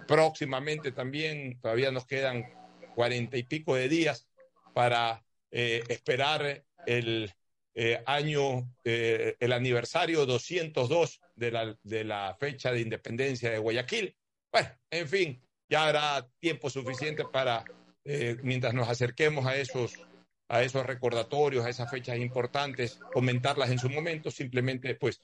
próximamente 0.07 0.93
también 0.93 1.59
todavía 1.61 1.91
nos 1.91 2.07
quedan 2.07 2.45
cuarenta 2.95 3.37
y 3.37 3.43
pico 3.43 3.75
de 3.75 3.89
días 3.89 4.29
para 4.73 5.25
eh, 5.51 5.83
esperar 5.89 6.65
el 6.87 7.33
eh, 7.75 8.03
año, 8.07 8.71
eh, 8.85 9.37
el 9.41 9.53
aniversario 9.53 10.27
202 10.27 11.21
de 11.35 11.51
la, 11.51 11.79
de 11.83 12.05
la 12.05 12.37
fecha 12.39 12.73
de 12.73 12.81
independencia 12.81 13.51
de 13.51 13.59
Guayaquil. 13.59 14.17
Bueno, 14.53 14.69
en 14.91 15.09
fin, 15.09 15.43
ya 15.69 15.87
habrá 15.87 16.29
tiempo 16.39 16.71
suficiente 16.71 17.25
para, 17.25 17.65
mientras 18.43 18.75
nos 18.75 18.89
acerquemos 18.89 19.47
a 19.47 19.57
esos, 19.57 19.95
a 20.49 20.63
esos 20.63 20.85
recordatorios, 20.87 21.65
a 21.65 21.71
esas 21.71 21.91
fechas 21.91 22.19
importantes, 22.19 23.01
comentarlas 23.13 23.71
en 23.71 23.79
su 23.79 23.89
momento. 23.89 24.31
Simplemente, 24.31 24.95
pues, 24.95 25.21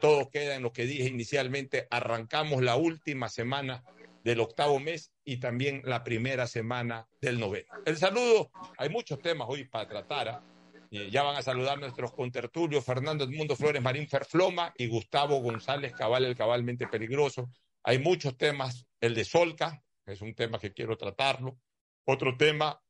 todo 0.00 0.30
queda 0.30 0.54
en 0.54 0.62
lo 0.62 0.72
que 0.72 0.86
dije 0.86 1.08
inicialmente. 1.08 1.86
Arrancamos 1.90 2.62
la 2.62 2.76
última 2.76 3.28
semana 3.28 3.84
del 4.26 4.40
octavo 4.40 4.80
mes 4.80 5.12
y 5.24 5.36
también 5.36 5.82
la 5.84 6.02
primera 6.02 6.48
semana 6.48 7.06
del 7.20 7.38
noveno. 7.38 7.68
El 7.84 7.96
saludo, 7.96 8.50
hay 8.76 8.88
muchos 8.88 9.20
temas 9.20 9.46
hoy 9.48 9.64
para 9.68 9.86
tratar. 9.86 10.28
¿ah? 10.28 10.42
Eh, 10.90 11.10
ya 11.12 11.22
van 11.22 11.36
a 11.36 11.42
saludar 11.42 11.78
nuestros 11.78 12.12
contertulios 12.12 12.84
Fernando 12.84 13.22
Edmundo 13.22 13.54
Flores 13.54 13.80
Marín 13.80 14.08
Ferfloma 14.08 14.74
y 14.76 14.88
Gustavo 14.88 15.40
González 15.40 15.92
Cabal, 15.92 16.24
el 16.24 16.36
cabalmente 16.36 16.88
peligroso. 16.88 17.50
Hay 17.84 18.00
muchos 18.00 18.36
temas, 18.36 18.86
el 19.00 19.14
de 19.14 19.24
Solca, 19.24 19.80
es 20.04 20.20
un 20.20 20.34
tema 20.34 20.58
que 20.58 20.72
quiero 20.72 20.96
tratarlo. 20.96 21.58
Otro 22.04 22.36
tema 22.36 22.80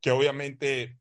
que 0.00 0.10
obviamente 0.10 0.98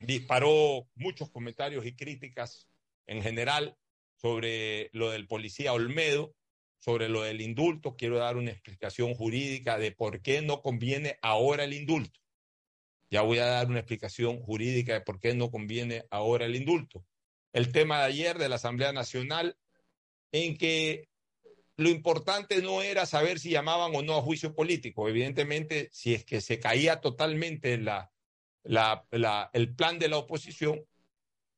disparó 0.00 0.88
muchos 0.94 1.30
comentarios 1.30 1.84
y 1.86 1.94
críticas 1.94 2.68
en 3.06 3.22
general 3.22 3.76
sobre 4.16 4.90
lo 4.92 5.10
del 5.10 5.26
policía 5.26 5.72
Olmedo, 5.72 6.34
sobre 6.78 7.08
lo 7.08 7.22
del 7.22 7.40
indulto. 7.40 7.96
Quiero 7.96 8.18
dar 8.18 8.36
una 8.36 8.50
explicación 8.50 9.14
jurídica 9.14 9.78
de 9.78 9.92
por 9.92 10.22
qué 10.22 10.42
no 10.42 10.62
conviene 10.62 11.18
ahora 11.22 11.64
el 11.64 11.74
indulto. 11.74 12.20
Ya 13.10 13.22
voy 13.22 13.38
a 13.38 13.46
dar 13.46 13.68
una 13.68 13.80
explicación 13.80 14.40
jurídica 14.40 14.94
de 14.94 15.00
por 15.00 15.20
qué 15.20 15.34
no 15.34 15.50
conviene 15.50 16.04
ahora 16.10 16.46
el 16.46 16.56
indulto. 16.56 17.04
El 17.52 17.72
tema 17.72 17.98
de 17.98 18.04
ayer 18.04 18.38
de 18.38 18.48
la 18.48 18.56
Asamblea 18.56 18.92
Nacional, 18.92 19.56
en 20.32 20.56
que 20.56 21.08
lo 21.80 21.88
importante 21.88 22.60
no 22.60 22.82
era 22.82 23.06
saber 23.06 23.38
si 23.38 23.48
llamaban 23.48 23.94
o 23.94 24.02
no 24.02 24.18
a 24.18 24.20
juicio 24.20 24.54
político. 24.54 25.08
Evidentemente, 25.08 25.88
si 25.92 26.12
es 26.12 26.26
que 26.26 26.42
se 26.42 26.60
caía 26.60 27.00
totalmente 27.00 27.78
la, 27.78 28.12
el 29.54 29.74
plan 29.74 29.98
de 29.98 30.08
la 30.08 30.18
oposición, 30.18 30.84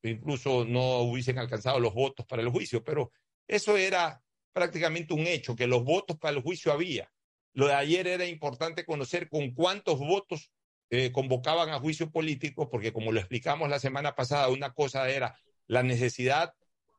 incluso 0.04 0.64
no 0.64 0.98
hubiesen 1.00 1.40
alcanzado 1.40 1.80
los 1.80 1.92
votos 1.92 2.24
para 2.24 2.40
el 2.40 2.50
juicio, 2.50 2.84
pero 2.84 3.10
eso 3.48 3.76
era 3.76 4.22
prácticamente 4.52 5.12
un 5.12 5.26
hecho, 5.26 5.56
que 5.56 5.66
los 5.66 5.82
votos 5.82 6.16
para 6.18 6.36
el 6.36 6.42
juicio 6.42 6.72
había. 6.72 7.10
Lo 7.52 7.66
de 7.66 7.74
ayer 7.74 8.06
era 8.06 8.24
importante 8.24 8.84
conocer 8.84 9.28
con 9.28 9.50
cuántos 9.50 9.98
votos 9.98 10.52
eh, 10.90 11.10
convocaban 11.10 11.70
a 11.70 11.80
juicio 11.80 12.12
político, 12.12 12.70
porque 12.70 12.92
como 12.92 13.10
lo 13.10 13.18
explicamos 13.18 13.68
la 13.68 13.80
semana 13.80 14.14
pasada, 14.14 14.50
una 14.50 14.72
cosa 14.72 15.10
era 15.10 15.36
la 15.66 15.82
necesidad 15.82 16.54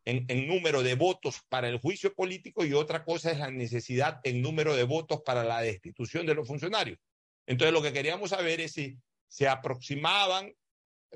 en, 0.05 0.47
número 0.47 0.83
de 0.83 0.95
votos 0.95 1.41
para 1.49 1.69
el 1.69 1.79
juicio 1.79 2.13
político 2.13 2.65
y 2.65 2.73
otra 2.73 3.03
cosa 3.03 3.31
es 3.31 3.39
la 3.39 3.51
necesidad 3.51 4.19
en 4.23 4.41
número 4.41 4.75
de 4.75 4.83
votos 4.83 5.21
para 5.25 5.43
la 5.43 5.61
destitución 5.61 6.25
de 6.25 6.35
los 6.35 6.47
funcionarios. 6.47 6.99
Entonces 7.45 7.73
lo 7.73 7.81
que 7.81 7.93
queríamos 7.93 8.31
saber 8.31 8.61
es 8.61 8.73
si 8.73 8.97
se 9.27 9.47
aproximaban 9.47 10.53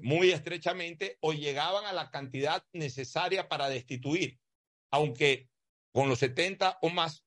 muy 0.02 0.32
estrechamente 0.32 1.18
o 1.22 1.34
llegaban 1.34 1.86
a 1.86 1.94
la 1.94 2.10
cantidad 2.10 2.64
necesaria 2.72 3.48
para 3.48 3.70
destituir, 3.70 4.38
aunque 4.92 5.50
con 5.92 6.08
los 6.10 6.20
70 6.20 6.78
o 6.82 6.90
más 6.90 7.24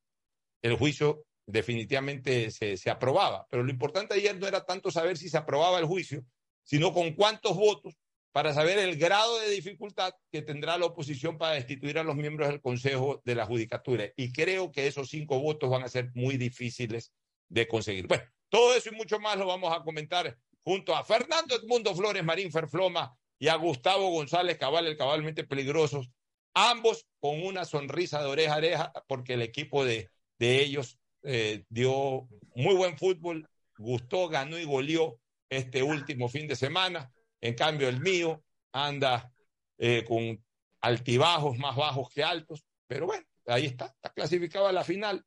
el 0.63 0.77
juicio 0.77 1.25
definitivamente 1.47 2.51
se, 2.51 2.77
se, 2.77 2.91
aprobaba. 2.91 3.47
Pero 3.51 3.65
lo 3.65 3.71
importante 3.71 4.15
ayer 4.15 4.39
no 4.39 4.47
era 4.47 4.65
tanto 4.65 4.91
saber 4.91 5.19
si 5.19 5.29
se 5.29 5.37
aprobaba 5.37 5.79
el 5.79 5.87
juicio, 5.87 6.25
sino 6.63 6.93
con 6.93 7.15
cuántos 7.15 7.57
votos 7.57 7.97
para 8.33 8.55
saber 8.55 8.79
el 8.79 8.97
grado 8.97 9.39
de 9.41 9.51
dificultad 9.51 10.13
que 10.31 10.43
tendrá 10.43 10.79
la 10.79 10.87
oposición 10.87 11.37
para 11.37 11.55
destituir 11.55 11.99
a 11.99 12.05
los 12.05 12.17
miembros 12.17 12.49
del 12.49 12.61
Consejo 12.61 13.21
de 13.25 13.35
la 13.35 13.47
Judicatura. 13.47 14.07
Y 14.17 14.33
creo 14.33 14.71
que 14.71 14.87
esos 14.87 15.09
cinco 15.09 15.41
votos 15.41 15.71
van 15.71 15.83
a 15.83 15.89
ser 15.89 16.11
muy 16.15 16.37
difíciles 16.37 17.13
de 17.49 17.67
conseguir. 17.67 18.07
Bueno, 18.07 18.25
todo 18.49 18.75
eso 18.75 18.91
y 18.91 18.97
mucho 18.97 19.19
más 19.19 19.37
lo 19.37 19.47
vamos 19.47 19.77
a 19.77 19.83
comentar 19.83 20.37
junto 20.63 20.95
a 20.95 21.05
Fernando 21.05 21.57
Edmundo 21.57 21.95
Flores 21.95 22.25
Marín 22.25 22.53
Ferfloma 22.53 23.17
y 23.39 23.49
a 23.49 23.57
Gustavo 23.57 24.11
González 24.11 24.59
Cabal, 24.59 24.87
el 24.87 24.97
cabalmente 24.97 25.45
peligrosos, 25.45 26.11
ambos 26.55 27.07
con 27.19 27.43
una 27.43 27.65
sonrisa 27.65 28.21
de 28.21 28.29
oreja 28.29 28.55
a 28.55 28.59
oreja, 28.59 28.93
porque 29.09 29.35
el 29.35 29.43
equipo 29.43 29.85
de, 29.85 30.11
de 30.39 30.61
ellos 30.61 30.99
eh, 31.23 31.65
dio 31.69 32.29
muy 32.55 32.75
buen 32.75 32.99
fútbol, 32.99 33.49
gustó, 33.79 34.29
ganó 34.29 34.59
y 34.59 34.65
goleó 34.65 35.19
este 35.49 35.83
último 35.83 36.29
fin 36.29 36.47
de 36.49 36.57
semana. 36.57 37.11
En 37.41 37.55
cambio, 37.55 37.89
el 37.89 38.01
mío 38.01 38.43
anda 38.73 39.33
eh, 39.79 40.05
con 40.07 40.45
altibajos 40.81 41.59
más 41.59 41.77
bajos 41.77 42.11
que 42.11 42.23
altos, 42.23 42.65
pero 42.87 43.07
bueno, 43.07 43.25
ahí 43.47 43.67
está, 43.67 43.87
está 43.87 44.13
clasificado 44.13 44.67
a 44.67 44.73
la 44.73 44.85
final. 44.85 45.25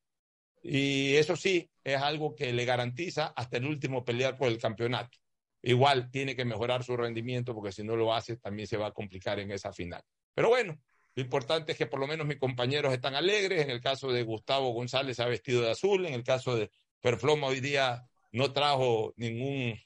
Y 0.61 1.15
eso 1.15 1.35
sí, 1.35 1.69
es 1.83 2.01
algo 2.01 2.35
que 2.35 2.53
le 2.53 2.65
garantiza 2.65 3.33
hasta 3.35 3.57
el 3.57 3.65
último 3.65 4.05
pelear 4.05 4.37
por 4.37 4.47
el 4.47 4.57
campeonato. 4.57 5.17
Igual 5.61 6.09
tiene 6.11 6.35
que 6.35 6.45
mejorar 6.45 6.83
su 6.83 6.95
rendimiento 6.95 7.53
porque 7.53 7.71
si 7.71 7.83
no 7.83 7.95
lo 7.95 8.13
hace 8.13 8.37
también 8.37 8.67
se 8.67 8.77
va 8.77 8.87
a 8.87 8.91
complicar 8.91 9.39
en 9.39 9.51
esa 9.51 9.71
final. 9.73 10.01
Pero 10.33 10.49
bueno, 10.49 10.77
lo 11.15 11.23
importante 11.23 11.73
es 11.73 11.77
que 11.77 11.85
por 11.85 11.99
lo 11.99 12.07
menos 12.07 12.25
mis 12.25 12.37
compañeros 12.37 12.93
están 12.93 13.15
alegres. 13.15 13.61
En 13.61 13.69
el 13.69 13.81
caso 13.81 14.11
de 14.11 14.23
Gustavo 14.23 14.71
González 14.71 15.19
ha 15.19 15.25
vestido 15.27 15.61
de 15.61 15.71
azul. 15.71 16.05
En 16.05 16.13
el 16.13 16.23
caso 16.23 16.55
de 16.55 16.69
Perfloma 17.01 17.47
hoy 17.47 17.59
día 17.59 18.03
no 18.31 18.51
trajo 18.51 19.13
ningún 19.15 19.79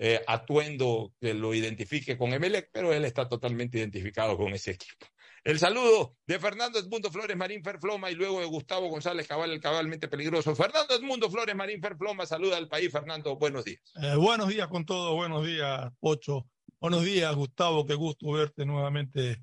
eh, 0.00 0.22
atuendo 0.28 1.12
que 1.20 1.34
lo 1.34 1.52
identifique 1.54 2.16
con 2.16 2.32
Emelec, 2.32 2.70
pero 2.72 2.92
él 2.92 3.04
está 3.04 3.28
totalmente 3.28 3.78
identificado 3.78 4.36
con 4.36 4.52
ese 4.52 4.70
equipo. 4.70 5.06
El 5.42 5.58
saludo 5.58 6.16
de 6.24 6.38
Fernando 6.38 6.78
Edmundo 6.78 7.10
Flores 7.10 7.36
Marín 7.36 7.64
Ferfloma 7.64 8.10
y 8.10 8.14
luego 8.14 8.38
de 8.38 8.46
Gustavo 8.46 8.88
González 8.88 9.26
Cabal, 9.26 9.50
el 9.50 9.60
cabalmente 9.60 10.06
peligroso. 10.06 10.54
Fernando 10.54 10.94
Edmundo 10.94 11.28
Flores 11.30 11.56
Marín 11.56 11.80
Ferfloma, 11.80 12.26
saluda 12.26 12.56
al 12.56 12.68
país. 12.68 12.92
Fernando, 12.92 13.36
buenos 13.36 13.64
días. 13.64 13.80
Eh, 14.00 14.14
buenos 14.14 14.48
días 14.48 14.68
con 14.68 14.84
todo, 14.84 15.14
buenos 15.14 15.44
días, 15.44 15.90
Ocho. 16.00 16.46
Buenos 16.80 17.02
días, 17.04 17.34
Gustavo, 17.34 17.84
qué 17.84 17.94
gusto 17.94 18.30
verte 18.30 18.64
nuevamente 18.64 19.42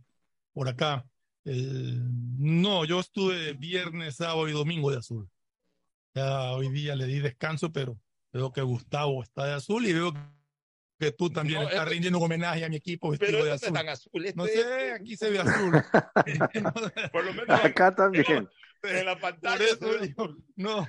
por 0.53 0.69
acá. 0.69 1.05
no, 1.43 2.85
yo 2.85 3.01
estuve 3.01 3.53
viernes, 3.53 4.15
sábado 4.15 4.47
y 4.47 4.53
domingo 4.53 4.89
de 4.89 4.99
azul. 4.99 5.29
Ya 6.13 6.53
hoy 6.53 6.69
día 6.69 6.95
le 6.95 7.07
di 7.07 7.19
descanso, 7.19 7.73
pero 7.73 7.99
veo 8.31 8.53
que 8.53 8.61
Gustavo 8.61 9.21
está 9.21 9.45
de 9.45 9.53
azul 9.53 9.85
y 9.85 9.91
veo 9.91 10.13
que 10.97 11.11
tú 11.11 11.29
también 11.29 11.61
estás 11.63 11.87
rindiendo 11.87 12.19
un 12.19 12.25
homenaje 12.25 12.63
a 12.63 12.69
mi 12.69 12.77
equipo 12.77 13.09
vestido 13.09 13.43
de 13.43 13.51
azul. 13.51 13.77
azul 13.77 14.11
no 14.35 14.45
sé, 14.45 14.91
aquí 14.93 15.17
se 15.17 15.29
ve 15.29 15.39
azul. 15.39 15.73
Por 17.11 17.25
lo 17.25 17.33
menos 17.33 17.63
acá 17.63 17.93
también. 17.93 18.49
En 18.83 19.05
la 19.05 19.19
pantalla. 19.19 19.65
no, 20.55 20.87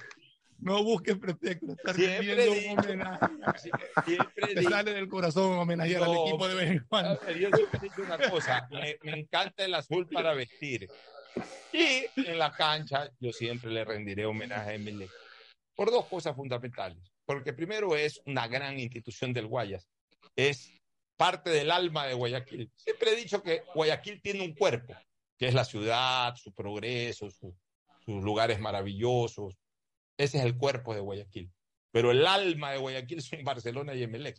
no 0.58 0.84
busques 0.84 1.16
pretexto. 1.16 1.72
Estás 1.72 1.96
rindiendo 1.96 2.52
un 2.52 2.78
homenaje. 2.78 3.26
Siempre 4.04 4.54
Te 4.54 4.62
sale 4.62 4.92
del 4.92 5.08
corazón 5.08 5.58
homenajear 5.58 6.04
al 6.04 6.16
equipo 6.16 6.48
de 6.48 6.82
cuando. 6.88 7.20
Yo 7.32 7.50
siempre 7.50 7.78
he 7.78 7.82
dicho 7.82 8.02
una 8.02 8.18
cosa. 8.30 8.68
Me, 8.70 8.98
me 9.02 9.20
encanta 9.20 9.64
el 9.64 9.74
azul 9.74 10.06
para 10.08 10.34
vestir. 10.34 10.88
Y 11.72 12.06
en 12.16 12.38
la 12.38 12.52
cancha 12.52 13.10
yo 13.18 13.32
siempre 13.32 13.70
le 13.70 13.84
rendiré 13.84 14.24
homenaje 14.24 14.70
a 14.70 14.74
Emile 14.74 15.08
por 15.74 15.90
dos 15.90 16.06
cosas 16.06 16.34
fundamentales. 16.36 17.12
Porque 17.26 17.52
primero 17.52 17.96
es 17.96 18.22
una 18.24 18.46
gran 18.46 18.78
institución 18.78 19.32
del 19.32 19.48
Guayas 19.48 19.88
es 20.36 20.70
parte 21.16 21.50
del 21.50 21.70
alma 21.70 22.06
de 22.06 22.14
Guayaquil. 22.14 22.70
Siempre 22.76 23.12
he 23.12 23.16
dicho 23.16 23.42
que 23.42 23.62
Guayaquil 23.74 24.20
tiene 24.20 24.44
un 24.44 24.54
cuerpo, 24.54 24.94
que 25.38 25.48
es 25.48 25.54
la 25.54 25.64
ciudad, 25.64 26.36
su 26.36 26.52
progreso, 26.52 27.30
sus 27.30 27.54
lugares 28.06 28.60
maravillosos. 28.60 29.54
Ese 30.18 30.38
es 30.38 30.44
el 30.44 30.56
cuerpo 30.56 30.94
de 30.94 31.00
Guayaquil. 31.00 31.50
Pero 31.90 32.10
el 32.10 32.26
alma 32.26 32.72
de 32.72 32.78
Guayaquil 32.78 33.22
son 33.22 33.42
Barcelona 33.42 33.94
y 33.94 34.02
Emelec. 34.02 34.38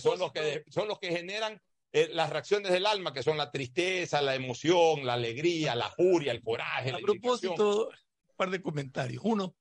son, 0.00 0.18
los 0.18 0.32
que, 0.32 0.64
son 0.68 0.88
los 0.88 0.98
que 0.98 1.12
generan 1.12 1.60
eh, 1.92 2.10
las 2.12 2.30
reacciones 2.30 2.72
del 2.72 2.86
alma, 2.86 3.12
que 3.12 3.22
son 3.22 3.36
la 3.36 3.50
tristeza, 3.50 4.20
la 4.20 4.34
emoción, 4.34 5.06
la 5.06 5.14
alegría, 5.14 5.74
la 5.74 5.90
furia, 5.90 6.32
el 6.32 6.42
coraje. 6.42 6.92
A 6.92 6.98
propósito, 6.98 7.88
un 7.88 8.36
par 8.36 8.50
de 8.50 8.60
comentarios. 8.60 9.22
Uno, 9.24 9.54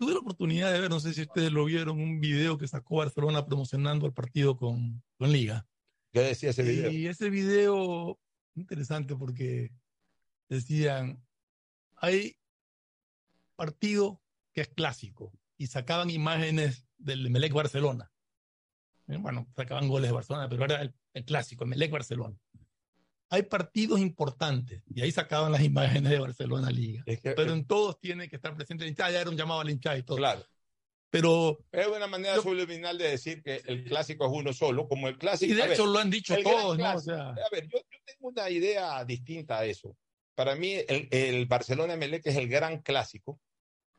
tuve 0.00 0.14
la 0.14 0.20
oportunidad 0.20 0.72
de 0.72 0.80
ver, 0.80 0.88
no 0.88 0.98
sé 0.98 1.12
si 1.12 1.20
ustedes 1.20 1.52
lo 1.52 1.66
vieron, 1.66 2.00
un 2.00 2.20
video 2.20 2.56
que 2.56 2.66
sacó 2.66 2.96
Barcelona 2.96 3.44
promocionando 3.44 4.06
el 4.06 4.14
partido 4.14 4.56
con, 4.56 5.02
con 5.18 5.30
Liga. 5.30 5.68
¿Qué 6.10 6.20
decía 6.20 6.50
ese 6.50 6.62
video? 6.62 6.90
Y 6.90 7.06
ese 7.06 7.28
video, 7.28 8.18
interesante 8.54 9.14
porque 9.14 9.70
decían, 10.48 11.22
hay 11.96 12.34
partido 13.56 14.22
que 14.54 14.62
es 14.62 14.68
clásico 14.68 15.32
y 15.58 15.66
sacaban 15.66 16.08
imágenes 16.08 16.86
del 16.96 17.28
Melec 17.28 17.52
Barcelona. 17.52 18.10
Eh, 19.06 19.18
bueno, 19.18 19.46
sacaban 19.54 19.86
goles 19.86 20.08
de 20.08 20.14
Barcelona, 20.14 20.48
pero 20.48 20.64
era 20.64 20.80
el, 20.80 20.94
el 21.12 21.26
clásico, 21.26 21.64
el 21.64 21.70
Melec 21.70 21.90
Barcelona 21.90 22.38
hay 23.30 23.44
partidos 23.44 24.00
importantes 24.00 24.82
y 24.92 25.00
ahí 25.00 25.12
sacaban 25.12 25.52
las 25.52 25.62
imágenes 25.64 26.10
de 26.10 26.18
Barcelona 26.18 26.70
Liga. 26.70 27.04
pero 27.22 27.52
en 27.52 27.64
todos 27.64 27.98
tiene 28.00 28.28
que 28.28 28.36
estar 28.36 28.54
presente 28.54 28.84
el 28.84 28.90
hinchada, 28.90 29.12
ya 29.12 29.20
era 29.20 29.30
un 29.30 29.36
llamado 29.36 29.60
al 29.60 29.70
hinchada 29.70 29.96
y 29.96 30.02
todo. 30.02 30.18
Claro. 30.18 30.44
Pero. 31.10 31.58
Es 31.72 31.86
una 31.86 32.06
manera 32.06 32.40
subliminal 32.40 32.96
de 32.98 33.08
decir 33.08 33.42
que 33.42 33.62
el 33.66 33.84
clásico 33.84 34.26
es 34.26 34.32
uno 34.32 34.52
solo, 34.52 34.86
como 34.86 35.08
el 35.08 35.18
clásico. 35.18 35.52
Y 35.52 35.56
de 35.56 35.72
hecho 35.72 35.86
lo 35.86 35.98
han 35.98 36.10
dicho 36.10 36.36
todos, 36.42 36.78
¿no? 36.78 36.94
O 36.94 37.00
sea... 37.00 37.30
A 37.30 37.48
ver, 37.50 37.68
yo, 37.68 37.78
yo, 37.78 37.98
tengo 38.04 38.28
una 38.28 38.48
idea 38.50 39.04
distinta 39.04 39.58
a 39.58 39.64
eso. 39.64 39.96
Para 40.34 40.54
mí, 40.54 40.74
el, 40.88 41.08
el 41.10 41.46
Barcelona 41.46 41.96
Melec 41.96 42.26
es 42.26 42.36
el 42.36 42.48
gran 42.48 42.80
clásico 42.82 43.40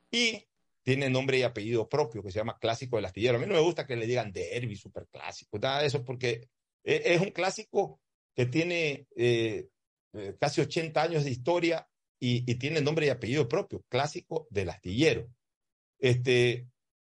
y 0.10 0.46
tiene 0.84 1.10
nombre 1.10 1.38
y 1.38 1.44
apellido 1.44 1.88
propio, 1.88 2.24
que 2.24 2.32
se 2.32 2.40
llama 2.40 2.58
Clásico 2.58 2.96
del 2.96 3.06
Astillero. 3.06 3.38
A 3.38 3.42
mí 3.42 3.46
no 3.46 3.54
me 3.54 3.60
gusta 3.60 3.86
que 3.86 3.96
le 3.96 4.08
digan 4.08 4.32
derby, 4.32 4.76
superclásico, 4.76 5.60
nada 5.60 5.82
de 5.82 5.88
eso, 5.88 6.04
porque 6.04 6.50
e, 6.84 7.02
es 7.06 7.22
un 7.22 7.32
clásico 7.32 8.02
que 8.36 8.46
tiene 8.46 9.08
eh, 9.16 9.68
eh, 10.14 10.36
casi 10.40 10.62
80 10.62 11.02
años 11.02 11.24
de 11.24 11.32
historia 11.32 11.88
y, 12.20 12.42
tiene 12.56 12.82
nombre 12.82 13.08
y 13.08 13.10
apellido 13.10 13.48
propio, 13.48 13.84
clásico 13.90 14.48
del 14.52 14.70
astillero. 14.70 15.28
Este, 15.98 16.68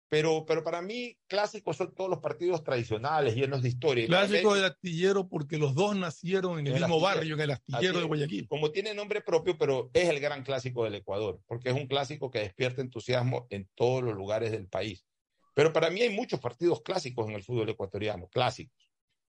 pero, 0.08 0.44
pero 0.44 0.64
para 0.64 0.82
mí, 0.82 1.16
clásicos 1.28 1.76
son 1.76 1.94
todos 1.94 2.10
los 2.10 2.18
partidos 2.18 2.64
tradicionales, 2.64 3.36
llenos 3.36 3.62
de 3.62 3.68
historia. 3.68 4.06
Clásico 4.06 4.54
del 4.54 4.64
astillero 4.64 5.28
porque 5.28 5.58
los 5.58 5.74
dos 5.76 5.94
nacieron 5.94 6.58
en 6.58 6.66
el, 6.66 6.74
mismo 6.74 6.98
barrio, 7.00 7.34
en 7.34 7.40
el 7.40 7.50
astillero 7.52 8.00
de 8.00 8.04
Guayaquil. 8.04 8.48
Como 8.48 8.72
tiene 8.72 8.94
nombre 8.94 9.20
propio, 9.20 9.56
pero 9.56 9.90
es 9.92 10.08
el 10.08 10.18
gran 10.18 10.42
clásico 10.42 10.82
del 10.82 10.96
Ecuador, 10.96 11.40
porque 11.46 11.70
es 11.70 11.76
un 11.76 11.86
clásico 11.86 12.30
que 12.30 12.40
despierta 12.40 12.82
entusiasmo 12.82 13.46
en 13.50 13.68
todos 13.76 14.02
los 14.02 14.14
lugares 14.16 14.50
del 14.50 14.66
país. 14.66 15.06
Pero 15.54 15.72
para 15.72 15.88
mí 15.88 16.02
hay 16.02 16.10
muchos 16.10 16.40
partidos 16.40 16.82
clásicos 16.82 17.28
en 17.28 17.36
el 17.36 17.44
fútbol 17.44 17.68
ecuatoriano, 17.68 18.28
clásicos 18.28 18.85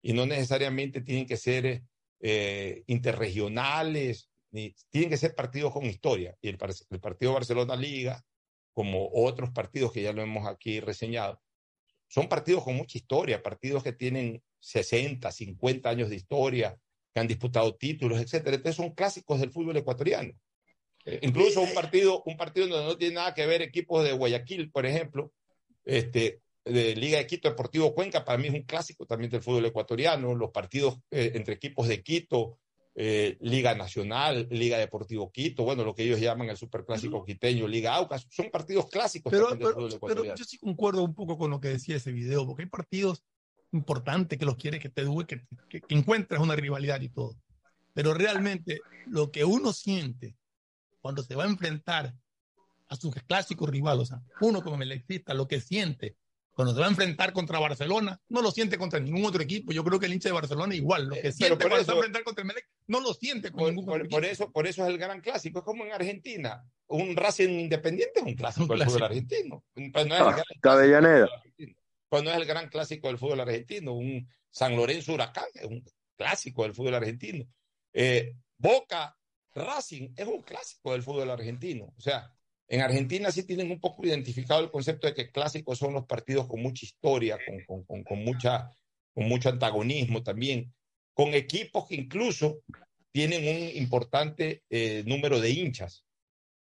y 0.05 0.13
no 0.13 0.27
necesariamente 0.27 1.01
tienen 1.01 1.25
que 1.25 1.35
ser 1.35 1.81
eh, 2.19 2.83
interregionales, 2.85 4.29
ni, 4.51 4.75
tienen 4.91 5.09
que 5.09 5.17
ser 5.17 5.33
partidos 5.33 5.73
con 5.73 5.83
historia. 5.83 6.37
Y 6.41 6.49
el, 6.49 6.59
el 6.91 6.99
partido 6.99 7.33
Barcelona 7.33 7.75
Liga, 7.75 8.23
como 8.71 9.09
otros 9.11 9.49
partidos 9.49 9.91
que 9.91 10.03
ya 10.03 10.13
lo 10.13 10.21
hemos 10.21 10.47
aquí 10.47 10.79
reseñado, 10.79 11.41
son 12.07 12.29
partidos 12.29 12.63
con 12.63 12.75
mucha 12.75 12.99
historia, 12.99 13.41
partidos 13.41 13.81
que 13.81 13.93
tienen 13.93 14.43
60, 14.59 15.31
50 15.31 15.89
años 15.89 16.11
de 16.11 16.17
historia, 16.17 16.77
que 17.11 17.19
han 17.19 17.27
disputado 17.27 17.75
títulos, 17.75 18.21
etcétera. 18.21 18.57
Entonces 18.57 18.75
son 18.75 18.93
clásicos 18.93 19.39
del 19.39 19.49
fútbol 19.49 19.77
ecuatoriano. 19.77 20.33
Eh, 21.05 21.17
incluso 21.23 21.61
un 21.61 21.73
partido, 21.73 22.21
un 22.27 22.37
partido 22.37 22.67
donde 22.67 22.85
no 22.85 22.95
tiene 22.95 23.15
nada 23.15 23.33
que 23.33 23.47
ver 23.47 23.63
equipos 23.63 24.03
de 24.03 24.13
Guayaquil, 24.13 24.69
por 24.69 24.85
ejemplo, 24.85 25.33
este, 25.83 26.43
de 26.65 26.95
Liga 26.95 27.19
de 27.19 27.27
Quito 27.27 27.47
Deportivo 27.47 27.93
Cuenca, 27.93 28.25
para 28.25 28.37
mí 28.39 28.47
es 28.47 28.53
un 28.53 28.63
clásico 28.63 29.05
también 29.05 29.29
del 29.29 29.43
fútbol 29.43 29.65
ecuatoriano, 29.65 30.33
los 30.33 30.51
partidos 30.51 30.99
eh, 31.11 31.31
entre 31.35 31.53
equipos 31.53 31.87
de 31.87 32.01
Quito, 32.01 32.57
eh, 32.95 33.37
Liga 33.41 33.75
Nacional, 33.75 34.47
Liga 34.49 34.77
Deportivo 34.79 35.31
Quito, 35.31 35.63
bueno, 35.63 35.83
lo 35.83 35.93
que 35.93 36.03
ellos 36.03 36.19
llaman 36.19 36.49
el 36.49 36.57
superclásico 36.57 37.23
quiteño, 37.23 37.67
Liga 37.67 37.95
Aucas, 37.95 38.25
son 38.31 38.49
partidos 38.49 38.87
clásicos 38.89 39.31
pero, 39.31 39.49
del 39.49 39.59
fútbol 39.59 39.93
ecuatoriano. 39.93 40.21
Pero 40.21 40.35
yo 40.35 40.43
sí 40.43 40.57
concuerdo 40.57 41.03
un 41.03 41.13
poco 41.13 41.37
con 41.37 41.51
lo 41.51 41.59
que 41.59 41.67
decía 41.67 41.97
ese 41.97 42.11
video, 42.11 42.47
porque 42.47 42.63
hay 42.63 42.69
partidos 42.69 43.23
importantes 43.71 44.39
que 44.39 44.45
los 44.45 44.55
quieres 44.55 44.79
que 44.79 44.89
te 44.89 45.03
dure, 45.03 45.27
que, 45.27 45.41
que, 45.69 45.81
que 45.81 45.95
encuentres 45.95 46.41
una 46.41 46.55
rivalidad 46.55 46.99
y 47.01 47.09
todo. 47.09 47.35
Pero 47.93 48.13
realmente 48.13 48.81
lo 49.05 49.31
que 49.31 49.45
uno 49.45 49.71
siente 49.71 50.35
cuando 50.99 51.21
se 51.21 51.35
va 51.35 51.43
a 51.43 51.47
enfrentar 51.47 52.15
a 52.87 52.95
sus 52.95 53.13
clásicos 53.27 53.69
rivales, 53.69 54.01
o 54.01 54.05
sea, 54.05 54.23
uno 54.41 54.63
como 54.63 54.77
melecista, 54.77 55.33
lo 55.33 55.47
que 55.47 55.61
siente 55.61 56.15
cuando 56.55 56.73
se 56.73 56.79
va 56.79 56.85
a 56.85 56.89
enfrentar 56.89 57.33
contra 57.33 57.59
Barcelona, 57.59 58.17
no 58.29 58.41
lo 58.41 58.49
siente 58.49 58.77
contra 58.77 58.97
ningún 58.97 59.25
otro 59.25 59.43
equipo. 59.43 59.73
Yo 59.73 59.83
creo 59.83 59.99
que 59.99 60.05
el 60.05 60.13
hincha 60.13 60.29
de 60.29 60.33
Barcelona 60.33 60.73
igual, 60.73 61.09
lo 61.09 61.15
que 61.15 61.33
siente 61.33 61.67
cuando 61.67 61.83
se 61.83 61.91
va 61.91 61.93
a 61.93 61.95
enfrentar 61.97 62.23
contra 62.23 62.41
el 62.43 62.47
Melec, 62.47 62.65
no 62.87 63.01
lo 63.01 63.13
siente 63.13 63.51
con 63.51 63.59
por, 63.59 63.69
ningún 63.69 63.85
por, 63.85 63.99
otro 63.99 64.09
por 64.09 64.23
eso, 64.23 64.51
por 64.51 64.65
eso 64.65 64.83
es 64.83 64.89
el 64.89 64.97
gran 64.97 65.19
clásico. 65.19 65.59
Es 65.59 65.65
como 65.65 65.83
en 65.83 65.91
Argentina. 65.91 66.63
Un 66.87 67.17
Racing 67.17 67.49
Independiente 67.49 68.21
es 68.21 68.25
un 68.25 68.35
clásico 68.35 68.71
un 68.71 68.79
del 68.79 68.87
fútbol 68.87 69.03
argentino. 69.03 69.65
Pues 69.73 70.07
no, 70.07 70.15
es 70.15 70.21
ah, 70.21 70.43
Avellaneda. 70.63 71.29
pues 72.07 72.23
no 72.23 72.31
es 72.31 72.37
el 72.37 72.45
gran 72.45 72.69
clásico 72.69 73.07
del 73.07 73.17
fútbol 73.17 73.41
argentino. 73.41 73.91
Un 73.91 74.25
San 74.49 74.77
Lorenzo 74.77 75.13
Huracán 75.13 75.49
es 75.55 75.65
un 75.65 75.83
clásico 76.15 76.63
del 76.63 76.73
fútbol 76.73 76.95
argentino. 76.95 77.45
Eh, 77.91 78.33
Boca 78.57 79.17
Racing 79.53 80.13
es 80.15 80.25
un 80.25 80.41
clásico 80.41 80.93
del 80.93 81.03
fútbol 81.03 81.31
argentino. 81.31 81.93
O 81.97 82.01
sea, 82.01 82.33
en 82.67 82.81
Argentina 82.81 83.31
sí 83.31 83.43
tienen 83.43 83.71
un 83.71 83.79
poco 83.79 84.05
identificado 84.05 84.61
el 84.61 84.71
concepto 84.71 85.07
de 85.07 85.13
que 85.13 85.31
clásicos 85.31 85.77
son 85.77 85.93
los 85.93 86.05
partidos 86.05 86.47
con 86.47 86.61
mucha 86.61 86.85
historia, 86.85 87.37
con, 87.67 87.83
con, 87.85 88.03
con, 88.03 88.23
mucha, 88.23 88.71
con 89.13 89.27
mucho 89.27 89.49
antagonismo 89.49 90.23
también, 90.23 90.73
con 91.13 91.33
equipos 91.33 91.87
que 91.87 91.95
incluso 91.95 92.61
tienen 93.11 93.47
un 93.47 93.77
importante 93.77 94.63
eh, 94.69 95.03
número 95.05 95.39
de 95.39 95.51
hinchas. 95.51 96.05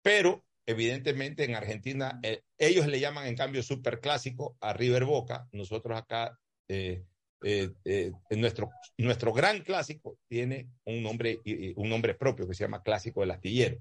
Pero 0.02 0.42
evidentemente 0.66 1.45
en 1.45 1.54
Argentina 1.54 2.19
eh, 2.23 2.42
ellos 2.59 2.87
le 2.87 2.99
llaman 2.99 3.26
en 3.26 3.37
cambio 3.37 3.62
superclásico 3.62 4.57
a 4.61 4.73
River 4.73 5.04
Boca. 5.04 5.49
Nosotros 5.52 5.99
acá, 5.99 6.38
eh, 6.66 7.04
nuestro, 8.30 8.71
nuestro 8.97 9.33
gran 9.33 9.62
clásico 9.62 10.19
tiene 10.28 10.71
un 10.85 11.02
nombre, 11.02 11.40
un 11.76 11.88
nombre 11.88 12.14
propio 12.14 12.47
que 12.47 12.54
se 12.54 12.64
llama 12.64 12.83
Clásico 12.83 13.21
del 13.21 13.30
Astillero. 13.30 13.78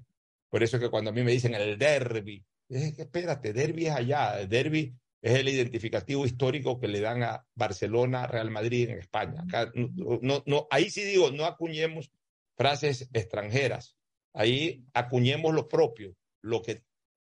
Por 0.50 0.62
eso 0.62 0.78
que 0.78 0.90
cuando 0.90 1.10
a 1.10 1.12
mí 1.12 1.22
me 1.22 1.32
dicen 1.32 1.54
el 1.54 1.78
derby, 1.78 2.44
es 2.68 2.94
que 2.94 3.02
espérate, 3.02 3.52
derby 3.52 3.86
es 3.86 3.92
allá, 3.92 4.46
derby 4.46 4.94
es 5.22 5.38
el 5.38 5.48
identificativo 5.48 6.26
histórico 6.26 6.80
que 6.80 6.88
le 6.88 7.00
dan 7.00 7.22
a 7.22 7.46
Barcelona, 7.54 8.26
Real 8.26 8.50
Madrid 8.50 8.90
en 8.90 8.98
España. 8.98 9.44
No, 9.74 10.42
no, 10.46 10.66
ahí 10.70 10.90
sí 10.90 11.04
digo, 11.04 11.30
no 11.30 11.44
acuñemos 11.44 12.10
frases 12.56 13.08
extranjeras, 13.12 13.96
ahí 14.34 14.84
acuñemos 14.92 15.54
lo 15.54 15.68
propio, 15.68 16.16
lo 16.42 16.62
que 16.62 16.82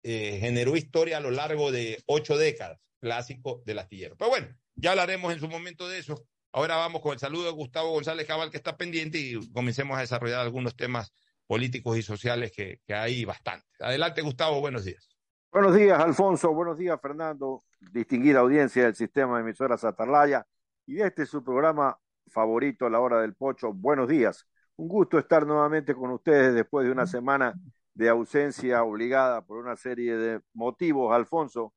eh, 0.03 0.37
generó 0.39 0.77
historia 0.77 1.17
a 1.17 1.21
lo 1.21 1.31
largo 1.31 1.71
de 1.71 2.01
ocho 2.05 2.37
décadas, 2.37 2.79
clásico 3.01 3.61
del 3.65 3.79
astillero. 3.79 4.15
Pero 4.17 4.29
bueno, 4.29 4.47
ya 4.75 4.91
hablaremos 4.91 5.33
en 5.33 5.39
su 5.39 5.47
momento 5.47 5.87
de 5.87 5.99
eso. 5.99 6.25
Ahora 6.51 6.77
vamos 6.77 7.01
con 7.01 7.13
el 7.13 7.19
saludo 7.19 7.45
de 7.45 7.51
Gustavo 7.51 7.91
González 7.91 8.25
Cabal, 8.25 8.49
que 8.49 8.57
está 8.57 8.77
pendiente, 8.77 9.19
y 9.19 9.51
comencemos 9.51 9.97
a 9.97 10.01
desarrollar 10.01 10.39
algunos 10.39 10.75
temas 10.75 11.11
políticos 11.49 11.97
y 11.97 12.03
sociales 12.03 12.51
que, 12.51 12.79
que 12.85 12.93
hay 12.93 13.25
bastante. 13.25 13.65
Adelante, 13.79 14.21
Gustavo, 14.21 14.61
buenos 14.61 14.85
días. 14.85 15.09
Buenos 15.51 15.75
días, 15.75 15.99
Alfonso. 15.99 16.53
Buenos 16.53 16.77
días, 16.77 16.99
Fernando. 17.01 17.63
Distinguida 17.91 18.41
audiencia 18.41 18.83
del 18.83 18.93
sistema 18.93 19.37
de 19.37 19.41
emisoras 19.41 19.83
Atalaya 19.83 20.45
y 20.85 20.93
de 20.93 21.07
este 21.07 21.25
su 21.25 21.43
programa 21.43 21.97
favorito, 22.27 22.87
La 22.87 22.99
Hora 22.99 23.21
del 23.21 23.33
Pocho. 23.33 23.73
Buenos 23.73 24.07
días. 24.07 24.45
Un 24.75 24.89
gusto 24.89 25.17
estar 25.17 25.47
nuevamente 25.47 25.95
con 25.95 26.11
ustedes 26.11 26.53
después 26.53 26.85
de 26.85 26.91
una 26.91 27.07
semana 27.07 27.55
de 27.95 28.09
ausencia 28.09 28.83
obligada 28.83 29.41
por 29.41 29.57
una 29.57 29.75
serie 29.75 30.17
de 30.17 30.41
motivos, 30.53 31.11
Alfonso, 31.15 31.73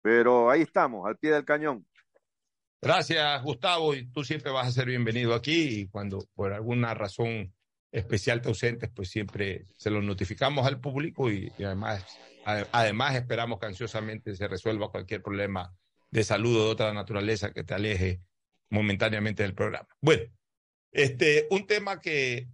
pero 0.00 0.48
ahí 0.48 0.62
estamos, 0.62 1.08
al 1.08 1.18
pie 1.18 1.32
del 1.32 1.44
cañón. 1.44 1.84
Gracias, 2.80 3.42
Gustavo, 3.42 3.94
y 3.94 4.06
tú 4.12 4.22
siempre 4.22 4.52
vas 4.52 4.68
a 4.68 4.70
ser 4.70 4.86
bienvenido 4.86 5.34
aquí 5.34 5.80
y 5.80 5.88
cuando 5.88 6.24
por 6.36 6.52
alguna 6.52 6.94
razón 6.94 7.52
especial 7.90 8.40
te 8.40 8.48
ausentes, 8.48 8.90
pues 8.94 9.10
siempre 9.10 9.64
se 9.76 9.90
lo 9.90 10.02
notificamos 10.02 10.66
al 10.66 10.80
público 10.80 11.30
y, 11.30 11.52
además, 11.58 12.04
además 12.44 13.16
esperamos 13.16 13.58
que 13.58 13.66
ansiosamente 13.66 14.34
se 14.36 14.48
resuelva 14.48 14.90
cualquier 14.90 15.22
problema 15.22 15.74
de 16.10 16.24
salud 16.24 16.56
o 16.56 16.64
de 16.64 16.70
otra 16.70 16.92
naturaleza 16.92 17.52
que 17.52 17.64
te 17.64 17.74
aleje 17.74 18.22
momentáneamente 18.70 19.42
del 19.42 19.54
programa. 19.54 19.88
Bueno, 20.00 20.24
este, 20.92 21.46
un 21.50 21.66
tema 21.66 22.00
que 22.00 22.48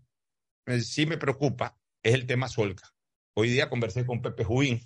eh, 0.67 0.81
sí 0.81 1.07
me 1.07 1.19
preocupa 1.19 1.77
es 2.03 2.15
el 2.15 2.27
tema 2.27 2.49
Solca. 2.49 2.93
Hoy 3.35 3.49
día 3.49 3.69
conversé 3.69 4.07
con 4.07 4.23
Pepe 4.23 4.45
Jubín 4.45 4.81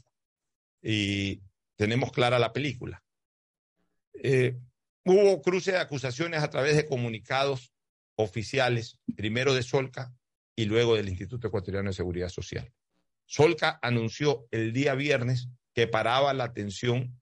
y 0.82 1.42
tenemos 1.76 2.12
clara 2.12 2.38
la 2.38 2.52
película. 2.52 3.02
Eh, 4.14 4.56
hubo 5.04 5.42
cruce 5.42 5.72
de 5.72 5.78
acusaciones 5.78 6.42
a 6.42 6.50
través 6.50 6.76
de 6.76 6.86
comunicados 6.86 7.72
oficiales, 8.16 8.98
primero 9.16 9.54
de 9.54 9.62
Solca 9.62 10.12
y 10.58 10.64
luego 10.64 10.96
del 10.96 11.08
Instituto 11.08 11.46
Ecuatoriano 11.46 11.90
de 11.90 11.94
Seguridad 11.94 12.30
Social. 12.30 12.72
Solca 13.26 13.78
anunció 13.80 14.48
el 14.50 14.72
día 14.72 14.96
viernes 14.96 15.50
que 15.72 15.86
paraba 15.86 16.34
la 16.34 16.42
atención 16.42 17.20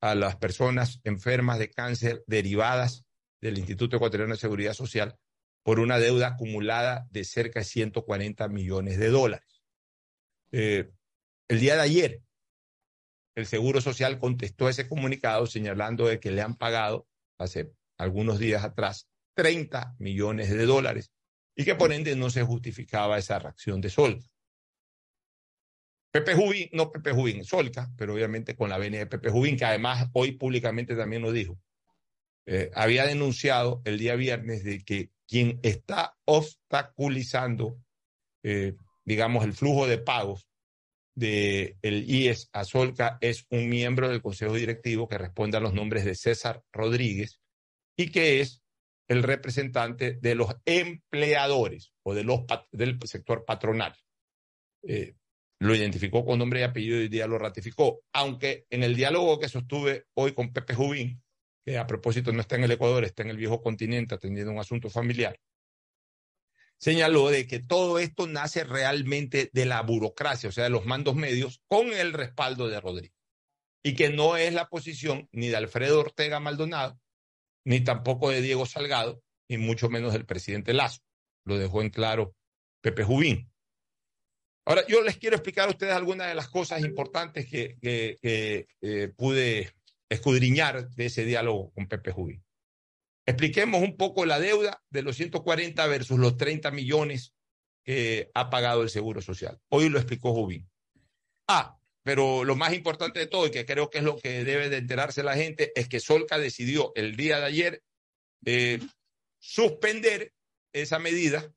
a 0.00 0.14
las 0.14 0.36
personas 0.36 0.98
enfermas 1.04 1.58
de 1.58 1.68
cáncer 1.68 2.24
derivadas 2.26 3.04
del 3.42 3.58
Instituto 3.58 3.96
Ecuatoriano 3.96 4.32
de 4.32 4.40
Seguridad 4.40 4.72
Social 4.72 5.18
por 5.62 5.78
una 5.78 5.98
deuda 5.98 6.28
acumulada 6.28 7.06
de 7.10 7.24
cerca 7.24 7.60
de 7.60 7.66
140 7.66 8.48
millones 8.48 8.98
de 8.98 9.08
dólares. 9.08 9.62
Eh, 10.50 10.90
el 11.48 11.60
día 11.60 11.74
de 11.74 11.82
ayer, 11.82 12.22
el 13.34 13.44
Seguro 13.44 13.82
Social 13.82 14.18
contestó 14.18 14.70
ese 14.70 14.88
comunicado 14.88 15.44
señalando 15.44 16.06
de 16.06 16.18
que 16.18 16.30
le 16.30 16.40
han 16.40 16.56
pagado 16.56 17.06
hace 17.36 17.74
algunos 17.98 18.38
días 18.38 18.64
atrás 18.64 19.10
30 19.34 19.96
millones 19.98 20.48
de 20.48 20.64
dólares 20.64 21.12
y 21.54 21.64
que 21.64 21.74
por 21.74 21.92
ende 21.92 22.16
no 22.16 22.30
se 22.30 22.42
justificaba 22.42 23.18
esa 23.18 23.38
reacción 23.38 23.80
de 23.80 23.90
Solca. 23.90 24.26
Pepe 26.12 26.34
Jubín, 26.34 26.68
no 26.72 26.90
Pepe 26.90 27.12
Jubín, 27.12 27.44
Solca, 27.44 27.90
pero 27.96 28.14
obviamente 28.14 28.56
con 28.56 28.68
la 28.68 28.78
venia 28.78 29.00
de 29.00 29.06
Pepe 29.06 29.30
Jubín, 29.30 29.56
que 29.56 29.64
además 29.64 30.08
hoy 30.12 30.32
públicamente 30.32 30.96
también 30.96 31.22
lo 31.22 31.30
dijo, 31.30 31.58
eh, 32.46 32.70
había 32.74 33.06
denunciado 33.06 33.80
el 33.84 33.98
día 33.98 34.16
viernes 34.16 34.64
de 34.64 34.82
que 34.82 35.10
quien 35.28 35.60
está 35.62 36.16
obstaculizando, 36.24 37.78
eh, 38.42 38.74
digamos, 39.04 39.44
el 39.44 39.52
flujo 39.52 39.86
de 39.86 39.98
pagos 39.98 40.48
del 41.14 41.76
el 41.82 42.10
IES 42.10 42.48
a 42.52 42.64
Solca 42.64 43.18
es 43.20 43.46
un 43.50 43.68
miembro 43.68 44.08
del 44.08 44.22
Consejo 44.22 44.54
Directivo 44.54 45.06
que 45.06 45.18
responde 45.18 45.58
a 45.58 45.60
los 45.60 45.74
nombres 45.74 46.04
de 46.04 46.14
César 46.14 46.64
Rodríguez 46.72 47.40
y 47.96 48.10
que 48.10 48.40
es 48.40 48.59
el 49.10 49.24
representante 49.24 50.18
de 50.22 50.36
los 50.36 50.54
empleadores 50.64 51.92
o 52.04 52.14
de 52.14 52.22
los, 52.22 52.42
del 52.70 52.96
sector 53.02 53.44
patronal. 53.44 53.92
Eh, 54.86 55.16
lo 55.58 55.74
identificó 55.74 56.24
con 56.24 56.38
nombre 56.38 56.60
y 56.60 56.62
apellido 56.62 56.96
y 56.96 57.00
hoy 57.00 57.08
día 57.08 57.26
lo 57.26 57.36
ratificó, 57.36 58.02
aunque 58.12 58.66
en 58.70 58.84
el 58.84 58.94
diálogo 58.94 59.40
que 59.40 59.48
sostuve 59.48 60.06
hoy 60.14 60.32
con 60.32 60.52
Pepe 60.52 60.74
Jubín, 60.74 61.20
que 61.64 61.76
a 61.76 61.88
propósito 61.88 62.32
no 62.32 62.40
está 62.40 62.54
en 62.54 62.64
el 62.64 62.70
Ecuador, 62.70 63.02
está 63.04 63.24
en 63.24 63.30
el 63.30 63.36
viejo 63.36 63.60
continente 63.60 64.14
atendiendo 64.14 64.52
un 64.52 64.60
asunto 64.60 64.88
familiar, 64.88 65.36
señaló 66.78 67.30
de 67.30 67.48
que 67.48 67.58
todo 67.58 67.98
esto 67.98 68.28
nace 68.28 68.62
realmente 68.62 69.50
de 69.52 69.66
la 69.66 69.82
burocracia, 69.82 70.50
o 70.50 70.52
sea, 70.52 70.64
de 70.64 70.70
los 70.70 70.86
mandos 70.86 71.16
medios, 71.16 71.60
con 71.66 71.92
el 71.92 72.12
respaldo 72.12 72.68
de 72.68 72.80
Rodríguez. 72.80 73.18
Y 73.82 73.96
que 73.96 74.10
no 74.10 74.36
es 74.36 74.54
la 74.54 74.68
posición 74.68 75.28
ni 75.32 75.48
de 75.48 75.56
Alfredo 75.56 75.98
Ortega 75.98 76.38
Maldonado, 76.38 77.00
ni 77.64 77.80
tampoco 77.82 78.30
de 78.30 78.40
Diego 78.40 78.66
Salgado, 78.66 79.22
ni 79.48 79.58
mucho 79.58 79.88
menos 79.88 80.12
del 80.12 80.26
presidente 80.26 80.72
Lazo. 80.72 81.00
Lo 81.44 81.58
dejó 81.58 81.82
en 81.82 81.90
claro 81.90 82.34
Pepe 82.82 83.04
Jubín. 83.04 83.50
Ahora, 84.66 84.86
yo 84.86 85.02
les 85.02 85.16
quiero 85.16 85.36
explicar 85.36 85.68
a 85.68 85.72
ustedes 85.72 85.94
algunas 85.94 86.28
de 86.28 86.34
las 86.34 86.48
cosas 86.48 86.80
importantes 86.82 87.48
que, 87.48 87.76
eh, 87.82 89.12
pude 89.16 89.72
escudriñar 90.08 90.90
de 90.90 91.06
ese 91.06 91.24
diálogo 91.24 91.72
con 91.72 91.88
Pepe 91.88 92.12
Jubín. 92.12 92.44
Expliquemos 93.26 93.82
un 93.82 93.96
poco 93.96 94.26
la 94.26 94.40
deuda 94.40 94.82
de 94.90 95.02
los 95.02 95.16
140 95.16 95.86
versus 95.86 96.18
los 96.18 96.36
30 96.36 96.70
millones 96.70 97.34
que 97.84 98.30
ha 98.34 98.50
pagado 98.50 98.82
el 98.82 98.90
Seguro 98.90 99.22
Social. 99.22 99.58
Hoy 99.68 99.88
lo 99.88 99.98
explicó 99.98 100.32
Jubín. 100.32 100.68
Ah, 101.48 101.79
pero 102.10 102.42
lo 102.42 102.56
más 102.56 102.74
importante 102.74 103.20
de 103.20 103.28
todo, 103.28 103.46
y 103.46 103.52
que 103.52 103.64
creo 103.64 103.88
que 103.88 103.98
es 103.98 104.04
lo 104.04 104.16
que 104.16 104.42
debe 104.42 104.68
de 104.68 104.78
enterarse 104.78 105.22
la 105.22 105.36
gente, 105.36 105.70
es 105.76 105.88
que 105.88 106.00
Solca 106.00 106.38
decidió 106.38 106.90
el 106.96 107.14
día 107.14 107.38
de 107.38 107.46
ayer 107.46 107.84
eh, 108.44 108.80
suspender 109.38 110.32
esa 110.72 110.98
medida 110.98 111.54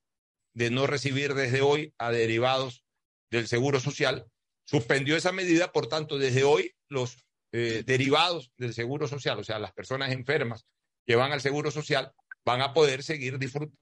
de 0.54 0.70
no 0.70 0.86
recibir 0.86 1.34
desde 1.34 1.62
hoy 1.62 1.96
a 1.98 2.12
derivados 2.12 2.84
del 3.32 3.48
Seguro 3.48 3.80
Social. 3.80 4.28
Suspendió 4.64 5.18
esa 5.18 5.32
medida, 5.32 5.72
por 5.72 5.88
tanto, 5.88 6.20
desde 6.20 6.44
hoy 6.44 6.76
los 6.88 7.18
eh, 7.52 7.82
derivados 7.84 8.52
del 8.56 8.76
Seguro 8.76 9.08
Social, 9.08 9.40
o 9.40 9.44
sea, 9.44 9.58
las 9.58 9.74
personas 9.74 10.12
enfermas 10.12 10.68
que 11.08 11.16
van 11.16 11.32
al 11.32 11.42
Seguro 11.42 11.72
Social, 11.72 12.14
van 12.46 12.62
a 12.62 12.76
poder 12.76 13.02
seguir 13.02 13.40
disfrutando, 13.40 13.76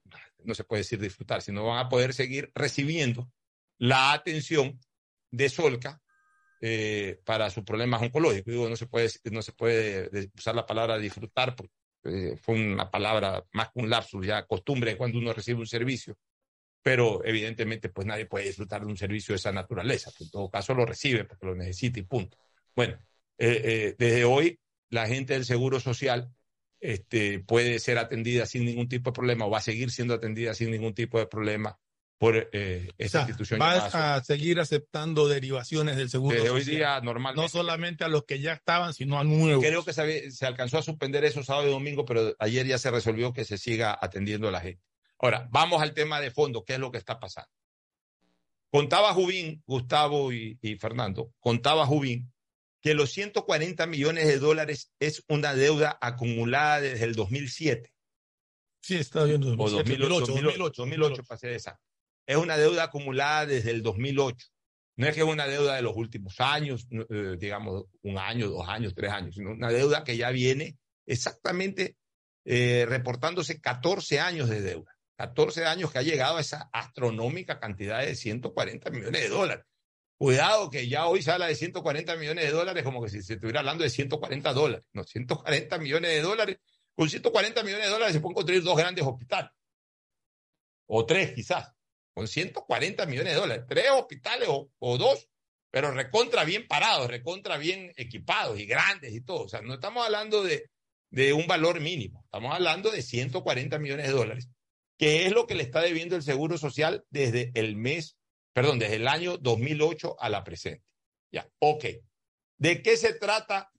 no 0.46 0.56
se 0.56 0.63
puede 0.63 0.84
decir 0.84 1.01
disfrutar, 1.01 1.42
sino 1.42 1.66
van 1.66 1.86
a 1.86 1.90
poder 1.90 2.13
seguir 2.13 2.50
recibiendo 2.56 3.30
la 3.78 4.13
atención 4.13 4.80
de 5.32 5.50
Solca 5.50 6.01
eh, 6.62 7.20
para 7.25 7.50
sus 7.50 7.63
problemas 7.63 8.01
oncológicos. 8.01 8.53
Digo, 8.53 8.70
no 8.70 8.75
se 8.75 8.86
puede, 8.88 9.10
no 9.32 9.41
se 9.41 9.51
puede 9.51 10.30
usar 10.38 10.56
la 10.56 10.65
palabra 10.65 10.98
disfrutar 10.98 11.56
porque 11.56 11.74
eh, 12.03 12.38
fue 12.38 12.56
una 12.56 12.89
palabra 12.89 13.44
más 13.53 13.72
que 13.72 13.80
un 13.80 13.89
lapsus, 13.89 14.25
ya 14.25 14.46
costumbre 14.46 14.98
cuando 14.98 15.20
uno 15.20 15.34
recibe 15.34 15.60
un 15.60 15.68
servicio. 15.68 16.18
Pero 16.84 17.24
evidentemente, 17.25 17.89
pues 17.89 18.08
nadie 18.08 18.25
puede 18.25 18.46
disfrutar 18.46 18.82
de 18.82 18.88
un 18.88 18.98
servicio 18.98 19.34
de 19.34 19.38
esa 19.38 19.51
naturaleza. 19.51 20.12
En 20.20 20.30
todo 20.32 20.50
caso, 20.50 20.74
lo 20.74 20.86
recibe 20.86 21.25
porque 21.25 21.46
lo 21.46 21.56
necesita 21.56 22.00
y 22.00 22.03
punto. 22.03 22.38
Bueno, 22.75 22.98
eh, 23.38 23.62
eh, 23.63 23.96
desde 23.98 24.25
hoy 24.25 24.60
la 24.89 25.08
gente 25.08 25.34
del 25.34 25.46
Seguro 25.46 25.80
Social 25.80 26.34
este, 26.80 27.39
puede 27.39 27.80
ser 27.80 27.98
atendida 27.98 28.46
sin 28.46 28.65
ningún 28.65 28.89
tipo 28.89 29.12
de 29.12 29.13
problema 29.15 29.46
o 29.46 29.50
va 29.50 29.60
a 29.60 29.62
seguir 29.62 29.91
siendo 29.91 30.15
atendida 30.15 30.53
sin 30.53 30.72
ningún 30.72 30.94
tipo 30.96 31.20
de 31.20 31.27
problema 31.27 31.80
por 32.22 32.50
eh, 32.51 32.92
esa 33.00 33.22
institución. 33.22 33.60
Va 33.60 33.78
a 34.16 34.24
seguir 34.24 34.60
aceptando 34.60 35.28
derivaciones 35.28 35.98
del 35.98 36.08
Seguro 36.08 36.36
Desde 36.36 36.51
hoy 36.51 36.63
día, 36.63 37.01
normalmente. 37.01 37.42
No 37.42 37.50
solamente 37.50 38.04
a 38.04 38.10
los 38.10 38.25
que 38.25 38.40
ya 38.40 38.54
estaban, 38.54 38.94
sino 38.94 39.20
a 39.20 39.24
nuevos. 39.24 39.66
Creo 39.66 39.84
que 39.84 39.92
se, 39.92 40.30
se 40.30 40.46
alcanzó 40.46 40.78
a 40.78 40.84
suspender 40.84 41.25
eso 41.25 41.42
sábado 41.42 41.68
y 41.68 41.72
domingo, 41.72 42.06
pero 42.06 42.36
ayer 42.38 42.68
ya 42.68 42.78
se 42.78 42.92
resolvió 42.92 43.34
que 43.34 43.44
se 43.44 43.58
siga 43.58 43.98
atendiendo 44.00 44.48
a 44.48 44.51
la 44.51 44.62
gente. 44.62 44.84
Ahora, 45.18 45.48
vamos 45.50 45.82
al 45.82 45.96
tema 45.96 46.22
de 46.22 46.30
fondo, 46.30 46.63
¿qué 46.63 46.74
es 46.74 46.80
lo 46.80 46.92
que 46.92 47.00
está 47.00 47.20
pasando? 47.20 47.50
Contaba 48.70 49.16
Jubín, 49.16 49.63
Gustavo 49.66 50.32
y, 50.32 50.60
y 50.62 50.75
Fernando, 50.75 51.34
contaba 51.40 51.88
Jubín 51.88 52.32
que 52.82 52.94
los 52.94 53.10
140 53.13 53.88
millones 53.88 54.28
de 54.28 54.38
dólares 54.38 54.92
es 55.00 55.24
una 55.28 55.56
deuda 55.56 55.98
acumulada 56.00 56.82
desde 56.82 57.06
el 57.06 57.16
2007. 57.16 57.92
Sí, 58.80 58.98
está 58.98 59.24
viendo. 59.24 59.56
O 59.58 59.70
2008, 59.72 60.20
2008, 60.28 60.82
2008, 60.84 61.24
para 61.24 61.40
ser 61.40 61.54
exacto. 61.54 61.91
Es 62.32 62.38
una 62.38 62.56
deuda 62.56 62.84
acumulada 62.84 63.46
desde 63.46 63.72
el 63.72 63.84
2008. 63.84 64.48
No 64.96 65.06
es 65.06 65.14
que 65.14 65.20
es 65.20 65.28
una 65.28 65.48
deuda 65.48 65.76
de 65.76 65.82
los 65.82 65.98
últimos 65.98 66.40
años, 66.40 66.88
eh, 66.90 67.36
digamos 67.38 67.88
un 68.04 68.18
año, 68.18 68.48
dos 68.48 68.70
años, 68.70 68.94
tres 68.96 69.12
años, 69.12 69.36
sino 69.36 69.52
una 69.52 69.68
deuda 69.68 70.06
que 70.06 70.16
ya 70.16 70.30
viene 70.30 70.78
exactamente 71.06 71.98
eh, 72.46 72.86
reportándose 72.88 73.60
14 73.60 74.22
años 74.22 74.48
de 74.48 74.62
deuda. 74.62 74.96
14 75.18 75.66
años 75.66 75.92
que 75.92 75.98
ha 75.98 76.04
llegado 76.04 76.38
a 76.38 76.40
esa 76.40 76.70
astronómica 76.72 77.60
cantidad 77.60 78.00
de 78.00 78.16
140 78.16 78.92
millones 78.92 79.24
de 79.24 79.28
dólares. 79.28 79.66
Cuidado 80.18 80.70
que 80.70 80.88
ya 80.88 81.08
hoy 81.08 81.22
se 81.22 81.32
habla 81.32 81.48
de 81.48 81.56
140 81.56 82.16
millones 82.16 82.46
de 82.46 82.52
dólares 82.52 82.84
como 82.86 83.04
que 83.04 83.10
si 83.10 83.22
se 83.24 83.34
estuviera 83.34 83.60
hablando 83.60 83.84
de 83.84 83.90
140 83.90 84.54
dólares. 84.54 84.86
No, 84.94 85.04
140 85.04 85.78
millones 85.80 86.12
de 86.12 86.22
dólares. 86.22 86.60
Con 86.96 87.10
140 87.10 87.62
millones 87.64 87.88
de 87.88 87.92
dólares 87.92 88.14
se 88.14 88.22
pueden 88.22 88.36
construir 88.36 88.64
dos 88.64 88.78
grandes 88.78 89.06
hospitales. 89.06 89.52
O 90.86 91.06
tres 91.06 91.34
quizás. 91.34 91.74
Con 92.13 92.27
140 92.27 93.06
millones 93.06 93.34
de 93.34 93.39
dólares. 93.39 93.65
Tres 93.68 93.86
hospitales 93.91 94.48
o, 94.50 94.98
dos, 94.98 95.30
pero 95.70 95.91
recontra 95.91 96.44
bien 96.44 96.68
parados, 96.68 97.08
recontra 97.10 97.58
bien 97.58 97.94
equipados 97.96 98.60
y 98.60 98.65
grandes 98.65 99.13
y 99.13 99.22
todo. 99.22 99.44
O 99.44 99.50
sea, 99.50 99.62
no 99.62 99.75
estamos 99.75 100.06
hablando 100.06 100.44
de, 100.44 100.70
un 101.34 101.48
valor 101.48 101.80
mínimo. 101.80 102.24
Estamos 102.25 102.53
hablando 102.53 102.91
de 102.91 103.01
140 103.01 103.80
millones 103.80 104.08
de 104.08 104.13
dólares, 104.13 104.50
que 104.98 105.25
es 105.25 105.32
lo 105.32 105.48
que 105.48 105.56
le 105.56 105.63
está 105.63 105.82
debiendo 105.82 106.15
el 106.15 106.24
Seguro 106.24 106.58
Social 106.58 107.06
desde 107.10 107.51
el 107.56 107.75
mes 107.75 108.18
perdón, 108.53 108.80
desde 108.80 108.96
el 108.96 109.08
año 109.08 109.38
2008 109.38 110.18
a 110.20 110.30
la 110.30 110.44
presente. 110.44 110.84
Ya, 111.32 111.50
ok. 111.60 111.86
¿De 112.58 112.82
qué 112.82 112.98
se 112.98 113.13
trata 113.13 113.72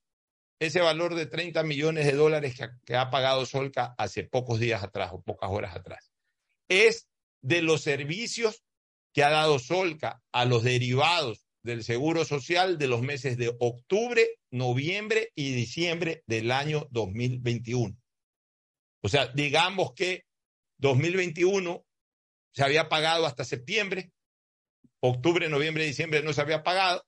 ese 0.59 0.81
valor 0.81 1.15
de 1.15 1.27
30 1.27 1.63
millones 1.63 2.07
de 2.07 2.13
dólares 2.13 2.55
que, 2.85 2.97
ha 2.97 3.11
pagado 3.11 3.45
Solca 3.47 3.95
hace 3.99 4.25
pocos 4.25 4.59
días 4.59 4.83
atrás 4.83 5.11
o 5.13 5.23
pocas 5.23 5.51
horas 5.51 5.77
atrás? 5.77 6.13
Es 6.69 7.09
de 7.43 7.63
los 7.63 7.83
servicios 7.83 8.63
que 9.13 9.25
ha 9.25 9.31
dado 9.31 9.59
Solca 9.59 10.23
a 10.33 10.45
los 10.45 10.63
derivados 10.63 11.47
del 11.63 11.85
Seguro 11.85 12.25
Social 12.25 12.79
de 12.79 12.89
los 12.89 13.03
meses 13.03 13.37
de 13.37 13.55
octubre, 13.61 14.39
noviembre 14.51 15.31
y 15.35 15.53
diciembre 15.53 16.23
del 16.27 16.51
año 16.51 16.89
2021. 16.91 17.97
O 19.03 19.09
sea, 19.09 19.29
digamos 19.29 19.93
que 19.95 20.25
2021 20.79 21.85
se 22.53 22.65
había 22.65 22.89
pagado 22.89 23.27
hasta 23.27 23.45
septiembre, 23.45 24.13
octubre, 25.01 25.49
noviembre, 25.49 25.85
diciembre 25.85 26.23
no 26.23 26.33
se 26.33 26.41
había 26.41 26.63
pagado, 26.63 27.05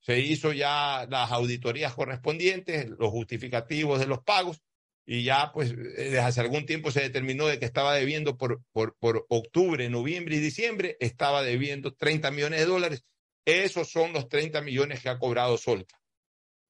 se 0.00 0.18
hizo 0.20 0.52
ya 0.52 1.06
las 1.10 1.30
auditorías 1.30 1.94
correspondientes, 1.94 2.88
los 2.88 3.10
justificativos 3.10 3.98
de 3.98 4.06
los 4.06 4.22
pagos, 4.22 4.62
y 5.06 5.24
ya 5.24 5.50
pues 5.52 5.76
desde 5.76 6.20
hace 6.20 6.40
algún 6.40 6.66
tiempo 6.66 6.90
se 6.90 7.00
determinó 7.00 7.46
de 7.46 7.58
que 7.58 7.64
estaba 7.64 7.94
debiendo 7.94 8.36
por, 8.36 8.62
por, 8.72 8.96
por 8.98 9.26
octubre, 9.28 9.88
noviembre 9.88 10.36
y 10.36 10.40
diciembre, 10.40 10.96
estaba 11.00 11.42
debiendo 11.42 11.94
30 11.94 12.30
millones 12.30 12.60
de 12.60 12.66
dólares. 12.66 13.04
Esos 13.44 13.90
son 13.90 14.12
los 14.12 14.28
30 14.28 14.60
millones 14.62 15.02
que 15.02 15.08
ha 15.08 15.18
cobrado 15.18 15.56
Solca. 15.56 16.00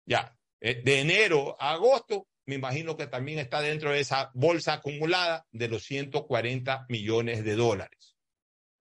Ya, 0.06 0.36
eh, 0.60 0.80
de 0.82 1.00
enero 1.00 1.56
a 1.60 1.72
agosto, 1.72 2.28
me 2.46 2.54
imagino 2.54 2.96
que 2.96 3.06
también 3.06 3.38
está 3.38 3.60
dentro 3.60 3.92
de 3.92 4.00
esa 4.00 4.30
bolsa 4.34 4.74
acumulada 4.74 5.46
de 5.50 5.68
los 5.68 5.84
140 5.84 6.86
millones 6.88 7.44
de 7.44 7.54
dólares. 7.54 8.16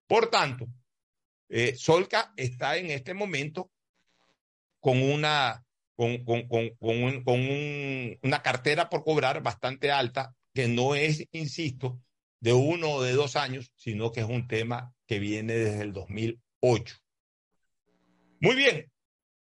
Por 0.06 0.28
tanto, 0.28 0.66
eh, 1.48 1.74
Solca 1.76 2.32
está 2.36 2.76
en 2.76 2.90
este 2.90 3.14
momento 3.14 3.70
con 4.80 5.02
una, 5.02 5.64
con, 6.00 6.24
con, 6.24 6.48
con, 6.48 7.22
con 7.24 7.40
un, 7.40 8.18
una 8.22 8.40
cartera 8.40 8.88
por 8.88 9.04
cobrar 9.04 9.42
bastante 9.42 9.90
alta, 9.90 10.34
que 10.54 10.66
no 10.66 10.94
es, 10.94 11.28
insisto, 11.32 12.00
de 12.40 12.54
uno 12.54 12.92
o 12.92 13.02
de 13.02 13.12
dos 13.12 13.36
años, 13.36 13.70
sino 13.76 14.10
que 14.10 14.20
es 14.20 14.26
un 14.26 14.48
tema 14.48 14.94
que 15.06 15.18
viene 15.18 15.52
desde 15.52 15.82
el 15.82 15.92
2008. 15.92 16.96
Muy 18.40 18.56
bien, 18.56 18.90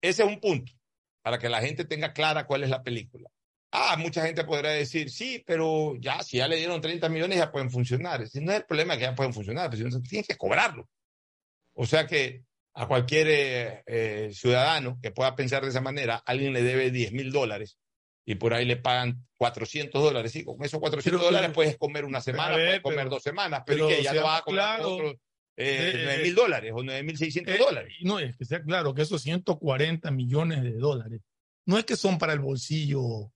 ese 0.01 0.23
es 0.23 0.27
un 0.27 0.39
punto, 0.39 0.73
para 1.21 1.37
que 1.37 1.47
la 1.47 1.61
gente 1.61 1.85
tenga 1.85 2.11
clara 2.11 2.47
cuál 2.47 2.63
es 2.63 2.71
la 2.71 2.81
película. 2.81 3.29
Ah, 3.71 3.95
mucha 3.99 4.25
gente 4.25 4.43
podrá 4.43 4.71
decir, 4.71 5.11
sí, 5.11 5.43
pero 5.45 5.95
ya, 5.99 6.23
si 6.23 6.37
ya 6.37 6.47
le 6.47 6.55
dieron 6.57 6.81
30 6.81 7.07
millones, 7.07 7.37
ya 7.37 7.51
pueden 7.51 7.69
funcionar. 7.69 8.19
Ese 8.23 8.41
no 8.41 8.51
es 8.51 8.57
el 8.57 8.65
problema 8.65 8.95
que 8.95 9.03
ya 9.03 9.13
pueden 9.13 9.31
funcionar, 9.31 9.69
pero 9.69 9.87
si 9.87 9.95
no, 9.95 10.01
tienen 10.01 10.25
que 10.27 10.37
cobrarlo. 10.37 10.89
O 11.73 11.85
sea 11.85 12.07
que 12.07 12.41
a 12.73 12.87
cualquier 12.87 13.27
eh, 13.29 13.83
eh, 13.85 14.31
ciudadano 14.33 14.99
que 15.01 15.11
pueda 15.11 15.35
pensar 15.35 15.63
de 15.63 15.69
esa 15.69 15.81
manera, 15.81 16.23
alguien 16.25 16.53
le 16.53 16.63
debe 16.63 16.91
10 16.91 17.11
mil 17.11 17.31
dólares 17.31 17.77
y 18.25 18.35
por 18.35 18.53
ahí 18.53 18.65
le 18.65 18.77
pagan 18.77 19.25
400 19.35 20.01
dólares. 20.01 20.35
Y 20.35 20.43
con 20.43 20.63
esos 20.63 20.79
400 20.79 21.21
dólares 21.21 21.51
puedes 21.53 21.77
comer 21.77 22.05
una 22.05 22.21
semana, 22.21 22.53
puedes 22.53 22.81
comer 22.81 23.09
dos 23.09 23.23
semanas, 23.23 23.63
pero, 23.65 23.87
que 23.87 24.03
ya 24.03 24.13
no 24.13 24.23
vas 24.23 24.41
a 24.41 24.43
comer 24.43 24.81
otros 24.81 25.15
eh, 25.57 26.01
9 26.05 26.23
mil 26.23 26.35
dólares 26.35 26.71
o 26.73 26.83
9 26.83 27.03
mil 27.03 27.17
600 27.17 27.57
dólares. 27.57 27.93
No, 28.01 28.19
es 28.19 28.37
que 28.37 28.45
sea 28.45 28.63
claro 28.63 28.93
que 28.93 29.01
esos 29.01 29.21
140 29.21 30.09
millones 30.11 30.63
de 30.63 30.73
dólares 30.73 31.21
no 31.65 31.77
es 31.77 31.85
que 31.85 31.95
son 31.95 32.17
para 32.17 32.33
el 32.33 32.39
bolsillo 32.39 33.31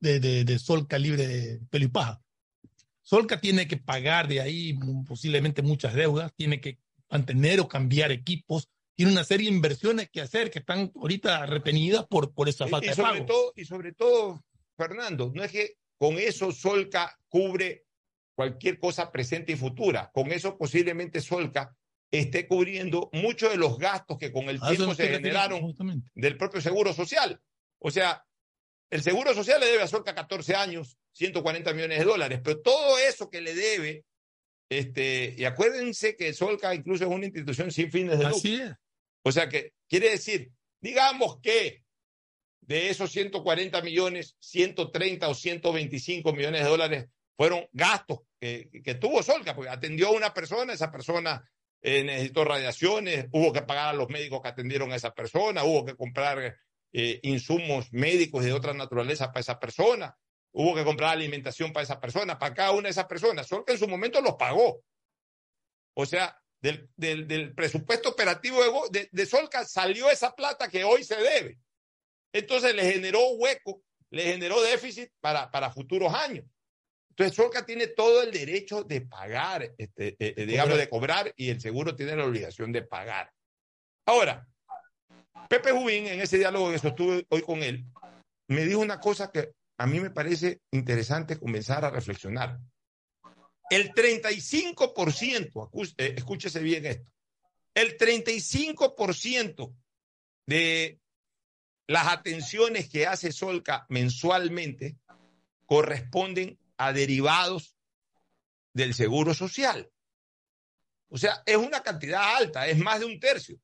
de, 0.00 0.20
de, 0.20 0.44
de 0.44 0.58
Solca 0.58 0.98
libre 0.98 1.26
de 1.26 1.60
pelo 1.70 1.86
y 1.86 1.88
paja. 1.88 2.20
Solca 3.02 3.40
tiene 3.40 3.66
que 3.68 3.76
pagar 3.76 4.28
de 4.28 4.40
ahí 4.40 4.78
posiblemente 5.06 5.62
muchas 5.62 5.94
deudas, 5.94 6.32
tiene 6.34 6.60
que 6.60 6.78
mantener 7.10 7.60
o 7.60 7.68
cambiar 7.68 8.12
equipos. 8.12 8.68
Tiene 8.96 9.12
una 9.12 9.24
serie 9.24 9.50
de 9.50 9.56
inversiones 9.56 10.08
que 10.10 10.20
hacer 10.20 10.50
que 10.50 10.60
están 10.60 10.92
ahorita 10.94 11.46
retenidas 11.46 12.06
por, 12.06 12.32
por 12.32 12.48
esa 12.48 12.68
falta 12.68 12.92
y, 12.92 12.94
sobre 12.94 13.20
Todo, 13.22 13.52
y 13.56 13.64
sobre 13.64 13.92
todo, 13.92 14.44
Fernando, 14.76 15.32
no 15.34 15.42
es 15.42 15.50
que 15.50 15.76
con 15.98 16.18
eso 16.18 16.52
Solca 16.52 17.16
cubre 17.28 17.86
cualquier 18.34 18.78
cosa 18.78 19.10
presente 19.10 19.52
y 19.52 19.56
futura. 19.56 20.10
Con 20.12 20.32
eso 20.32 20.56
posiblemente 20.56 21.20
Solca 21.20 21.74
esté 22.10 22.46
cubriendo 22.46 23.10
muchos 23.12 23.50
de 23.50 23.56
los 23.56 23.78
gastos 23.78 24.18
que 24.18 24.32
con 24.32 24.48
el 24.48 24.60
tiempo 24.60 24.94
se 24.94 25.08
generaron 25.08 25.74
del 26.14 26.36
propio 26.36 26.60
Seguro 26.60 26.92
Social. 26.92 27.40
O 27.78 27.90
sea, 27.90 28.24
el 28.90 29.02
Seguro 29.02 29.34
Social 29.34 29.60
le 29.60 29.66
debe 29.66 29.82
a 29.82 29.88
Solca 29.88 30.14
14 30.14 30.54
años, 30.54 30.98
140 31.12 31.72
millones 31.72 31.98
de 31.98 32.04
dólares, 32.04 32.40
pero 32.42 32.60
todo 32.60 32.98
eso 32.98 33.30
que 33.30 33.40
le 33.40 33.54
debe 33.54 34.04
este, 34.68 35.34
y 35.36 35.44
acuérdense 35.44 36.16
que 36.16 36.32
Solca 36.32 36.74
incluso 36.74 37.04
es 37.04 37.10
una 37.10 37.26
institución 37.26 37.70
sin 37.70 37.90
fines 37.90 38.18
de 38.18 38.24
lucro. 38.24 38.76
O 39.22 39.32
sea 39.32 39.48
que 39.48 39.72
quiere 39.88 40.10
decir, 40.10 40.50
digamos 40.80 41.40
que 41.40 41.84
de 42.60 42.90
esos 42.90 43.10
140 43.12 43.82
millones, 43.82 44.36
130 44.40 45.28
o 45.28 45.34
125 45.34 46.32
millones 46.32 46.62
de 46.62 46.68
dólares 46.68 47.06
fueron 47.36 47.66
gastos 47.72 48.20
que, 48.40 48.70
que 48.82 48.94
tuvo 48.94 49.22
Solca, 49.22 49.54
porque 49.54 49.70
atendió 49.70 50.08
a 50.08 50.12
una 50.12 50.32
persona, 50.32 50.72
esa 50.72 50.90
persona 50.90 51.44
eh, 51.86 52.02
necesitó 52.02 52.44
radiaciones, 52.44 53.26
hubo 53.32 53.52
que 53.52 53.60
pagar 53.60 53.88
a 53.88 53.92
los 53.92 54.08
médicos 54.08 54.40
que 54.40 54.48
atendieron 54.48 54.90
a 54.90 54.96
esa 54.96 55.12
persona, 55.12 55.64
hubo 55.64 55.84
que 55.84 55.94
comprar 55.94 56.56
eh, 56.92 57.20
insumos 57.22 57.92
médicos 57.92 58.42
de 58.42 58.54
otra 58.54 58.72
naturaleza 58.72 59.28
para 59.28 59.40
esa 59.40 59.60
persona, 59.60 60.16
Hubo 60.56 60.74
que 60.74 60.84
comprar 60.84 61.10
alimentación 61.10 61.72
para 61.72 61.82
esa 61.82 62.00
persona, 62.00 62.38
para 62.38 62.54
cada 62.54 62.70
una 62.70 62.82
de 62.82 62.90
esas 62.90 63.06
personas, 63.06 63.46
solo 63.46 63.64
que 63.64 63.72
en 63.72 63.78
su 63.78 63.88
momento 63.88 64.20
los 64.20 64.34
pagó. 64.34 64.84
O 65.96 66.06
sea, 66.06 66.40
del, 66.60 66.88
del, 66.96 67.54
presupuesto 67.54 68.10
operativo 68.10 68.60
de, 68.90 69.08
de, 69.10 69.26
Solca 69.26 69.64
salió 69.64 70.08
esa 70.08 70.34
plata 70.34 70.68
que 70.68 70.84
hoy 70.84 71.02
se 71.02 71.16
debe. 71.16 71.58
Entonces 72.32 72.74
le 72.74 72.92
generó 72.92 73.30
hueco, 73.32 73.82
le 74.10 74.22
generó 74.22 74.62
déficit 74.62 75.10
para, 75.20 75.50
para 75.50 75.72
futuros 75.72 76.14
años. 76.14 76.46
Entonces 77.10 77.36
Solca 77.36 77.66
tiene 77.66 77.88
todo 77.88 78.22
el 78.22 78.30
derecho 78.30 78.84
de 78.84 79.00
pagar, 79.00 79.74
este, 79.76 80.16
eh, 80.18 80.34
eh, 80.36 80.46
digamos, 80.46 80.78
de 80.78 80.88
cobrar 80.88 81.32
y 81.36 81.50
el 81.50 81.60
seguro 81.60 81.96
tiene 81.96 82.16
la 82.16 82.26
obligación 82.26 82.70
de 82.72 82.82
pagar. 82.82 83.32
Ahora, 84.06 84.46
Pepe 85.48 85.72
Jubín, 85.72 86.06
en 86.06 86.20
ese 86.20 86.38
diálogo 86.38 86.70
que 86.70 86.78
sostuve 86.78 87.26
hoy 87.28 87.42
con 87.42 87.62
él, 87.62 87.84
me 88.48 88.64
dijo 88.64 88.80
una 88.80 89.00
cosa 89.00 89.30
que 89.32 89.52
a 89.76 89.86
mí 89.86 90.00
me 90.00 90.10
parece 90.10 90.62
interesante 90.70 91.38
comenzar 91.38 91.84
a 91.84 91.90
reflexionar. 91.90 92.60
El 93.70 93.92
35%, 93.92 95.94
eh, 95.98 96.14
escúchese 96.16 96.60
bien 96.60 96.86
esto, 96.86 97.10
el 97.74 97.96
35% 97.96 99.74
de 100.46 101.00
las 101.86 102.08
atenciones 102.08 102.88
que 102.88 103.06
hace 103.06 103.32
Solca 103.32 103.86
mensualmente 103.88 104.96
corresponden 105.66 106.58
a 106.76 106.92
derivados 106.92 107.76
del 108.72 108.94
seguro 108.94 109.34
social. 109.34 109.90
O 111.08 111.18
sea, 111.18 111.42
es 111.46 111.56
una 111.56 111.82
cantidad 111.82 112.36
alta, 112.36 112.66
es 112.66 112.78
más 112.78 113.00
de 113.00 113.06
un 113.06 113.18
tercio. 113.18 113.58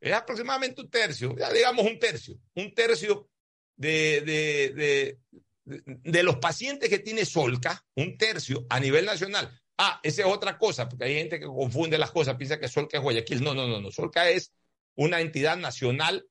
Es 0.00 0.12
aproximadamente 0.12 0.80
un 0.80 0.90
tercio, 0.90 1.34
ya 1.36 1.52
digamos 1.52 1.86
un 1.86 1.98
tercio, 1.98 2.38
un 2.54 2.74
tercio 2.74 3.28
de, 3.76 4.20
de, 4.22 5.18
de, 5.64 6.22
los 6.22 6.36
pacientes 6.36 6.88
que 6.88 6.98
tiene 6.98 7.24
Solca, 7.24 7.84
un 7.94 8.16
tercio 8.16 8.66
a 8.68 8.80
nivel 8.80 9.04
nacional. 9.04 9.50
Ah, 9.78 10.00
esa 10.02 10.22
es 10.22 10.28
otra 10.28 10.58
cosa, 10.58 10.88
porque 10.88 11.04
hay 11.04 11.14
gente 11.16 11.38
que 11.38 11.46
confunde 11.46 11.98
las 11.98 12.10
cosas, 12.10 12.36
piensa 12.36 12.58
que 12.58 12.68
Solca 12.68 12.96
es 12.96 13.02
Guayaquil. 13.02 13.42
No, 13.42 13.54
no, 13.54 13.66
no, 13.66 13.80
no. 13.80 13.90
Solca 13.90 14.28
es 14.30 14.52
una 14.94 15.20
entidad 15.20 15.56
nacional 15.56 16.26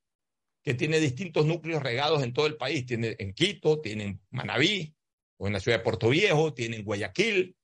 que 0.64 0.74
tiene 0.74 1.00
distintos 1.00 1.46
núcleos 1.46 1.84
regados 1.84 2.24
en 2.24 2.34
todo 2.34 2.48
el 2.48 2.58
país. 2.58 2.86
Tiene 2.86 3.16
en 3.20 3.34
Quito, 3.34 3.82
tiene 3.82 4.04
en 4.06 4.22
Manabí, 4.32 4.96
o 5.38 5.48
en 5.48 5.54
la 5.54 5.60
ciudad 5.60 5.78
de 5.78 5.84
Puerto 5.84 6.10
Viejo, 6.10 6.54
tiene 6.54 6.78
en 6.78 6.84
Guayaquil, 6.84 7.56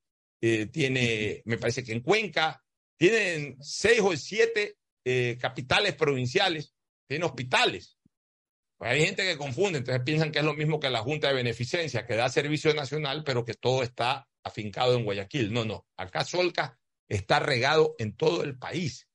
eh, 0.42 0.68
tiene, 0.68 1.42
me 1.46 1.58
parece 1.58 1.84
que 1.84 1.94
en 1.94 2.02
Cuenca, 2.02 2.64
tienen 2.98 3.58
seis 3.62 4.02
o 4.02 4.16
siete 4.16 4.78
eh, 5.04 5.38
capitales 5.40 5.96
provinciales, 5.96 6.76
tiene 7.08 7.26
hospitales. 7.26 7.98
Pues 8.82 8.94
hay 8.94 9.06
gente 9.06 9.22
que 9.22 9.38
confunde, 9.38 9.78
entonces 9.78 10.02
piensan 10.04 10.32
que 10.32 10.40
es 10.40 10.44
lo 10.44 10.56
mismo 10.56 10.80
que 10.80 10.90
la 10.90 11.02
Junta 11.02 11.28
de 11.28 11.36
Beneficencia, 11.36 12.08
que 12.08 12.16
da 12.16 12.30
servicio 12.30 12.74
nacional, 12.74 13.24
pero 13.24 13.46
que 13.46 13.54
todo 13.54 13.84
está 13.84 14.28
afincado 14.44 14.98
en 14.98 15.04
Guayaquil. 15.04 15.54
No, 15.54 15.66
no. 15.66 15.86
Acá 15.98 16.26
Solca 16.26 16.80
está 17.08 17.40
regado 17.40 17.94
en 18.00 18.16
todo 18.18 18.44
el 18.44 18.58
país, 18.58 19.08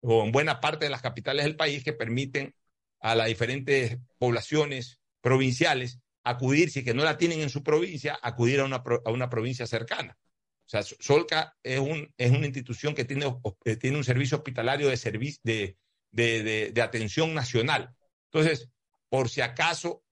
o 0.00 0.24
en 0.24 0.32
buena 0.32 0.58
parte 0.58 0.86
de 0.86 0.90
las 0.90 1.02
capitales 1.02 1.44
del 1.44 1.54
país, 1.54 1.84
que 1.84 1.92
permiten 1.92 2.56
a 2.98 3.14
las 3.14 3.28
diferentes 3.28 3.96
poblaciones 4.18 4.98
provinciales 5.20 6.00
acudir, 6.24 6.72
si 6.72 6.82
que 6.82 6.92
no 6.92 7.04
la 7.04 7.16
tienen 7.16 7.42
en 7.42 7.50
su 7.50 7.62
provincia, 7.62 8.18
acudir 8.20 8.58
a 8.58 8.64
una, 8.64 8.82
a 9.04 9.10
una 9.12 9.30
provincia 9.30 9.68
cercana. 9.68 10.18
O 10.66 10.68
sea, 10.68 10.82
Solca 10.82 11.56
es, 11.62 11.78
un, 11.78 12.12
es 12.16 12.32
una 12.32 12.46
institución 12.46 12.92
que 12.92 13.04
tiene, 13.04 13.32
eh, 13.66 13.76
tiene 13.76 13.98
un 13.98 14.04
servicio 14.04 14.38
hospitalario 14.38 14.88
de, 14.88 15.36
de, 15.44 15.76
de, 16.10 16.42
de, 16.42 16.72
de 16.72 16.82
atención 16.82 17.34
nacional. 17.34 17.94
Entonces, 18.32 18.68
por 19.12 19.28
si 19.28 19.42
acaso, 19.42 20.02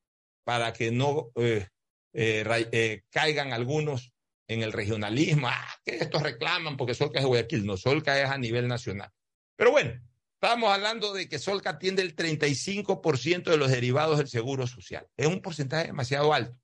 para 0.44 0.74
que 0.74 0.90
no 0.90 1.32
eh, 1.36 1.66
eh, 2.12 2.68
eh, 2.70 3.02
caigan 3.08 3.54
algunos 3.54 4.12
en 4.46 4.62
el 4.62 4.74
regionalismo, 4.74 5.48
ah, 5.48 5.74
que 5.82 5.96
estos 5.96 6.22
reclaman 6.22 6.76
porque 6.76 6.92
Solca 6.92 7.18
es 7.18 7.24
de 7.24 7.28
Guayaquil, 7.28 7.64
no, 7.64 7.78
Solca 7.78 8.20
es 8.20 8.28
a 8.28 8.36
nivel 8.36 8.68
nacional. 8.68 9.10
Pero 9.56 9.70
bueno, 9.70 9.98
estábamos 10.34 10.70
hablando 10.70 11.14
de 11.14 11.30
que 11.30 11.38
Solca 11.38 11.70
atiende 11.70 12.02
el 12.02 12.14
35% 12.14 13.44
de 13.44 13.56
los 13.56 13.70
derivados 13.70 14.18
del 14.18 14.28
seguro 14.28 14.66
social. 14.66 15.08
Es 15.16 15.28
un 15.28 15.40
porcentaje 15.40 15.86
demasiado 15.86 16.34
alto, 16.34 16.60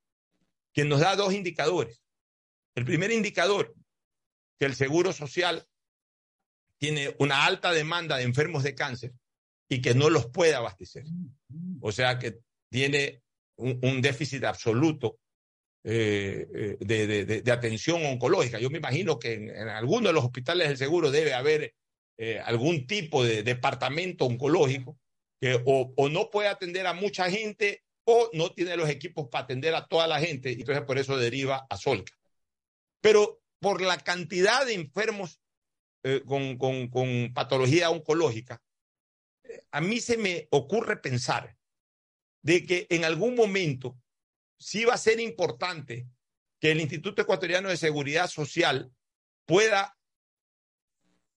que 0.75 0.85
nos 0.85 1.01
da 1.01 1.17
dos 1.17 1.33
indicadores. 1.33 2.03
El 2.75 2.85
primer 2.85 3.13
indicador 3.13 3.75
que 4.59 4.67
el 4.67 4.75
Seguro 4.75 5.15
Social 5.15 5.67
tiene 6.77 7.17
una 7.19 7.47
alta 7.47 7.73
demanda 7.73 8.19
de 8.19 8.25
enfermos 8.25 8.63
de 8.63 8.75
cáncer 8.75 9.15
y 9.71 9.81
que 9.81 9.95
no 9.95 10.11
los 10.11 10.27
puede 10.27 10.55
abastecer. 10.55 11.07
O 11.81 11.93
sea 11.93 12.19
que 12.19 12.39
tiene 12.71 13.23
un, 13.57 14.01
déficit 14.01 14.45
absoluto 14.45 15.19
eh, 15.85 16.77
eh, 16.81 17.43
de, 17.43 17.53
atención 17.53 18.05
oncológica. 18.05 18.59
Yo 18.59 18.71
me 18.71 18.79
imagino 18.79 19.19
que 19.19 19.35
en, 19.35 19.51
en 19.51 19.69
algunos 19.69 20.11
de 20.11 20.13
los 20.13 20.25
hospitales 20.25 20.69
del 20.69 20.77
seguro 20.77 21.11
debe 21.11 21.35
haber 21.35 21.75
eh, 22.19 22.41
algún 22.41 22.87
tipo 22.87 23.25
de 23.25 23.43
departamento 23.43 24.25
oncológico 24.25 24.99
que 25.41 25.61
o, 25.65 26.09
no 26.09 26.31
puede 26.31 26.49
atender 26.49 26.87
a 26.87 26.95
mucha 26.95 27.31
gente 27.31 27.83
o 28.05 28.31
no 28.33 28.53
tiene 28.53 28.77
los 28.77 28.89
equipos 28.89 29.29
para 29.29 29.45
atender 29.45 29.75
a 29.75 29.87
toda 29.87 30.07
la 30.07 30.21
gente, 30.21 30.51
y 30.51 30.61
entonces 30.61 30.85
por 30.85 30.97
eso 30.97 31.19
deriva 31.19 31.67
a 31.69 31.77
Solca. 31.77 32.15
Pero 33.01 33.41
por 33.61 33.83
la 33.83 33.99
cantidad 33.99 34.65
de 34.65 34.75
enfermos 34.75 35.41
con, 36.25 36.57
con, 36.57 36.89
con, 36.89 37.33
patología 37.35 37.91
oncológica, 37.91 38.63
a 39.71 39.81
mí 39.81 40.01
se 40.01 40.17
me 40.17 40.49
ocurre 40.51 40.97
pensar 40.97 41.57
de 42.43 42.65
que 42.65 42.87
en 42.91 43.05
algún 43.05 43.35
momento 43.35 43.99
sí 44.59 44.85
va 44.85 44.95
a 44.95 44.99
ser 44.99 45.21
importante 45.21 46.07
que 46.61 46.71
el 46.71 46.81
Instituto 46.81 47.23
Ecuatoriano 47.23 47.69
de 47.69 47.77
Seguridad 47.77 48.29
Social 48.29 48.91
pueda 49.45 49.97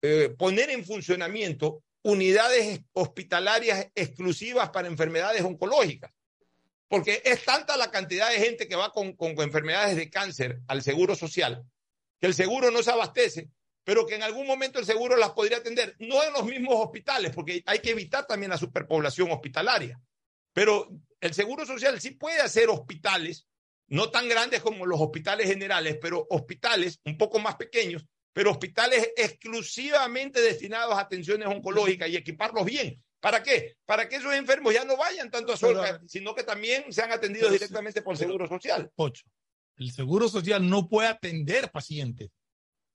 eh, 0.01 0.33
poner 0.37 0.69
en 0.69 0.85
funcionamiento 0.85 1.83
unidades 2.03 2.81
hospitalarias 2.93 3.87
exclusivas 3.95 4.69
para 4.69 4.87
enfermedades 4.87 5.41
oncológicas. 5.41 6.11
Porque 6.87 7.21
es 7.25 7.43
tanta 7.43 7.77
la 7.77 7.91
cantidad 7.91 8.29
de 8.29 8.39
gente 8.39 8.67
que 8.67 8.75
va 8.75 8.91
con, 8.91 9.13
con, 9.13 9.39
enfermedades 9.41 9.95
de 9.95 10.09
cáncer 10.09 10.61
al 10.67 10.81
seguro 10.81 11.15
social, 11.15 11.63
que 12.19 12.27
el 12.27 12.33
seguro 12.33 12.71
no 12.71 12.81
se 12.81 12.91
abastece, 12.91 13.49
pero 13.83 14.05
que 14.05 14.15
en 14.15 14.23
algún 14.23 14.45
momento 14.45 14.79
el 14.79 14.85
seguro 14.85 15.17
las 15.17 15.31
podría 15.31 15.57
atender, 15.57 15.95
no 15.99 16.23
en 16.23 16.33
los 16.33 16.45
mismos 16.45 16.75
hospitales, 16.75 17.31
porque 17.33 17.63
hay 17.65 17.79
que 17.79 17.91
evitar 17.91 18.27
también 18.27 18.51
la 18.51 18.57
superpoblación 18.57 19.31
hospitalaria. 19.31 19.99
Pero 20.53 20.89
el 21.21 21.33
seguro 21.33 21.65
social 21.65 21.99
sí 21.99 22.11
puede 22.11 22.41
hacer 22.41 22.69
hospitales, 22.69 23.47
no 23.87 24.09
tan 24.11 24.29
grandes 24.29 24.61
como 24.61 24.85
los 24.85 24.99
hospitales 25.01 25.47
generales, 25.47 25.97
pero 26.01 26.27
hospitales 26.29 26.99
un 27.05 27.17
poco 27.17 27.39
más 27.39 27.55
pequeños, 27.55 28.05
pero 28.33 28.51
hospitales 28.51 29.09
exclusivamente 29.17 30.41
destinados 30.41 30.95
a 30.95 31.01
atenciones 31.01 31.47
oncológicas 31.47 32.09
y 32.09 32.15
equiparlos 32.15 32.65
bien. 32.65 33.03
¿Para 33.19 33.43
qué? 33.43 33.75
Para 33.85 34.07
que 34.07 34.15
esos 34.15 34.33
enfermos 34.33 34.73
ya 34.73 34.85
no 34.85 34.95
vayan 34.95 35.29
tanto 35.29 35.51
a 35.53 35.57
Solca, 35.57 36.01
sino 36.07 36.33
que 36.33 36.43
también 36.43 36.85
sean 36.93 37.11
atendidos 37.11 37.51
directamente 37.51 38.01
por 38.01 38.13
el 38.13 38.19
Seguro 38.19 38.47
Social. 38.47 38.89
Ocho. 38.95 39.25
El 39.75 39.91
Seguro 39.91 40.29
Social 40.29 40.69
no 40.69 40.87
puede 40.87 41.09
atender 41.09 41.69
pacientes. 41.71 42.29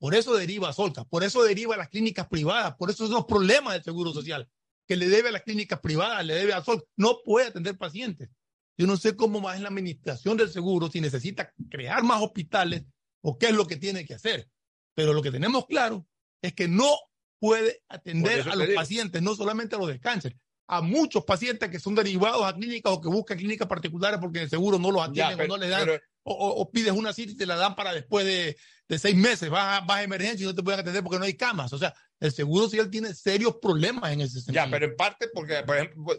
Por 0.05 0.15
eso 0.15 0.37
deriva 0.37 0.71
Solca, 0.75 1.03
por 1.05 1.25
eso 1.25 1.43
deriva 1.43 1.79
las 1.79 1.89
clínicas 1.89 2.29
privadas, 2.29 2.75
por 2.77 2.91
eso 2.91 3.07
son 3.07 3.15
los 3.15 3.25
problemas 3.25 3.73
del 3.73 3.85
Seguro 3.85 4.13
Social, 4.13 4.47
que 4.87 4.97
le 4.97 5.09
debe 5.09 5.31
a 5.31 5.33
las 5.33 5.45
clínicas 5.45 5.81
privadas, 5.81 6.23
le 6.27 6.35
debe 6.35 6.53
a 6.53 6.63
Solca. 6.63 6.85
No 6.95 7.21
puede 7.25 7.47
atender 7.47 7.79
pacientes. 7.79 8.29
Yo 8.77 8.87
no 8.87 8.99
sé 8.99 9.17
cómo 9.17 9.41
más 9.41 9.57
es 9.57 9.63
la 9.63 9.69
administración 9.69 10.37
del 10.37 10.51
seguro, 10.51 10.91
si 10.91 11.01
necesita 11.01 11.55
crear 11.71 12.03
más 12.03 12.21
hospitales 12.21 12.85
o 13.23 13.39
qué 13.39 13.47
es 13.47 13.55
lo 13.55 13.67
que 13.67 13.77
tiene 13.77 14.05
que 14.05 14.13
hacer. 14.13 14.47
Pero 14.95 15.15
lo 15.15 15.23
que 15.23 15.31
tenemos 15.31 15.65
claro 15.65 16.07
es 16.43 16.53
que 16.53 16.69
no 16.69 16.95
puede 17.41 17.83
atender 17.89 18.47
a 18.47 18.57
los 18.57 18.69
pacientes, 18.75 19.23
no 19.23 19.35
solamente 19.35 19.77
a 19.77 19.79
los 19.79 19.89
de 19.89 20.01
cáncer, 20.01 20.37
a 20.67 20.83
muchos 20.83 21.25
pacientes 21.25 21.71
que 21.71 21.81
son 21.81 21.95
derivados 21.95 22.45
a 22.45 22.55
clínicas 22.55 22.93
o 22.93 23.01
que 23.01 23.09
buscan 23.09 23.39
clínicas 23.39 23.69
particulares 23.69 24.21
porque 24.21 24.43
el 24.43 24.51
seguro 24.51 24.79
no 24.79 24.91
los 24.91 25.01
atienden 25.01 25.41
o 25.41 25.47
no 25.47 25.57
les 25.57 25.71
dan, 25.71 25.89
o, 26.25 26.71
pides 26.71 26.93
una 26.93 27.13
cita 27.13 27.33
y 27.33 27.37
te 27.37 27.47
la 27.47 27.57
dan 27.57 27.77
para 27.77 27.93
después 27.93 28.25
de, 28.27 28.57
seis 28.99 29.15
meses, 29.15 29.51
vas, 29.51 29.83
a 29.87 30.03
emergencia 30.03 30.45
y 30.45 30.47
no 30.47 30.55
te 30.55 30.63
pueden 30.63 30.81
atender 30.81 31.03
porque 31.03 31.19
no 31.19 31.25
hay 31.25 31.35
camas. 31.35 31.73
O 31.73 31.79
sea, 31.79 31.95
el 32.21 32.33
seguro 32.33 32.65
social 32.65 32.91
tiene 32.91 33.15
serios 33.15 33.57
problemas 33.61 34.13
en 34.13 34.23
ese 34.23 34.41
sentido. 34.41 34.65
Ya, 34.65 34.71
pero 34.71 34.87
en 34.87 34.97
parte 34.97 35.29
porque, 35.33 35.63
por 35.63 35.77
ejemplo, 35.77 36.17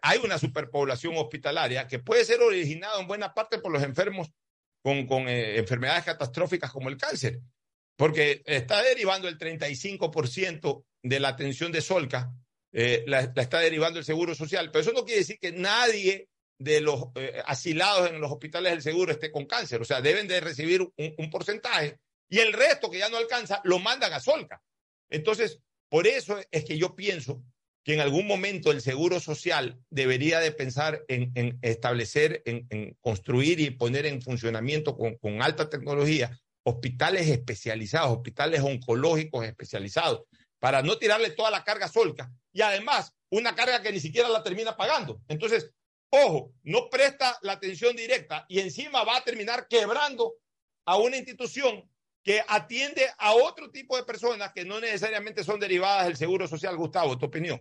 hay 0.00 0.18
una 0.24 0.38
superpoblación 0.38 1.14
hospitalaria 1.16 1.86
que 1.86 1.98
puede 1.98 2.24
ser 2.24 2.40
originada 2.40 3.00
en 3.00 3.06
buena 3.06 3.34
parte 3.34 3.58
por 3.58 3.72
los 3.72 3.82
enfermos 3.82 4.28
con, 4.82 5.06
con 5.06 5.28
eh, 5.28 5.58
enfermedades 5.58 6.04
catastróficas 6.04 6.70
como 6.70 6.88
el 6.88 6.96
cáncer 6.96 7.40
porque 7.96 8.42
está 8.46 8.82
derivando 8.82 9.28
el 9.28 9.38
35% 9.38 10.84
de 11.02 11.20
la 11.20 11.28
atención 11.28 11.72
de 11.72 11.80
Solca, 11.80 12.32
eh, 12.72 13.04
la, 13.06 13.20
está 13.20 13.60
derivando 13.60 13.98
el 13.98 14.04
Seguro 14.04 14.34
Social, 14.34 14.70
pero 14.72 14.82
eso 14.82 14.92
no 14.92 15.04
quiere 15.04 15.20
decir 15.20 15.38
que 15.38 15.52
nadie 15.52 16.28
de 16.58 16.80
los 16.80 17.06
eh, 17.14 17.42
asilados 17.46 18.10
en 18.10 18.20
los 18.20 18.30
hospitales 18.30 18.72
del 18.72 18.82
seguro 18.82 19.12
esté 19.12 19.30
con 19.30 19.46
cáncer, 19.46 19.80
o 19.80 19.84
sea, 19.84 20.00
deben 20.00 20.28
de 20.28 20.40
recibir 20.40 20.82
un, 20.96 21.30
porcentaje 21.30 21.98
y 22.28 22.38
el 22.38 22.52
resto 22.52 22.90
que 22.90 22.98
ya 22.98 23.08
no 23.08 23.16
alcanza 23.16 23.60
lo 23.64 23.78
mandan 23.78 24.12
a 24.12 24.20
Solca. 24.20 24.62
Entonces, 25.10 25.60
por 25.88 26.06
eso 26.06 26.38
es 26.50 26.64
que 26.64 26.78
yo 26.78 26.94
pienso 26.94 27.42
que 27.84 27.94
en 27.94 28.00
algún 28.00 28.26
momento 28.26 28.70
el 28.70 28.80
seguro 28.80 29.18
social 29.18 29.78
debería 29.90 30.38
de 30.38 30.52
pensar 30.52 31.04
en, 31.08 31.58
establecer, 31.62 32.42
en, 32.46 32.96
construir 33.00 33.58
y 33.60 33.70
poner 33.70 34.06
en 34.06 34.22
funcionamiento 34.22 34.96
con, 34.96 35.16
con 35.16 35.42
alta 35.42 35.68
tecnología 35.68 36.38
hospitales 36.64 37.28
especializados, 37.28 38.16
hospitales 38.16 38.60
oncológicos 38.60 39.44
especializados, 39.44 40.22
para 40.62 40.80
no 40.80 40.96
tirarle 40.96 41.30
toda 41.30 41.50
la 41.50 41.64
carga 41.64 41.88
solca 41.88 42.30
y 42.52 42.62
además 42.62 43.12
una 43.30 43.54
carga 43.56 43.82
que 43.82 43.90
ni 43.90 43.98
siquiera 43.98 44.28
la 44.28 44.44
termina 44.44 44.76
pagando. 44.76 45.20
Entonces, 45.26 45.72
ojo, 46.12 46.52
no 46.64 46.88
presta 46.90 47.38
la 47.42 47.54
atención 47.54 47.96
directa 47.96 48.44
y 48.48 48.60
encima 48.60 49.02
va 49.02 49.16
a 49.16 49.24
terminar 49.24 49.66
quebrando 49.66 50.34
a 50.84 50.98
una 50.98 51.16
institución 51.16 51.88
que 52.22 52.40
atiende 52.48 53.06
a 53.18 53.32
otro 53.32 53.70
tipo 53.70 53.96
de 53.96 54.04
personas 54.04 54.52
que 54.52 54.64
no 54.64 54.78
necesariamente 54.78 55.42
son 55.42 55.58
derivadas 55.58 56.06
del 56.06 56.16
Seguro 56.16 56.46
Social. 56.46 56.76
Gustavo, 56.76 57.18
tu 57.18 57.26
opinión. 57.26 57.60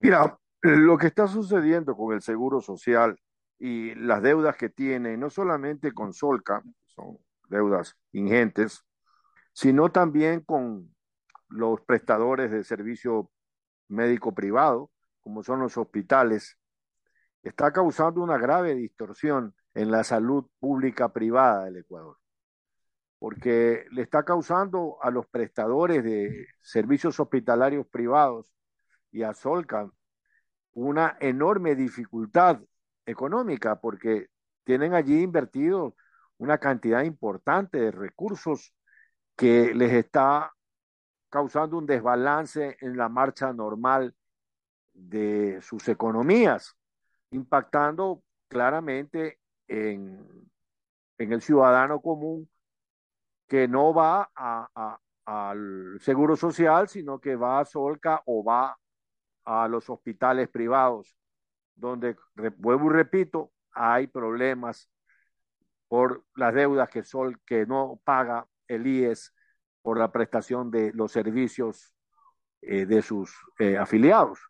Mira, 0.00 0.38
lo 0.60 0.98
que 0.98 1.06
está 1.06 1.26
sucediendo 1.28 1.96
con 1.96 2.14
el 2.14 2.20
Seguro 2.20 2.60
Social 2.60 3.18
y 3.58 3.94
las 3.94 4.22
deudas 4.22 4.56
que 4.56 4.68
tiene, 4.68 5.16
no 5.16 5.30
solamente 5.30 5.92
con 5.92 6.12
Solca, 6.12 6.62
son 6.86 7.18
deudas 7.48 7.96
ingentes, 8.12 8.84
sino 9.52 9.90
también 9.90 10.40
con 10.40 10.94
los 11.48 11.80
prestadores 11.80 12.50
de 12.50 12.64
servicio 12.64 13.30
médico 13.88 14.34
privado, 14.34 14.90
como 15.20 15.42
son 15.42 15.60
los 15.60 15.76
hospitales, 15.78 16.58
está 17.48 17.72
causando 17.72 18.22
una 18.22 18.38
grave 18.38 18.74
distorsión 18.74 19.54
en 19.74 19.90
la 19.90 20.02
salud 20.04 20.46
pública 20.58 21.12
privada 21.12 21.64
del 21.64 21.76
Ecuador, 21.76 22.18
porque 23.18 23.84
le 23.90 24.02
está 24.02 24.24
causando 24.24 24.98
a 25.02 25.10
los 25.10 25.26
prestadores 25.26 26.02
de 26.02 26.48
servicios 26.60 27.20
hospitalarios 27.20 27.86
privados 27.86 28.52
y 29.12 29.22
a 29.22 29.32
Solca 29.32 29.90
una 30.72 31.16
enorme 31.20 31.74
dificultad 31.74 32.60
económica, 33.06 33.80
porque 33.80 34.26
tienen 34.64 34.94
allí 34.94 35.22
invertido 35.22 35.94
una 36.38 36.58
cantidad 36.58 37.02
importante 37.04 37.78
de 37.78 37.92
recursos 37.92 38.74
que 39.36 39.72
les 39.74 39.92
está 39.92 40.52
causando 41.30 41.78
un 41.78 41.86
desbalance 41.86 42.76
en 42.80 42.96
la 42.96 43.08
marcha 43.08 43.52
normal 43.52 44.14
de 44.92 45.60
sus 45.62 45.88
economías, 45.88 46.76
impactando 47.36 48.22
claramente 48.48 49.38
en, 49.68 50.50
el 51.18 51.42
ciudadano 51.42 52.00
común 52.00 52.48
que 53.46 53.68
no 53.68 53.94
va 53.94 54.30
al 55.24 55.98
seguro 56.00 56.36
social, 56.36 56.88
sino 56.88 57.20
que 57.20 57.36
va 57.36 57.60
a 57.60 57.64
Solca 57.64 58.22
o 58.26 58.44
va 58.44 58.76
a 59.44 59.68
los 59.68 59.88
hospitales 59.88 60.48
privados, 60.48 61.16
donde, 61.74 62.16
vuelvo 62.58 62.90
y 62.90 62.94
repito, 62.94 63.52
hay 63.72 64.08
problemas 64.08 64.90
por 65.88 66.24
las 66.34 66.52
deudas 66.54 66.88
que 66.88 67.04
Sol 67.04 67.40
que 67.46 67.66
no 67.66 68.00
paga 68.04 68.46
el 68.66 68.86
IES 68.86 69.32
por 69.82 69.98
la 69.98 70.10
prestación 70.10 70.70
de 70.70 70.92
los 70.92 71.12
servicios 71.12 71.94
eh, 72.62 72.86
de 72.86 73.02
sus 73.02 73.32
eh, 73.58 73.76
afiliados. 73.78 74.40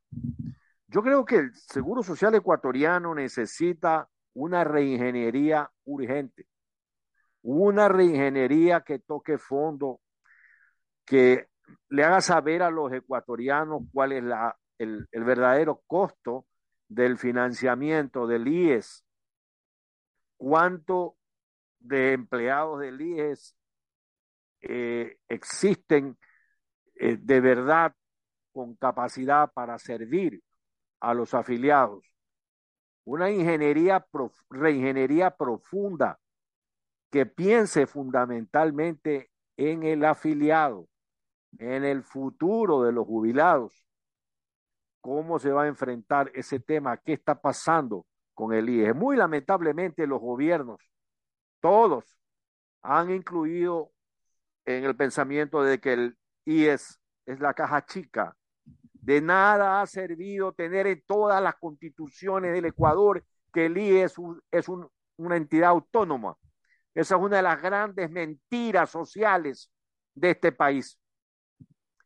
Yo 0.89 1.03
creo 1.03 1.25
que 1.25 1.37
el 1.37 1.55
Seguro 1.55 2.03
Social 2.03 2.35
ecuatoriano 2.35 3.15
necesita 3.15 4.09
una 4.35 4.63
reingeniería 4.63 5.71
urgente, 5.85 6.47
una 7.43 7.89
reingeniería 7.89 8.83
que 8.83 9.01
toque 9.01 9.39
fondo, 9.39 10.01
que 11.05 11.49
le 11.89 12.05
haga 12.05 12.21
saber 12.21 12.63
a 12.63 12.71
los 12.71 12.93
ecuatorianos 12.93 13.83
cuál 13.93 14.13
es 14.13 14.23
la, 14.23 14.57
el, 14.79 15.09
verdadero 15.13 15.83
costo 15.87 16.47
del 16.89 17.19
financiamiento 17.19 18.27
del 18.29 18.47
IES, 18.47 19.05
cuánto 20.37 21.17
de 21.81 22.13
empleados 22.13 22.81
del 22.81 23.01
IES 23.01 23.57
eh, 24.61 25.19
existen 25.29 26.17
eh, 26.95 27.17
de 27.21 27.41
verdad 27.41 27.95
con 28.53 28.77
capacidad 28.77 29.51
para 29.53 29.79
servir 29.79 30.43
a 31.01 31.15
los 31.15 31.35
afiliados. 31.35 32.05
Una 33.05 33.31
ingeniería, 33.31 34.07
reingeniería 34.51 35.31
profunda 35.31 36.19
que 37.11 37.27
piense 37.27 37.87
fundamentalmente 37.87 39.31
en 39.57 39.85
el 39.85 40.05
afiliado, 40.05 40.89
en 41.59 41.85
el 41.85 42.03
futuro 42.03 42.83
de 42.83 42.93
los 42.93 43.07
jubilados, 43.07 43.87
cómo 45.01 45.39
se 45.39 45.53
va 45.53 45.63
a 45.63 45.69
enfrentar 45.69 46.31
ese 46.35 46.59
tema, 46.59 46.97
qué 46.97 47.13
está 47.13 47.41
pasando 47.41 48.07
con 48.35 48.53
el 48.53 48.69
IES. 48.69 48.95
Muy 48.95 49.17
lamentablemente 49.17 50.07
los 50.07 50.21
gobiernos, 50.21 50.81
todos, 51.61 52.19
han 52.83 53.11
incluido 53.11 53.93
en 54.65 54.85
el 54.85 54.97
pensamiento 54.97 55.63
de 55.63 55.81
que 55.81 55.93
el 55.93 56.19
IES 56.45 57.01
es 57.27 57.41
la 57.41 57.55
caja 57.55 57.85
chica. 57.87 58.37
De 59.07 59.21
nada 59.21 59.81
ha 59.81 59.87
servido 59.87 60.53
tener 60.53 60.89
en 60.89 61.01
todas 61.07 61.41
las 61.41 61.55
constituciones 61.55 62.53
del 62.53 62.65
Ecuador 62.65 63.25
que 63.53 63.67
el 63.67 63.79
IES 63.79 64.17
es, 64.51 64.67
una 64.69 65.37
entidad 65.37 65.69
autónoma. 65.71 66.37
Esa 66.93 67.15
es 67.15 67.23
una 67.23 67.37
de 67.37 67.45
las 67.45 67.63
grandes 67.63 68.11
mentiras 68.11 68.91
sociales 68.91 69.71
de 70.13 70.31
este 70.31 70.51
país. 70.51 70.99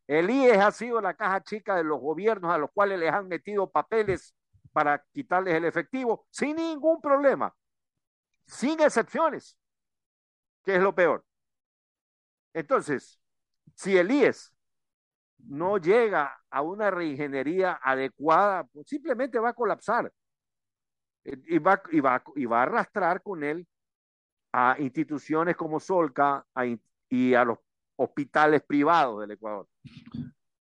El 0.05 0.29
IES 0.29 0.59
ha 0.59 0.69
sido 0.69 1.01
la 1.01 1.15
caja 1.15 1.41
chica 1.41 1.75
de 1.75 1.83
los 1.83 1.99
gobiernos 1.99 2.53
a 2.53 2.59
los 2.59 2.69
cuales 2.71 2.99
les 2.99 3.11
han 3.11 3.27
metido 3.27 3.71
papeles 3.71 4.35
para 4.71 5.03
quitarles 5.11 5.55
el 5.55 5.65
efectivo 5.65 6.27
sin 6.29 6.57
ningún 6.57 7.01
problema, 7.01 7.51
sin 8.45 8.79
excepciones, 8.79 9.57
que 10.63 10.75
es 10.75 10.81
lo 10.83 10.93
peor. 10.93 11.25
Entonces, 12.53 13.19
si 13.73 13.97
el 13.97 14.11
IES 14.11 14.53
no 15.47 15.77
llega 15.77 16.39
a 16.49 16.61
una 16.61 16.91
reingeniería 16.91 17.79
adecuada, 17.81 18.63
pues 18.65 18.87
simplemente 18.87 19.39
va 19.39 19.49
a 19.49 19.53
colapsar 19.53 20.11
eh, 21.23 21.37
y 21.47 21.57
va, 21.59 21.81
y, 21.91 21.99
va, 21.99 22.23
y 22.35 22.45
va 22.45 22.59
a 22.59 22.63
arrastrar 22.63 23.21
con 23.21 23.43
él 23.43 23.67
a 24.53 24.75
instituciones 24.79 25.55
como 25.55 25.79
Solca 25.79 26.45
y 27.09 27.33
a 27.33 27.45
los 27.45 27.57
hospitales 27.95 28.63
privados 28.63 29.21
del 29.21 29.31
Ecuador. 29.31 29.67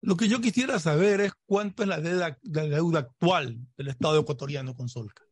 Lo 0.01 0.15
que 0.15 0.27
yo 0.27 0.41
quisiera 0.41 0.79
saber 0.79 1.21
es 1.21 1.33
cuánto 1.45 1.83
es 1.83 1.89
la 1.89 1.99
deuda, 1.99 2.99
actual 2.99 3.57
del 3.77 3.87
Estado 3.87 4.19
ecuatoriano 4.19 4.75
con 4.75 4.89
Solca. 4.89 5.23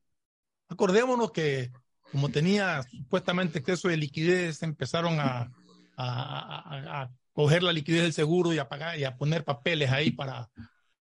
Acordémonos 0.70 1.32
que 1.32 1.72
como 2.12 2.30
tenía 2.30 2.84
supuestamente 2.84 3.60
exceso 3.60 3.88
de 3.88 3.98
liquidez, 3.98 4.64
empezaron 4.64 5.20
a, 5.20 5.50
a, 5.98 7.10
coger 7.34 7.64
la 7.64 7.74
liquidez 7.74 8.04
del 8.04 8.14
seguro 8.14 8.54
y 8.54 8.60
a 8.60 8.70
pagar 8.70 8.98
y 9.00 9.04
a 9.04 9.16
poner 9.16 9.44
papeles 9.44 9.92
ahí 9.92 10.12
para, 10.12 10.50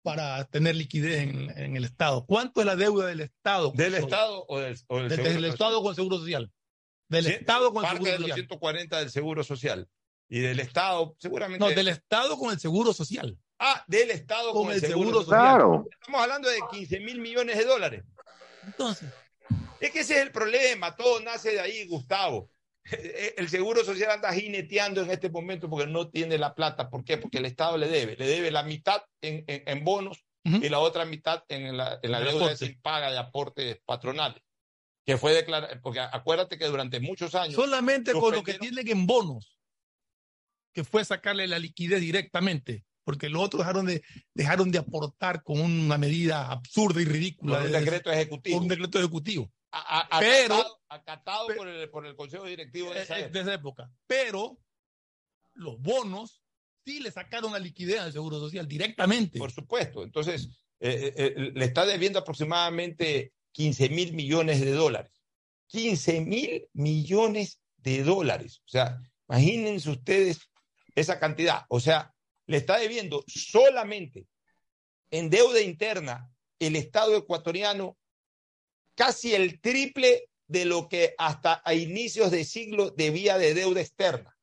para 0.01 0.45
tener 0.45 0.75
liquidez 0.75 1.23
en, 1.23 1.75
el 1.75 1.85
Estado. 1.85 2.25
¿Cuánto 2.25 2.61
es 2.61 2.65
la 2.65 2.75
deuda 2.75 3.07
del 3.07 3.21
Estado? 3.21 3.71
¿Del 3.75 3.95
Estado 3.95 4.45
o 4.47 4.59
del, 4.59 4.77
o 4.87 4.99
del 5.01 5.45
Estado 5.45 5.81
con 5.81 5.89
el 5.89 5.95
Seguro 5.95 6.17
Social? 6.17 6.51
Del 7.07 7.27
Estado 7.27 7.73
con 7.73 7.85
el 7.85 7.91
Seguro 7.91 8.05
Social. 8.05 8.21
de 8.21 8.27
los 8.27 8.35
140 8.35 8.99
del 8.99 9.11
Seguro 9.11 9.43
Social. 9.43 9.89
Y 10.27 10.39
del 10.39 10.59
Estado, 10.59 11.15
seguramente. 11.19 11.63
No, 11.63 11.69
del 11.69 11.87
Estado 11.87 12.37
con 12.37 12.51
el 12.51 12.59
Seguro 12.59 12.93
Social. 12.93 13.37
Ah, 13.59 13.83
del 13.87 14.11
Estado 14.11 14.51
con, 14.51 14.71
el, 14.71 14.81
Seguro, 14.81 15.23
Social. 15.23 15.85
Estamos 15.91 16.21
hablando 16.21 16.49
de 16.49 16.59
15 16.71 16.99
mil 16.99 17.21
millones 17.21 17.57
de 17.57 17.63
dólares. 17.63 18.03
Entonces. 18.63 19.09
Es 19.79 19.91
que 19.91 19.99
ese 19.99 20.15
es 20.15 20.21
el 20.23 20.31
problema. 20.31 20.95
Todo 20.95 21.19
nace 21.21 21.51
de 21.51 21.61
ahí, 21.61 21.87
Gustavo. 21.87 22.49
El 23.37 23.49
Seguro 23.49 23.83
Social 23.83 24.11
anda 24.11 24.31
jineteando 24.33 25.01
en 25.01 25.09
este 25.09 25.29
momento 25.29 25.69
porque 25.69 25.87
no 25.87 26.09
tiene 26.09 26.37
la 26.37 26.53
plata. 26.53 26.89
¿Por 26.89 27.03
qué? 27.03 27.17
Porque 27.17 27.39
el 27.39 27.45
Estado 27.45 27.77
le 27.77 27.87
debe. 27.87 28.15
Le 28.15 28.27
debe 28.27 28.51
la 28.51 28.63
mitad 28.63 29.01
en, 29.21 29.43
en, 29.47 29.83
bonos 29.83 30.23
y 30.43 30.69
la 30.69 30.79
otra 30.79 31.05
mitad 31.05 31.43
en 31.49 31.75
la, 31.75 31.99
en 32.03 32.11
la 32.11 32.19
deuda 32.19 32.55
sin 32.55 32.79
paga 32.81 33.11
de 33.11 33.17
aportes 33.17 33.79
patronales. 33.85 34.41
Que 35.05 35.17
fue 35.17 35.33
declarado. 35.33 35.73
Porque 35.81 35.99
acuérdate 35.99 36.57
que 36.57 36.65
durante 36.65 36.99
muchos 36.99 37.33
años. 37.33 37.55
Solamente 37.55 38.13
con 38.13 38.33
lo 38.33 38.43
que 38.43 38.55
tienen 38.55 38.87
en 38.87 39.07
bonos, 39.07 39.59
que 40.73 40.83
fue 40.83 41.03
sacarle 41.03 41.47
la 41.47 41.57
liquidez 41.57 42.01
directamente 42.01 42.85
porque 43.05 43.29
los 43.29 43.43
otros 43.43 43.59
dejaron 43.59 43.85
de, 43.85 44.03
dejaron 44.33 44.71
de 44.71 44.79
aportar 44.79 45.43
con 45.43 45.61
una 45.61 45.97
medida 45.97 46.51
absurda 46.51 47.01
y 47.01 47.05
ridícula. 47.05 47.59
un 47.59 47.71
decreto 47.71 48.11
ejecutivo. 48.11 48.57
un 48.57 48.67
decreto 48.67 48.97
ejecutivo. 48.97 49.51
Pero, 50.19 50.79
acatado, 50.89 51.47
por, 51.55 51.67
el, 51.67 51.89
por, 51.89 52.05
el, 52.05 52.15
Consejo 52.15 52.45
Directivo 52.45 52.93
de 52.93 53.01
esa, 53.01 53.19
eh, 53.19 53.29
de 53.29 53.41
esa, 53.41 53.53
época. 53.53 53.91
Pero 54.07 54.57
los 55.53 55.79
bonos 55.81 56.41
sí 56.85 56.99
le 56.99 57.11
sacaron 57.11 57.53
la 57.53 57.59
liquidez 57.59 57.99
al 57.99 58.13
Seguro 58.13 58.39
Social 58.39 58.67
directamente. 58.67 59.39
Por 59.39 59.51
supuesto. 59.51 60.03
Entonces, 60.03 60.49
eh, 60.79 61.13
eh, 61.15 61.51
le 61.53 61.65
está 61.65 61.85
debiendo 61.85 62.19
aproximadamente 62.19 63.33
15 63.51 63.89
mil 63.89 64.13
millones 64.13 64.61
de 64.61 64.71
dólares. 64.71 65.11
15 65.67 66.21
mil 66.21 66.67
millones 66.73 67.59
de 67.77 68.03
dólares. 68.03 68.61
O 68.65 68.69
sea, 68.69 68.99
imagínense 69.27 69.89
ustedes 69.89 70.49
esa 70.93 71.19
cantidad. 71.19 71.65
O 71.69 71.79
sea, 71.79 72.13
le 72.47 72.57
está 72.57 72.77
debiendo 72.77 73.23
solamente 73.27 74.27
en 75.11 75.29
deuda 75.29 75.61
interna 75.61 76.29
el 76.59 76.75
Estado 76.75 77.15
ecuatoriano 77.17 77.97
casi 78.95 79.33
el 79.33 79.59
triple 79.61 80.29
de 80.47 80.65
lo 80.65 80.87
que 80.87 81.15
hasta 81.17 81.61
a 81.63 81.73
inicios 81.73 82.31
de 82.31 82.43
siglo 82.45 82.91
debía 82.91 83.37
de 83.37 83.53
deuda 83.53 83.81
externa. 83.81 84.35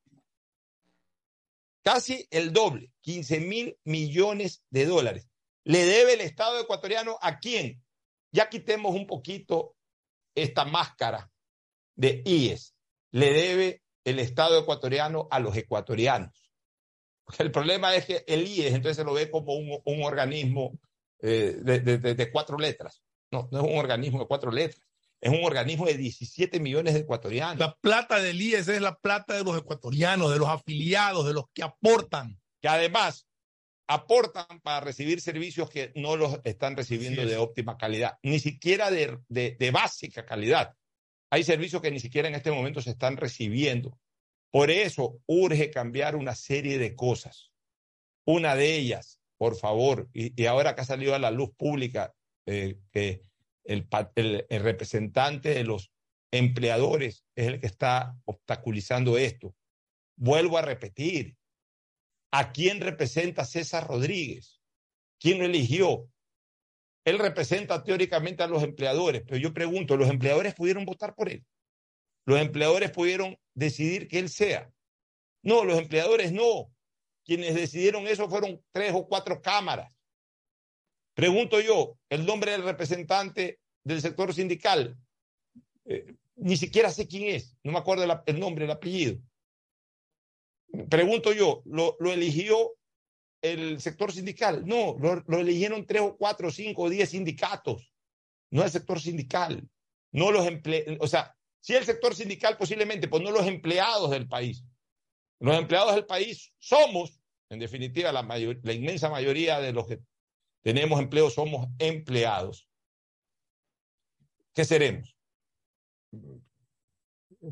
Casi 1.83 2.27
el 2.31 2.53
doble, 2.53 2.91
15 3.01 3.39
mil 3.41 3.77
millones 3.83 4.63
de 4.69 4.85
dólares. 4.85 5.27
Le 5.65 5.85
debe 5.85 6.13
el 6.13 6.21
Estado 6.21 6.59
ecuatoriano 6.59 7.17
a 7.21 7.39
quién? 7.39 7.83
Ya 8.31 8.49
quitemos 8.49 8.95
un 8.95 9.05
poquito 9.05 9.75
esta 10.35 10.65
máscara 10.65 11.29
de 11.95 12.21
IES. 12.25 12.73
Le 13.11 13.31
debe 13.31 13.83
el 14.05 14.19
Estado 14.19 14.59
ecuatoriano 14.59 15.27
a 15.29 15.39
los 15.39 15.55
ecuatorianos. 15.55 16.51
El 17.37 17.51
problema 17.51 17.95
es 17.95 18.05
que 18.05 18.23
el 18.27 18.47
IES 18.47 18.73
entonces 18.73 18.97
se 18.97 19.03
lo 19.03 19.13
ve 19.13 19.29
como 19.29 19.53
un, 19.55 20.03
organismo 20.03 20.79
eh, 21.19 21.57
de, 21.61 22.31
cuatro 22.31 22.57
letras. 22.57 23.02
No, 23.33 23.49
no 23.51 23.65
es 23.65 23.71
un 23.71 23.77
organismo 23.77 24.19
de 24.19 24.27
cuatro 24.27 24.51
letras. 24.51 24.81
Es 25.19 25.29
un 25.29 25.43
organismo 25.43 25.85
de 25.85 25.97
17 25.97 26.59
millones 26.59 26.93
de 26.93 27.01
ecuatorianos. 27.01 27.59
La 27.59 27.75
plata 27.75 28.21
del 28.21 28.41
IES 28.41 28.67
es 28.67 28.81
la 28.81 28.97
plata 28.97 29.33
de 29.33 29.43
los 29.43 29.57
ecuatorianos, 29.57 30.31
de 30.31 30.39
los 30.39 30.47
afiliados, 30.47 31.25
de 31.25 31.33
los 31.33 31.45
que 31.53 31.63
aportan. 31.63 32.39
Que 32.61 32.69
además 32.69 33.27
aportan 33.87 34.61
para 34.61 34.79
recibir 34.79 35.19
servicios 35.19 35.69
que 35.69 35.91
no 35.95 36.15
los 36.15 36.39
están 36.45 36.77
recibiendo 36.77 37.25
de 37.25 37.37
óptima 37.37 37.77
calidad, 37.77 38.17
ni 38.23 38.39
siquiera 38.39 38.89
de, 38.89 39.19
de, 39.27 39.57
de 39.59 39.71
básica 39.71 40.25
calidad. 40.25 40.75
Hay 41.29 41.43
servicios 41.43 41.81
que 41.81 41.91
ni 41.91 41.99
siquiera 41.99 42.29
en 42.29 42.35
este 42.35 42.51
momento 42.51 42.81
se 42.81 42.91
están 42.91 43.17
recibiendo 43.17 43.99
por 44.53 44.69
eso 44.69 45.19
urge 45.25 45.71
cambiar 45.71 46.15
una 46.15 46.35
serie 46.35 46.77
de 46.77 46.95
cosas. 46.95 47.51
Una 48.23 48.55
de 48.55 48.75
ellas, 48.75 49.19
por 49.35 49.55
favor, 49.55 50.09
y, 50.13 50.45
ahora 50.45 50.75
que 50.75 50.81
ha 50.81 50.85
salido 50.85 51.15
a 51.15 51.19
la 51.19 51.31
luz 51.31 51.49
pública 51.57 52.13
eh, 52.45 52.79
que 52.91 53.21
el, 53.63 53.87
el, 54.15 54.63
representante 54.63 55.49
de 55.49 55.63
los 55.63 55.91
empleadores 56.31 57.25
es 57.35 57.47
el 57.47 57.59
que 57.59 57.67
está 57.67 58.17
obstaculizando 58.25 59.17
esto. 59.17 59.55
Vuelvo 60.15 60.57
a 60.57 60.61
repetir, 60.61 61.37
¿a 62.31 62.51
quién 62.51 62.81
representa 62.81 63.45
César 63.45 63.87
Rodríguez? 63.87 64.59
¿Quién 65.19 65.39
lo 65.39 65.45
eligió? 65.45 66.09
Él 67.05 67.19
representa 67.19 67.83
teóricamente 67.83 68.43
a 68.43 68.47
los 68.47 68.63
empleadores, 68.63 69.23
pero 69.25 69.37
yo 69.37 69.53
pregunto, 69.53 69.97
¿los 69.97 70.09
empleadores 70.09 70.53
pudieron 70.53 70.85
votar 70.85 71.15
por 71.15 71.29
él? 71.29 71.45
Los 72.25 72.39
empleadores 72.39 72.91
pudieron 72.91 73.37
decidir 73.53 74.07
que 74.07 74.19
él 74.19 74.29
sea. 74.29 74.71
No, 75.41 75.65
los 75.65 75.77
empleadores 75.77 76.31
no. 76.31 76.71
Quienes 77.25 77.55
decidieron 77.55 78.07
eso 78.07 78.29
fueron 78.29 78.63
tres 78.71 78.93
o 78.93 79.07
cuatro 79.07 79.41
cámaras. 79.41 79.92
Pregunto 81.13 81.61
yo, 81.61 81.97
el 82.09 82.25
nombre 82.25 82.51
del 82.51 82.63
representante 82.63 83.59
del 83.83 84.01
sector 84.01 84.33
sindical, 84.33 84.97
eh, 85.85 86.15
ni 86.35 86.57
siquiera 86.57 86.89
sé 86.89 87.07
quién 87.07 87.35
es, 87.35 87.55
no 87.63 87.71
me 87.71 87.77
acuerdo 87.77 88.03
el, 88.25 88.39
nombre, 88.39 88.65
el 88.65 88.71
apellido. 88.71 89.19
Pregunto 90.89 91.31
yo, 91.33 91.61
¿lo, 91.65 91.95
eligió 92.11 92.73
el 93.41 93.79
sector 93.79 94.11
sindical? 94.11 94.65
No, 94.65 94.97
lo, 94.99 95.39
eligieron 95.39 95.85
tres 95.85 96.01
o 96.01 96.17
cuatro, 96.17 96.49
cinco 96.49 96.83
o 96.83 96.89
diez 96.89 97.11
sindicatos, 97.11 97.93
no 98.49 98.63
el 98.63 98.71
sector 98.71 98.99
sindical. 98.99 99.67
No 100.11 100.31
los 100.31 100.45
empleados, 100.45 100.97
o 100.99 101.07
sea, 101.07 101.35
si 101.59 101.73
el 101.73 101.85
sector 101.85 102.13
sindical 102.13 102.55
posiblemente, 102.55 103.07
pues 103.07 103.23
no 103.23 103.31
los 103.31 103.47
empleados 103.47 104.11
del 104.11 104.27
país. 104.27 104.63
Los 105.39 105.57
empleados 105.57 105.95
del 105.95 106.05
país 106.05 106.53
somos, 106.59 107.19
en 107.49 107.59
definitiva, 107.59 108.11
la, 108.11 108.21
la 108.21 108.73
inmensa 108.73 109.09
mayoría 109.09 109.59
de 109.59 109.73
los 109.73 109.87
que 109.87 109.99
tenemos 110.63 110.99
empleo 110.99 111.29
somos 111.29 111.67
empleados. 111.77 112.67
¿Qué 114.53 114.65
seremos? 114.65 115.15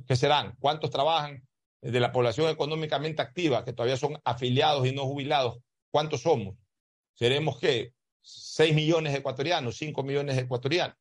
¿Qué 0.08 0.16
serán? 0.16 0.56
¿Cuántos 0.60 0.90
trabajan 0.90 1.48
de 1.82 2.00
la 2.00 2.12
población 2.12 2.50
económicamente 2.50 3.22
activa, 3.22 3.66
que 3.66 3.74
todavía 3.74 3.98
son 3.98 4.20
afiliados 4.24 4.88
y 4.88 4.94
no 4.94 5.06
jubilados? 5.06 5.60
¿Cuántos 5.92 6.22
somos? 6.22 6.58
¿Seremos 7.14 7.60
qué? 7.60 7.94
¿6 8.24 8.74
millones 8.74 9.14
de 9.14 9.20
ecuatorianos? 9.20 9.80
¿5 9.82 10.04
millones 10.04 10.36
de 10.36 10.44
ecuatorianos? 10.44 10.96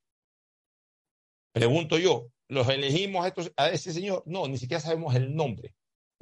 Pregunto 1.52 1.98
yo, 1.98 2.28
¿los 2.48 2.68
elegimos 2.68 3.24
a, 3.24 3.28
estos, 3.28 3.52
a 3.56 3.68
ese 3.70 3.92
señor? 3.92 4.22
No, 4.26 4.48
ni 4.48 4.58
siquiera 4.58 4.80
sabemos 4.80 5.14
el 5.14 5.34
nombre. 5.34 5.74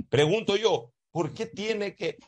Pregunto 0.09 0.57
yo, 0.57 0.92
¿Por 1.11 1.33
qué 1.33 1.46
tiene 1.46 1.94
que 1.96 2.18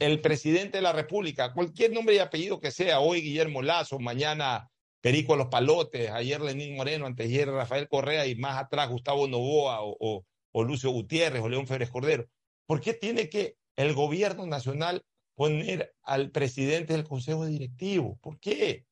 el 0.00 0.20
presidente 0.20 0.78
de 0.78 0.82
la 0.82 0.92
República, 0.92 1.52
cualquier 1.52 1.92
nombre 1.92 2.16
y 2.16 2.18
apellido 2.18 2.58
que 2.58 2.70
sea, 2.70 3.00
hoy 3.00 3.20
Guillermo 3.20 3.62
Lazo, 3.62 3.98
mañana 3.98 4.70
Perico 5.00 5.36
Los 5.36 5.48
Palotes, 5.48 6.10
ayer 6.10 6.40
Lenín 6.40 6.74
Moreno, 6.74 7.06
antes 7.06 7.26
ayer 7.26 7.48
Rafael 7.48 7.86
Correa 7.86 8.26
y 8.26 8.34
más 8.34 8.58
atrás 8.58 8.88
Gustavo 8.88 9.28
Novoa 9.28 9.82
o, 9.82 10.24
o 10.52 10.64
Lucio 10.64 10.90
Gutiérrez 10.90 11.42
o 11.42 11.48
León 11.48 11.66
Férez 11.66 11.90
Cordero, 11.90 12.26
¿por 12.66 12.80
qué 12.80 12.94
tiene 12.94 13.28
que 13.28 13.56
el 13.76 13.94
gobierno 13.94 14.46
nacional 14.46 15.04
poner 15.34 15.94
al 16.02 16.30
presidente 16.30 16.94
del 16.94 17.04
consejo 17.04 17.46
directivo? 17.46 18.18
¿Por 18.22 18.40
qué? 18.40 18.86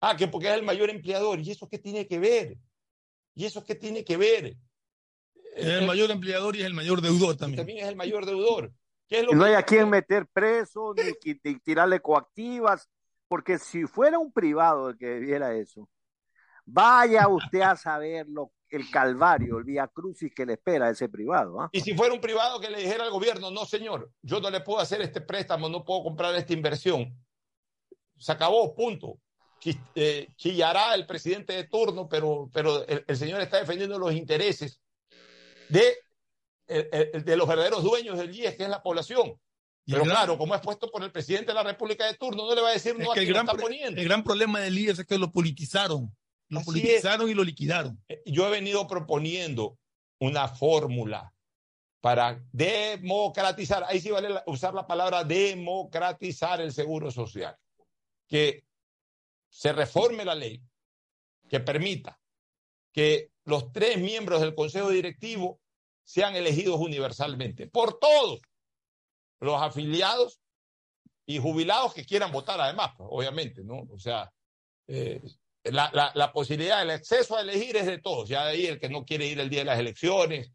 Ah, 0.00 0.16
que 0.16 0.28
porque 0.28 0.48
es 0.48 0.54
el 0.54 0.62
mayor 0.62 0.90
empleador. 0.90 1.40
¿Y 1.40 1.50
eso 1.50 1.68
qué 1.68 1.78
tiene 1.78 2.06
que 2.06 2.18
ver? 2.18 2.58
¿Y 3.34 3.44
eso 3.44 3.64
qué 3.64 3.74
tiene 3.74 4.04
que 4.04 4.16
ver? 4.16 4.56
Es 5.56 5.66
el 5.66 5.86
mayor 5.86 6.10
empleador 6.10 6.56
y 6.56 6.60
es 6.60 6.66
el 6.66 6.74
mayor 6.74 7.02
deudor 7.02 7.36
también. 7.36 7.58
También 7.58 7.78
es 7.78 7.88
el 7.88 7.96
mayor 7.96 8.24
deudor. 8.24 8.72
No 9.32 9.44
hay 9.44 9.54
a 9.54 9.62
quien 9.62 9.88
meter 9.88 10.26
preso 10.32 10.94
ni, 10.94 11.34
tirarle 11.60 12.00
coactivas, 12.00 12.88
porque 13.28 13.58
si 13.58 13.86
fuera 13.86 14.18
un 14.18 14.32
privado 14.32 14.90
el 14.90 14.98
que 14.98 15.18
viera 15.18 15.54
eso, 15.54 15.88
vaya 16.64 17.28
usted 17.28 17.60
a 17.60 17.76
saberlo 17.76 18.52
el 18.68 18.88
calvario, 18.90 19.58
el 19.58 19.64
vía 19.64 19.88
crucis 19.88 20.32
que 20.32 20.46
le 20.46 20.52
espera 20.52 20.86
a 20.86 20.90
ese 20.90 21.08
privado. 21.08 21.60
¿ah? 21.60 21.68
Y 21.72 21.80
si 21.80 21.94
fuera 21.94 22.14
un 22.14 22.20
privado 22.20 22.60
que 22.60 22.70
le 22.70 22.78
dijera 22.78 23.04
al 23.04 23.10
gobierno, 23.10 23.50
no 23.50 23.64
señor, 23.66 24.10
yo 24.22 24.40
no 24.40 24.50
le 24.50 24.60
puedo 24.60 24.78
hacer 24.78 25.00
este 25.00 25.20
préstamo, 25.20 25.68
no 25.68 25.84
puedo 25.84 26.04
comprar 26.04 26.34
esta 26.36 26.52
inversión. 26.52 27.12
Se 28.16 28.32
acabó, 28.32 28.74
punto. 28.74 29.18
Eh, 29.94 30.28
chillará 30.36 30.94
el 30.94 31.06
presidente 31.06 31.52
de 31.52 31.64
turno, 31.64 32.08
pero, 32.08 32.48
pero 32.52 32.86
el, 32.86 33.16
señor 33.16 33.40
está 33.40 33.58
defendiendo 33.58 33.98
los 33.98 34.14
intereses 34.14 34.80
de, 35.68 35.98
de 36.70 37.36
los 37.36 37.48
verdaderos 37.48 37.82
dueños 37.82 38.18
del 38.18 38.34
IES, 38.34 38.56
que 38.56 38.64
es 38.64 38.68
la 38.68 38.82
población. 38.82 39.38
Pero 39.86 40.04
claro, 40.04 40.38
como 40.38 40.54
es 40.54 40.60
puesto 40.60 40.90
por 40.90 41.02
el 41.02 41.10
presidente 41.10 41.48
de 41.48 41.54
la 41.54 41.62
República 41.62 42.06
de 42.06 42.14
turno, 42.14 42.46
no 42.46 42.54
le 42.54 42.60
va 42.60 42.68
a 42.68 42.72
decir 42.72 42.96
no 42.96 43.12
a 43.12 43.14
el 43.16 43.26
gran, 43.26 43.46
está 43.46 43.58
poniendo. 43.58 44.00
El 44.00 44.06
gran 44.06 44.22
problema 44.22 44.60
del 44.60 44.78
IES 44.78 45.00
es 45.00 45.06
que 45.06 45.18
lo 45.18 45.32
politizaron. 45.32 46.14
Lo 46.48 46.62
politizaron 46.62 47.28
y 47.28 47.34
lo 47.34 47.44
liquidaron. 47.44 48.02
Eh, 48.08 48.22
yo 48.26 48.46
he 48.46 48.50
venido 48.50 48.86
proponiendo 48.86 49.78
una 50.20 50.48
fórmula 50.48 51.32
para 52.00 52.42
democratizar, 52.52 53.84
ahí 53.84 54.00
sí 54.00 54.10
vale 54.10 54.42
usar 54.46 54.74
la 54.74 54.86
palabra 54.86 55.22
democratizar 55.24 56.60
el 56.60 56.72
seguro 56.72 57.10
social, 57.10 57.56
que 58.26 58.64
se 59.50 59.72
reforme 59.72 60.24
la 60.24 60.34
ley 60.34 60.62
que 61.48 61.60
permita 61.60 62.18
que 62.92 63.30
los 63.44 63.72
tres 63.72 63.98
miembros 63.98 64.40
del 64.40 64.54
Consejo 64.54 64.90
Directivo 64.90 65.60
sean 66.04 66.34
elegidos 66.36 66.80
universalmente 66.80 67.66
por 67.66 67.98
todos 67.98 68.40
los 69.40 69.60
afiliados 69.60 70.40
y 71.26 71.38
jubilados 71.38 71.94
que 71.94 72.04
quieran 72.04 72.32
votar 72.32 72.60
además, 72.60 72.92
pues, 72.96 73.08
obviamente, 73.10 73.62
¿no? 73.62 73.86
O 73.92 73.98
sea, 73.98 74.30
eh, 74.88 75.20
la, 75.64 76.12
la, 76.14 76.32
posibilidad, 76.32 76.82
el 76.82 76.90
acceso 76.90 77.36
a 77.36 77.42
elegir 77.42 77.76
es 77.76 77.86
de 77.86 77.98
todos, 77.98 78.28
ya 78.28 78.46
de 78.46 78.52
ahí 78.52 78.66
el 78.66 78.80
que 78.80 78.88
no 78.88 79.04
quiere 79.04 79.26
ir 79.26 79.38
el 79.38 79.50
día 79.50 79.60
de 79.60 79.66
las 79.66 79.78
elecciones, 79.78 80.50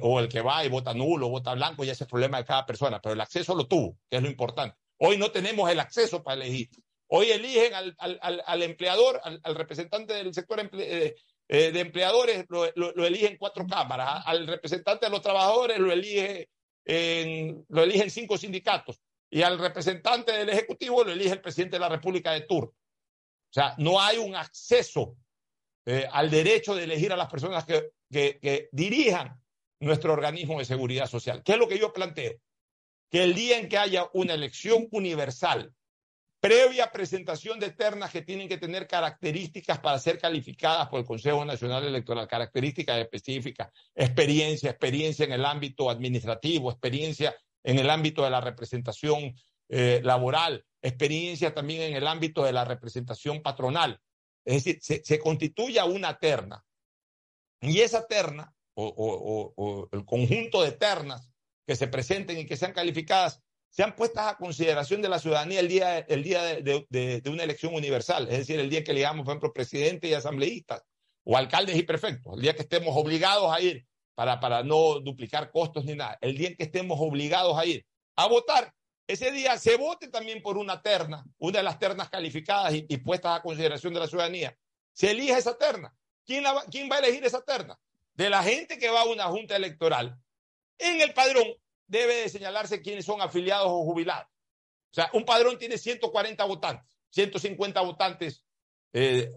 o 0.00 0.20
el 0.20 0.28
que 0.28 0.40
va 0.40 0.64
y 0.64 0.68
vota 0.68 0.94
nulo, 0.94 1.28
vota 1.28 1.54
blanco, 1.54 1.82
ya 1.82 1.92
es 1.92 2.00
el 2.00 2.06
problema 2.06 2.38
de 2.38 2.44
cada 2.44 2.64
persona, 2.64 3.00
pero 3.00 3.14
el 3.14 3.20
acceso 3.20 3.54
lo 3.54 3.66
tuvo, 3.66 3.98
que 4.08 4.18
es 4.18 4.22
lo 4.22 4.28
importante. 4.28 4.76
Hoy 4.98 5.18
no 5.18 5.32
tenemos 5.32 5.68
el 5.70 5.80
acceso 5.80 6.22
para 6.22 6.36
elegir. 6.36 6.68
Hoy 7.08 7.30
eligen 7.30 7.74
al, 7.74 7.94
al, 7.98 8.42
al 8.46 8.62
empleador, 8.62 9.20
al, 9.24 9.54
representante 9.56 10.14
del 10.14 10.32
sector 10.32 10.70
eh, 10.72 11.16
eh, 11.54 11.70
de 11.70 11.80
empleadores, 11.80 12.46
lo, 12.48 12.64
eligen 13.04 13.36
cuatro 13.36 13.66
cámaras. 13.66 14.22
Al 14.24 14.46
representante 14.46 15.04
de 15.04 15.10
los 15.10 15.20
trabajadores 15.20 15.78
lo, 15.78 15.92
elige 15.92 16.48
lo 17.68 17.82
eligen 17.82 18.10
cinco 18.10 18.38
sindicatos. 18.38 19.02
Y 19.28 19.42
al 19.42 19.58
representante 19.58 20.32
del 20.32 20.48
Ejecutivo 20.48 21.04
lo 21.04 21.12
elige 21.12 21.32
el 21.32 21.42
presidente 21.42 21.76
de 21.76 21.80
la 21.80 21.90
República 21.90 22.32
de 22.32 22.40
turno. 22.40 22.70
O 22.70 23.52
sea, 23.52 23.74
no 23.76 24.00
hay 24.00 24.16
un 24.16 24.34
acceso 24.34 25.14
eh, 25.84 26.08
al 26.10 26.30
derecho 26.30 26.74
de 26.74 26.84
elegir 26.84 27.12
a 27.12 27.16
las 27.16 27.28
personas 27.28 27.66
que, 27.66 27.90
que, 28.10 28.38
que 28.40 28.70
dirijan 28.72 29.38
nuestro 29.78 30.14
organismo 30.14 30.58
de 30.58 30.64
seguridad 30.64 31.06
social. 31.06 31.42
¿Qué 31.44 31.52
es 31.52 31.58
lo 31.58 31.68
que 31.68 31.78
yo 31.78 31.92
planteo? 31.92 32.32
Que 33.10 33.24
el 33.24 33.34
día 33.34 33.58
en 33.58 33.68
que 33.68 33.76
haya 33.76 34.08
una 34.14 34.32
elección 34.32 34.88
universal 34.90 35.74
previa 36.42 36.90
presentación 36.90 37.60
de 37.60 37.70
ternas 37.70 38.10
que 38.10 38.22
tienen 38.22 38.48
que 38.48 38.58
tener 38.58 38.88
características 38.88 39.78
para 39.78 39.96
ser 40.00 40.18
calificadas 40.18 40.88
por 40.88 40.98
el 40.98 41.06
Consejo 41.06 41.44
Nacional 41.44 41.84
Electoral, 41.84 42.26
características 42.26 42.98
específicas, 42.98 43.70
experiencia, 43.94 44.70
experiencia 44.70 45.24
en 45.24 45.34
el 45.34 45.44
ámbito 45.44 45.88
administrativo, 45.88 46.72
experiencia 46.72 47.32
en 47.62 47.78
el 47.78 47.88
ámbito 47.88 48.24
de 48.24 48.30
la 48.30 48.40
representación 48.40 49.36
eh, 49.68 50.00
laboral, 50.02 50.66
experiencia 50.82 51.54
también 51.54 51.82
en 51.82 51.94
el 51.94 52.08
ámbito 52.08 52.42
de 52.42 52.52
la 52.52 52.64
representación 52.64 53.40
patronal. 53.40 54.00
Es 54.44 54.64
decir, 54.64 54.82
se, 54.82 55.04
se 55.04 55.20
constituya 55.20 55.84
una 55.84 56.18
terna. 56.18 56.64
Y 57.60 57.78
esa 57.82 58.04
terna, 58.08 58.52
o 58.74 59.88
el 59.92 60.04
conjunto 60.04 60.64
de 60.64 60.72
ternas 60.72 61.30
que 61.64 61.76
se 61.76 61.86
presenten 61.86 62.36
y 62.36 62.46
que 62.46 62.56
sean 62.56 62.72
calificadas, 62.72 63.40
sean 63.72 63.96
puestas 63.96 64.26
a 64.26 64.36
consideración 64.36 65.00
de 65.00 65.08
la 65.08 65.18
ciudadanía 65.18 65.58
el 65.58 65.68
día, 65.68 65.98
el 66.00 66.22
día 66.22 66.42
de, 66.42 67.22
una 67.26 67.42
elección 67.42 67.74
universal, 67.74 68.28
es 68.28 68.38
decir, 68.38 68.60
el 68.60 68.68
día 68.68 68.84
que 68.84 68.92
eligamos, 68.92 69.24
por 69.24 69.32
ejemplo, 69.32 69.52
presidente 69.52 70.08
y 70.08 70.14
asambleístas, 70.14 70.84
o 71.24 71.36
alcaldes 71.38 71.76
y 71.76 71.82
prefectos, 71.82 72.34
el 72.34 72.42
día 72.42 72.54
que 72.54 72.62
estemos 72.62 72.94
obligados 72.94 73.50
a 73.50 73.60
ir 73.62 73.86
para, 74.14 74.40
para 74.40 74.62
no 74.62 75.00
duplicar 75.00 75.50
costos 75.50 75.86
ni 75.86 75.94
nada, 75.94 76.18
el 76.20 76.36
día 76.36 76.48
en 76.48 76.56
que 76.56 76.64
estemos 76.64 76.98
obligados 77.00 77.56
a 77.58 77.64
ir 77.64 77.86
a 78.16 78.26
votar, 78.26 78.74
ese 79.06 79.32
día 79.32 79.58
se 79.58 79.76
vote 79.76 80.08
también 80.08 80.42
por 80.42 80.58
una 80.58 80.82
terna, 80.82 81.24
una 81.38 81.58
de 81.58 81.64
las 81.64 81.78
ternas 81.78 82.10
calificadas 82.10 82.74
y, 82.74 82.96
puestas 82.98 83.38
a 83.38 83.42
consideración 83.42 83.94
de 83.94 84.00
la 84.00 84.06
ciudadanía. 84.06 84.56
Se 84.92 85.10
elija 85.10 85.38
esa 85.38 85.56
terna. 85.56 85.94
¿Quién, 86.26 86.44
¿Quién 86.70 86.90
va 86.90 86.96
a 86.96 86.98
elegir 86.98 87.24
esa 87.24 87.42
terna? 87.42 87.78
De 88.14 88.28
la 88.28 88.42
gente 88.42 88.78
que 88.78 88.90
va 88.90 89.00
a 89.00 89.06
una 89.06 89.24
junta 89.24 89.56
electoral. 89.56 90.18
En 90.78 91.00
el 91.00 91.14
padrón 91.14 91.46
debe 91.92 92.22
de 92.22 92.28
señalarse 92.30 92.80
quiénes 92.80 93.04
son 93.04 93.20
afiliados 93.20 93.68
o 93.68 93.84
jubilados. 93.84 94.26
O 94.90 94.94
sea, 94.94 95.10
un 95.12 95.26
padrón 95.26 95.58
tiene 95.58 95.76
140 95.76 96.42
votantes, 96.44 96.96
150 97.10 97.80
votantes, 97.82 98.44
eh, 98.94 99.30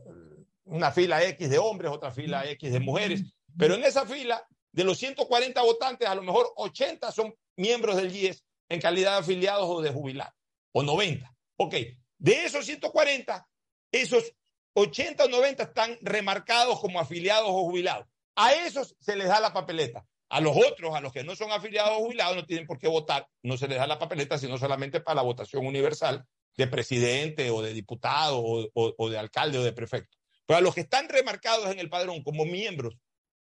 una 0.63 0.89
fila 0.91 1.21
X 1.23 1.49
de 1.49 1.57
hombres, 1.57 1.91
otra 1.91 2.11
fila 2.11 2.49
X 2.51 2.71
de 2.71 2.79
mujeres, 2.79 3.23
pero 3.57 3.75
en 3.75 3.83
esa 3.83 4.05
fila, 4.05 4.47
de 4.71 4.83
los 4.85 4.97
140 4.97 5.61
votantes, 5.61 6.07
a 6.07 6.15
lo 6.15 6.23
mejor 6.23 6.51
80 6.55 7.11
son 7.11 7.35
miembros 7.57 7.97
del 7.97 8.15
IES 8.15 8.43
en 8.69 8.79
calidad 8.79 9.11
de 9.11 9.19
afiliados 9.19 9.69
o 9.69 9.81
de 9.81 9.91
jubilados, 9.91 10.33
o 10.71 10.81
90. 10.81 11.29
Ok, 11.57 11.73
de 12.17 12.45
esos 12.45 12.65
140, 12.65 13.47
esos 13.91 14.33
80 14.75 15.25
o 15.25 15.27
90 15.27 15.63
están 15.63 15.97
remarcados 16.01 16.79
como 16.79 17.01
afiliados 17.01 17.49
o 17.49 17.63
jubilados. 17.63 18.07
A 18.35 18.53
esos 18.53 18.95
se 18.99 19.15
les 19.15 19.27
da 19.27 19.41
la 19.41 19.53
papeleta. 19.53 20.05
A 20.29 20.41
los 20.41 20.55
otros, 20.57 20.95
a 20.95 21.01
los 21.01 21.13
que 21.13 21.23
no 21.23 21.35
son 21.35 21.51
afiliados 21.51 21.93
o 21.93 22.05
jubilados, 22.05 22.35
no 22.35 22.45
tienen 22.45 22.65
por 22.65 22.79
qué 22.79 22.88
votar. 22.88 23.27
No 23.43 23.57
se 23.57 23.67
les 23.67 23.77
da 23.77 23.88
la 23.88 23.99
papeleta, 23.99 24.38
sino 24.38 24.57
solamente 24.57 24.99
para 24.99 25.15
la 25.15 25.21
votación 25.21 25.65
universal 25.65 26.25
de 26.57 26.67
presidente 26.67 27.49
o 27.51 27.61
de 27.61 27.73
diputado 27.73 28.41
o, 28.41 29.09
de 29.09 29.17
alcalde 29.17 29.59
o 29.59 29.63
de 29.63 29.73
prefecto. 29.73 30.17
Pero 30.45 30.57
a 30.57 30.61
los 30.61 30.73
que 30.73 30.81
están 30.81 31.09
remarcados 31.09 31.69
en 31.71 31.79
el 31.79 31.89
padrón 31.89 32.23
como 32.23 32.45
miembros 32.45 32.95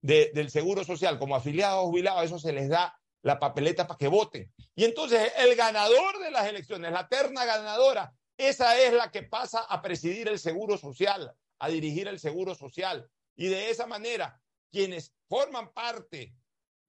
del 0.01 0.49
Seguro 0.49 0.83
Social, 0.83 1.19
como 1.19 1.35
afiliados 1.35 1.83
o 1.83 1.87
jubilados, 1.87 2.23
eso 2.23 2.39
se 2.39 2.53
les 2.53 2.69
da 2.69 2.97
la 3.21 3.39
papeleta 3.39 3.87
para 3.87 3.97
que 3.97 4.07
voten. 4.07 4.51
Y 4.75 4.85
entonces 4.85 5.31
el 5.37 5.55
ganador 5.55 6.19
de 6.19 6.31
las 6.31 6.47
elecciones, 6.47 6.91
la 6.91 7.07
terna 7.07 7.45
ganadora, 7.45 8.13
esa 8.37 8.79
es 8.79 8.93
la 8.93 9.11
que 9.11 9.23
pasa 9.23 9.59
a 9.59 9.81
presidir 9.81 10.27
el 10.27 10.39
Seguro 10.39 10.77
Social, 10.77 11.31
a 11.59 11.69
dirigir 11.69 12.07
el 12.07 12.19
Seguro 12.19 12.55
Social. 12.55 13.07
Y 13.35 13.47
de 13.47 13.69
esa 13.69 13.85
manera, 13.85 14.41
quienes 14.71 15.13
forman 15.27 15.71
parte 15.73 16.33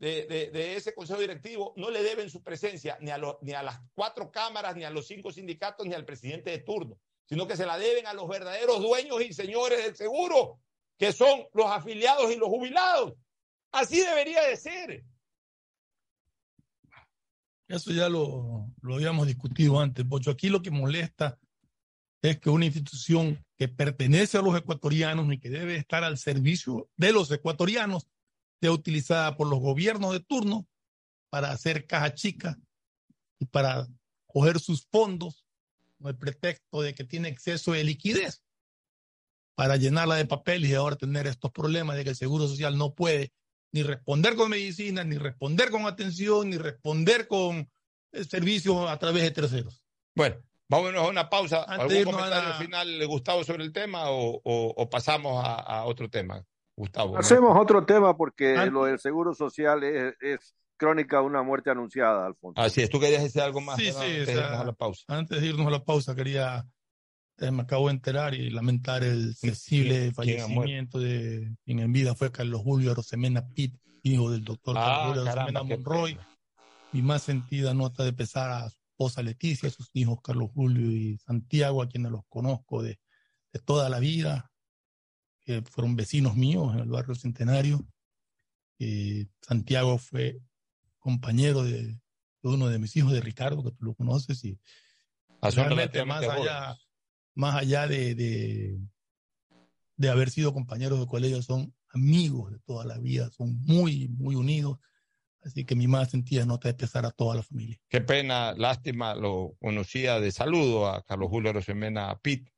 de, 0.03 0.75
ese 0.77 0.95
consejo 0.95 1.21
directivo 1.21 1.73
no 1.77 1.89
le 1.89 2.03
deben 2.03 2.29
su 2.29 2.43
presencia 2.43 2.99
ni 3.01 3.13
a, 3.13 3.63
las 3.63 3.81
cuatro 3.95 4.33
cámaras, 4.33 4.75
ni 4.75 4.83
a 4.83 4.91
los 4.91 5.07
cinco 5.07 5.31
sindicatos, 5.31 5.87
ni 5.87 5.95
al 5.95 6.05
presidente 6.05 6.51
de 6.51 6.59
turno, 6.59 6.99
sino 7.25 7.47
que 7.47 7.57
se 7.57 7.67
la 7.67 7.79
deben 7.79 8.09
a 8.09 8.13
los 8.13 8.29
verdaderos 8.29 8.83
dueños 8.83 9.23
y 9.23 9.33
señores 9.33 9.85
del 9.85 9.95
seguro, 9.95 10.59
que 10.99 11.13
son 11.13 11.47
los 11.55 11.67
afiliados 11.67 12.33
y 12.33 12.37
los 12.37 12.49
jubilados. 12.49 13.15
Así 13.71 14.01
debería 14.01 14.43
de 14.43 14.57
ser. 14.57 15.05
Eso 17.69 17.93
ya 17.93 18.09
lo, 18.09 18.67
lo 18.83 18.95
habíamos 18.97 19.29
discutido 19.29 19.79
antes, 19.79 20.05
Pocho. 20.05 20.33
Aquí 20.33 20.49
lo 20.49 20.63
que 20.63 20.73
molesta 20.73 21.39
es 22.23 22.41
que 22.41 22.51
una 22.51 22.67
institución 22.67 23.43
que 23.57 23.69
pertenece 23.69 24.37
a 24.37 24.43
los 24.43 24.57
ecuatorianos 24.59 25.33
y 25.33 25.39
que 25.39 25.49
debe 25.49 25.77
estar 25.77 26.03
al 26.03 26.19
servicio 26.19 26.91
de 26.97 27.13
los 27.13 27.31
ecuatorianos 27.31 28.09
sea 28.63 28.71
utilizada 28.71 29.37
por 29.37 29.49
los 29.49 29.59
gobiernos 29.59 30.13
de 30.13 30.21
turno 30.21 30.69
para 31.31 31.51
hacer 31.51 31.89
caja 31.89 32.15
chica 32.15 32.57
y 33.41 33.47
para 33.47 33.89
coger 34.27 34.61
sus 34.61 34.87
fondos 34.87 35.45
con 35.99 36.11
el 36.11 36.17
pretexto 36.17 36.81
de 36.81 36.95
que 36.95 37.03
tiene 37.03 37.29
exceso 37.29 37.73
de 37.73 37.83
liquidez 37.83 38.45
para 39.57 39.77
llenarla 39.77 40.15
de 40.15 40.27
papel 40.27 40.65
y 40.65 40.75
ahora 40.75 40.95
tener 40.95 41.27
estos 41.27 41.51
problemas 41.51 41.97
de 41.97 42.05
que 42.05 42.11
el 42.11 42.17
Seguro 42.17 42.47
Social 42.47 42.79
no 42.79 42.95
puede 42.95 43.33
ni 43.73 43.83
responder 43.83 44.37
con 44.37 44.51
medicina, 44.51 45.03
ni 45.03 45.19
responder 45.19 45.73
con 45.73 45.87
atención, 45.87 46.51
ni 46.51 46.57
responder 46.57 47.27
con 47.27 47.69
servicio 48.29 48.89
a 48.89 48.97
través 49.01 49.25
de 49.25 49.33
terceros. 49.33 49.83
Bueno, 50.15 50.37
vámonos 50.69 51.05
a 51.05 51.09
una 51.09 51.29
pausa. 51.29 51.65
¿Algún 51.65 52.05
comentario 52.05 52.55
final, 52.55 53.07
Gustavo, 53.09 53.43
sobre 53.43 53.65
el 53.65 53.73
tema 53.73 54.05
o, 54.07 54.89
pasamos 54.89 55.43
a, 55.45 55.85
otro 55.85 56.09
tema? 56.09 56.47
Gustavo. 56.77 57.19
Hacemos 57.19 57.57
otro 57.59 57.85
tema 57.85 58.17
porque 58.17 58.67
lo 58.67 58.85
del 58.85 58.99
seguro 58.99 59.35
social 59.35 59.83
es, 59.85 60.55
crónica 60.77 61.19
de 61.19 61.23
una 61.23 61.43
muerte 61.43 61.71
anunciada, 61.71 62.27
Alfonso. 62.27 62.61
Así 62.61 62.81
es, 62.83 62.91
tú 62.91 62.99
querías 62.99 63.23
decir 63.23 63.41
algo 63.41 63.61
más. 63.61 63.77
Sí, 63.77 63.93
sí, 63.93 63.99
antes, 63.99 64.27
de 64.27 64.43
a 64.43 64.65
la 64.65 64.73
pausa. 64.73 65.05
antes 65.07 65.41
de 65.41 65.47
irnos 65.47 65.67
a 65.69 65.71
la 65.71 65.85
pausa, 65.85 66.13
quería, 66.17 66.67
eh, 67.39 67.51
me 67.53 67.63
acabo 67.63 67.87
de 67.87 67.95
enterar 67.95 68.35
y 68.35 68.51
lamentar 68.51 69.05
el 69.05 69.35
sensible 69.37 70.13
fallecimiento 70.13 70.99
de 70.99 71.55
quien 71.65 71.79
en 71.79 71.93
vida 71.93 72.17
fue 72.17 72.33
Carlos 72.33 72.63
Julio 72.63 72.97
Rosemena 72.97 73.47
Pitt, 73.55 73.77
hijo 74.03 74.33
del 74.33 74.43
doctor 74.43 74.77
ah, 74.77 74.81
Carlos 74.81 75.19
Julio 75.19 75.25
Rosemena 75.25 75.63
Monroy. 75.63 76.19
Mi 76.91 77.01
más 77.01 77.23
sentida 77.23 77.73
nota 77.75 78.03
de 78.03 78.13
pesar 78.13 78.51
a 78.51 78.69
su 78.69 78.77
esposa 78.91 79.23
Leticia, 79.23 79.69
a 79.69 79.73
sus 79.73 79.89
hijos 79.95 80.19
Carlos 80.21 80.51
Julio 80.53 80.91
y 80.91 81.17
Santiago, 81.19 81.83
a 81.83 81.89
quienes 81.89 82.11
los 82.11 82.23
conozco 82.29 82.83
de, 82.83 82.99
de 83.53 83.61
toda 83.61 83.89
la 83.89 84.01
vida, 84.01 84.52
que 85.61 85.71
fueron 85.71 85.97
vecinos 85.97 86.37
míos 86.37 86.73
en 86.75 86.81
el 86.81 86.89
barrio 86.89 87.15
Centenario. 87.15 87.85
Eh, 88.79 89.27
Santiago 89.41 89.99
fue 89.99 90.41
compañero 90.99 91.65
de, 91.65 91.99
uno 92.43 92.69
de 92.69 92.79
mis 92.79 92.97
hijos, 92.97 93.13
de 93.13 93.21
Ricardo, 93.21 93.63
que 93.63 93.73
tú 93.73 93.85
lo 93.85 93.95
conoces, 93.95 94.45
y 94.45 94.59
realmente 95.41 96.05
más 96.05 96.25
allá, 96.25 96.77
más 97.35 97.57
allá 97.57 97.87
de, 97.87 98.15
de, 98.15 98.79
de, 99.97 100.09
haber 100.09 100.31
sido 100.31 100.53
compañeros 100.53 101.01
de 101.01 101.07
colegio, 101.07 101.43
son 101.43 101.75
amigos 101.93 102.53
de 102.53 102.59
toda 102.61 102.85
la 102.85 102.99
vida, 102.99 103.31
son 103.31 103.61
muy, 103.63 104.09
muy 104.09 104.35
unidos. 104.35 104.79
Así 105.45 105.65
que 105.65 105.75
mi 105.75 105.89
más 105.89 106.11
sentida 106.11 106.47
nota 106.47 106.69
de 106.69 106.75
pesar 106.75 107.05
a 107.05 107.11
toda 107.11 107.35
la 107.35 107.43
familia. 107.43 107.77
Qué 107.89 108.01
pena, 108.01 108.55
lástima, 108.55 109.17
lo 109.17 109.57
conocía 109.61 110.21
de 110.21 110.31
saludo 110.31 110.87
a 110.87 111.03
Carlos 111.03 111.31
Julio 111.31 111.53
Rosemena 111.53 112.17
Pitt, 112.23 112.49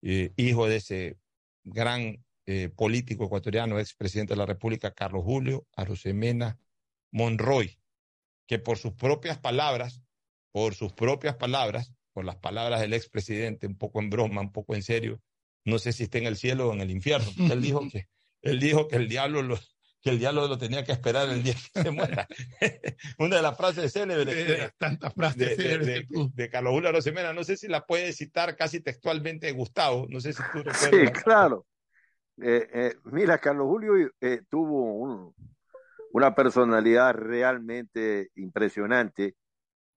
eh, 0.00 0.32
hijo 0.36 0.66
de 0.66 0.76
ese 0.76 1.18
gran 1.64 2.24
eh, 2.46 2.68
político 2.68 3.24
ecuatoriano, 3.24 3.78
expresidente 3.78 4.34
de 4.34 4.38
la 4.38 4.46
República, 4.46 4.92
Carlos 4.92 5.24
Julio 5.24 5.66
Rosemena 5.76 6.58
Monroy, 7.10 7.78
que 8.46 8.58
por 8.58 8.78
sus 8.78 8.92
propias 8.92 9.38
palabras, 9.38 10.02
por 10.52 10.74
sus 10.74 10.92
propias 10.92 11.36
palabras, 11.36 11.92
por 12.12 12.24
las 12.24 12.36
palabras 12.36 12.80
del 12.80 12.92
expresidente, 12.92 13.66
un 13.66 13.76
poco 13.76 14.00
en 14.00 14.10
broma, 14.10 14.40
un 14.40 14.52
poco 14.52 14.74
en 14.74 14.82
serio, 14.82 15.20
no 15.64 15.78
sé 15.78 15.92
si 15.92 16.04
está 16.04 16.18
en 16.18 16.26
el 16.26 16.36
cielo 16.36 16.68
o 16.68 16.74
en 16.74 16.80
el 16.80 16.90
infierno. 16.90 17.30
Él 17.50 17.62
dijo 17.62 17.80
que, 17.90 18.08
él 18.42 18.60
dijo 18.60 18.86
que 18.88 18.96
el 18.96 19.08
diablo 19.08 19.42
lo, 19.42 19.58
que 20.04 20.10
el 20.10 20.18
diablo 20.18 20.46
lo 20.46 20.58
tenía 20.58 20.84
que 20.84 20.92
esperar 20.92 21.30
el 21.30 21.42
día 21.42 21.54
que 21.54 21.82
se 21.82 21.90
muera. 21.90 22.28
Una 23.18 23.36
de 23.36 23.42
las 23.42 23.56
frases 23.56 23.90
célebres 23.90 24.26
de, 24.26 24.70
tantas 24.76 25.14
frases 25.14 25.56
de, 25.56 26.06
de, 26.34 26.50
Carlos 26.50 26.74
Julio 26.74 26.92
Rosemena, 26.92 27.32
no 27.32 27.42
sé 27.42 27.56
si 27.56 27.68
la 27.68 27.86
puede 27.86 28.12
citar 28.12 28.54
casi 28.54 28.80
textualmente 28.80 29.50
Gustavo, 29.52 30.06
no 30.10 30.20
sé 30.20 30.34
si 30.34 30.42
tú 30.52 30.58
recuerdas. 30.58 30.90
Sí, 30.90 31.22
claro. 31.24 31.66
Eh, 32.42 32.68
eh, 32.74 32.94
mira, 33.04 33.38
Carlos 33.38 33.66
Julio 33.66 34.10
eh, 34.20 34.42
tuvo 34.50 34.92
un, 34.92 35.34
una 36.12 36.34
personalidad 36.34 37.14
realmente 37.14 38.30
impresionante. 38.34 39.36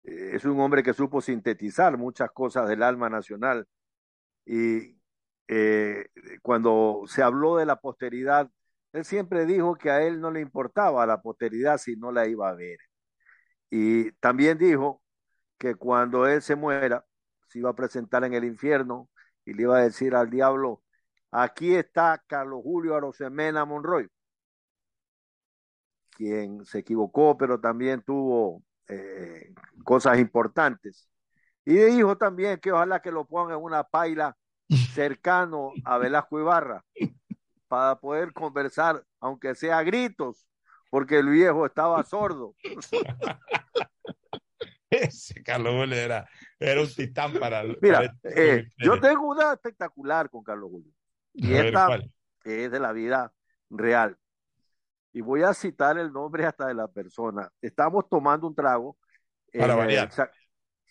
Eh, 0.03 0.31
es 0.35 0.45
un 0.45 0.57
hombre 0.61 0.83
que 0.83 0.93
supo 0.93 1.19
sintetizar 1.19 1.97
muchas 1.97 2.31
cosas 2.31 2.69
del 2.69 2.81
alma 2.81 3.09
nacional. 3.09 3.67
Y 4.45 4.97
eh, 5.49 6.07
cuando 6.41 7.03
se 7.07 7.23
habló 7.23 7.57
de 7.57 7.65
la 7.65 7.75
posteridad, 7.81 8.49
él 8.97 9.05
siempre 9.05 9.45
dijo 9.45 9.75
que 9.75 9.91
a 9.91 10.01
él 10.03 10.19
no 10.19 10.31
le 10.31 10.41
importaba 10.41 11.05
la 11.05 11.21
posteridad 11.21 11.77
si 11.77 11.95
no 11.95 12.11
la 12.11 12.27
iba 12.27 12.49
a 12.49 12.55
ver. 12.55 12.77
Y 13.69 14.11
también 14.13 14.57
dijo 14.57 15.03
que 15.57 15.75
cuando 15.75 16.27
él 16.27 16.41
se 16.41 16.55
muera, 16.55 17.05
se 17.47 17.59
iba 17.59 17.69
a 17.69 17.75
presentar 17.75 18.23
en 18.23 18.33
el 18.33 18.43
infierno 18.45 19.09
y 19.45 19.53
le 19.53 19.63
iba 19.63 19.77
a 19.77 19.83
decir 19.83 20.15
al 20.15 20.29
diablo, 20.29 20.83
aquí 21.31 21.75
está 21.75 22.23
Carlos 22.27 22.61
Julio 22.63 22.95
Arosemena 22.95 23.65
Monroy 23.65 24.09
quien 26.11 26.65
se 26.65 26.79
equivocó, 26.79 27.37
pero 27.37 27.59
también 27.59 28.01
tuvo 28.01 28.63
eh, 28.87 29.53
cosas 29.83 30.17
importantes. 30.17 31.07
Y 31.63 31.75
dijo 31.75 32.17
también 32.17 32.59
que 32.59 32.71
ojalá 32.71 33.01
que 33.01 33.11
lo 33.11 33.25
pongan 33.27 33.57
en 33.57 33.63
una 33.63 33.83
paila 33.83 34.35
cercano 34.95 35.71
a 35.85 35.99
Velasco 35.99 36.39
Ibarra 36.39 36.83
para 37.67 37.99
poder 37.99 38.33
conversar, 38.33 39.03
aunque 39.19 39.55
sea 39.55 39.79
a 39.79 39.83
gritos, 39.83 40.47
porque 40.89 41.19
el 41.19 41.29
viejo 41.29 41.65
estaba 41.65 42.03
sordo. 42.03 42.55
Ese 44.89 45.43
Carlos 45.43 45.73
Julio 45.73 45.97
era, 45.97 46.29
un 46.81 46.87
titán 46.87 47.33
para... 47.33 47.63
Mira, 47.81 48.15
eh, 48.23 48.69
yo 48.77 48.99
tengo 48.99 49.27
una 49.27 49.53
espectacular 49.53 50.29
con 50.29 50.43
Carlos 50.43 50.69
Julio. 50.71 50.91
Y 51.33 51.53
esta 51.53 51.99
es 52.45 52.71
de 52.71 52.79
la 52.79 52.93
vida 52.93 53.33
real 53.69 54.17
y 55.17 55.21
voy 55.21 55.41
a 55.41 55.51
citar 55.51 55.97
el 55.97 56.13
nombre 56.13 56.45
hasta 56.45 56.67
de 56.67 56.75
la 56.75 56.87
persona. 56.87 57.51
Estamos 57.59 58.07
tomando 58.07 58.45
un 58.45 58.53
trago. 58.53 58.97
Para 59.51 59.73
variar. 59.73 60.11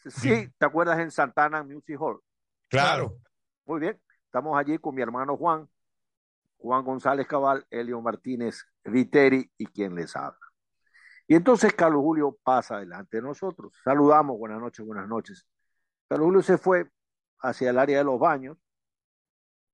Sí, 0.04 0.48
¿te 0.58 0.66
acuerdas 0.66 0.98
en 0.98 1.12
Santana 1.12 1.62
Music 1.62 1.96
Hall? 2.00 2.20
Claro. 2.68 3.18
Muy 3.66 3.78
bien. 3.78 4.00
Estamos 4.24 4.58
allí 4.58 4.78
con 4.78 4.96
mi 4.96 5.02
hermano 5.02 5.36
Juan, 5.36 5.68
Juan 6.58 6.84
González 6.84 7.26
Cabal, 7.26 7.66
Elio 7.70 8.00
Martínez 8.00 8.64
Viteri 8.84 9.50
y 9.58 9.66
quien 9.66 9.94
les 9.94 10.16
habla. 10.16 10.38
Y 11.28 11.34
entonces 11.34 11.74
Carlos 11.74 12.02
Julio 12.02 12.38
pasa 12.42 12.78
delante 12.78 13.18
de 13.18 13.22
nosotros. 13.22 13.72
Saludamos, 13.84 14.38
buenas 14.38 14.60
noches, 14.60 14.86
buenas 14.86 15.08
noches. 15.08 15.46
Carlos 16.08 16.26
Julio 16.26 16.42
se 16.42 16.58
fue 16.58 16.88
hacia 17.40 17.70
el 17.70 17.78
área 17.78 17.98
de 17.98 18.04
los 18.04 18.18
baños 18.18 18.58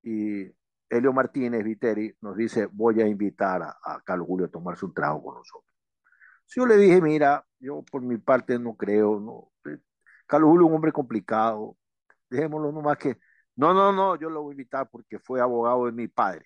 y 0.01 0.51
Helio 0.89 1.13
Martínez 1.13 1.63
Viteri 1.63 2.15
nos 2.21 2.35
dice, 2.35 2.67
voy 2.71 3.01
a 3.01 3.07
invitar 3.07 3.61
a, 3.63 4.01
Carlos 4.03 4.27
Julio 4.27 4.45
a 4.47 4.49
tomarse 4.49 4.85
un 4.85 4.93
trago 4.93 5.23
con 5.23 5.35
nosotros. 5.35 5.71
Si 6.45 6.59
yo 6.59 6.65
le 6.65 6.77
dije, 6.77 7.01
mira, 7.01 7.45
yo 7.59 7.83
por 7.83 8.01
mi 8.01 8.17
parte 8.17 8.59
no 8.59 8.75
creo. 8.75 9.51
Eh, 9.65 9.77
Carlos 10.27 10.49
Julio 10.49 10.65
es 10.65 10.69
un 10.69 10.75
hombre 10.75 10.91
complicado, 10.91 11.77
dejémoslo 12.29 12.71
nomás 12.71 12.97
que, 12.97 13.17
no, 13.55 13.73
no, 13.73 13.91
no, 13.91 14.15
yo 14.15 14.29
lo 14.29 14.43
voy 14.43 14.51
a 14.51 14.53
invitar 14.53 14.89
porque 14.89 15.19
fue 15.19 15.41
abogado 15.41 15.85
de 15.85 15.91
mi 15.91 16.07
padre, 16.07 16.45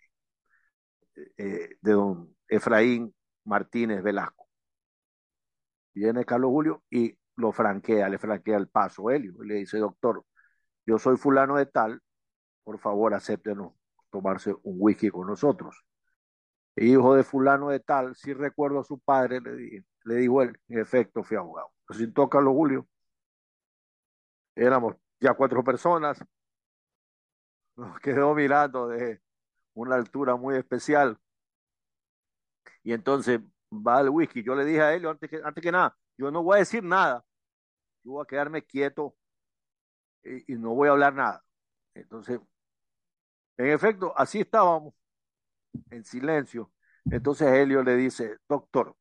eh, 1.38 1.78
de 1.82 1.91
don 1.91 2.36
Efraín 2.47 3.13
Martínez 3.45 4.03
Velasco. 4.03 4.47
Viene 5.93 6.26
Carlos 6.26 6.51
Julio 6.51 6.84
y 6.89 7.18
lo 7.38 7.51
franquea, 7.51 8.09
le 8.09 8.18
franquea 8.20 8.57
el 8.57 8.68
paso 8.68 9.09
Helio, 9.09 9.43
y 9.43 9.47
le 9.47 9.55
dice, 9.55 9.78
doctor, 9.78 10.24
yo 10.86 10.97
soy 10.99 11.18
fulano 11.18 11.55
de 11.57 11.65
tal, 11.65 12.01
por 12.63 12.80
favor, 12.80 13.13
acéptenos 13.13 13.74
tomarse 14.09 14.53
un 14.63 14.76
whisky 14.80 15.09
con 15.09 15.28
nosotros. 15.28 15.84
hijo 16.76 17.15
de 17.15 17.24
fulano 17.24 17.70
de 17.70 17.80
tal, 17.80 18.15
si 18.15 18.34
recuerdo 18.34 18.80
a 18.80 18.84
su 18.84 18.99
padre, 18.99 19.41
le, 19.41 19.86
le 20.05 20.15
dijo 20.15 20.41
él, 20.41 20.59
en 20.68 20.80
efecto 20.80 21.24
fui 21.24 21.38
abogado. 21.38 21.72
Sin 21.89 22.11
Carlos 22.11 22.53
Julio, 22.53 22.88
éramos 24.55 24.95
ya 25.20 25.34
cuatro 25.34 25.63
personas, 25.63 26.24
nos 27.76 27.99
quedó 27.99 28.34
mirando 28.36 28.88
de 28.88 29.22
una 29.78 29.95
altura 29.95 30.36
muy 30.36 30.55
especial. 30.55 31.17
Y 32.84 32.93
entonces 32.93 33.39
va 33.71 34.01
el 34.01 34.09
whisky. 34.09 34.43
Yo 34.43 34.55
le 34.55 34.65
dije 34.65 34.82
a 34.82 34.93
él, 34.93 35.05
antes 35.05 35.30
que, 35.30 35.41
antes 35.43 35.61
que 35.61 35.71
nada, 35.71 35.95
yo 36.17 36.32
no 36.32 36.43
voy 36.43 36.57
a 36.57 36.59
decir 36.59 36.84
nada. 36.84 37.23
Yo 38.03 38.13
voy 38.13 38.23
a 38.23 38.28
quedarme 38.28 38.63
quieto 38.63 39.15
y, 40.23 40.55
no 40.55 40.73
voy 40.73 40.88
a 40.89 40.91
hablar 40.91 41.13
nada. 41.13 41.43
Entonces 41.93 42.39
en 43.57 43.67
efecto, 43.67 44.13
así 44.15 44.41
estábamos, 44.41 44.93
en 45.89 46.03
silencio. 46.03 46.71
Entonces 47.05 47.47
Helio 47.47 47.84
le 47.84 47.95
dice, 47.95 48.38
doctor, 48.47 48.95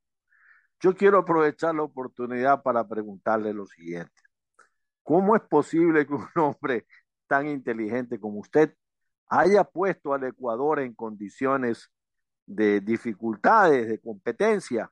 yo 0.80 0.94
quiero 0.96 1.18
aprovechar 1.18 1.74
la 1.74 1.82
oportunidad 1.82 2.62
para 2.62 2.86
preguntarle 2.86 3.52
lo 3.52 3.66
siguiente. 3.66 4.22
¿Cómo 5.02 5.36
es 5.36 5.42
posible 5.42 6.06
que 6.06 6.14
un 6.14 6.28
hombre 6.36 6.86
tan 7.26 7.48
inteligente 7.48 8.18
como 8.18 8.40
usted 8.40 8.74
haya 9.28 9.64
puesto 9.64 10.14
al 10.14 10.24
Ecuador 10.24 10.80
en 10.80 10.94
condiciones 10.94 11.90
de 12.46 12.80
dificultades, 12.80 13.88
de 13.88 14.00
competencia 14.00 14.90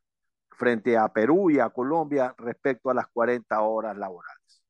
frente 0.50 0.96
a 0.96 1.08
Perú 1.12 1.50
y 1.50 1.58
a 1.58 1.70
Colombia 1.70 2.34
respecto 2.38 2.90
a 2.90 2.94
las 2.94 3.06
40 3.08 3.60
horas 3.60 3.96
laborales? 3.96 4.62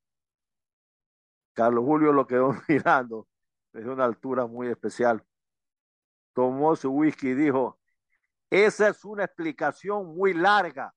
Carlos 1.55 1.85
Julio 1.85 2.13
lo 2.13 2.27
quedó 2.27 2.55
mirando 2.69 3.29
de 3.73 3.89
una 3.89 4.05
altura 4.05 4.47
muy 4.47 4.69
especial. 4.69 5.25
Tomó 6.33 6.75
su 6.77 6.91
whisky 6.91 7.29
y 7.29 7.35
dijo, 7.35 7.79
esa 8.51 8.89
es 8.89 9.05
una 9.05 9.25
explicación 9.25 10.15
muy 10.15 10.35
larga 10.35 10.95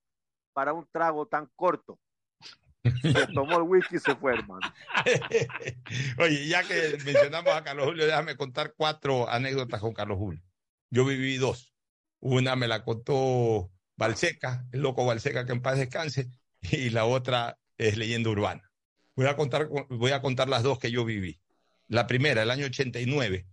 para 0.54 0.74
un 0.74 0.88
trago 0.92 1.28
tan 1.28 1.50
corto. 1.56 2.00
Se 2.84 3.28
tomó 3.34 3.58
el 3.58 3.64
whisky 3.64 3.98
y 3.98 4.00
se 4.00 4.16
fue, 4.16 4.34
hermano. 4.34 4.62
Oye, 6.20 6.48
ya 6.48 6.64
que 6.64 6.98
mencionamos 7.04 7.54
a 7.54 7.64
Carlos 7.64 7.88
Julio, 7.88 8.06
déjame 8.06 8.36
contar 8.36 8.74
cuatro 8.78 9.30
anécdotas 9.30 9.82
con 9.82 9.94
Carlos 9.94 10.18
Julio. 10.18 10.42
Yo 10.90 11.06
viví 11.06 11.38
dos. 11.38 11.74
Una 12.20 12.56
me 12.56 12.68
la 12.68 12.84
contó 12.84 13.72
Balseca, 13.96 14.66
el 14.72 14.82
loco 14.82 15.06
Balseca, 15.06 15.46
que 15.46 15.52
en 15.52 15.62
paz 15.62 15.78
descanse, 15.78 16.30
y 16.62 16.90
la 16.90 17.06
otra 17.06 17.60
es 17.78 17.98
leyenda 17.98 18.30
urbana. 18.30 18.72
Voy 19.16 19.28
a 19.28 19.36
contar, 19.36 19.68
voy 19.90 20.12
a 20.12 20.22
contar 20.22 20.48
las 20.48 20.64
dos 20.64 20.80
que 20.80 20.92
yo 20.92 21.04
viví. 21.04 21.40
La 21.88 22.06
primera, 22.06 22.44
el 22.44 22.52
año 22.52 22.66
89, 22.66 23.48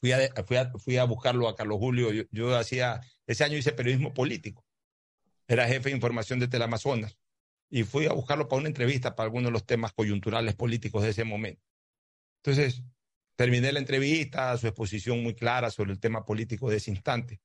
fui 0.00 0.12
a, 0.12 0.44
fui 0.44 0.56
a, 0.56 0.70
fui 0.72 0.96
a 0.98 1.04
buscarlo 1.04 1.48
a 1.48 1.56
Carlos 1.56 1.78
Julio. 1.78 2.26
Yo, 2.30 2.56
hacía, 2.56 3.00
ese 3.26 3.44
año 3.44 3.56
hice 3.56 3.72
periodismo 3.72 4.14
político. 4.14 4.64
Era 5.48 5.66
jefe 5.66 5.88
de 5.88 5.96
información 5.96 6.38
de 6.38 6.48
Teleamazonas. 6.48 7.18
Y 7.74 7.84
fui 7.84 8.04
a 8.04 8.12
buscarlo 8.12 8.48
para 8.48 8.60
una 8.60 8.68
entrevista 8.68 9.14
para 9.16 9.24
algunos 9.24 9.46
de 9.46 9.52
los 9.52 9.64
temas 9.64 9.94
coyunturales 9.94 10.54
políticos 10.54 11.02
de 11.02 11.08
ese 11.08 11.24
momento. 11.24 11.62
Entonces, 12.44 12.82
terminé 13.34 13.72
la 13.72 13.78
entrevista, 13.78 14.54
su 14.58 14.66
exposición 14.66 15.22
muy 15.22 15.34
clara 15.34 15.70
sobre 15.70 15.92
el 15.92 15.98
tema 15.98 16.22
político 16.26 16.68
de 16.68 16.76
ese 16.76 16.90
instante. 16.90 17.40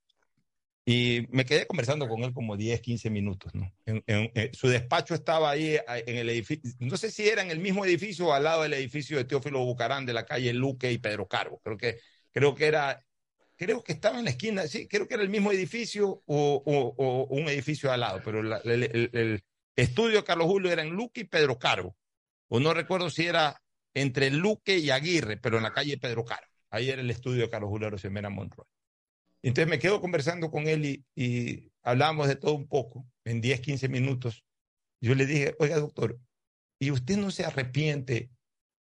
Y 0.85 1.27
me 1.31 1.45
quedé 1.45 1.65
conversando 1.65 2.09
con 2.09 2.23
él 2.23 2.33
como 2.33 2.57
10, 2.57 2.81
15 2.81 3.09
minutos. 3.09 3.55
¿no? 3.55 3.73
En, 3.85 4.03
en, 4.05 4.31
en, 4.35 4.53
su 4.53 4.67
despacho 4.67 5.15
estaba 5.15 5.49
ahí 5.49 5.77
en 5.87 6.17
el 6.17 6.29
edificio, 6.29 6.71
no 6.79 6.97
sé 6.97 7.09
si 7.09 7.27
era 7.27 7.41
en 7.41 7.49
el 7.49 7.59
mismo 7.59 7.85
edificio 7.85 8.27
o 8.27 8.33
al 8.33 8.43
lado 8.43 8.63
del 8.63 8.73
edificio 8.73 9.17
de 9.17 9.23
Teófilo 9.23 9.63
Bucarán 9.63 10.05
de 10.05 10.13
la 10.13 10.25
calle 10.25 10.53
Luque 10.53 10.91
y 10.91 10.97
Pedro 10.97 11.27
Carbo. 11.27 11.61
Creo 11.63 11.77
que, 11.77 11.99
creo 12.31 12.53
que 12.53 12.65
era, 12.67 13.05
creo 13.55 13.83
que 13.83 13.93
estaba 13.93 14.19
en 14.19 14.25
la 14.25 14.31
esquina, 14.31 14.67
sí, 14.67 14.87
creo 14.87 15.07
que 15.07 15.15
era 15.15 15.23
el 15.23 15.29
mismo 15.29 15.51
edificio 15.51 16.23
o, 16.25 16.63
o, 16.65 16.95
o 16.97 17.23
un 17.35 17.47
edificio 17.49 17.91
al 17.91 18.01
lado, 18.01 18.21
pero 18.23 18.43
la, 18.43 18.57
el, 18.57 18.83
el, 18.83 19.09
el, 19.13 19.43
estudio 19.77 20.25
Carlos 20.25 20.47
Julio 20.47 20.71
era 20.71 20.81
en 20.81 20.89
Luque 20.89 21.21
y 21.21 21.25
Pedro 21.25 21.57
Carbo. 21.57 21.95
O 22.49 22.59
no 22.59 22.73
recuerdo 22.73 23.09
si 23.09 23.25
era 23.25 23.61
entre 23.93 24.29
Luque 24.31 24.77
y 24.77 24.89
Aguirre, 24.89 25.37
pero 25.37 25.57
en 25.57 25.63
la 25.63 25.73
calle 25.73 25.97
Pedro 25.97 26.25
Carbo. 26.25 26.47
Ahí 26.69 26.89
era 26.89 27.01
el 27.01 27.09
estudio 27.09 27.43
de 27.43 27.49
Carlos 27.49 27.69
Julio 27.69 27.89
Rosemena 27.89 28.29
Monroy. 28.29 28.65
Entonces 29.41 29.69
me 29.69 29.79
quedo 29.79 30.01
conversando 30.01 30.51
con 30.51 30.67
él 30.67 30.85
y, 30.85 31.05
y 31.15 31.71
hablamos 31.83 32.27
de 32.27 32.35
todo 32.35 32.53
un 32.53 32.67
poco, 32.67 33.07
en 33.23 33.39
10, 33.39 33.61
15 33.61 33.87
minutos. 33.87 34.43
Yo 34.99 35.15
le 35.15 35.25
dije, 35.25 35.55
oiga, 35.59 35.77
doctor, 35.79 36.19
¿y 36.79 36.91
usted 36.91 37.17
no 37.17 37.31
se 37.31 37.45
arrepiente 37.45 38.31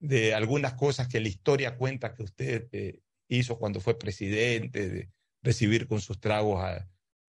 de 0.01 0.35
algunas 0.35 0.75
cosas 0.75 1.09
que 1.09 1.21
la 1.21 1.29
historia 1.29 1.77
cuenta 1.77 2.15
que 2.15 2.23
usted 2.23 2.69
eh, 2.73 3.01
hizo 3.29 3.59
cuando 3.59 3.81
fue 3.81 3.99
presidente, 3.99 4.89
de 4.89 5.11
recibir 5.43 5.87
con 5.87 6.01
sus 6.01 6.19
tragos 6.21 6.65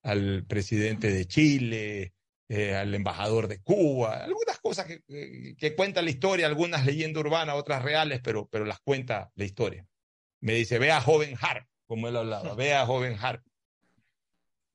al 0.01 0.45
presidente 0.45 1.12
de 1.12 1.26
Chile, 1.26 2.14
eh, 2.54 2.76
al 2.76 2.93
embajador 2.93 3.47
de 3.47 3.62
Cuba, 3.62 4.26
algunas 4.26 4.60
cosas 4.60 4.86
que, 4.86 5.02
que, 5.04 5.56
que, 5.58 5.74
cuenta 5.74 6.02
la 6.02 6.10
historia, 6.10 6.47
algunas 6.47 6.86
leyendas 6.86 7.24
urbanas, 7.24 7.56
otras 7.56 7.82
reales, 7.82 8.20
pero, 8.22 8.49
pero 8.52 8.66
las 8.66 8.82
cuenta 8.82 9.32
la 9.36 9.45
historia. 9.45 9.88
Me 10.41 10.56
dice, 10.56 10.78
vea 10.78 10.99
joven 10.99 11.38
Hart, 11.39 11.66
como 11.86 12.10
él 12.10 12.18
hablaba. 12.18 12.54
Vea, 12.56 12.86
joven 12.86 13.16
Hart. 13.18 13.41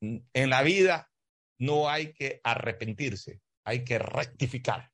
En 0.00 0.48
la 0.48 0.62
vida 0.62 1.10
no 1.58 1.90
hay 1.90 2.14
que 2.14 2.40
arrepentirse, 2.44 3.42
hay 3.62 3.84
que 3.84 3.98
rectificar. 3.98 4.90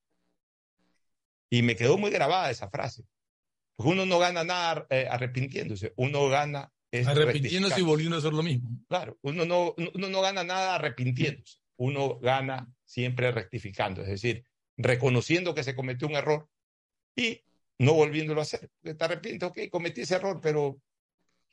Y 1.51 1.63
me 1.63 1.77
quedó 1.77 1.99
muy 1.99 2.11
grabada 2.11 2.51
esa 2.51 2.69
frase. 2.69 3.05
Porque 3.77 3.93
uno 3.93 4.07
no 4.07 4.19
gana 4.19 4.43
nada 4.43 4.89
eh, 4.91 5.07
arrepintiéndose, 5.09 5.93
uno 5.95 6.29
gana. 6.29 6.73
Es 6.91 7.07
arrepintiéndose 7.07 7.79
y 7.79 7.85
volviendo 7.85 8.17
a 8.17 8.19
hacer 8.19 8.33
lo 8.33 8.43
mismo. 8.43 8.71
Claro, 8.89 9.17
uno 9.23 9.45
no, 9.45 9.73
uno 9.77 10.09
no 10.09 10.21
gana 10.21 10.43
nada 10.43 10.75
arrepintiéndose, 10.75 11.59
uno 11.83 12.19
gana 12.19 12.73
siempre 12.85 13.31
rectificando, 13.31 14.03
es 14.03 14.09
decir, 14.09 14.45
reconociendo 14.77 15.55
que 15.55 15.65
se 15.65 15.75
cometió 15.75 16.09
un 16.09 16.15
error 16.15 16.49
y 17.17 17.43
no 17.79 17.95
volviéndolo 17.95 18.41
a 18.41 18.43
hacer. 18.43 18.71
Te 18.83 18.97
arrepientes, 18.99 19.49
ok, 19.49 19.59
cometí 19.71 20.03
ese 20.03 20.17
error, 20.17 20.41
pero 20.41 20.81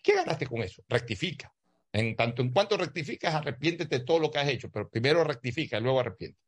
¿Qué 0.02 0.14
ganaste 0.14 0.48
con 0.48 0.62
eso? 0.62 0.84
Rectifica. 0.88 1.54
En 1.92 2.16
tanto 2.16 2.42
en 2.42 2.52
cuanto 2.52 2.78
rectificas, 2.78 3.34
arrepiéntete 3.34 4.00
de 4.00 4.06
todo 4.06 4.20
lo 4.20 4.32
que 4.32 4.40
has 4.40 4.48
hecho, 4.48 4.70
pero 4.70 4.90
primero 4.90 5.24
rectifica 5.24 5.78
y 5.78 5.82
luego 5.82 6.00
arrepiente. 6.00 6.40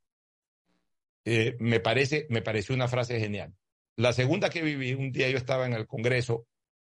Eh, 1.25 1.55
me, 1.59 1.79
parece, 1.79 2.27
me 2.29 2.41
pareció 2.41 2.75
una 2.75 2.88
frase 2.88 3.19
genial. 3.19 3.53
La 3.95 4.13
segunda 4.13 4.49
que 4.49 4.61
viví, 4.61 4.93
un 4.93 5.11
día 5.11 5.29
yo 5.29 5.38
estaba 5.38 5.65
en 5.65 5.73
el 5.73 5.88
Congreso, 5.88 6.47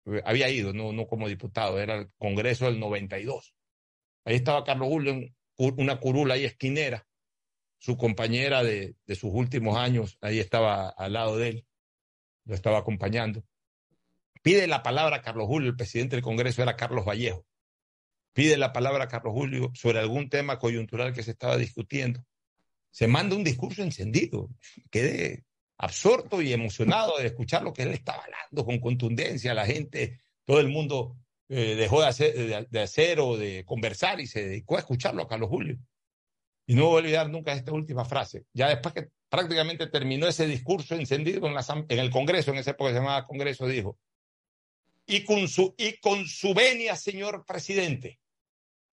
eh, 0.07 0.22
había 0.24 0.49
ido, 0.51 0.72
no, 0.72 0.93
no 0.93 1.07
como 1.07 1.28
diputado, 1.28 1.80
era 1.80 1.97
el 1.97 2.11
Congreso 2.18 2.66
del 2.66 2.78
92. 2.78 3.55
Ahí 4.24 4.37
estaba 4.37 4.64
Carlos 4.64 4.89
Julio 4.89 5.20
una 5.57 6.01
curula 6.01 6.35
ahí 6.35 6.45
esquinera, 6.45 7.07
su 7.79 7.97
compañera 7.97 8.63
de, 8.63 8.97
de 9.07 9.15
sus 9.15 9.31
últimos 9.33 9.77
años, 9.77 10.19
ahí 10.21 10.39
estaba 10.41 10.89
al 10.89 11.13
lado 11.13 11.37
de 11.37 11.49
él, 11.49 11.67
lo 12.45 12.55
estaba 12.55 12.79
acompañando. 12.79 13.45
Pide 14.43 14.67
la 14.67 14.83
palabra 14.83 15.17
a 15.17 15.23
Carlos 15.23 15.47
Julio, 15.47 15.71
el 15.71 15.77
presidente 15.77 16.17
del 16.17 16.23
Congreso 16.23 16.63
era 16.63 16.77
Carlos 16.77 17.05
Vallejo. 17.07 17.47
Pide 18.35 18.59
la 18.59 18.73
palabra 18.73 19.05
a 19.05 19.09
Carlos 19.09 19.33
Julio 19.33 19.71
sobre 19.75 20.01
algún 20.01 20.29
tema 20.29 20.59
coyuntural 20.59 21.15
que 21.15 21.23
se 21.23 21.31
estaba 21.31 21.57
discutiendo. 21.57 22.25
Se 22.91 23.07
manda 23.07 23.37
un 23.37 23.45
discurso 23.45 23.83
encendido. 23.83 24.51
Quedé 24.91 25.45
absorto 25.79 26.43
y 26.43 26.53
emocionado 26.53 27.17
de 27.19 27.27
escuchar 27.27 27.63
lo 27.63 27.73
que 27.73 27.83
él 27.83 27.93
estaba 27.93 28.25
hablando 28.25 28.65
con 28.65 28.81
contundencia. 28.81 29.55
La 29.55 29.67
gente, 29.67 30.21
todo 30.45 30.61
el 30.61 30.69
mundo 30.69 31.17
eh, 31.49 31.74
dejó 31.76 32.01
de 32.01 32.07
hacer, 32.07 32.34
de, 32.34 32.66
de 32.68 32.80
hacer 32.80 33.20
o 33.20 33.36
de 33.36 33.64
conversar 33.64 34.20
y 34.20 34.26
se 34.26 34.47
dedicó 34.47 34.76
a 34.76 34.80
escucharlo 34.80 35.22
a 35.22 35.28
Carlos 35.28 35.51
Julio. 35.51 35.78
Y 36.66 36.74
no 36.74 36.86
voy 36.86 36.95
a 36.95 36.99
olvidar 36.99 37.30
nunca 37.30 37.53
esta 37.53 37.72
última 37.72 38.05
frase. 38.05 38.45
Ya 38.53 38.68
después 38.68 38.95
que 38.95 39.09
prácticamente 39.28 39.86
terminó 39.88 40.26
ese 40.26 40.47
discurso 40.47 40.95
encendido 40.95 41.47
en, 41.47 41.55
la, 41.55 41.64
en 41.88 41.99
el 41.99 42.11
Congreso, 42.11 42.53
en 42.53 42.59
esa 42.59 42.70
época 42.70 42.90
se 42.90 42.97
llamaba 42.97 43.24
Congreso, 43.24 43.66
dijo, 43.66 43.99
y 45.07 45.24
con 45.24 45.49
su, 45.49 45.74
y 45.76 45.99
con 45.99 46.26
su 46.26 46.55
venia, 46.55 46.97
señor 46.97 47.45
presidente, 47.45 48.20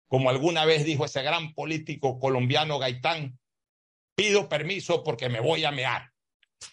como 0.08 0.30
alguna 0.30 0.66
vez 0.66 0.86
dijo 0.86 1.06
ese 1.06 1.24
gran 1.24 1.54
político 1.54 2.20
colombiano 2.20 2.78
Gaitán, 2.78 3.40
pido 4.16 4.48
permiso 4.48 5.04
porque 5.04 5.30
me 5.30 5.40
voy 5.40 5.66
a 5.66 5.72
mear. 5.72 6.12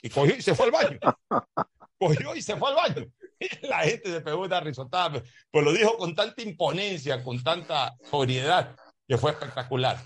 Y 0.02 0.10
cogió 0.10 0.36
y 0.36 0.42
se 0.42 0.54
fue 0.54 0.66
al 0.66 0.72
baño. 0.72 0.98
Cogió 1.98 2.34
y 2.34 2.42
se 2.42 2.56
fue 2.56 2.70
al 2.70 2.74
baño. 2.74 3.12
La 3.62 3.80
gente 3.80 4.10
se 4.10 4.20
pegó 4.20 4.42
una 4.42 4.60
risotada, 4.60 5.22
pues 5.50 5.64
lo 5.64 5.72
dijo 5.72 5.96
con 5.96 6.14
tanta 6.14 6.42
imponencia, 6.42 7.22
con 7.22 7.42
tanta 7.42 7.94
sobriedad, 8.10 8.76
que 9.06 9.18
fue 9.18 9.32
espectacular. 9.32 9.98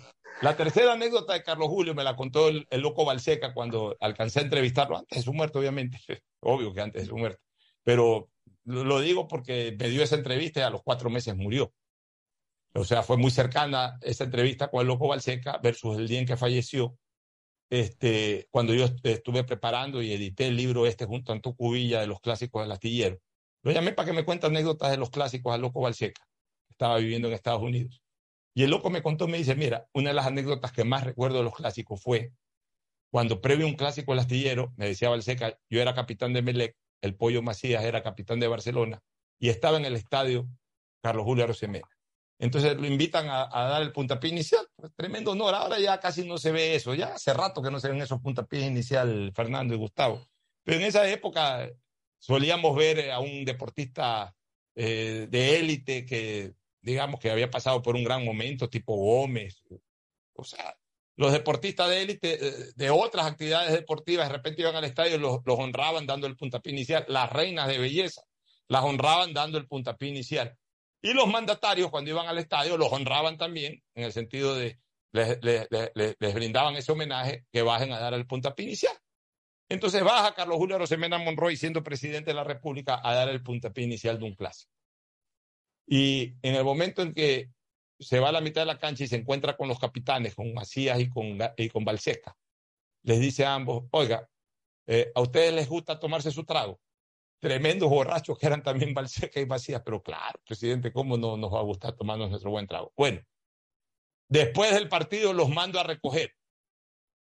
La 0.43 0.57
tercera 0.57 0.93
anécdota 0.93 1.33
de 1.33 1.43
Carlos 1.43 1.69
Julio 1.69 1.95
me 1.95 2.05
la 2.05 2.15
contó 2.15 2.49
el, 2.49 2.67
loco 2.71 3.05
Balseca 3.05 3.55
cuando 3.55 3.97
alcancé 4.01 4.41
a 4.41 4.43
entrevistarlo, 4.43 4.99
antes 4.99 5.19
de 5.19 5.25
su 5.25 5.33
muerte, 5.33 5.59
obviamente, 5.59 5.99
obvio 6.41 6.75
que 6.75 6.81
antes 6.81 7.03
de 7.03 7.09
su 7.09 7.17
muerte, 7.17 7.41
pero 7.83 8.29
lo 8.65 9.01
digo 9.01 9.29
porque 9.29 9.77
me 9.79 9.89
dio 9.89 10.03
esa 10.03 10.17
entrevista 10.17 10.61
y 10.61 10.63
a 10.65 10.71
los 10.71 10.83
cuatro 10.83 11.09
meses 11.09 11.37
murió. 11.37 11.73
O 12.75 12.85
sea, 12.85 13.03
fue 13.03 13.17
muy 13.17 13.31
cercana 13.31 13.99
esa 14.03 14.25
entrevista 14.25 14.69
con 14.69 14.83
el 14.83 14.89
Loco 14.89 15.09
Balseca 15.09 15.59
versus 15.63 15.97
el 15.97 16.09
día 16.09 16.19
en 16.19 16.27
que 16.27 16.37
falleció. 16.37 16.99
Este, 17.71 18.47
cuando 18.51 18.75
yo 18.75 18.87
estuve 19.03 19.45
preparando 19.45 20.03
y 20.03 20.13
edité 20.13 20.49
el 20.49 20.57
libro 20.57 20.87
este 20.87 21.05
junto 21.05 21.33
a 21.33 21.35
Anto 21.35 21.55
Cubilla 21.55 22.01
de 22.01 22.07
los 22.07 22.21
clásicos 22.21 22.63
del 22.63 22.73
astillero. 22.73 23.19
Lo 23.67 23.73
llamé 23.73 23.91
para 23.91 24.07
que 24.07 24.13
me 24.13 24.25
cuente 24.25 24.47
anécdotas 24.47 24.93
de 24.93 24.97
los 24.97 25.11
clásicos 25.11 25.53
al 25.53 25.61
Loco 25.61 25.81
Balseca. 25.81 26.23
Estaba 26.71 26.99
viviendo 26.99 27.27
en 27.27 27.35
Estados 27.35 27.61
Unidos. 27.61 28.01
Y 28.55 28.63
el 28.63 28.71
loco 28.71 28.91
me 28.91 29.03
contó, 29.03 29.27
me 29.27 29.39
dice, 29.39 29.57
mira, 29.57 29.89
una 29.93 30.11
de 30.11 30.15
las 30.15 30.27
anécdotas 30.27 30.71
que 30.71 30.85
más 30.85 31.03
recuerdo 31.03 31.39
de 31.39 31.43
los 31.43 31.57
clásicos 31.57 32.01
fue 32.01 32.31
cuando 33.11 33.41
previo 33.41 33.67
un 33.67 33.75
clásico 33.75 34.13
del 34.13 34.21
astillero, 34.21 34.73
me 34.77 34.87
decía 34.87 35.09
Balseca, 35.09 35.59
yo 35.69 35.83
era 35.83 35.97
capitán 35.97 36.33
de 36.33 36.43
Melec 36.43 36.77
el 37.03 37.17
Pollo 37.17 37.43
Macías 37.43 37.83
era 37.83 38.05
capitán 38.05 38.39
de 38.39 38.47
Barcelona 38.47 39.03
y 39.41 39.49
estaba 39.49 39.79
en 39.79 39.85
el 39.85 39.97
estadio 39.97 40.47
Carlos 41.03 41.25
Julio 41.25 41.43
Arosemena. 41.43 41.89
Entonces 42.39 42.77
lo 42.77 42.87
invitan 42.87 43.29
a, 43.29 43.49
a, 43.53 43.69
dar 43.69 43.83
el 43.83 43.91
puntapié 43.91 44.31
inicial. 44.31 44.65
Pues, 44.77 44.93
tremendo 44.95 45.33
honor. 45.33 45.57
Ahora 45.57 45.81
ya 45.81 45.99
casi 45.99 46.25
no 46.25 46.39
se 46.39 46.53
ve 46.53 46.77
eso. 46.77 46.95
Ya 46.95 47.15
hace 47.15 47.35
rato 47.35 47.61
que 47.61 47.73
no 47.73 47.81
se 47.81 47.89
ven 47.89 48.01
esos 48.01 48.21
puntapiés 48.21 48.65
inicial, 48.65 49.33
Fernando 49.35 49.75
y 49.75 49.79
Gustavo. 49.79 50.25
Pero 50.63 50.79
en 50.79 50.85
esa 50.85 51.09
época 51.11 51.69
solíamos 52.19 52.77
ver 52.77 53.11
a 53.11 53.21
un 53.21 53.45
deportista 53.45 54.35
eh, 54.75 55.27
de 55.31 55.59
élite 55.59 56.05
que, 56.05 56.55
digamos, 56.81 57.21
que 57.21 57.31
había 57.31 57.51
pasado 57.51 57.83
por 57.83 57.97
un 57.97 58.05
gran 58.05 58.25
momento, 58.25 58.69
tipo 58.69 58.95
Gómez. 58.97 59.63
O 60.35 60.45
sea, 60.45 60.77
los 61.17 61.33
deportistas 61.33 61.89
de 61.89 62.03
élite 62.03 62.47
eh, 62.47 62.73
de 62.77 62.91
otras 62.91 63.27
actividades 63.27 63.73
deportivas 63.73 64.29
de 64.29 64.35
repente 64.35 64.63
iban 64.63 64.77
al 64.77 64.85
estadio 64.85 65.17
y 65.17 65.19
los, 65.19 65.41
los, 65.45 65.59
honraban 65.59 66.07
dando 66.07 66.27
el 66.27 66.37
puntapié 66.37 66.73
inicial. 66.73 67.05
Las 67.09 67.33
reinas 67.33 67.69
de 67.69 67.79
belleza 67.79 68.23
las 68.69 68.85
honraban 68.85 69.33
dando 69.33 69.59
el 69.59 69.67
puntapié 69.67 70.09
inicial. 70.09 70.57
Y 71.03 71.13
los 71.13 71.29
mandatarios 71.29 71.91
cuando 71.91 72.11
iban 72.11 72.27
al 72.27 72.39
estadio 72.39 72.77
los 72.77 72.93
honraban 72.93 73.39
también 73.39 73.83
en 73.95 74.05
el 74.05 74.13
sentido 74.13 74.55
de 74.55 74.79
les, 75.13 75.39
les, 75.43 75.67
les, 75.71 76.17
les 76.19 76.35
brindaban 76.35 76.77
ese 76.77 76.93
homenaje 76.93 77.47
que 77.51 77.63
bajen 77.63 77.93
a 77.93 77.99
dar 77.99 78.13
el 78.13 78.27
puntapié 78.27 78.67
inicial. 78.67 78.97
Entonces 79.69 80.03
baja 80.05 80.35
Carlos 80.35 80.59
Julio 80.59 80.79
Rosemena 80.79 81.19
Monroy 81.19 81.57
siendo 81.57 81.83
presidente 81.83 82.31
de 82.31 82.35
la 82.35 82.45
República 82.45 83.01
a 83.03 83.15
dar 83.15 83.29
el 83.29 83.43
puntapié 83.43 83.85
inicial 83.85 84.19
de 84.19 84.25
un 84.25 84.35
clásico. 84.35 84.73
Y 85.87 86.35
en 86.43 86.55
el 86.55 86.65
momento 86.65 87.03
en 87.03 87.13
que 87.13 87.51
se 87.99 88.21
va 88.21 88.29
a 88.29 88.33
la 88.33 88.41
mitad 88.41 88.63
de 88.63 88.67
la 88.67 88.79
cancha 88.79 89.05
y 89.05 89.09
se 89.09 89.17
encuentra 89.17 89.57
con 89.57 89.69
los 89.69 89.79
capitanes, 89.79 90.35
con 90.35 90.53
Macías 90.53 91.01
y 91.01 91.09
con, 91.09 91.39
y 91.57 91.69
con 91.69 91.85
Balseca. 91.85 92.37
Les 93.03 93.21
dice 93.21 93.45
a 93.45 93.55
ambos, 93.55 93.85
oiga, 93.91 94.29
eh, 94.87 95.11
¿a 95.15 95.21
ustedes 95.21 95.53
les 95.55 95.69
gusta 95.69 95.99
tomarse 95.99 96.31
su 96.31 96.45
trago? 96.45 96.81
Tremendos 97.39 97.89
borrachos 97.89 98.39
que 98.39 98.47
eran 98.47 98.63
también 98.63 98.95
Balseca 98.95 99.41
y 99.41 99.47
Macías, 99.47 99.83
pero 99.85 100.03
claro, 100.03 100.41
presidente, 100.45 100.93
¿cómo 100.93 101.17
no 101.17 101.37
nos 101.37 101.53
va 101.53 101.61
a 101.61 101.65
gustar 101.65 101.95
tomarnos 101.95 102.31
nuestro 102.31 102.51
buen 102.51 102.67
trago? 102.67 102.93
Bueno, 102.97 103.23
después 104.29 104.73
del 104.73 104.89
partido 104.89 105.33
los 105.33 105.49
mando 105.49 105.81
a 105.81 105.85
recoger. 105.85 106.35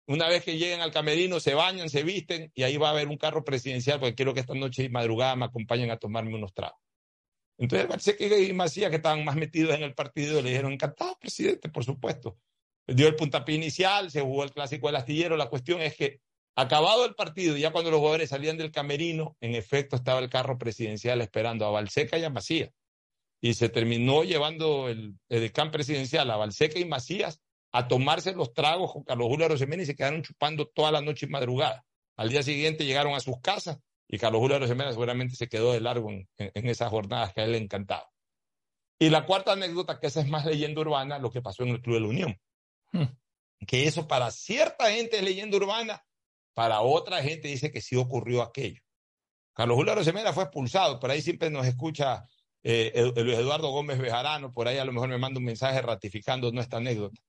Una 0.09 0.27
vez 0.27 0.43
que 0.43 0.57
lleguen 0.57 0.81
al 0.81 0.91
camerino, 0.91 1.39
se 1.39 1.55
bañan, 1.55 1.91
se 1.91 2.03
visten 2.03 2.51
y 2.55 2.63
ahí 2.63 2.79
va 2.79 2.89
a 2.89 2.93
haber 2.93 3.09
un 3.09 3.19
carro 3.19 3.45
presidencial 3.45 4.01
porque 4.01 4.15
quiero 4.15 4.33
que 4.33 4.41
esta 4.41 4.55
noche 4.55 4.85
y 4.85 4.89
madrugada 4.89 5.37
me 5.37 5.45
acompañen 5.45 5.91
a 5.91 5.99
tomarme 5.99 6.35
unos 6.35 6.55
tragos. 6.55 6.81
Entonces 7.59 7.87
parece 7.87 8.17
que 8.17 8.55
Macías, 8.55 8.89
que 8.89 8.97
estaban 8.97 9.23
más 9.25 9.37
metidos 9.37 9.75
en 9.75 9.83
el 9.83 9.95
partido, 9.95 10.41
le 10.41 10.51
dijeron, 10.51 10.73
encantado, 10.73 11.19
presidente, 11.21 11.69
por 11.69 11.85
supuesto. 11.85 12.39
Dio 12.87 13.07
el 13.07 13.17
puntapié 13.17 13.57
inicial, 13.57 14.11
se 14.11 14.23
jugó 14.23 14.45
el 14.45 14.53
clásico 14.53 14.87
del 14.87 14.97
astillero. 14.97 15.37
La 15.37 15.51
cuestión 15.51 15.83
es 15.83 15.95
que, 15.95 16.23
acabado 16.57 17.05
el 17.05 17.15
partido, 17.15 17.57
ya 17.59 17.71
cuando 17.71 17.91
los 17.91 17.99
jugadores 17.99 18.31
salían 18.31 18.57
del 18.57 18.71
camerino, 18.71 19.37
en 19.41 19.55
efecto 19.55 19.97
estaba 19.97 20.21
el 20.21 20.31
carro 20.31 20.57
presidencial 20.57 21.21
esperando 21.21 21.67
a 21.67 21.71
Balseca 21.71 22.17
y 22.17 22.25
a 22.25 22.31
Macías. 22.31 22.71
Y 23.43 23.53
se 23.55 23.69
terminó 23.69 24.25
llevando 24.25 24.89
el, 24.89 25.19
el 25.29 25.53
presidencial 25.53 26.31
a 26.31 26.37
Balseca 26.37 26.79
y 26.79 26.87
Macías 26.87 27.43
a 27.73 27.89
tomarse 27.89 28.33
los 28.33 28.55
tragos 28.55 28.93
con 28.93 29.05
Carlos 29.05 29.29
Julio 29.29 29.47
Arosemena 29.47 29.83
y 29.83 29.87
se 29.87 29.95
quedaron 29.95 30.23
chupando 30.23 30.67
toda 30.67 30.91
la 30.91 31.01
noche 31.01 31.27
y 31.27 31.29
madrugada. 31.29 31.85
Al 32.17 32.31
día 32.31 32.43
siguiente 32.43 32.85
llegaron 32.85 33.15
a 33.15 33.21
sus 33.21 33.41
casas 33.41 33.79
y 34.09 34.19
Carlos 34.19 34.41
Julio 34.41 34.57
Arosemena 34.57 34.91
seguramente 34.91 35.37
se 35.37 35.49
quedó 35.49 35.73
de 35.73 35.81
largo 35.81 36.11
en, 36.11 36.29
esas 36.39 36.91
jornadas 36.91 37.35
que 37.35 37.43
a 37.43 37.45
él 37.45 37.53
le 37.53 37.59
encantaba. 37.59 38.11
Y 38.99 39.11
la 39.11 39.27
cuarta 39.27 39.53
anécdota, 39.53 40.01
que 40.01 40.09
esa 40.09 40.21
es 40.21 40.29
más 40.29 40.45
leyenda 40.45 40.81
urbana, 40.81 41.19
lo 41.19 41.31
que 41.31 41.43
pasó 41.43 41.63
en 41.63 41.71
el 41.71 41.81
Club 41.81 41.97
de 41.97 42.01
la 42.01 42.09
Unión. 42.09 42.41
Hmm. 42.93 43.05
Que 43.67 43.87
eso 43.87 44.09
para 44.09 44.31
cierta 44.31 44.91
gente 44.91 45.19
es 45.19 45.23
leyenda 45.23 45.57
urbana, 45.57 46.03
para 46.55 46.81
otra 46.81 47.23
gente 47.23 47.49
dice 47.49 47.71
que 47.71 47.81
sí 47.81 47.97
ocurrió 47.97 48.43
aquello. 48.43 48.81
Carlos 49.53 49.77
Julio 49.77 49.93
Arosemena 49.93 50.33
fue 50.33 50.45
expulsado, 50.45 50.99
por 50.99 51.11
ahí 51.11 51.21
siempre 51.21 51.51
nos 51.51 51.67
escucha 51.67 52.25
eh, 52.63 53.13
Luis 53.17 53.39
Eduardo 53.39 53.71
Gómez 53.71 53.99
Bejarano, 53.99 54.53
por 54.53 54.67
ahí 54.67 54.79
a 54.79 54.85
lo 54.85 54.93
mejor 54.93 55.09
me 55.09 55.19
manda 55.19 55.39
un 55.39 55.45
mensaje 55.45 55.83
ratificando 55.83 56.51
nuestra 56.51 56.79
anécdota 56.79 57.21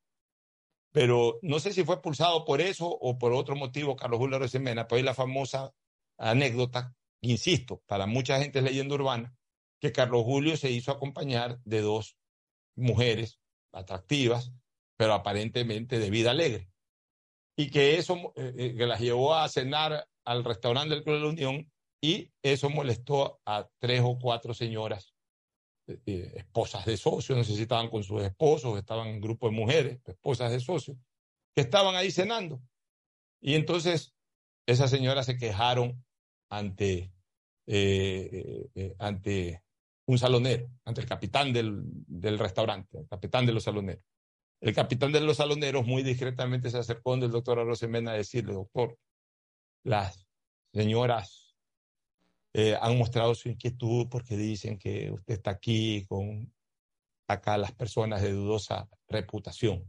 pero 0.91 1.39
no 1.41 1.59
sé 1.59 1.73
si 1.73 1.83
fue 1.83 1.95
expulsado 1.95 2.45
por 2.45 2.61
eso 2.61 2.87
o 2.87 3.17
por 3.17 3.33
otro 3.33 3.55
motivo 3.55 3.95
Carlos 3.95 4.19
Julio 4.19 4.39
Rosemena, 4.39 4.87
pues 4.87 5.03
la 5.03 5.13
famosa 5.13 5.73
anécdota, 6.17 6.95
insisto, 7.21 7.81
para 7.85 8.07
mucha 8.07 8.39
gente 8.39 8.59
es 8.59 8.65
leyenda 8.65 8.95
urbana, 8.95 9.35
que 9.79 9.91
Carlos 9.91 10.23
Julio 10.23 10.57
se 10.57 10.71
hizo 10.71 10.91
acompañar 10.91 11.59
de 11.63 11.81
dos 11.81 12.17
mujeres 12.75 13.39
atractivas, 13.71 14.51
pero 14.97 15.13
aparentemente 15.13 15.99
de 15.99 16.09
vida 16.09 16.31
alegre, 16.31 16.69
y 17.55 17.69
que 17.69 17.97
eso 17.97 18.33
eh, 18.35 18.53
eh, 18.57 18.75
que 18.75 18.85
las 18.87 18.99
llevó 18.99 19.35
a 19.35 19.47
cenar 19.47 20.07
al 20.25 20.43
restaurante 20.43 20.95
del 20.95 21.03
Club 21.03 21.15
de 21.15 21.21
la 21.21 21.29
Unión 21.29 21.71
y 22.01 22.31
eso 22.41 22.69
molestó 22.69 23.41
a 23.45 23.67
tres 23.79 24.01
o 24.03 24.17
cuatro 24.17 24.53
señoras 24.53 25.13
eh, 26.05 26.33
esposas 26.35 26.85
de 26.85 26.97
socios, 26.97 27.37
no 27.37 27.43
sé 27.43 27.55
si 27.55 27.63
estaban 27.63 27.89
con 27.89 28.03
sus 28.03 28.21
esposos, 28.21 28.77
estaban 28.77 29.07
en 29.07 29.21
grupo 29.21 29.49
de 29.49 29.55
mujeres, 29.55 29.99
esposas 30.05 30.51
de 30.51 30.59
socios, 30.59 30.97
que 31.55 31.61
estaban 31.61 31.95
ahí 31.95 32.11
cenando. 32.11 32.61
Y 33.41 33.55
entonces 33.55 34.13
esas 34.65 34.89
señoras 34.89 35.25
se 35.25 35.37
quejaron 35.37 36.03
ante, 36.49 37.11
eh, 37.65 38.69
eh, 38.75 38.95
ante 38.99 39.63
un 40.05 40.19
salonero, 40.19 40.69
ante 40.85 41.01
el 41.01 41.07
capitán 41.07 41.53
del, 41.53 41.81
del, 41.83 42.37
restaurante, 42.37 42.99
el 42.99 43.07
capitán 43.07 43.45
de 43.45 43.53
los 43.53 43.63
saloneros. 43.63 44.03
El 44.61 44.73
capitán 44.73 45.11
de 45.11 45.21
los 45.21 45.37
saloneros 45.37 45.85
muy 45.85 46.03
discretamente 46.03 46.69
se 46.69 46.77
acercó 46.77 47.15
del 47.17 47.31
doctor 47.31 47.59
Arosemena 47.59 48.11
a 48.11 48.15
decirle, 48.15 48.53
doctor, 48.53 48.97
las 49.83 50.27
señoras 50.73 51.48
eh, 52.53 52.77
han 52.81 52.97
mostrado 52.97 53.35
su 53.35 53.49
inquietud 53.49 54.07
porque 54.09 54.35
dicen 54.35 54.77
que 54.77 55.11
usted 55.11 55.35
está 55.35 55.51
aquí 55.51 56.05
con 56.07 56.51
acá 57.27 57.57
las 57.57 57.71
personas 57.71 58.21
de 58.21 58.31
dudosa 58.31 58.89
reputación. 59.07 59.85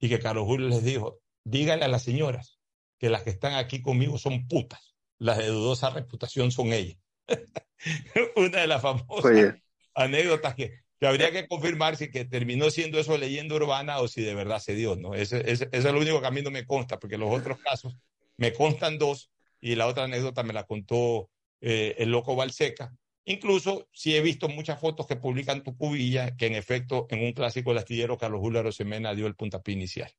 Y 0.00 0.08
que 0.08 0.18
Carlos 0.18 0.46
Julio 0.46 0.68
les 0.68 0.82
dijo, 0.82 1.20
díganle 1.44 1.84
a 1.84 1.88
las 1.88 2.02
señoras 2.02 2.58
que 2.98 3.10
las 3.10 3.22
que 3.22 3.30
están 3.30 3.54
aquí 3.54 3.82
conmigo 3.82 4.18
son 4.18 4.48
putas, 4.48 4.94
las 5.18 5.38
de 5.38 5.48
dudosa 5.48 5.90
reputación 5.90 6.50
son 6.50 6.72
ellas. 6.72 6.98
Una 8.36 8.60
de 8.60 8.66
las 8.66 8.82
famosas 8.82 9.54
anécdotas 9.94 10.54
que, 10.54 10.80
que, 10.98 11.06
habría 11.06 11.30
que 11.30 11.46
confirmar 11.46 11.96
si 11.96 12.10
que 12.10 12.24
terminó 12.24 12.70
siendo 12.70 12.98
eso 12.98 13.18
leyenda 13.18 13.54
urbana 13.54 14.00
o 14.00 14.08
si 14.08 14.22
de 14.22 14.34
verdad 14.34 14.60
se 14.60 14.74
dio. 14.74 14.96
¿no? 14.96 15.14
Ese, 15.14 15.50
ese, 15.50 15.68
es 15.70 15.84
lo 15.84 15.98
único 15.98 16.20
que 16.20 16.26
a 16.26 16.30
mí 16.30 16.40
no 16.40 16.50
me 16.50 16.66
consta, 16.66 16.98
porque 16.98 17.18
los 17.18 17.30
otros 17.30 17.58
casos 17.58 17.96
me 18.36 18.52
constan 18.52 18.98
dos 18.98 19.30
y 19.60 19.74
la 19.74 19.86
otra 19.86 20.04
anécdota 20.04 20.42
me 20.42 20.52
la 20.54 20.64
contó 20.64 21.28
eh, 21.60 21.94
el 21.98 22.10
loco 22.10 22.36
Balseca. 22.36 22.92
Incluso 23.24 23.88
si 23.92 24.16
he 24.16 24.22
visto 24.22 24.48
muchas 24.48 24.80
fotos 24.80 25.06
que 25.06 25.16
publican 25.16 25.62
tu 25.62 25.76
cubilla, 25.76 26.34
que 26.36 26.46
en 26.46 26.54
efecto 26.54 27.06
en 27.10 27.24
un 27.24 27.32
clásico 27.32 27.70
del 27.70 27.78
astillero 27.78 28.16
Carlos 28.16 28.40
Julio 28.40 28.60
Arosemena 28.60 29.14
dio 29.14 29.26
el 29.26 29.34
puntapié 29.34 29.74
inicial. 29.74 30.10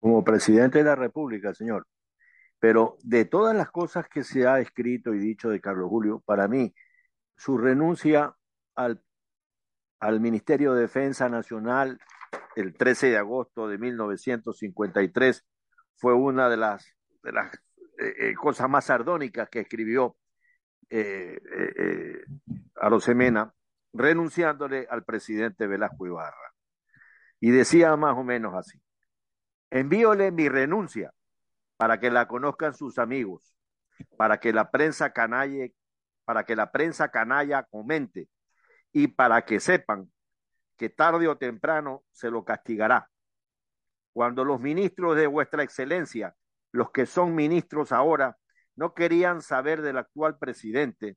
Como 0.00 0.24
presidente 0.24 0.78
de 0.78 0.84
la 0.84 0.96
República, 0.96 1.52
señor. 1.52 1.86
Pero 2.58 2.96
de 3.02 3.26
todas 3.26 3.54
las 3.54 3.70
cosas 3.70 4.08
que 4.08 4.24
se 4.24 4.46
ha 4.46 4.60
escrito 4.60 5.12
y 5.12 5.18
dicho 5.18 5.50
de 5.50 5.60
Carlos 5.60 5.90
Julio, 5.90 6.22
para 6.24 6.48
mí, 6.48 6.74
su 7.36 7.58
renuncia 7.58 8.34
al, 8.74 9.02
al 10.00 10.20
Ministerio 10.20 10.72
de 10.72 10.82
Defensa 10.82 11.28
Nacional 11.28 11.98
el 12.56 12.74
13 12.74 13.08
de 13.08 13.18
agosto 13.18 13.68
de 13.68 13.78
1953 13.78 15.44
fue 15.96 16.14
una 16.14 16.48
de 16.48 16.56
las, 16.56 16.86
de 17.22 17.32
las 17.32 17.54
eh, 17.98 18.14
eh, 18.18 18.34
cosas 18.34 18.68
más 18.68 18.86
sardónicas 18.86 19.48
que 19.48 19.60
escribió 19.60 20.16
eh, 20.96 21.40
eh, 21.58 21.72
eh, 21.76 22.24
a 22.76 22.88
Rosemena, 22.88 23.52
renunciándole 23.92 24.86
al 24.88 25.02
presidente 25.02 25.66
Velasco 25.66 26.06
Ibarra. 26.06 26.54
Y 27.40 27.50
decía 27.50 27.96
más 27.96 28.16
o 28.16 28.22
menos 28.22 28.54
así, 28.54 28.80
envíole 29.70 30.30
mi 30.30 30.48
renuncia 30.48 31.12
para 31.76 31.98
que 31.98 32.12
la 32.12 32.28
conozcan 32.28 32.74
sus 32.74 33.00
amigos, 33.00 33.56
para 34.16 34.38
que 34.38 34.52
la 34.52 34.70
prensa 34.70 35.12
canalle, 35.12 35.74
para 36.24 36.44
que 36.44 36.54
la 36.54 36.70
prensa 36.70 37.08
canalla 37.08 37.64
comente 37.64 38.28
y 38.92 39.08
para 39.08 39.44
que 39.44 39.58
sepan 39.58 40.12
que 40.76 40.90
tarde 40.90 41.26
o 41.26 41.36
temprano 41.36 42.04
se 42.12 42.30
lo 42.30 42.44
castigará. 42.44 43.10
Cuando 44.12 44.44
los 44.44 44.60
ministros 44.60 45.16
de 45.16 45.26
vuestra 45.26 45.64
excelencia, 45.64 46.36
los 46.70 46.92
que 46.92 47.04
son 47.04 47.34
ministros 47.34 47.90
ahora, 47.90 48.38
no 48.76 48.94
querían 48.94 49.42
saber 49.42 49.82
del 49.82 49.98
actual 49.98 50.38
presidente. 50.38 51.16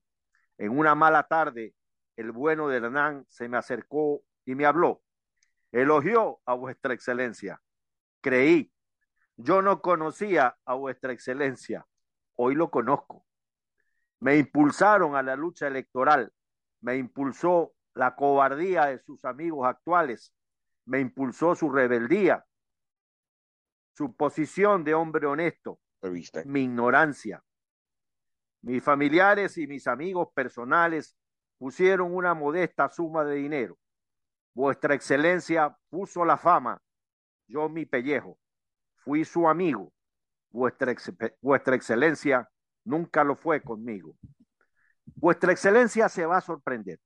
En 0.58 0.78
una 0.78 0.96
mala 0.96 1.24
tarde, 1.24 1.74
el 2.16 2.32
bueno 2.32 2.68
de 2.68 2.78
Hernán 2.78 3.26
se 3.30 3.48
me 3.50 3.58
acercó 3.58 4.22
y 4.46 4.56
me 4.56 4.66
habló. 4.66 5.02
Elogió 5.72 6.40
a 6.46 6.54
vuestra 6.54 6.94
excelencia. 6.94 7.62
Creí. 8.22 8.72
Yo 9.36 9.62
no 9.62 9.82
conocía 9.82 10.58
a 10.66 10.74
vuestra 10.74 11.14
excelencia. 11.14 11.86
Hoy 12.36 12.56
lo 12.56 12.72
conozco. 12.72 13.26
Me 14.20 14.38
impulsaron 14.38 15.16
a 15.16 15.22
la 15.22 15.36
lucha 15.36 15.68
electoral. 15.68 16.32
Me 16.82 16.98
impulsó 16.98 17.74
la 17.94 18.16
cobardía 18.16 18.86
de 18.86 19.00
sus 19.00 19.26
amigos 19.26 19.68
actuales. 19.68 20.34
Me 20.86 21.00
impulsó 21.00 21.54
su 21.54 21.70
rebeldía, 21.70 22.46
su 23.94 24.16
posición 24.16 24.84
de 24.84 24.94
hombre 24.94 25.26
honesto, 25.26 25.80
mi 26.46 26.62
ignorancia, 26.64 27.44
mis 28.68 28.84
familiares 28.84 29.58
y 29.58 29.66
mis 29.66 29.88
amigos 29.88 30.28
personales 30.34 31.16
pusieron 31.58 32.14
una 32.14 32.34
modesta 32.34 32.90
suma 32.90 33.24
de 33.24 33.36
dinero. 33.36 33.78
Vuestra 34.54 34.94
excelencia 34.94 35.78
puso 35.90 36.26
la 36.26 36.36
fama, 36.36 36.82
yo 37.48 37.70
mi 37.70 37.86
pellejo. 37.86 38.38
Fui 38.98 39.24
su 39.24 39.48
amigo. 39.48 39.94
Vuestra, 40.50 40.94
vuestra 41.40 41.78
excelencia 41.78 42.50
nunca 42.84 43.24
lo 43.24 43.38
fue 43.38 43.62
conmigo. 43.62 44.18
Vuestra 45.16 45.54
excelencia 45.54 46.10
se 46.10 46.26
va 46.26 46.40
a 46.40 46.42
sorprender. 46.42 47.00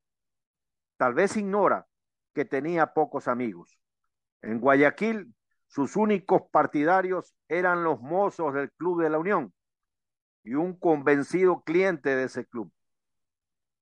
Tal 0.98 1.14
vez 1.14 1.38
ignora 1.38 1.86
que 2.34 2.44
tenía 2.44 2.88
pocos 2.88 3.28
amigos. 3.28 3.80
En 4.42 4.60
Guayaquil, 4.60 5.32
sus 5.68 5.96
únicos 5.96 6.42
partidarios 6.52 7.36
eran 7.48 7.84
los 7.84 8.02
mozos 8.02 8.56
del 8.56 8.72
Club 8.72 9.04
de 9.04 9.12
la 9.12 9.20
Unión 9.20 9.54
y 10.44 10.56
un 10.56 10.78
convencido 10.78 11.62
cliente 11.64 12.16
de 12.16 12.26
ese 12.26 12.46
club. 12.46 12.72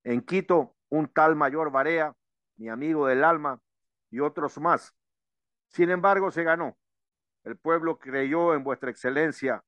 En 0.04 0.22
Quito, 0.22 0.76
un 0.90 1.08
tal 1.08 1.36
Mayor 1.36 1.72
Barea, 1.72 2.16
mi 2.58 2.70
amigo 2.70 3.08
del 3.08 3.24
alma, 3.24 3.62
y 4.10 4.20
otros 4.20 4.58
más. 4.60 4.94
Sin 5.68 5.90
embargo, 5.92 6.32
se 6.32 6.44
ganó. 6.44 6.78
El 7.44 7.58
pueblo 7.58 8.00
creyó 8.00 8.54
en 8.54 8.64
vuestra 8.64 8.90
excelencia, 8.90 9.64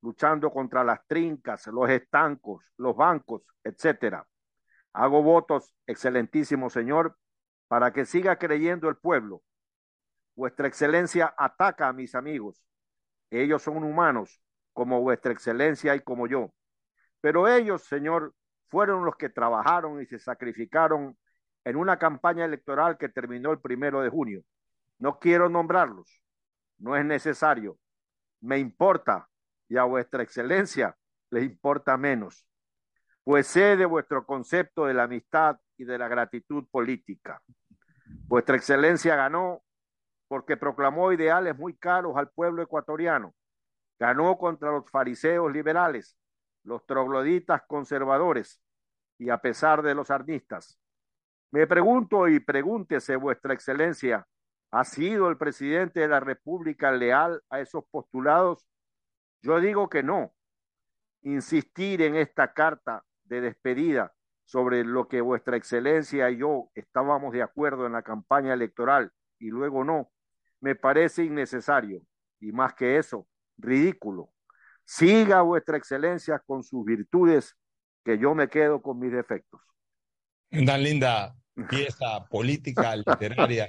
luchando 0.00 0.50
contra 0.50 0.82
las 0.82 1.06
trincas, 1.06 1.66
los 1.68 1.88
estancos, 1.88 2.64
los 2.76 2.96
bancos, 2.96 3.42
etcétera. 3.62 4.26
Hago 4.92 5.22
votos, 5.22 5.74
excelentísimo 5.86 6.70
señor, 6.70 7.16
para 7.68 7.92
que 7.92 8.04
siga 8.04 8.36
creyendo 8.36 8.88
el 8.88 8.96
pueblo. 8.96 9.42
Vuestra 10.34 10.66
excelencia 10.66 11.32
ataca 11.38 11.88
a 11.88 11.92
mis 11.92 12.14
amigos. 12.14 12.66
Ellos 13.30 13.62
son 13.62 13.84
humanos 13.84 14.42
como 14.72 15.00
vuestra 15.00 15.32
excelencia 15.32 15.94
y 15.94 16.00
como 16.00 16.26
yo. 16.26 16.52
Pero 17.20 17.48
ellos, 17.48 17.82
Señor, 17.84 18.34
fueron 18.68 19.04
los 19.04 19.16
que 19.16 19.28
trabajaron 19.28 20.00
y 20.00 20.06
se 20.06 20.18
sacrificaron 20.18 21.16
en 21.64 21.76
una 21.76 21.98
campaña 21.98 22.44
electoral 22.44 22.98
que 22.98 23.08
terminó 23.08 23.52
el 23.52 23.60
primero 23.60 24.00
de 24.00 24.08
junio. 24.08 24.42
No 24.98 25.18
quiero 25.18 25.48
nombrarlos, 25.48 26.22
no 26.78 26.96
es 26.96 27.04
necesario. 27.04 27.78
Me 28.40 28.58
importa 28.58 29.28
y 29.68 29.76
a 29.76 29.84
vuestra 29.84 30.22
excelencia 30.22 30.96
les 31.30 31.44
importa 31.44 31.96
menos, 31.96 32.46
pues 33.24 33.46
sé 33.46 33.76
de 33.76 33.86
vuestro 33.86 34.26
concepto 34.26 34.84
de 34.84 34.94
la 34.94 35.04
amistad 35.04 35.58
y 35.78 35.84
de 35.84 35.96
la 35.96 36.08
gratitud 36.08 36.66
política. 36.70 37.40
Vuestra 38.26 38.56
excelencia 38.56 39.16
ganó 39.16 39.62
porque 40.28 40.56
proclamó 40.56 41.12
ideales 41.12 41.56
muy 41.56 41.76
caros 41.76 42.16
al 42.16 42.30
pueblo 42.30 42.62
ecuatoriano. 42.62 43.34
Ganó 44.02 44.36
contra 44.36 44.72
los 44.72 44.90
fariseos 44.90 45.52
liberales, 45.52 46.18
los 46.64 46.84
trogloditas 46.86 47.62
conservadores 47.68 48.60
y 49.16 49.30
a 49.30 49.38
pesar 49.38 49.80
de 49.80 49.94
los 49.94 50.10
arnistas. 50.10 50.76
Me 51.52 51.68
pregunto 51.68 52.26
y 52.26 52.40
pregúntese, 52.40 53.14
Vuestra 53.14 53.54
Excelencia, 53.54 54.26
¿ha 54.72 54.82
sido 54.82 55.28
el 55.28 55.38
presidente 55.38 56.00
de 56.00 56.08
la 56.08 56.18
República 56.18 56.90
leal 56.90 57.44
a 57.48 57.60
esos 57.60 57.84
postulados? 57.92 58.66
Yo 59.40 59.60
digo 59.60 59.88
que 59.88 60.02
no. 60.02 60.34
Insistir 61.20 62.02
en 62.02 62.16
esta 62.16 62.54
carta 62.54 63.04
de 63.22 63.40
despedida 63.40 64.12
sobre 64.46 64.82
lo 64.82 65.06
que 65.06 65.20
Vuestra 65.20 65.56
Excelencia 65.56 66.28
y 66.28 66.38
yo 66.38 66.72
estábamos 66.74 67.32
de 67.32 67.42
acuerdo 67.42 67.86
en 67.86 67.92
la 67.92 68.02
campaña 68.02 68.52
electoral 68.52 69.12
y 69.38 69.50
luego 69.50 69.84
no, 69.84 70.10
me 70.58 70.74
parece 70.74 71.22
innecesario 71.22 72.02
y 72.40 72.50
más 72.50 72.74
que 72.74 72.98
eso, 72.98 73.28
ridículo. 73.62 74.30
Siga 74.84 75.42
Vuestra 75.42 75.76
Excelencia 75.76 76.42
con 76.44 76.62
sus 76.62 76.84
virtudes, 76.84 77.56
que 78.04 78.18
yo 78.18 78.34
me 78.34 78.48
quedo 78.48 78.82
con 78.82 78.98
mis 78.98 79.12
defectos. 79.12 79.60
Tan 80.50 80.82
linda 80.82 81.34
pieza 81.68 82.26
política, 82.28 82.94
literaria, 83.06 83.68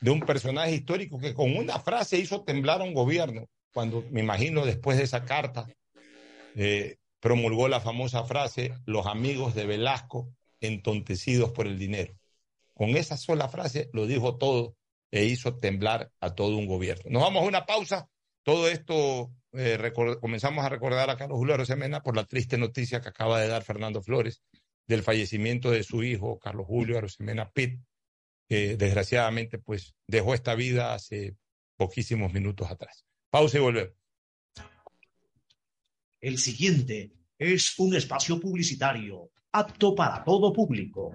de 0.00 0.10
un 0.10 0.20
personaje 0.20 0.72
histórico 0.72 1.18
que 1.18 1.34
con 1.34 1.56
una 1.56 1.78
frase 1.78 2.18
hizo 2.18 2.44
temblar 2.44 2.80
a 2.80 2.84
un 2.84 2.94
gobierno, 2.94 3.46
cuando 3.72 4.04
me 4.10 4.20
imagino 4.20 4.64
después 4.64 4.96
de 4.98 5.04
esa 5.04 5.24
carta 5.24 5.66
eh, 6.56 6.96
promulgó 7.20 7.68
la 7.68 7.80
famosa 7.80 8.24
frase, 8.24 8.74
los 8.86 9.06
amigos 9.06 9.54
de 9.54 9.66
Velasco 9.66 10.32
entontecidos 10.60 11.52
por 11.52 11.66
el 11.66 11.78
dinero. 11.78 12.14
Con 12.74 12.90
esa 12.90 13.16
sola 13.16 13.48
frase 13.48 13.90
lo 13.92 14.06
dijo 14.06 14.36
todo 14.36 14.74
e 15.10 15.24
hizo 15.24 15.56
temblar 15.58 16.10
a 16.20 16.34
todo 16.34 16.56
un 16.56 16.66
gobierno. 16.66 17.04
Nos 17.10 17.22
vamos 17.22 17.42
a 17.42 17.46
una 17.46 17.66
pausa. 17.66 18.08
Todo 18.50 18.66
esto 18.66 19.32
eh, 19.52 19.92
comenzamos 20.20 20.64
a 20.64 20.68
recordar 20.68 21.08
a 21.08 21.16
Carlos 21.16 21.38
Julio 21.38 21.54
Arosemena 21.54 22.02
por 22.02 22.16
la 22.16 22.24
triste 22.24 22.58
noticia 22.58 23.00
que 23.00 23.10
acaba 23.10 23.40
de 23.40 23.46
dar 23.46 23.62
Fernando 23.62 24.02
Flores 24.02 24.42
del 24.88 25.04
fallecimiento 25.04 25.70
de 25.70 25.84
su 25.84 26.02
hijo, 26.02 26.40
Carlos 26.40 26.66
Julio 26.66 26.98
Arosemena 26.98 27.48
Pitt, 27.52 27.80
que 28.48 28.76
desgraciadamente 28.76 29.58
pues 29.60 29.94
dejó 30.08 30.34
esta 30.34 30.56
vida 30.56 30.94
hace 30.94 31.36
poquísimos 31.76 32.32
minutos 32.32 32.68
atrás. 32.68 33.04
Pausa 33.30 33.58
y 33.58 33.60
volvemos. 33.60 33.94
El 36.20 36.36
siguiente 36.38 37.12
es 37.38 37.78
un 37.78 37.94
espacio 37.94 38.40
publicitario 38.40 39.30
apto 39.52 39.94
para 39.94 40.24
todo 40.24 40.52
público. 40.52 41.14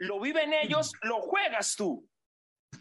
Lo 0.00 0.18
viven 0.18 0.54
ellos, 0.54 0.92
lo 1.02 1.20
juegas 1.20 1.76
tú. 1.76 2.08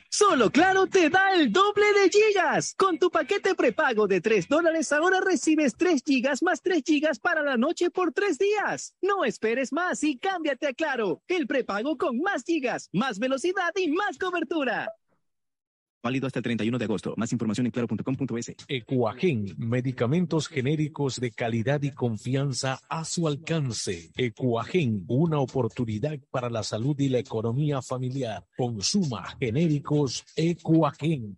Solo 0.10 0.50
Claro 0.50 0.88
te 0.88 1.10
da 1.10 1.34
el 1.34 1.52
doble 1.52 1.86
de 1.92 2.10
gigas. 2.10 2.74
Con 2.76 2.98
tu 2.98 3.12
paquete 3.12 3.56
prepago 3.56 4.08
de 4.08 4.22
3 4.22 4.48
dólares 4.48 4.94
ahora 4.94 5.20
recibes 5.20 5.76
3 5.76 6.02
gigas 6.06 6.42
más 6.42 6.62
3 6.62 6.82
gigas 6.86 7.20
para 7.20 7.44
la 7.44 7.58
noche 7.58 7.92
por 7.92 8.14
3 8.14 8.38
días. 8.38 8.96
No 9.02 9.26
esperes 9.26 9.74
más 9.74 10.02
y 10.04 10.18
cámbiate 10.18 10.68
a 10.68 10.74
Claro, 10.74 11.22
el 11.28 11.46
prepago 11.46 11.98
con 11.98 12.22
más 12.22 12.46
gigas, 12.46 12.90
más 12.94 13.20
velocidad 13.20 13.74
y 13.76 13.92
más 13.92 14.18
cobertura. 14.18 14.90
Válido 16.02 16.28
hasta 16.28 16.40
el 16.40 16.44
31 16.44 16.78
de 16.78 16.86
agosto. 16.86 17.14
Más 17.18 17.32
información 17.34 17.66
en 17.68 17.72
claro.com.es. 17.72 18.56
Ecuagen, 18.68 19.54
medicamentos 19.58 20.48
genéricos 20.48 21.20
de 21.20 21.32
calidad 21.32 21.82
y 21.84 21.92
confianza 21.92 22.80
a 22.88 23.04
su 23.04 23.28
alcance. 23.28 24.12
Ecuagen, 24.16 25.04
una 25.08 25.40
oportunidad 25.40 26.18
para 26.32 26.50
la 26.50 26.64
salud 26.64 26.98
y 27.00 27.10
la 27.10 27.20
economía 27.20 27.82
familiar. 27.82 28.46
Consuma 28.56 29.36
genéricos 29.40 30.24
Ecuagen. 30.36 31.38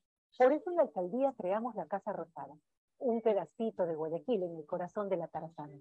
Por 0.41 0.53
eso 0.53 0.71
en 0.71 0.77
la 0.77 0.81
alcaldía 0.81 1.35
creamos 1.37 1.75
la 1.75 1.85
Casa 1.85 2.13
Rosada, 2.13 2.57
un 2.97 3.21
pedacito 3.21 3.85
de 3.85 3.93
Guayaquil 3.93 4.41
en 4.41 4.57
el 4.57 4.65
corazón 4.65 5.07
de 5.07 5.15
la 5.15 5.27
Tarazana, 5.27 5.79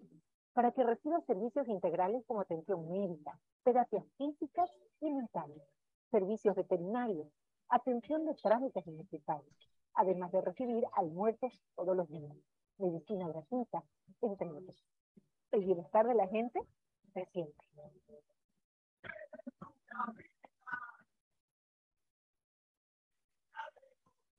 para 0.52 0.70
que 0.72 0.84
reciba 0.84 1.18
servicios 1.22 1.66
integrales 1.66 2.22
como 2.26 2.42
atención 2.42 2.86
médica, 2.90 3.40
terapias 3.62 4.04
físicas 4.18 4.70
y 5.00 5.10
mentales, 5.12 5.62
servicios 6.10 6.54
veterinarios, 6.54 7.26
atención 7.70 8.26
de 8.26 8.34
trámites 8.34 8.86
municipales, 8.86 9.48
además 9.94 10.30
de 10.30 10.42
recibir 10.42 10.84
almuerzos 10.92 11.58
todos 11.74 11.96
los 11.96 12.10
días, 12.10 12.36
medicina 12.76 13.28
gratuita, 13.28 13.82
entre 14.20 14.50
otros. 14.50 14.84
El 15.52 15.64
bienestar 15.64 16.06
de 16.06 16.14
la 16.16 16.28
gente 16.28 16.60
se 17.14 17.24
siente. 17.32 17.64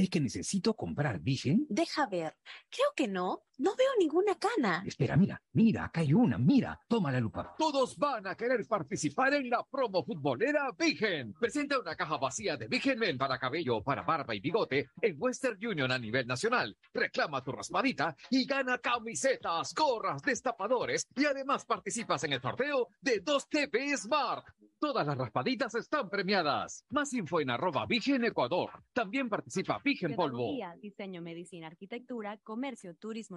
crees 0.00 0.10
que 0.10 0.20
necesito 0.20 0.74
comprar 0.74 1.20
Vigen? 1.20 1.66
Deja 1.68 2.06
ver. 2.06 2.36
Creo 2.70 2.88
que 2.96 3.06
no. 3.06 3.44
No 3.60 3.76
veo 3.76 3.90
ninguna 3.98 4.36
cana. 4.36 4.82
Espera, 4.86 5.18
mira, 5.18 5.38
mira, 5.52 5.84
acá 5.84 6.00
hay 6.00 6.14
una, 6.14 6.38
mira, 6.38 6.80
toma 6.88 7.12
la 7.12 7.20
lupa. 7.20 7.54
Todos 7.58 7.94
van 7.98 8.26
a 8.26 8.34
querer 8.34 8.66
participar 8.66 9.34
en 9.34 9.50
la 9.50 9.62
promo 9.70 10.02
futbolera 10.02 10.70
Vigen. 10.78 11.34
Presenta 11.34 11.78
una 11.78 11.94
caja 11.94 12.16
vacía 12.16 12.56
de 12.56 12.68
Vigen 12.68 12.98
Men 12.98 13.18
para 13.18 13.38
cabello, 13.38 13.82
para 13.82 14.00
barba 14.00 14.34
y 14.34 14.40
bigote 14.40 14.88
en 15.02 15.14
Western 15.18 15.58
Union 15.62 15.92
a 15.92 15.98
nivel 15.98 16.26
nacional. 16.26 16.74
Reclama 16.94 17.44
tu 17.44 17.52
raspadita 17.52 18.16
y 18.30 18.46
gana 18.46 18.78
camisetas, 18.78 19.74
gorras, 19.74 20.22
destapadores 20.22 21.06
y 21.14 21.26
además 21.26 21.66
participas 21.66 22.24
en 22.24 22.32
el 22.32 22.40
sorteo 22.40 22.88
de 23.02 23.20
2 23.20 23.48
TV 23.50 23.94
Smart. 23.94 24.46
Todas 24.80 25.06
las 25.06 25.18
raspaditas 25.18 25.74
están 25.74 26.08
premiadas. 26.08 26.86
Más 26.88 27.12
info 27.12 27.38
en 27.42 27.50
arroba 27.50 27.84
Vigen 27.84 28.24
Ecuador. 28.24 28.70
También 28.94 29.28
participa 29.28 29.78
Vigen 29.84 30.16
Polvo. 30.16 30.38
Pedagogía, 30.38 30.74
diseño, 30.80 31.20
medicina, 31.20 31.66
arquitectura, 31.66 32.38
comercio, 32.38 32.94
turismo, 32.94 33.36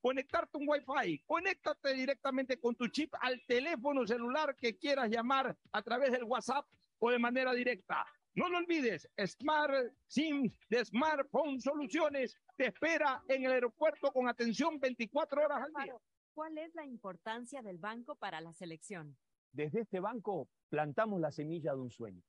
conectarte 0.00 0.58
un 0.58 0.68
Wi-Fi. 0.68 1.22
Conéctate 1.26 1.94
directamente 1.94 2.58
con 2.58 2.74
tu 2.74 2.88
chip 2.88 3.14
al 3.20 3.40
teléfono 3.46 4.06
celular 4.06 4.56
que 4.56 4.76
quieras 4.76 5.10
llamar 5.10 5.56
a 5.72 5.82
través 5.82 6.12
del 6.12 6.24
WhatsApp 6.24 6.66
o 6.98 7.10
de 7.10 7.18
manera 7.18 7.52
directa. 7.52 8.04
No 8.34 8.48
lo 8.48 8.58
olvides, 8.58 9.08
Smart 9.26 9.92
SIM 10.06 10.52
de 10.68 10.84
Smartphone 10.84 11.60
Soluciones 11.60 12.36
te 12.56 12.66
espera 12.66 13.22
en 13.28 13.44
el 13.44 13.52
aeropuerto 13.52 14.12
con 14.12 14.28
atención 14.28 14.78
24 14.78 15.44
horas 15.44 15.62
al 15.62 15.84
día. 15.84 15.94
¿Cuál 16.34 16.56
es 16.58 16.72
la 16.74 16.84
importancia 16.84 17.62
del 17.62 17.78
banco 17.78 18.14
para 18.14 18.40
la 18.40 18.52
selección? 18.52 19.16
Desde 19.50 19.80
este 19.80 19.98
banco 19.98 20.48
plantamos 20.68 21.20
la 21.20 21.32
semilla 21.32 21.72
de 21.72 21.80
un 21.80 21.90
sueño. 21.90 22.22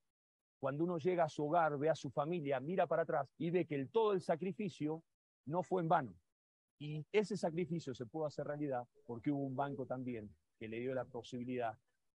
Cuando 0.59 0.83
uno 0.83 0.97
llega 0.97 1.25
a 1.25 1.29
su 1.29 1.45
hogar, 1.45 1.77
ve 1.77 1.89
a 1.89 1.95
su 1.95 2.09
familia, 2.09 2.59
mira 2.59 2.87
para 2.87 3.03
atrás 3.03 3.31
y 3.37 3.51
ve 3.51 3.65
que 3.65 3.75
el, 3.75 3.91
todo 3.91 4.13
el 4.13 4.21
sacrificio 4.21 5.03
no 5.45 5.61
fue 5.61 5.83
en 5.83 5.89
vano. 5.89 6.15
Y 6.79 7.05
ese 7.11 7.35
sacrificio 7.35 7.93
se 7.93 8.05
pudo 8.05 8.25
hacer 8.25 8.47
realidad 8.47 8.87
porque 9.05 9.31
hubo 9.31 9.43
un 9.43 9.55
banco 9.55 9.85
también 9.85 10.33
que 10.57 10.69
le 10.69 10.79
dio 10.79 10.93
la 10.93 11.03
posibilidad 11.03 11.77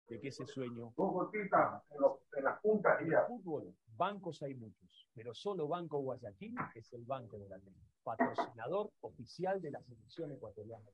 de 0.10 0.20
que 0.20 0.28
ese 0.28 0.46
sueño... 0.48 0.94
en 0.98 2.44
las 2.44 2.62
puntas 2.62 3.02
En 3.02 3.14
el 3.14 3.20
fútbol, 3.28 3.74
bancos 3.96 4.42
hay 4.44 4.56
muchos, 4.56 5.08
pero 5.14 5.34
solo 5.34 5.68
Banco 5.68 6.00
Guayaquil 6.00 6.56
es 6.76 6.92
el 6.94 7.06
banco 7.06 7.38
de 7.38 7.48
la 7.48 7.58
ley, 7.58 7.76
patrocinador 8.04 8.92
oficial 9.02 9.62
de 9.62 9.72
la 9.72 9.82
selección 9.82 10.32
ecuatoriana. 10.32 10.90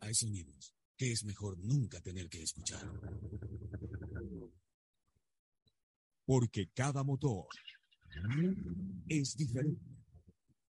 Hay 0.00 0.14
sonidos 0.14 0.74
que 0.96 1.12
es 1.12 1.24
mejor 1.24 1.58
nunca 1.58 2.00
tener 2.00 2.28
que 2.28 2.42
escuchar. 2.42 2.80
Porque 6.24 6.70
cada 6.72 7.02
motor 7.02 7.48
es 9.08 9.36
diferente. 9.36 9.91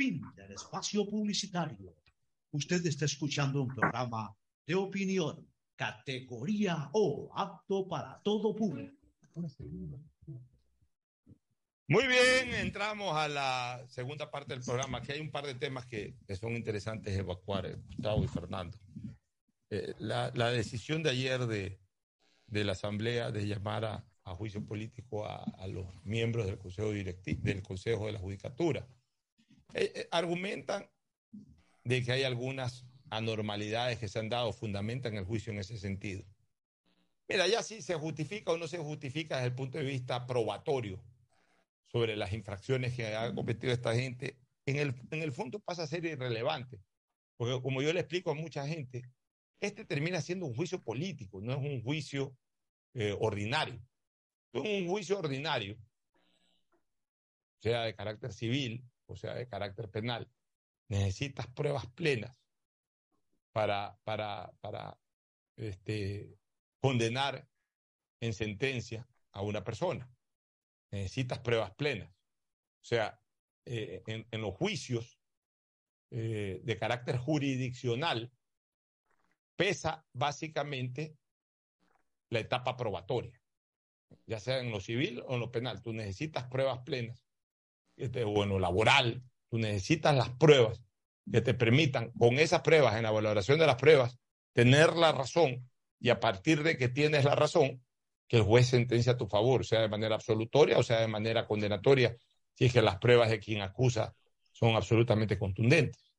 Fin 0.00 0.22
del 0.34 0.52
espacio 0.52 1.06
publicitario. 1.06 1.94
Usted 2.52 2.86
está 2.86 3.04
escuchando 3.04 3.60
un 3.60 3.68
programa 3.68 4.34
de 4.66 4.74
opinión, 4.74 5.46
categoría 5.76 6.88
O, 6.94 7.30
apto 7.36 7.86
para 7.86 8.18
todo 8.22 8.56
público. 8.56 8.96
Muy 11.86 12.06
bien, 12.06 12.54
entramos 12.54 13.14
a 13.14 13.28
la 13.28 13.84
segunda 13.88 14.30
parte 14.30 14.54
del 14.54 14.64
programa. 14.64 14.98
Aquí 14.98 15.12
hay 15.12 15.20
un 15.20 15.30
par 15.30 15.44
de 15.44 15.54
temas 15.54 15.84
que, 15.84 16.16
que 16.26 16.34
son 16.34 16.56
interesantes 16.56 17.14
evacuar, 17.14 17.66
eh, 17.66 17.76
Gustavo 17.88 18.24
y 18.24 18.28
Fernando. 18.28 18.78
Eh, 19.68 19.92
la, 19.98 20.32
la 20.34 20.50
decisión 20.50 21.02
de 21.02 21.10
ayer 21.10 21.46
de, 21.46 21.78
de 22.46 22.64
la 22.64 22.72
Asamblea 22.72 23.30
de 23.32 23.46
llamar 23.46 23.84
a, 23.84 24.06
a 24.24 24.34
juicio 24.34 24.64
político 24.64 25.26
a, 25.26 25.42
a, 25.42 25.66
los 25.66 25.86
miembros 26.06 26.46
del 26.46 26.56
Consejo, 26.56 26.90
Directi 26.90 27.34
del 27.34 27.62
Consejo 27.62 28.06
de 28.06 28.12
la 28.12 28.18
Judicatura. 28.18 28.88
Eh, 29.74 29.92
eh, 29.94 30.08
argumentan 30.10 30.88
de 31.84 32.02
que 32.04 32.12
hay 32.12 32.24
algunas 32.24 32.86
anormalidades 33.10 33.98
que 33.98 34.08
se 34.08 34.18
han 34.18 34.28
dado, 34.28 34.52
fundamentan 34.52 35.16
el 35.16 35.24
juicio 35.24 35.52
en 35.52 35.58
ese 35.58 35.78
sentido. 35.78 36.24
Mira, 37.28 37.46
ya 37.46 37.62
si 37.62 37.82
se 37.82 37.94
justifica 37.94 38.52
o 38.52 38.58
no 38.58 38.66
se 38.66 38.78
justifica 38.78 39.36
desde 39.36 39.48
el 39.48 39.54
punto 39.54 39.78
de 39.78 39.84
vista 39.84 40.26
probatorio, 40.26 41.00
sobre 41.86 42.16
las 42.16 42.32
infracciones 42.32 42.94
que 42.94 43.14
ha 43.14 43.34
cometido 43.34 43.72
esta 43.72 43.94
gente, 43.94 44.36
en 44.66 44.76
el, 44.76 44.94
en 45.10 45.22
el 45.22 45.32
fondo 45.32 45.58
pasa 45.58 45.82
a 45.82 45.86
ser 45.86 46.04
irrelevante. 46.04 46.80
Porque 47.36 47.60
como 47.62 47.82
yo 47.82 47.92
le 47.92 48.00
explico 48.00 48.30
a 48.30 48.34
mucha 48.34 48.66
gente, 48.66 49.02
este 49.60 49.84
termina 49.84 50.20
siendo 50.20 50.46
un 50.46 50.54
juicio 50.54 50.82
político, 50.82 51.40
no 51.40 51.52
es 51.52 51.58
un 51.58 51.82
juicio 51.82 52.36
eh, 52.94 53.16
ordinario. 53.18 53.80
Un 54.52 54.88
juicio 54.88 55.18
ordinario, 55.18 55.76
sea 57.60 57.82
de 57.82 57.94
carácter 57.94 58.32
civil 58.32 58.84
o 59.10 59.16
sea 59.16 59.34
de 59.34 59.48
carácter 59.48 59.90
penal. 59.90 60.30
Necesitas 60.88 61.46
pruebas 61.48 61.86
plenas 61.94 62.36
para, 63.52 63.98
para, 64.04 64.52
para 64.60 64.98
este, 65.56 66.38
condenar 66.80 67.48
en 68.20 68.32
sentencia 68.32 69.08
a 69.32 69.42
una 69.42 69.64
persona. 69.64 70.10
Necesitas 70.90 71.38
pruebas 71.40 71.72
plenas. 71.72 72.10
O 72.10 72.84
sea, 72.84 73.20
eh, 73.66 74.02
en, 74.06 74.40
los 74.40 74.54
juicios 74.54 75.20
eh, 76.10 76.60
de 76.64 76.78
carácter 76.78 77.18
jurisdiccional 77.18 78.32
pesa 79.54 80.06
básicamente 80.12 81.16
la 82.30 82.40
etapa 82.40 82.76
probatoria, 82.76 83.40
ya 84.26 84.40
sea 84.40 84.60
en 84.60 84.70
lo 84.70 84.80
civil 84.80 85.22
o 85.26 85.34
en 85.34 85.40
lo 85.40 85.52
penal. 85.52 85.82
Tú 85.82 85.92
necesitas 85.92 86.44
pruebas 86.44 86.80
plenas, 86.80 87.24
este, 88.00 88.24
o 88.24 88.58
laboral, 88.58 89.22
tú 89.48 89.58
necesitas 89.58 90.16
las 90.16 90.30
pruebas 90.30 90.80
que 91.30 91.40
te 91.40 91.54
permitan, 91.54 92.10
con 92.12 92.38
esas 92.38 92.62
pruebas, 92.62 92.96
en 92.96 93.04
la 93.04 93.10
valoración 93.10 93.58
de 93.58 93.66
las 93.66 93.76
pruebas, 93.76 94.18
tener 94.52 94.94
la 94.94 95.12
razón 95.12 95.70
y 96.00 96.08
a 96.08 96.18
partir 96.18 96.62
de 96.62 96.76
que 96.76 96.88
tienes 96.88 97.24
la 97.24 97.34
razón, 97.34 97.84
que 98.26 98.38
el 98.38 98.42
juez 98.42 98.68
sentencia 98.68 99.12
a 99.12 99.16
tu 99.16 99.26
favor, 99.26 99.66
sea 99.66 99.80
de 99.80 99.88
manera 99.88 100.14
absolutoria 100.14 100.78
o 100.78 100.82
sea 100.82 101.00
de 101.00 101.08
manera 101.08 101.46
condenatoria, 101.46 102.16
si 102.54 102.66
es 102.66 102.72
que 102.72 102.82
las 102.82 102.98
pruebas 102.98 103.30
de 103.30 103.40
quien 103.40 103.60
acusa 103.60 104.14
son 104.52 104.76
absolutamente 104.76 105.38
contundentes. 105.38 106.12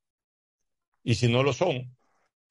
Y 1.04 1.16
si 1.16 1.32
no 1.32 1.44
lo 1.44 1.54
son, 1.54 1.96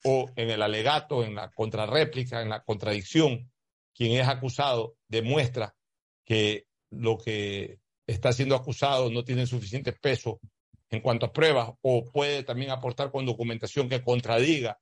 o 0.03 0.29
en 0.35 0.49
el 0.49 0.61
alegato, 0.61 1.23
en 1.23 1.35
la 1.35 1.51
contrarréplica, 1.51 2.41
en 2.41 2.49
la 2.49 2.63
contradicción, 2.63 3.51
quien 3.93 4.19
es 4.19 4.27
acusado 4.27 4.95
demuestra 5.07 5.75
que 6.25 6.65
lo 6.89 7.17
que 7.17 7.80
está 8.11 8.33
siendo 8.33 8.55
acusado 8.55 9.09
no 9.09 9.23
tiene 9.23 9.45
suficiente 9.45 9.93
peso 9.93 10.39
en 10.89 11.01
cuanto 11.01 11.25
a 11.25 11.33
pruebas 11.33 11.71
o 11.81 12.05
puede 12.05 12.43
también 12.43 12.71
aportar 12.71 13.11
con 13.11 13.25
documentación 13.25 13.89
que 13.89 14.03
contradiga 14.03 14.79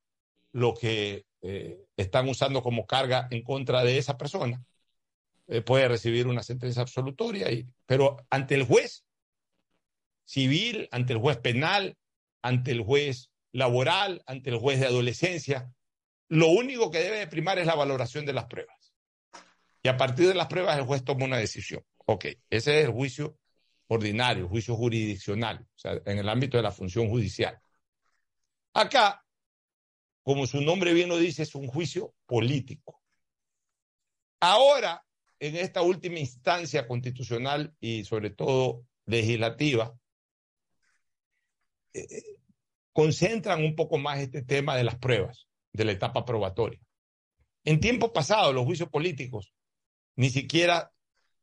lo 0.51 0.73
que 0.73 1.25
eh, 1.41 1.85
están 1.95 2.27
usando 2.27 2.61
como 2.61 2.85
carga 2.85 3.27
en 3.31 3.43
contra 3.43 3.83
de 3.83 3.97
esa 3.97 4.17
persona, 4.17 4.63
eh, 5.47 5.61
puede 5.61 5.87
recibir 5.87 6.27
una 6.27 6.43
sentencia 6.43 6.81
absolutoria, 6.81 7.51
y, 7.51 7.67
pero 7.85 8.17
ante 8.29 8.55
el 8.55 8.63
juez 8.63 9.05
civil, 10.25 10.89
ante 10.91 11.13
el 11.13 11.19
juez 11.19 11.37
penal, 11.37 11.97
ante 12.41 12.71
el 12.71 12.81
juez 12.81 13.29
laboral, 13.51 14.23
ante 14.25 14.49
el 14.49 14.57
juez 14.57 14.79
de 14.79 14.87
adolescencia, 14.87 15.71
lo 16.27 16.49
único 16.49 16.91
que 16.91 16.99
debe 16.99 17.19
de 17.19 17.27
primar 17.27 17.57
es 17.57 17.65
la 17.65 17.75
valoración 17.75 18.25
de 18.25 18.33
las 18.33 18.45
pruebas. 18.45 18.93
Y 19.81 19.87
a 19.87 19.97
partir 19.97 20.27
de 20.27 20.35
las 20.35 20.47
pruebas 20.47 20.77
el 20.77 20.85
juez 20.85 21.03
toma 21.03 21.25
una 21.25 21.37
decisión. 21.37 21.83
Ok, 22.11 22.25
ese 22.49 22.79
es 22.79 22.85
el 22.87 22.91
juicio 22.91 23.37
ordinario, 23.85 24.45
el 24.45 24.49
juicio 24.49 24.75
jurisdiccional, 24.75 25.59
o 25.59 25.77
sea, 25.77 26.01
en 26.05 26.17
el 26.17 26.27
ámbito 26.27 26.57
de 26.57 26.63
la 26.63 26.71
función 26.71 27.07
judicial. 27.07 27.61
Acá, 28.73 29.23
como 30.23 30.47
su 30.47 30.59
nombre 30.59 30.91
bien 30.95 31.09
lo 31.09 31.19
dice, 31.19 31.43
es 31.43 31.53
un 31.53 31.67
juicio 31.67 32.15
político. 32.25 32.99
Ahora, 34.39 35.05
en 35.39 35.55
esta 35.55 35.83
última 35.83 36.17
instancia 36.17 36.87
constitucional 36.87 37.75
y 37.79 38.03
sobre 38.05 38.31
todo 38.31 38.87
legislativa, 39.05 39.93
eh, 41.93 42.07
concentran 42.91 43.63
un 43.63 43.75
poco 43.75 43.99
más 43.99 44.17
este 44.17 44.41
tema 44.41 44.75
de 44.75 44.83
las 44.83 44.97
pruebas, 44.97 45.45
de 45.73 45.85
la 45.85 45.91
etapa 45.91 46.25
probatoria. 46.25 46.79
En 47.65 47.79
tiempo 47.79 48.11
pasado, 48.11 48.51
los 48.51 48.65
juicios 48.65 48.89
políticos 48.89 49.53
ni 50.15 50.31
siquiera 50.31 50.91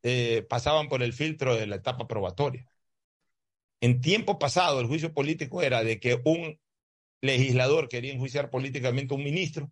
eh, 0.09 0.41
pasaban 0.43 0.87
por 0.87 1.03
el 1.03 1.11
filtro 1.11 1.55
de 1.57 1.67
la 1.67 1.75
etapa 1.75 2.07
probatoria. 2.07 2.65
En 3.81 3.99
tiempo 3.99 4.39
pasado, 4.39 4.79
el 4.79 4.87
juicio 4.87 5.13
político 5.13 5.61
era 5.61 5.83
de 5.83 5.99
que 5.99 6.21
un 6.23 6.57
legislador 7.19 7.89
quería 7.89 8.13
enjuiciar 8.13 8.49
políticamente 8.49 9.13
a 9.13 9.17
un 9.17 9.25
ministro 9.25 9.69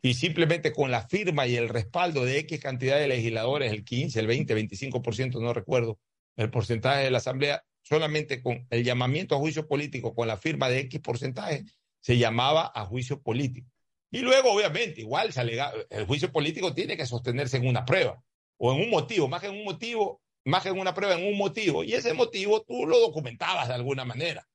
y 0.00 0.14
simplemente 0.14 0.72
con 0.72 0.90
la 0.90 1.06
firma 1.06 1.46
y 1.46 1.56
el 1.56 1.68
respaldo 1.68 2.24
de 2.24 2.38
X 2.38 2.60
cantidad 2.60 2.98
de 2.98 3.08
legisladores, 3.08 3.70
el 3.72 3.84
15, 3.84 4.20
el 4.20 4.26
20, 4.26 4.56
25%, 4.56 5.38
no 5.38 5.52
recuerdo 5.52 5.98
el 6.36 6.50
porcentaje 6.50 7.04
de 7.04 7.10
la 7.10 7.18
Asamblea, 7.18 7.62
solamente 7.82 8.42
con 8.42 8.66
el 8.70 8.84
llamamiento 8.84 9.34
a 9.34 9.38
juicio 9.38 9.68
político, 9.68 10.14
con 10.14 10.28
la 10.28 10.38
firma 10.38 10.70
de 10.70 10.78
X 10.80 10.98
porcentaje, 11.00 11.66
se 12.00 12.16
llamaba 12.16 12.72
a 12.74 12.86
juicio 12.86 13.20
político. 13.20 13.70
Y 14.10 14.20
luego, 14.20 14.50
obviamente, 14.52 15.02
igual 15.02 15.30
se 15.34 15.42
el 15.90 16.06
juicio 16.06 16.32
político 16.32 16.72
tiene 16.72 16.96
que 16.96 17.04
sostenerse 17.04 17.58
en 17.58 17.66
una 17.66 17.84
prueba 17.84 18.24
o 18.62 18.74
en 18.74 18.82
un 18.82 18.90
motivo, 18.90 19.26
más 19.26 19.40
que 19.40 19.46
en 19.46 19.56
un 19.56 19.64
motivo, 19.64 20.20
más 20.44 20.62
que 20.62 20.68
en 20.68 20.78
una 20.78 20.92
prueba, 20.92 21.14
en 21.14 21.26
un 21.26 21.38
motivo. 21.38 21.82
Y 21.82 21.94
ese 21.94 22.12
motivo 22.12 22.60
tú 22.62 22.86
lo 22.86 23.00
documentabas 23.00 23.68
de 23.68 23.74
alguna 23.74 24.04
manera. 24.04 24.46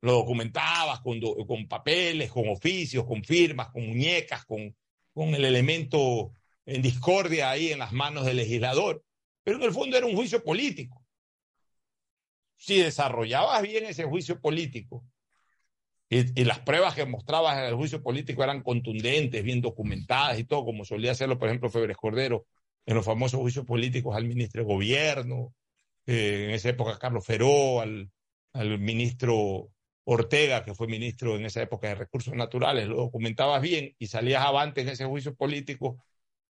Lo 0.00 0.12
documentabas 0.12 1.00
con, 1.00 1.20
con 1.20 1.66
papeles, 1.66 2.30
con 2.30 2.48
oficios, 2.48 3.04
con 3.04 3.24
firmas, 3.24 3.70
con 3.70 3.84
muñecas, 3.84 4.44
con, 4.44 4.76
con 5.12 5.34
el 5.34 5.44
elemento 5.44 6.30
en 6.66 6.80
discordia 6.80 7.50
ahí 7.50 7.72
en 7.72 7.80
las 7.80 7.92
manos 7.92 8.24
del 8.24 8.36
legislador. 8.36 9.02
Pero 9.42 9.56
en 9.56 9.64
el 9.64 9.72
fondo 9.72 9.96
era 9.96 10.06
un 10.06 10.14
juicio 10.14 10.44
político 10.44 11.04
si 12.58 12.80
desarrollabas 12.80 13.62
bien 13.62 13.86
ese 13.86 14.02
juicio 14.02 14.40
político 14.40 15.04
y, 16.10 16.40
y, 16.40 16.44
las 16.44 16.58
pruebas 16.58 16.94
que 16.96 17.06
mostrabas 17.06 17.56
en 17.58 17.64
el 17.66 17.74
juicio 17.74 18.02
político 18.02 18.42
eran 18.42 18.62
contundentes, 18.62 19.44
bien 19.44 19.60
documentadas 19.60 20.38
y 20.40 20.44
todo, 20.44 20.64
como 20.64 20.84
solía 20.84 21.12
hacerlo, 21.12 21.38
por 21.38 21.48
ejemplo, 21.48 21.70
Febres 21.70 21.96
Cordero 21.96 22.46
en 22.88 22.94
los 22.94 23.04
famosos 23.04 23.38
juicios 23.38 23.66
políticos 23.66 24.16
al 24.16 24.24
ministro 24.24 24.62
de 24.62 24.72
Gobierno, 24.72 25.54
eh, 26.06 26.46
en 26.46 26.50
esa 26.52 26.70
época 26.70 26.98
Carlos 26.98 27.22
Feró, 27.26 27.82
al, 27.82 28.10
al 28.54 28.78
ministro 28.78 29.68
Ortega, 30.04 30.64
que 30.64 30.74
fue 30.74 30.86
ministro 30.86 31.36
en 31.36 31.44
esa 31.44 31.60
época 31.60 31.88
de 31.88 31.96
Recursos 31.96 32.32
Naturales, 32.32 32.88
lo 32.88 32.96
documentabas 32.96 33.60
bien 33.60 33.94
y 33.98 34.06
salías 34.06 34.42
avante 34.42 34.80
en 34.80 34.88
ese 34.88 35.04
juicio 35.04 35.34
político. 35.34 36.02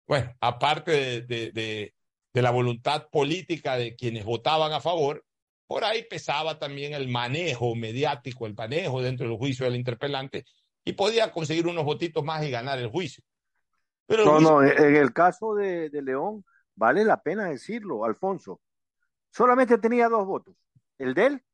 Bueno, 0.09 0.35
aparte 0.41 0.91
de, 0.91 1.21
de, 1.21 1.53
de, 1.53 1.95
de 2.33 2.43
la 2.43 2.51
voluntad 2.51 3.07
política 3.13 3.77
de 3.77 3.95
quienes 3.95 4.25
votaban 4.25 4.73
a 4.73 4.81
favor, 4.81 5.25
por 5.69 5.85
ahí 5.85 6.03
pesaba 6.11 6.59
también 6.59 6.95
el 6.95 7.07
manejo 7.07 7.77
mediático, 7.77 8.49
el 8.49 8.55
manejo 8.55 9.01
dentro 9.03 9.29
del 9.29 9.39
juicio 9.39 9.67
del 9.67 9.77
interpelante 9.77 10.45
y 10.85 10.95
podía 10.95 11.31
conseguir 11.31 11.69
unos 11.69 11.85
votitos 11.85 12.25
más 12.25 12.45
y 12.45 12.51
ganar 12.51 12.81
el 12.81 12.89
juicio. 12.89 13.23
Pero 14.07 14.25
no, 14.25 14.41
no, 14.41 14.63
en 14.63 14.97
el 14.97 15.13
caso 15.13 15.55
de, 15.55 15.89
de, 15.91 16.03
León, 16.03 16.45
vale 16.75 17.05
la 17.05 17.23
pena 17.23 17.47
decirlo, 17.47 18.05
Alfonso. 18.05 18.61
Solamente 19.31 19.79
tenía 19.79 20.09
dos 20.09 20.27
votos, 20.27 20.55
el 20.99 21.15
de 21.15 21.27
él 21.27 21.45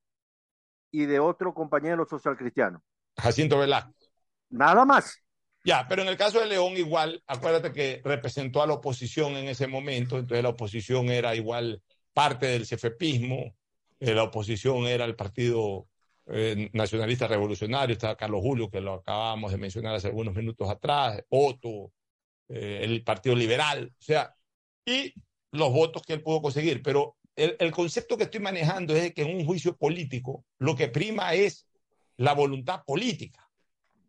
y 0.91 1.07
de 1.07 1.21
otro 1.21 1.55
compañero 1.55 2.07
social 2.07 2.37
cristiano. 2.37 2.83
Jacinto 3.17 3.59
Velázquez. 3.59 4.11
Nada 4.51 4.85
más. 4.85 5.23
Ya, 5.65 5.87
pero 5.89 6.03
en 6.03 6.09
el 6.09 6.17
caso 6.17 6.41
de 6.41 6.47
León 6.47 6.77
igual, 6.77 7.23
acuérdate 7.27 7.73
que 7.73 8.01
representó 8.03 8.63
a 8.63 8.67
la 8.67 8.75
oposición 8.75 9.33
en 9.37 9.47
ese 9.49 9.67
momento, 9.67 10.19
entonces 10.19 10.43
la 10.43 10.49
oposición 10.51 11.11
era 11.11 11.35
igual 11.35 11.83
parte 12.13 12.47
del 12.47 12.67
cefepismo, 12.67 13.55
eh, 14.01 14.15
la 14.15 14.25
oposición 14.25 14.87
era 14.87 15.05
el 15.05 15.17
Partido 15.17 15.87
eh, 16.27 16.71
Nacionalista 16.73 17.27
Revolucionario, 17.27 17.93
estaba 17.93 18.17
Carlos 18.17 18.41
Julio, 18.43 18.71
que 18.71 18.81
lo 18.81 18.95
acabamos 18.95 19.53
de 19.53 19.59
mencionar 19.59 19.95
hace 19.95 20.09
algunos 20.09 20.35
minutos 20.35 20.69
atrás, 20.71 21.23
Otto, 21.29 21.93
eh, 22.51 22.81
el 22.83 23.03
Partido 23.03 23.35
Liberal, 23.35 23.93
o 23.99 24.03
sea, 24.03 24.35
y 24.85 25.15
los 25.53 25.73
votos 25.73 26.03
que 26.03 26.15
él 26.15 26.23
pudo 26.23 26.43
conseguir. 26.43 26.83
Pero 26.83 27.17
el, 27.37 27.57
el 27.59 27.71
concepto 27.71 28.17
que 28.17 28.25
estoy 28.25 28.41
manejando 28.41 28.95
es 28.95 29.15
que 29.15 29.23
en 29.23 29.37
un 29.37 29.47
juicio 29.47 29.77
político 29.77 30.45
lo 30.59 30.77
que 30.77 30.89
prima 30.89 31.35
es 31.35 31.67
la 32.17 32.35
voluntad 32.35 32.83
política, 32.85 33.49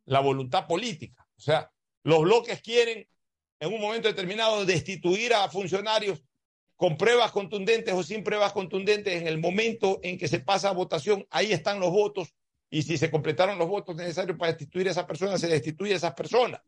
la 0.06 0.20
voluntad 0.20 0.68
política. 0.68 1.26
O 1.38 1.42
sea, 1.42 1.72
los 2.04 2.22
bloques 2.22 2.62
quieren 2.62 3.08
en 3.60 3.74
un 3.74 3.80
momento 3.80 4.08
determinado 4.08 4.66
destituir 4.66 5.34
a 5.34 5.48
funcionarios 5.50 6.24
con 6.76 6.98
pruebas 6.98 7.32
contundentes 7.32 7.94
o 7.94 8.02
sin 8.02 8.24
pruebas 8.24 8.54
contundentes, 8.54 9.22
en 9.22 9.28
el 9.28 9.38
momento 9.38 10.00
en 10.02 10.18
que 10.18 10.28
se 10.28 10.40
pasa 10.40 10.70
a 10.70 10.74
votación, 10.74 11.28
ahí 11.30 11.52
están 11.52 11.80
los 11.80 11.92
votos, 11.92 12.34
y 12.72 12.82
si 12.82 12.98
se 12.98 13.12
completaron 13.12 13.60
los 13.60 13.68
votos 13.68 13.96
necesarios 13.96 14.36
para 14.36 14.54
destituir 14.54 14.88
a 14.88 14.92
esa 14.92 15.06
persona, 15.06 15.38
se 15.38 15.48
destituye 15.48 15.94
a 15.94 15.98
esas 15.98 16.16
personas. 16.16 16.60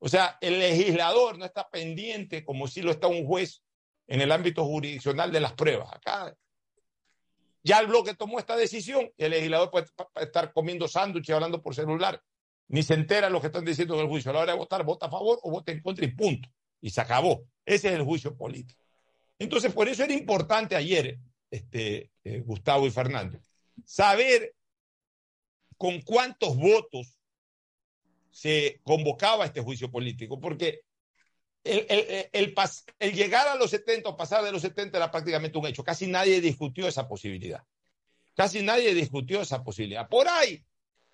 O 0.00 0.08
sea, 0.08 0.36
el 0.40 0.58
legislador 0.58 1.38
no 1.38 1.44
está 1.44 1.68
pendiente, 1.70 2.44
como 2.44 2.66
si 2.66 2.82
lo 2.82 2.90
está 2.90 3.06
un 3.06 3.26
juez, 3.26 3.62
en 4.06 4.20
el 4.20 4.32
ámbito 4.32 4.64
jurisdiccional 4.64 5.30
de 5.30 5.40
las 5.40 5.52
pruebas. 5.52 5.92
Acá 5.92 6.34
ya 7.62 7.78
el 7.78 7.86
bloque 7.86 8.14
tomó 8.14 8.38
esta 8.38 8.56
decisión, 8.56 9.10
y 9.16 9.24
el 9.24 9.30
legislador 9.30 9.70
puede 9.70 9.86
estar 10.16 10.52
comiendo 10.52 10.88
sándwiches 10.88 11.34
hablando 11.34 11.62
por 11.62 11.74
celular, 11.74 12.22
ni 12.68 12.82
se 12.82 12.94
entera 12.94 13.26
de 13.26 13.32
lo 13.32 13.40
que 13.40 13.48
están 13.48 13.64
diciendo 13.64 13.94
en 13.94 14.00
el 14.00 14.08
juicio. 14.08 14.30
A 14.30 14.34
la 14.34 14.40
hora 14.40 14.52
de 14.52 14.58
votar, 14.58 14.84
vota 14.84 15.06
a 15.06 15.10
favor 15.10 15.38
o 15.42 15.50
vota 15.50 15.72
en 15.72 15.82
contra 15.82 16.04
y 16.04 16.14
punto. 16.14 16.48
Y 16.80 16.90
se 16.90 17.00
acabó. 17.00 17.44
Ese 17.64 17.88
es 17.88 17.94
el 17.94 18.02
juicio 18.02 18.36
político. 18.36 18.82
Entonces, 19.38 19.72
por 19.72 19.88
eso 19.88 20.04
era 20.04 20.12
importante 20.12 20.76
ayer, 20.76 21.18
este, 21.50 22.10
eh, 22.24 22.40
Gustavo 22.40 22.86
y 22.86 22.90
Fernando, 22.90 23.38
saber 23.84 24.54
con 25.76 26.00
cuántos 26.02 26.56
votos 26.56 27.18
se 28.30 28.80
convocaba 28.84 29.44
este 29.44 29.60
juicio 29.60 29.90
político, 29.90 30.40
porque 30.40 30.82
el, 31.64 31.86
el, 31.88 32.28
el, 32.32 32.54
pas, 32.54 32.84
el, 32.98 33.12
llegar 33.12 33.48
a 33.48 33.56
los 33.56 33.70
70 33.70 34.08
o 34.08 34.16
pasar 34.16 34.44
de 34.44 34.52
los 34.52 34.62
70 34.62 34.96
era 34.96 35.10
prácticamente 35.10 35.58
un 35.58 35.66
hecho. 35.66 35.84
Casi 35.84 36.06
nadie 36.06 36.40
discutió 36.40 36.88
esa 36.88 37.08
posibilidad. 37.08 37.62
Casi 38.34 38.62
nadie 38.62 38.94
discutió 38.94 39.42
esa 39.42 39.62
posibilidad. 39.62 40.08
Por 40.08 40.28
ahí 40.28 40.64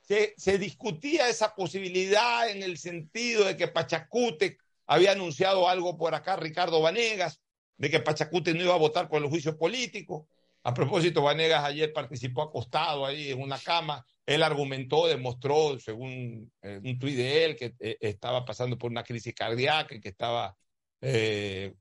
se, 0.02 0.34
se 0.36 0.58
discutía 0.58 1.28
esa 1.28 1.54
posibilidad 1.54 2.48
en 2.48 2.62
el 2.62 2.78
sentido 2.78 3.44
de 3.44 3.56
que 3.56 3.68
Pachacute 3.68 4.58
había 4.86 5.12
anunciado 5.12 5.68
algo 5.68 5.96
por 5.96 6.14
acá, 6.14 6.36
Ricardo 6.36 6.80
Vanegas, 6.80 7.40
de 7.76 7.90
que 7.90 8.00
Pachacute 8.00 8.54
no 8.54 8.62
iba 8.62 8.74
a 8.74 8.78
votar 8.78 9.08
por 9.08 9.22
el 9.22 9.28
juicio 9.28 9.58
político. 9.58 10.28
A 10.62 10.74
propósito, 10.74 11.22
Vanegas 11.22 11.64
ayer 11.64 11.92
participó 11.92 12.42
acostado 12.42 13.04
ahí 13.04 13.30
en 13.30 13.40
una 13.40 13.58
cama. 13.58 14.06
Él 14.26 14.42
argumentó, 14.42 15.06
demostró, 15.06 15.78
según 15.78 16.52
eh, 16.60 16.80
un 16.82 16.98
tuit 16.98 17.16
de 17.16 17.44
él, 17.44 17.56
que 17.56 17.76
eh, 17.78 17.96
estaba 18.00 18.44
pasando 18.44 18.76
por 18.76 18.90
una 18.90 19.04
crisis 19.04 19.32
cardíaca 19.32 19.94
y 19.94 20.00
que 20.00 20.08
estaba 20.08 20.56
eh, 21.00 21.72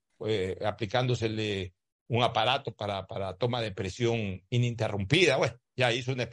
aplicándosele 0.64 1.74
un 2.08 2.22
aparato 2.22 2.76
para, 2.76 3.08
para 3.08 3.36
toma 3.36 3.62
de 3.62 3.72
presión 3.72 4.43
ininterrumpida. 4.50 5.38
Bueno, 5.38 5.60
ya 5.76 5.91
hizo 5.91 6.14
una, 6.14 6.30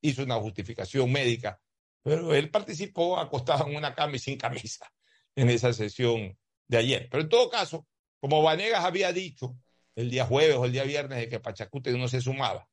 hizo 0.00 0.22
una 0.22 0.36
justificación 0.36 1.12
médica, 1.12 1.60
pero 2.02 2.34
él 2.34 2.50
participó 2.50 3.18
acostado 3.18 3.68
en 3.68 3.76
una 3.76 3.94
cama 3.94 4.16
y 4.16 4.18
sin 4.18 4.38
camisa 4.38 4.90
en 5.36 5.50
esa 5.50 5.74
sesión 5.74 6.38
de 6.66 6.76
ayer. 6.78 7.08
Pero 7.10 7.22
en 7.22 7.28
todo 7.28 7.50
caso, 7.50 7.86
como 8.18 8.42
Vanegas 8.42 8.84
había 8.84 9.12
dicho 9.12 9.58
el 9.94 10.10
día 10.10 10.24
jueves 10.24 10.56
o 10.56 10.64
el 10.64 10.72
día 10.72 10.84
viernes 10.84 11.18
de 11.18 11.28
que 11.28 11.40
Pachacute 11.40 11.92
no 11.92 12.08
se 12.08 12.22
sumaba 12.22 12.66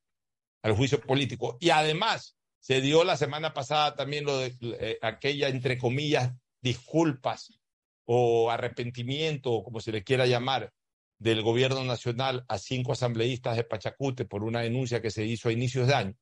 al 0.62 0.72
juicio 0.72 1.00
político 1.00 1.58
y 1.60 1.68
además 1.68 2.37
se 2.68 2.82
dio 2.82 3.02
la 3.02 3.16
semana 3.16 3.54
pasada 3.54 3.94
también 3.94 4.26
lo 4.26 4.36
de 4.36 4.54
eh, 4.60 4.98
aquella, 5.00 5.48
entre 5.48 5.78
comillas, 5.78 6.34
disculpas 6.60 7.58
o 8.04 8.50
arrepentimiento, 8.50 9.62
como 9.62 9.80
se 9.80 9.90
le 9.90 10.04
quiera 10.04 10.26
llamar, 10.26 10.74
del 11.16 11.40
gobierno 11.40 11.82
nacional 11.82 12.44
a 12.46 12.58
cinco 12.58 12.92
asambleístas 12.92 13.56
de 13.56 13.64
Pachacute 13.64 14.26
por 14.26 14.44
una 14.44 14.60
denuncia 14.60 15.00
que 15.00 15.10
se 15.10 15.24
hizo 15.24 15.48
a 15.48 15.52
inicios 15.52 15.86
de 15.86 15.94
año, 15.94 16.14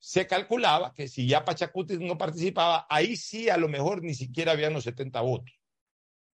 se 0.00 0.26
calculaba 0.26 0.92
que 0.92 1.06
si 1.06 1.28
ya 1.28 1.44
Pachacute 1.44 1.98
no 1.98 2.18
participaba, 2.18 2.88
ahí 2.90 3.14
sí 3.14 3.48
a 3.48 3.56
lo 3.56 3.68
mejor 3.68 4.02
ni 4.02 4.14
siquiera 4.14 4.50
habían 4.50 4.72
los 4.72 4.82
70 4.82 5.20
votos. 5.20 5.54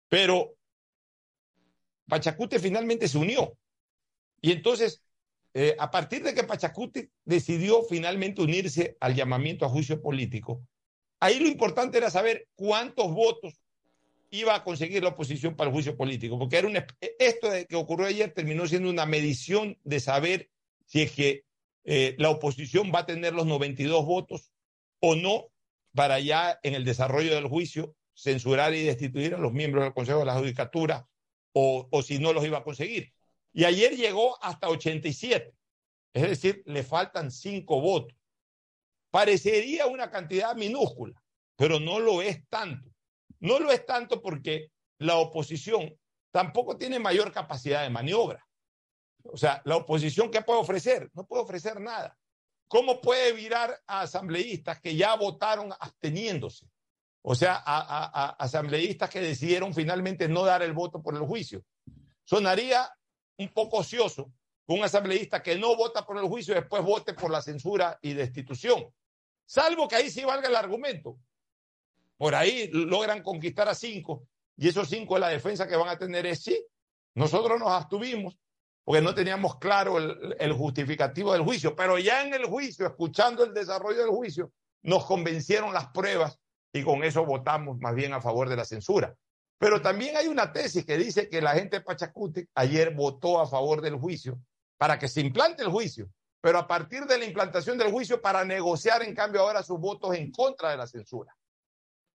Pero 0.10 0.58
Pachacute 2.08 2.60
finalmente 2.60 3.08
se 3.08 3.18
unió. 3.18 3.58
Y 4.42 4.52
entonces, 4.52 5.02
eh, 5.54 5.76
a 5.78 5.92
partir 5.92 6.24
de 6.24 6.34
que 6.34 6.44
Pachacute 6.44 7.12
decidió 7.26 7.84
finalmente 7.84 8.42
unirse 8.42 8.98
al 9.00 9.14
llamamiento 9.14 9.66
a 9.66 9.70
juicio 9.70 10.02
político, 10.02 10.66
ahí 11.20 11.40
lo 11.40 11.48
importante 11.48 11.98
era 12.00 12.10
saber 12.10 12.48
cuántos 12.56 13.14
votos 13.14 13.54
iba 14.32 14.56
a 14.56 14.64
conseguir 14.64 15.04
la 15.04 15.10
oposición 15.10 15.56
para 15.56 15.70
el 15.70 15.74
juicio 15.74 15.96
político, 15.96 16.40
porque 16.40 16.58
era 16.58 16.68
un, 16.68 16.76
esto 17.20 17.50
que 17.70 17.76
ocurrió 17.76 18.08
ayer 18.08 18.34
terminó 18.34 18.68
siendo 18.68 18.90
una 18.90 19.06
medición 19.06 19.78
de 19.84 20.00
saber 20.00 20.50
si 20.88 21.04
es 21.04 21.12
que 21.12 21.46
eh, 21.84 22.16
la 22.18 22.32
oposición 22.32 22.92
va 22.94 23.00
a 23.00 23.06
tener 23.06 23.34
los 23.34 23.46
92 23.46 24.06
votos 24.06 24.52
o 25.00 25.16
no 25.16 25.52
para 25.94 26.20
ya 26.20 26.60
en 26.64 26.74
el 26.74 26.84
desarrollo 26.84 27.36
del 27.36 27.48
juicio 27.48 27.96
censurar 28.16 28.74
y 28.74 28.84
destituir 28.84 29.36
a 29.36 29.38
los 29.38 29.54
miembros 29.54 29.84
del 29.84 29.94
Consejo 29.94 30.20
de 30.20 30.26
la 30.26 30.40
Judicatura 30.40 31.08
o 31.56 32.02
si 32.02 32.18
no 32.18 32.34
los 32.34 32.44
iba 32.44 32.58
a 32.58 32.64
conseguir. 32.64 33.14
Y 33.54 33.66
ayer 33.66 33.96
llegó 33.96 34.44
hasta 34.44 34.68
87, 34.68 35.54
es 36.14 36.22
decir, 36.24 36.64
le 36.66 36.84
faltan 36.84 37.32
cinco 37.32 37.80
votos. 37.80 38.18
Parecería 39.12 39.86
una 39.86 40.10
cantidad 40.10 40.56
minúscula, 40.56 41.22
pero 41.56 41.80
no 41.80 42.00
lo 42.00 42.22
es 42.24 42.48
tanto. 42.50 42.90
No 43.40 43.60
lo 43.60 43.72
es 43.72 43.86
tanto 43.86 44.22
porque 44.22 44.72
la 44.98 45.18
oposición 45.18 45.96
tampoco 46.32 46.78
tiene 46.78 46.98
mayor 46.98 47.32
capacidad 47.32 47.84
de 47.84 47.92
maniobra. 47.92 48.44
O 49.24 49.38
sea, 49.38 49.62
la 49.66 49.78
oposición, 49.78 50.32
¿qué 50.32 50.42
puede 50.42 50.60
ofrecer? 50.60 51.12
No 51.14 51.26
puede 51.26 51.44
ofrecer 51.44 51.80
nada. 51.80 52.18
¿Cómo 52.68 53.00
puede 53.02 53.34
virar 53.34 53.80
a 53.86 54.02
asambleístas 54.02 54.82
que 54.82 54.96
ya 54.96 55.16
votaron 55.16 55.72
absteniéndose? 55.80 56.66
O 57.22 57.36
sea, 57.36 57.56
a, 57.56 57.62
a, 57.66 58.30
asambleístas 58.32 59.10
que 59.10 59.22
decidieron 59.22 59.74
finalmente 59.74 60.28
no 60.28 60.44
dar 60.44 60.64
el 60.64 60.74
voto 60.74 61.02
por 61.02 61.16
el 61.16 61.22
juicio. 61.22 61.64
Sonaría 62.26 62.92
un 63.38 63.50
poco 63.50 63.78
ocioso 63.78 64.32
un 64.68 64.84
asambleísta 64.84 65.44
que 65.44 65.58
no 65.58 65.76
vota 65.76 66.06
por 66.06 66.18
el 66.18 66.26
juicio 66.26 66.56
después 66.56 66.84
vote 66.84 67.14
por 67.14 67.30
la 67.30 67.42
censura 67.42 68.00
y 68.02 68.14
destitución. 68.14 68.86
Salvo 69.46 69.88
que 69.88 69.98
ahí 69.98 70.10
sí 70.10 70.24
valga 70.24 70.48
el 70.48 70.56
argumento 70.56 71.18
por 72.24 72.36
ahí 72.36 72.70
logran 72.72 73.22
conquistar 73.22 73.68
a 73.68 73.76
cinco 73.76 74.28
y 74.56 74.70
esos 74.70 74.88
cinco 74.88 75.18
la 75.18 75.28
defensa 75.28 75.68
que 75.68 75.76
van 75.76 75.90
a 75.90 75.98
tener 75.98 76.26
es 76.26 76.42
sí, 76.42 76.66
nosotros 77.16 77.60
nos 77.60 77.70
abstuvimos 77.70 78.40
porque 78.86 79.02
no 79.02 79.14
teníamos 79.14 79.58
claro 79.60 79.98
el, 79.98 80.54
justificativo 80.54 81.34
del 81.34 81.42
juicio, 81.42 81.76
pero 81.76 81.98
ya 82.00 82.26
en 82.26 82.34
el 82.34 82.46
juicio, 82.46 82.86
escuchando 82.86 83.44
el 83.44 83.54
desarrollo 83.54 84.00
del 84.00 84.10
juicio, 84.10 84.54
nos 84.82 85.06
convencieron 85.06 85.74
las 85.74 85.88
pruebas 85.88 86.40
y 86.74 86.84
con 86.84 87.04
eso 87.04 87.26
votamos 87.26 87.78
más 87.80 87.94
bien 87.94 88.14
a 88.14 88.22
favor 88.22 88.48
de 88.48 88.56
la 88.56 88.64
censura. 88.64 89.16
Pero 89.64 89.82
también 89.82 90.18
hay 90.18 90.28
una 90.28 90.52
tesis 90.52 90.86
que 90.86 90.98
dice 90.98 91.30
que 91.30 91.42
la 91.42 91.54
gente 91.54 91.78
de 91.78 91.86
Pachacute 91.86 92.50
ayer 92.54 92.94
votó 92.94 93.40
a 93.40 93.48
favor 93.48 93.80
del 93.80 93.96
juicio 93.96 94.38
para 94.78 95.00
que 95.00 95.08
se 95.08 95.22
implante 95.22 95.64
el 95.64 95.70
juicio, 95.70 96.10
pero 96.42 96.60
a 96.60 96.68
partir 96.68 97.06
de 97.06 97.18
la 97.18 97.24
implantación 97.24 97.78
del 97.78 97.90
juicio 97.90 98.22
para 98.22 98.44
negociar 98.44 99.04
en 99.04 99.16
cambio 99.16 99.40
ahora 99.40 99.64
sus 99.64 99.80
votos 99.80 100.16
en 100.16 100.32
contra 100.34 100.72
de 100.72 100.76
la 100.76 100.86
censura. 100.86 101.34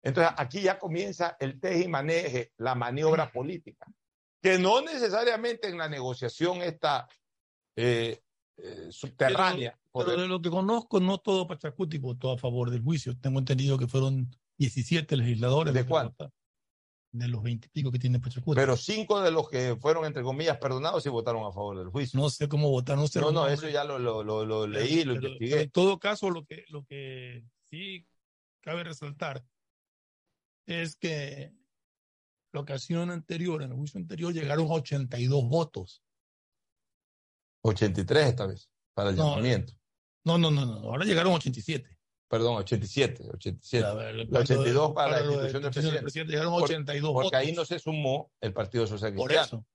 Entonces 0.04 0.34
aquí 0.36 0.62
ya 0.62 0.78
comienza 0.78 1.38
el 1.40 1.58
teje 1.58 1.86
y 1.86 1.88
maneje, 1.88 2.52
la 2.58 2.76
maniobra 2.76 3.32
política, 3.32 3.86
que 4.42 4.60
no 4.60 4.82
necesariamente 4.82 5.70
en 5.70 5.78
la 5.78 5.88
negociación 5.88 6.62
está 6.62 7.08
eh, 7.78 8.20
eh, 8.58 8.88
subterránea. 8.90 9.80
Pero, 9.94 10.06
pero, 10.06 10.22
de 10.24 10.28
lo 10.28 10.42
que 10.42 10.50
conozco, 10.50 11.00
no 11.00 11.18
todo 11.20 11.48
Pachacuti 11.48 11.98
votó 11.98 12.34
a 12.34 12.38
favor 12.38 12.72
del 12.72 12.84
juicio. 12.84 13.18
Tengo 13.18 13.40
entendido 13.40 13.78
que 13.78 13.88
fueron 13.88 14.36
17 14.58 15.16
legisladores. 15.16 15.74
¿De 15.74 15.86
cuál? 15.86 16.14
De 17.18 17.28
los 17.28 17.42
20 17.42 17.68
y 17.68 17.70
pico 17.70 17.92
que 17.92 18.00
tiene 18.00 18.20
Pachacuti. 18.20 18.56
Pero 18.56 18.78
cinco 18.78 19.22
de 19.22 19.32
los 19.32 19.50
que 19.50 19.76
fueron, 19.76 20.06
entre 20.06 20.24
comillas, 20.24 20.58
perdonados 20.58 21.04
sí 21.04 21.10
votaron 21.10 21.46
a 21.46 21.52
favor 21.52 21.78
del 21.78 21.90
juicio. 21.90 22.20
No 22.20 22.30
sé 22.30 22.48
cómo 22.48 22.70
votaron. 22.70 23.02
No, 23.02 23.08
sé 23.08 23.20
no, 23.20 23.32
no, 23.32 23.48
eso 23.48 23.68
ya 23.70 23.84
lo, 23.84 23.98
lo, 23.98 24.24
lo, 24.24 24.46
lo 24.46 24.68
leí, 24.68 25.04
lo 25.04 25.16
pero, 25.16 25.28
investigué. 25.28 25.62
en 25.64 25.72
todo 25.72 26.00
caso, 26.00 26.30
lo 26.30 26.46
que, 26.46 26.66
lo 26.70 26.86
que 26.86 27.44
sí 27.64 28.06
cabe 28.62 28.84
resaltar 28.84 29.44
es 30.66 30.96
que 30.96 31.54
la 32.52 32.62
ocasión 32.62 33.10
anterior, 33.12 33.64
en 33.64 33.72
el 33.72 33.78
juicio 33.78 34.00
anterior, 34.00 34.34
llegaron 34.34 34.68
a 34.68 34.74
82 34.74 35.50
votos. 35.50 36.04
83 37.62 38.28
esta 38.28 38.46
vez, 38.46 38.70
para 38.94 39.10
el 39.10 39.16
no, 39.16 39.32
llamamiento. 39.32 39.74
No, 40.24 40.38
no, 40.38 40.52
no, 40.52 40.66
no, 40.66 40.74
ahora 40.90 41.06
llegaron 41.06 41.34
87. 41.34 41.97
Perdón, 42.30 42.58
87, 42.58 43.24
87. 43.34 43.86
A 43.86 43.94
ver, 43.94 44.16
la 44.30 44.40
82 44.40 44.92
para, 44.94 45.12
para 45.12 45.26
la 45.26 45.32
institución 45.32 45.62
del 45.64 45.72
presidente. 45.72 46.02
presidente. 46.02 46.32
Llegaron 46.34 46.54
Por- 46.54 46.64
82 46.64 47.14
porque 47.14 47.36
ahí 47.38 47.54
no 47.54 47.64
se 47.66 47.80
sumó 47.80 48.32
el 48.42 48.54
Partido 48.54 48.86
Social 48.86 49.14
Por 49.14 49.28
Cristiano. 49.30 49.46
eso. 49.64 49.66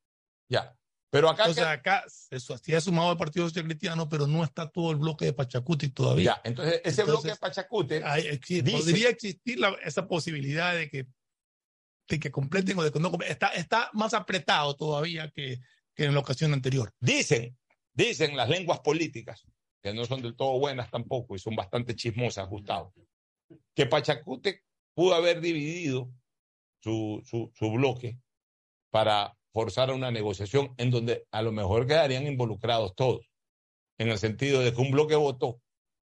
Ya. 0.48 0.76
Pero 1.10 1.28
acá. 1.28 1.42
Entonces 1.44 1.64
acá 1.64 2.04
se 2.08 2.40
sí 2.40 2.74
ha 2.74 2.80
sumado 2.80 3.12
el 3.12 3.18
Partido 3.18 3.46
Social 3.48 3.64
Cristiano, 3.66 4.08
pero 4.08 4.26
no 4.26 4.44
está 4.44 4.68
todo 4.70 4.90
el 4.90 4.96
bloque 4.98 5.24
de 5.26 5.32
Pachacuti 5.32 5.88
todavía. 5.90 6.24
Ya, 6.36 6.40
entonces 6.44 6.80
ese 6.84 7.04
bloque 7.04 7.28
de. 7.86 8.04
Hay- 8.04 8.26
existe- 8.28 8.62
dice- 8.70 8.78
podría 8.78 9.08
existir 9.10 9.58
la- 9.58 9.76
esa 9.84 10.06
posibilidad 10.06 10.74
de 10.74 10.88
que, 10.90 11.06
de 12.08 12.18
que 12.20 12.30
completen 12.30 12.78
o 12.78 12.82
de 12.82 12.92
que 12.92 12.98
no 13.00 13.10
completen. 13.10 13.32
Está, 13.32 13.48
está 13.48 13.90
más 13.94 14.12
apretado 14.14 14.74
todavía 14.74 15.30
que, 15.30 15.58
que 15.94 16.04
en 16.04 16.14
la 16.14 16.20
ocasión 16.20 16.52
anterior. 16.52 16.92
Dicen, 17.00 17.56
dicen 17.94 18.36
las 18.36 18.48
lenguas 18.48 18.80
políticas, 18.80 19.44
que 19.82 19.92
no 19.92 20.04
son 20.04 20.22
del 20.22 20.36
todo 20.36 20.58
buenas 20.58 20.90
tampoco 20.90 21.34
y 21.34 21.38
son 21.38 21.56
bastante 21.56 21.94
chismosas, 21.96 22.48
Gustavo, 22.48 22.92
que 23.74 23.86
Pachacute 23.86 24.62
pudo 24.94 25.14
haber 25.14 25.40
dividido 25.40 26.10
su, 26.80 27.20
su, 27.24 27.50
su 27.54 27.70
bloque 27.72 28.18
para 28.90 29.36
forzar 29.52 29.90
una 29.90 30.10
negociación 30.10 30.74
en 30.78 30.90
donde 30.90 31.26
a 31.30 31.42
lo 31.42 31.52
mejor 31.52 31.86
quedarían 31.86 32.26
involucrados 32.26 32.94
todos, 32.94 33.28
en 33.98 34.08
el 34.08 34.18
sentido 34.18 34.60
de 34.60 34.72
que 34.72 34.80
un 34.80 34.90
bloque 34.90 35.14
votó 35.16 35.60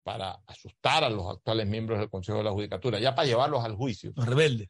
para 0.03 0.33
asustar 0.45 1.03
a 1.03 1.09
los 1.09 1.27
actuales 1.27 1.67
miembros 1.67 1.99
del 1.99 2.09
Consejo 2.09 2.37
de 2.37 2.43
la 2.43 2.51
Judicatura, 2.51 2.99
ya 2.99 3.15
para 3.15 3.27
llevarlos 3.27 3.63
al 3.65 3.75
juicio. 3.75 4.11
Los 4.15 4.25
rebeldes. 4.27 4.69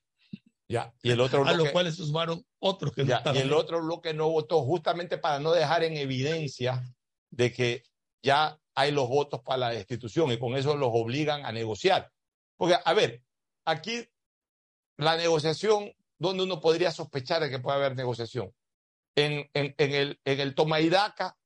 Ya, 0.68 0.94
y 1.04 1.12
el 1.12 1.20
otro 1.20 1.44
A 1.44 1.50
los 1.50 1.58
bloque- 1.58 1.72
cuales 1.74 1.96
se 1.96 2.06
sumaron 2.06 2.44
otros 2.60 2.92
que 2.94 3.04
no 3.04 3.14
estaban 3.16 3.38
y 3.38 3.42
el 3.42 3.54
otro 3.54 3.84
bloque 3.84 4.14
no 4.16 4.30
votó 4.30 4.64
justamente 4.64 5.18
para 5.20 5.40
no 5.40 5.52
dejar 5.52 5.84
en 5.84 5.96
evidencia 5.98 6.82
de 7.30 7.52
que 7.54 7.84
ya 8.24 8.58
hay 8.76 8.92
los 8.92 9.08
votos 9.08 9.42
para 9.42 9.58
la 9.58 9.70
destitución 9.70 10.32
y 10.32 10.38
con 10.38 10.56
eso 10.56 10.76
los 10.76 10.90
obligan 10.92 11.46
a 11.46 11.52
negociar. 11.52 12.12
Porque, 12.58 12.76
a 12.84 12.94
ver, 12.94 13.24
aquí 13.66 14.08
la 14.98 15.18
negociación, 15.18 15.94
donde 16.18 16.44
uno 16.44 16.60
podría 16.60 16.92
sospechar 16.92 17.42
de 17.42 17.50
que 17.50 17.60
puede 17.60 17.78
haber 17.78 17.96
negociación, 17.96 18.54
en, 19.16 19.50
en, 19.54 19.74
en 19.78 19.94
el, 19.94 20.20
en 20.26 20.40
el 20.40 20.56
toma 20.56 20.82
y 20.82 20.90
daca 20.90 21.38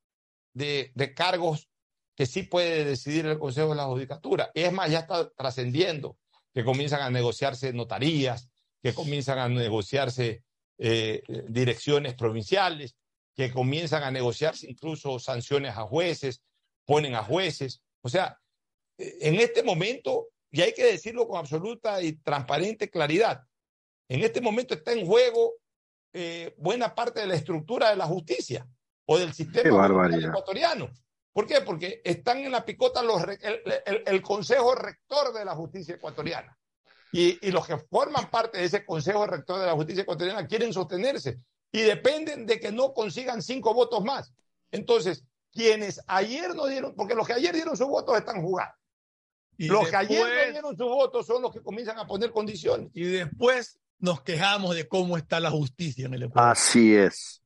de, 0.54 0.92
de 0.96 1.14
cargos 1.14 1.70
que 2.16 2.26
sí 2.26 2.44
puede 2.44 2.84
decidir 2.84 3.26
el 3.28 3.40
Consejo 3.40 3.70
de 3.70 3.76
la 3.76 3.86
Judicatura. 3.86 4.52
Es 4.54 4.74
más, 4.74 4.92
ya 4.92 5.00
está 5.00 5.30
trascendiendo 5.30 6.18
que 6.54 6.66
comienzan 6.66 7.02
a 7.02 7.10
negociarse 7.10 7.72
notarías, 7.74 8.50
que 8.82 8.94
comienzan 8.94 9.40
a 9.40 9.48
negociarse 9.48 10.44
eh, 10.78 11.22
direcciones 11.48 12.16
provinciales, 12.16 12.96
que 13.36 13.52
comienzan 13.52 14.04
a 14.04 14.12
negociarse 14.12 14.70
incluso 14.70 15.20
sanciones 15.20 15.78
a 15.78 15.84
jueces, 15.84 16.42
ponen 16.90 17.14
a 17.14 17.24
jueces. 17.24 17.84
O 18.02 18.10
sea, 18.10 18.36
en 18.98 19.36
este 19.36 19.62
momento, 19.62 20.30
y 20.50 20.62
hay 20.62 20.74
que 20.74 20.84
decirlo 20.84 21.28
con 21.28 21.38
absoluta 21.38 22.02
y 22.02 22.14
transparente 22.14 22.90
claridad, 22.90 23.44
en 24.08 24.22
este 24.24 24.42
momento 24.42 24.74
está 24.74 24.94
en 24.94 25.06
juego 25.06 25.54
eh, 26.14 26.56
buena 26.58 26.96
parte 26.96 27.20
de 27.20 27.28
la 27.28 27.36
estructura 27.36 27.92
de 27.92 27.96
la 27.96 28.08
justicia 28.08 28.68
o 29.06 29.20
del 29.20 29.34
sistema 29.34 29.86
ecuatoriano. 30.18 30.90
¿Por 31.32 31.46
qué? 31.46 31.62
Porque 31.62 32.02
están 32.04 32.40
en 32.40 32.52
la 32.52 32.66
picota 32.66 33.04
los, 33.04 33.22
el, 33.24 33.62
el, 33.86 34.04
el, 34.08 34.22
Consejo 34.24 34.74
Rector 34.74 35.32
de 35.32 35.46
la 35.46 35.54
Justicia 35.54 35.94
Ecuatoriana. 35.94 36.58
Y, 37.12 37.38
y, 37.48 37.52
los 37.52 37.68
que 37.68 37.78
forman 37.78 38.32
parte 38.32 38.58
de 38.58 38.66
ese 38.66 38.84
Consejo 38.84 39.28
Rector 39.28 39.60
de 39.60 39.68
la 39.68 39.74
Justicia 39.74 40.02
Ecuatoriana 40.02 40.48
quieren 40.48 40.74
sostenerse 40.74 41.40
y 41.72 41.82
dependen 41.82 42.48
de 42.48 42.60
que 42.60 42.72
no 42.72 42.96
consigan 42.96 43.44
cinco 43.44 43.76
votos 43.76 44.04
más. 44.04 44.34
Entonces, 44.72 45.24
quienes 45.52 46.02
ayer 46.08 46.56
no 46.56 46.68
dieron, 46.68 46.96
porque 46.96 47.16
los 47.16 47.26
que 47.26 47.34
ayer 47.34 47.54
dieron 47.54 47.76
sus 47.76 47.88
votos 47.88 48.18
están 48.18 48.42
jugando. 48.42 48.74
Y 49.58 49.68
los 49.68 49.82
después, 49.82 49.92
que 49.92 49.98
ayer 49.98 50.48
no 50.48 50.52
dieron 50.52 50.78
sus 50.78 50.88
votos 50.88 51.26
son 51.26 51.42
los 51.42 51.52
que 51.52 51.62
comienzan 51.62 52.00
a 52.00 52.08
poner 52.08 52.32
condiciones. 52.32 52.90
Y 52.94 53.04
después 53.04 53.80
nos 54.00 54.22
quejamos 54.22 54.76
de 54.76 54.88
cómo 54.88 55.18
está 55.18 55.40
la 55.40 55.52
justicia 55.52 56.06
en 56.06 56.14
el 56.14 56.24
Ecuador. 56.24 56.52
Así 56.52 56.96
es. 56.96 57.44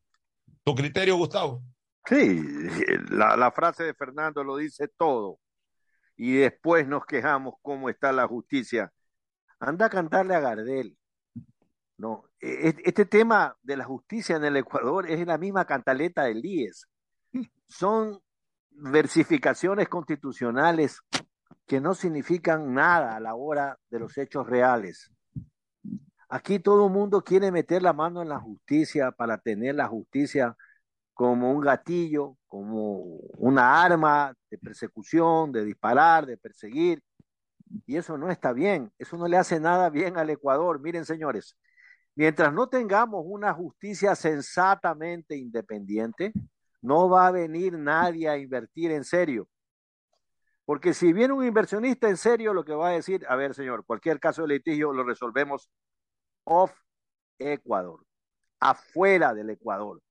¿Tu 0.63 0.75
criterio, 0.75 1.17
Gustavo? 1.17 1.63
Sí, 2.05 2.41
la, 3.09 3.35
la, 3.37 3.51
frase 3.51 3.83
de 3.83 3.93
Fernando 3.93 4.43
lo 4.43 4.57
dice 4.57 4.87
todo. 4.87 5.39
Y 6.15 6.33
después 6.33 6.87
nos 6.87 7.05
quejamos 7.05 7.55
cómo 7.61 7.89
está 7.89 8.11
la 8.11 8.27
justicia. 8.27 8.93
Anda 9.59 9.87
a 9.87 9.89
cantarle 9.89 10.35
a 10.35 10.39
Gardel. 10.39 10.97
No, 11.97 12.29
este 12.39 13.05
tema 13.05 13.55
de 13.61 13.77
la 13.77 13.85
justicia 13.85 14.35
en 14.35 14.43
el 14.43 14.57
Ecuador 14.57 15.09
es 15.09 15.25
la 15.25 15.37
misma 15.37 15.65
cantaleta 15.65 16.23
del 16.25 16.43
IES. 16.43 16.87
Son 17.67 18.19
versificaciones 18.71 19.87
constitucionales 19.89 20.99
que 21.65 21.79
no 21.79 21.93
significan 21.93 22.73
nada 22.73 23.15
a 23.15 23.19
la 23.19 23.35
hora 23.35 23.77
de 23.89 23.99
los 23.99 24.17
hechos 24.17 24.47
reales. 24.47 25.11
Aquí 26.29 26.59
todo 26.59 26.87
el 26.87 26.91
mundo 26.91 27.23
quiere 27.23 27.51
meter 27.51 27.83
la 27.83 27.93
mano 27.93 28.21
en 28.21 28.29
la 28.29 28.39
justicia 28.39 29.11
para 29.11 29.37
tener 29.37 29.75
la 29.75 29.87
justicia 29.87 30.55
como 31.13 31.51
un 31.51 31.61
gatillo, 31.61 32.37
como 32.47 32.97
una 33.37 33.83
arma 33.83 34.33
de 34.49 34.57
persecución, 34.57 35.51
de 35.51 35.63
disparar, 35.63 36.25
de 36.25 36.37
perseguir. 36.37 37.03
Y 37.85 37.97
eso 37.97 38.17
no 38.17 38.29
está 38.29 38.51
bien, 38.51 38.91
eso 38.97 39.17
no 39.17 39.27
le 39.27 39.37
hace 39.37 39.59
nada 39.59 39.89
bien 39.89 40.17
al 40.17 40.29
Ecuador. 40.29 40.79
Miren, 40.79 41.05
señores, 41.05 41.55
mientras 42.15 42.53
no 42.53 42.67
tengamos 42.67 43.23
una 43.25 43.53
justicia 43.53 44.15
sensatamente 44.15 45.37
independiente, 45.37 46.33
no 46.83 47.09
va 47.09 47.27
a 47.27 47.31
venir 47.31 47.77
nadie 47.77 48.29
a 48.29 48.37
invertir 48.37 48.91
en 48.91 49.05
serio. 49.05 49.47
Porque 50.65 50.93
si 50.93 51.13
viene 51.13 51.33
un 51.33 51.45
inversionista 51.45 52.09
en 52.09 52.17
serio, 52.17 52.53
lo 52.53 52.63
que 52.63 52.73
va 52.73 52.89
a 52.89 52.91
decir, 52.91 53.25
a 53.27 53.35
ver, 53.35 53.53
señor, 53.53 53.85
cualquier 53.85 54.19
caso 54.19 54.43
de 54.43 54.49
litigio 54.49 54.93
lo 54.93 55.03
resolvemos 55.03 55.69
off 56.43 56.73
Ecuador, 57.39 58.05
afuera 58.59 59.33
del 59.33 59.49
Ecuador. 59.49 60.01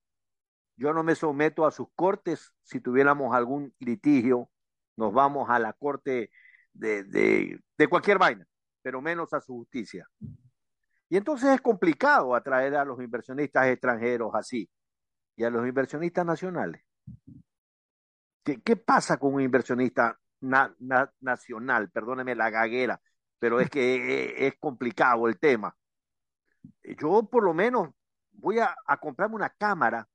Yo 0.75 0.93
no 0.93 1.03
me 1.03 1.15
someto 1.15 1.65
a 1.65 1.71
sus 1.71 1.87
cortes. 1.95 2.53
Si 2.63 2.79
tuviéramos 2.79 3.35
algún 3.35 3.73
litigio, 3.79 4.49
nos 4.97 5.13
vamos 5.13 5.49
a 5.49 5.59
la 5.59 5.73
corte 5.73 6.31
de, 6.73 7.03
de, 7.03 7.87
cualquier 7.87 8.17
vaina, 8.17 8.47
pero 8.81 8.99
menos 8.99 9.31
a 9.33 9.41
su 9.41 9.53
justicia. 9.53 10.07
Y 11.07 11.17
entonces 11.17 11.51
es 11.51 11.61
complicado 11.61 12.33
atraer 12.33 12.75
a 12.75 12.85
los 12.85 12.99
inversionistas 12.99 13.67
extranjeros 13.67 14.31
así 14.33 14.67
y 15.35 15.43
a 15.43 15.49
los 15.49 15.67
inversionistas 15.67 16.25
nacionales. 16.25 16.83
¿Qué, 18.43 18.61
qué 18.61 18.75
pasa 18.75 19.17
con 19.17 19.33
un 19.35 19.41
inversionista 19.41 20.19
na, 20.41 20.75
na, 20.79 21.11
nacional? 21.21 21.89
Perdóneme 21.89 22.35
la 22.35 22.49
gaguera, 22.49 23.01
pero 23.39 23.59
es 23.59 23.69
que 23.69 23.95
es, 24.25 24.33
es 24.53 24.59
complicado 24.59 25.27
el 25.27 25.39
tema. 25.39 25.75
Yo 26.83 27.23
por 27.23 27.43
lo 27.43 27.53
menos 27.53 27.89
voy 28.31 28.59
a, 28.59 28.75
a 28.85 28.97
comprarme 28.97 29.35
una 29.35 29.49
cámara 29.49 30.07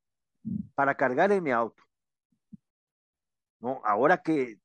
para 0.75 0.95
cargar 0.95 1.31
en 1.31 1.43
mi 1.43 1.51
auto. 1.51 1.83
No, 3.59 3.81
ahora 3.83 4.21
que 4.21 4.59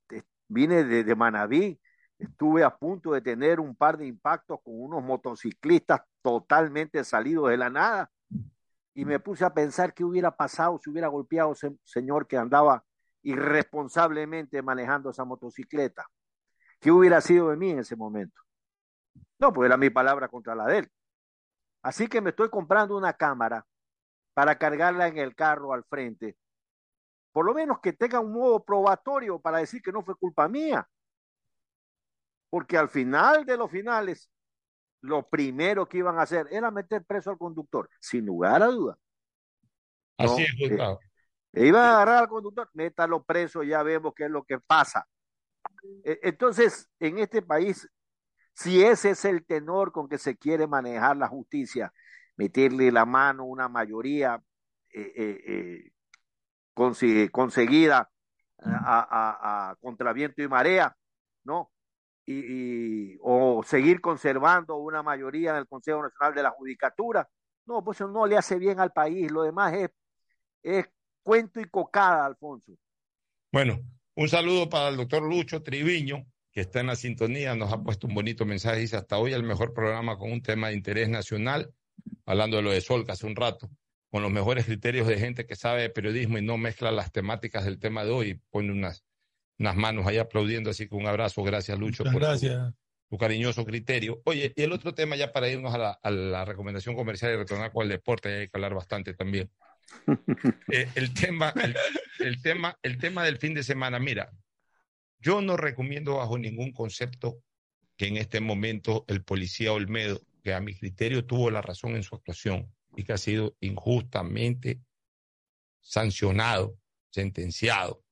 vine 0.47 0.83
de, 0.85 1.03
de, 1.03 1.15
Manabí, 1.15 1.79
estuve 2.17 2.63
a 2.63 2.75
punto 2.77 3.11
de 3.11 3.21
tener 3.21 3.59
un 3.59 3.75
par 3.75 3.97
de 3.97 4.07
impactos 4.07 4.59
con 4.63 4.79
unos 4.79 5.03
motociclistas 5.03 6.01
totalmente 6.21 7.03
salidos 7.03 7.49
de 7.49 7.57
la 7.57 7.69
nada 7.69 8.11
y 8.95 9.03
me 9.03 9.19
puse 9.19 9.43
a 9.43 9.53
pensar 9.53 9.93
qué 9.93 10.03
hubiera 10.03 10.31
pasado 10.31 10.79
si 10.81 10.89
hubiera 10.89 11.09
golpeado 11.09 11.51
ese 11.51 11.77
señor 11.83 12.27
que 12.27 12.37
andaba 12.37 12.83
irresponsablemente 13.21 14.61
manejando 14.61 15.09
esa 15.09 15.25
motocicleta. 15.25 16.07
¿Qué 16.79 16.91
hubiera 16.91 17.19
sido 17.19 17.49
de 17.49 17.57
mí 17.57 17.71
en 17.71 17.79
ese 17.79 17.97
momento? 17.97 18.41
No, 19.37 19.51
pues 19.51 19.67
era 19.67 19.75
mi 19.75 19.89
palabra 19.89 20.29
contra 20.29 20.55
la 20.55 20.65
de 20.67 20.79
él. 20.79 20.91
Así 21.81 22.07
que 22.07 22.21
me 22.21 22.29
estoy 22.29 22.49
comprando 22.49 22.95
una 22.95 23.13
cámara 23.13 23.65
para 24.33 24.57
cargarla 24.57 25.07
en 25.07 25.17
el 25.17 25.35
carro 25.35 25.73
al 25.73 25.83
frente. 25.83 26.37
Por 27.33 27.45
lo 27.45 27.53
menos 27.53 27.79
que 27.81 27.91
tenga 27.91 28.21
un 28.21 28.31
modo 28.31 28.63
probatorio 28.63 29.39
para 29.39 29.57
decir 29.57 29.81
que 29.81 29.91
no 29.91 30.03
fue 30.03 30.15
culpa 30.15 30.47
mía. 30.47 30.87
Porque 32.49 32.77
al 32.77 32.87
final 32.87 33.45
de 33.45 33.57
los 33.57 33.69
finales, 33.69 34.29
lo 35.05 35.27
primero 35.27 35.87
que 35.87 35.99
iban 35.99 36.17
a 36.17 36.23
hacer 36.23 36.47
era 36.51 36.71
meter 36.71 37.03
preso 37.03 37.31
al 37.31 37.37
conductor, 37.37 37.89
sin 37.99 38.25
lugar 38.25 38.61
a 38.63 38.67
duda. 38.67 38.97
Así 40.17 40.41
no, 40.41 40.65
es, 40.65 40.69
Gustavo. 40.69 40.99
Eh, 41.53 41.67
iban 41.67 41.83
a 41.83 41.95
agarrar 41.95 42.17
al 42.23 42.29
conductor, 42.29 42.69
métalo 42.73 43.23
preso, 43.23 43.63
ya 43.63 43.83
vemos 43.83 44.13
qué 44.15 44.25
es 44.25 44.31
lo 44.31 44.43
que 44.43 44.59
pasa. 44.59 45.07
Eh, 46.03 46.19
entonces, 46.23 46.89
en 46.99 47.19
este 47.19 47.41
país, 47.41 47.89
si 48.53 48.83
ese 48.83 49.11
es 49.11 49.25
el 49.25 49.45
tenor 49.45 49.91
con 49.91 50.07
que 50.07 50.17
se 50.17 50.37
quiere 50.37 50.67
manejar 50.67 51.17
la 51.17 51.27
justicia, 51.27 51.93
meterle 52.37 52.91
la 52.91 53.05
mano 53.05 53.43
a 53.43 53.47
una 53.47 53.69
mayoría 53.69 54.41
eh, 54.93 55.13
eh, 55.15 55.91
eh, 56.75 57.29
conseguida 57.31 58.09
a, 58.59 58.99
a, 58.99 59.69
a, 59.69 59.75
contra 59.75 60.13
viento 60.13 60.41
y 60.41 60.47
marea, 60.47 60.95
¿no? 61.43 61.71
Y, 62.27 63.17
o 63.21 63.61
seguir 63.63 64.01
conservando 64.01 64.77
una 64.77 65.03
mayoría 65.03 65.51
en 65.51 65.57
el 65.57 65.67
Consejo 65.67 66.01
Nacional 66.01 66.33
de 66.33 66.43
la 66.43 66.49
Judicatura. 66.51 67.29
No, 67.65 67.83
pues 67.83 67.97
eso 67.97 68.07
no 68.07 68.25
le 68.25 68.37
hace 68.37 68.57
bien 68.57 68.79
al 68.79 68.91
país. 68.91 69.31
Lo 69.31 69.43
demás 69.43 69.73
es, 69.73 69.89
es 70.63 70.89
cuento 71.21 71.59
y 71.59 71.65
cocada, 71.65 72.25
Alfonso. 72.25 72.73
Bueno, 73.51 73.79
un 74.15 74.27
saludo 74.27 74.69
para 74.69 74.89
el 74.89 74.97
doctor 74.97 75.21
Lucho 75.21 75.61
Triviño, 75.61 76.25
que 76.51 76.61
está 76.61 76.79
en 76.79 76.87
la 76.87 76.95
sintonía, 76.95 77.55
nos 77.55 77.71
ha 77.71 77.83
puesto 77.83 78.07
un 78.07 78.15
bonito 78.15 78.45
mensaje, 78.45 78.79
dice 78.79 78.97
hasta 78.97 79.17
hoy 79.17 79.33
el 79.33 79.43
mejor 79.43 79.73
programa 79.73 80.17
con 80.17 80.31
un 80.31 80.41
tema 80.41 80.69
de 80.69 80.75
interés 80.75 81.09
nacional 81.09 81.73
hablando 82.25 82.57
de 82.57 82.63
lo 82.63 82.71
de 82.71 82.81
Sol, 82.81 83.05
hace 83.07 83.25
un 83.25 83.35
rato, 83.35 83.69
con 84.09 84.21
los 84.21 84.31
mejores 84.31 84.65
criterios 84.65 85.07
de 85.07 85.17
gente 85.17 85.45
que 85.45 85.55
sabe 85.55 85.83
de 85.83 85.89
periodismo 85.89 86.37
y 86.37 86.41
no 86.41 86.57
mezcla 86.57 86.91
las 86.91 87.11
temáticas 87.11 87.65
del 87.65 87.79
tema 87.79 88.03
de 88.03 88.11
hoy 88.11 88.41
pone 88.49 88.71
unas, 88.71 89.03
unas 89.59 89.75
manos 89.75 90.05
ahí 90.07 90.17
aplaudiendo, 90.17 90.69
así 90.69 90.87
que 90.87 90.95
un 90.95 91.07
abrazo, 91.07 91.43
gracias 91.43 91.77
Lucho 91.79 92.03
Muchas 92.03 92.13
por 92.13 92.21
gracias. 92.21 92.73
Tu, 92.73 93.15
tu, 93.15 93.17
cariñoso 93.17 93.65
criterio. 93.65 94.21
Oye, 94.25 94.53
y 94.55 94.63
el 94.63 94.71
otro 94.71 94.93
tema 94.93 95.15
ya 95.15 95.31
para 95.31 95.49
irnos 95.49 95.73
a 95.73 95.77
la, 95.77 95.91
a 95.91 96.11
la 96.11 96.45
recomendación 96.45 96.95
comercial 96.95 97.33
y 97.33 97.37
retornar 97.37 97.71
con 97.71 97.83
el 97.83 97.89
deporte, 97.89 98.29
hay 98.29 98.47
que 98.47 98.51
hablar 98.55 98.73
bastante 98.73 99.13
también. 99.13 99.49
eh, 100.71 100.89
el, 100.95 101.13
tema, 101.13 101.53
el, 101.61 101.75
el, 102.19 102.41
tema, 102.41 102.77
el 102.81 102.97
tema 102.97 103.23
del 103.23 103.37
fin 103.37 103.53
de 103.53 103.63
semana, 103.63 103.99
mira, 103.99 104.31
yo 105.19 105.41
no 105.41 105.57
recomiendo 105.57 106.17
bajo 106.17 106.37
ningún 106.37 106.71
concepto 106.71 107.41
que 107.97 108.07
en 108.07 108.17
este 108.17 108.41
momento 108.41 109.05
el 109.07 109.23
policía 109.23 109.73
Olmedo 109.73 110.21
que 110.43 110.53
a 110.53 110.59
mi 110.61 110.75
criterio 110.75 111.25
tuvo 111.25 111.49
la 111.49 111.63
razón 111.63 111.95
en 111.95 112.03
su 112.03 112.13
actuación 112.13 112.71
y 112.95 113.03
que 113.03 113.13
ha 113.13 113.17
sido 113.17 113.57
injustamente 113.61 114.79
sancionado, 115.81 116.77
sentenciado. 117.09 118.04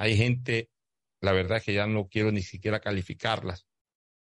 Hay 0.00 0.16
gente, 0.16 0.70
la 1.20 1.32
verdad 1.32 1.58
es 1.58 1.64
que 1.64 1.74
ya 1.74 1.86
no 1.86 2.08
quiero 2.08 2.32
ni 2.32 2.40
siquiera 2.40 2.80
calificarlas, 2.80 3.66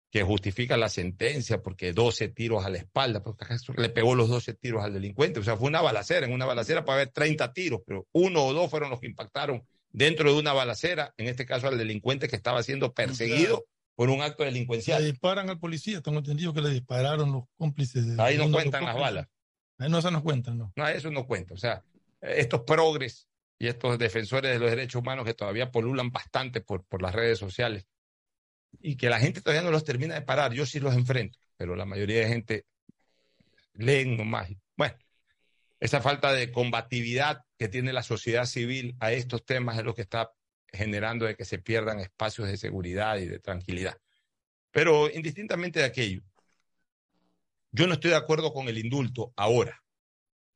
que 0.10 0.24
justifica 0.24 0.76
la 0.76 0.90
sentencia 0.90 1.62
porque 1.62 1.94
12 1.94 2.30
tiros 2.30 2.66
a 2.66 2.72
la 2.72 2.80
espalda, 2.80 3.22
porque 3.22 3.46
le 3.78 3.90
pegó 3.90 4.16
los 4.16 4.28
12 4.28 4.56
tiros 4.56 4.84
al 4.84 4.94
delincuente. 4.94 5.40
O 5.40 5.44
sea, 5.44 5.56
fue 5.56 5.68
una 5.68 5.84
balacera, 5.84 6.26
en 6.26 6.34
una 6.34 6.48
balacera 6.48 6.84
puede 6.84 7.02
haber 7.02 7.14
30 7.14 7.54
tiros, 7.54 7.82
pero 7.86 8.08
uno 8.12 8.44
o 8.44 8.54
dos 8.54 8.72
fueron 8.72 8.90
los 8.90 9.00
que 9.00 9.06
impactaron 9.06 9.68
dentro 9.92 10.34
de 10.34 10.40
una 10.40 10.52
balacera, 10.52 11.14
en 11.16 11.28
este 11.28 11.46
caso 11.46 11.68
al 11.68 11.78
delincuente 11.78 12.28
que 12.28 12.36
estaba 12.36 12.64
siendo 12.64 12.96
perseguido 12.96 13.68
por 13.94 14.10
un 14.10 14.24
acto 14.24 14.46
delincuencial. 14.46 15.04
Le 15.04 15.12
disparan 15.12 15.48
al 15.52 15.60
policía, 15.60 16.02
tengo 16.02 16.18
entendido 16.18 16.56
que 16.56 16.62
le 16.62 16.72
dispararon 16.72 17.32
los 17.32 17.44
cómplices. 17.56 18.08
De 18.08 18.24
Ahí 18.24 18.36
no 18.36 18.52
cuentan 18.52 18.84
las 18.84 18.96
balas. 18.96 19.28
No, 19.78 20.00
eso 20.00 20.10
no 20.10 20.24
cuenta, 20.24 20.56
no. 20.56 20.74
No, 20.76 20.88
eso 20.88 21.12
no 21.12 21.28
cuenta. 21.28 21.54
O 21.54 21.58
sea, 21.58 21.84
estos 22.20 22.62
progres 22.62 23.28
y 23.60 23.68
estos 23.68 23.98
defensores 23.98 24.52
de 24.52 24.60
los 24.60 24.70
derechos 24.70 25.02
humanos 25.02 25.26
que 25.26 25.34
todavía 25.34 25.72
polulan 25.72 26.12
bastante 26.12 26.62
por, 26.62 26.86
por 26.86 27.02
las 27.02 27.14
redes 27.16 27.40
sociales 27.40 27.88
y 28.80 28.96
que 28.98 29.10
la 29.10 29.20
gente 29.20 29.42
todavía 29.42 29.64
no 29.64 29.72
los 29.72 29.84
termina 29.84 30.16
de 30.16 30.22
parar. 30.22 30.54
Yo 30.54 30.66
sí 30.66 30.80
los 30.80 30.96
enfrento, 30.96 31.40
pero 31.58 31.76
la 31.76 31.86
mayoría 31.86 32.20
de 32.20 32.28
gente 32.28 32.66
leen 33.74 34.18
nomás. 34.18 34.50
Bueno, 34.76 34.96
esa 35.80 36.02
falta 36.02 36.34
de 36.34 36.52
combatividad 36.52 37.44
que 37.58 37.68
tiene 37.68 37.94
la 37.94 38.04
sociedad 38.04 38.46
civil 38.46 38.96
a 39.00 39.12
estos 39.12 39.46
temas 39.46 39.78
es 39.78 39.84
lo 39.84 39.96
que 39.96 40.02
está 40.02 40.32
generando 40.72 41.26
de 41.26 41.36
que 41.36 41.46
se 41.46 41.60
pierdan 41.60 42.00
espacios 42.00 42.48
de 42.48 42.58
seguridad 42.58 43.18
y 43.18 43.28
de 43.28 43.40
tranquilidad. 43.40 43.98
Pero 44.72 45.10
indistintamente 45.10 45.80
de 45.80 45.86
aquello, 45.86 46.22
yo 47.72 47.88
no 47.88 47.94
estoy 47.94 48.12
de 48.12 48.18
acuerdo 48.18 48.54
con 48.54 48.68
el 48.68 48.78
indulto 48.78 49.34
ahora. 49.36 49.82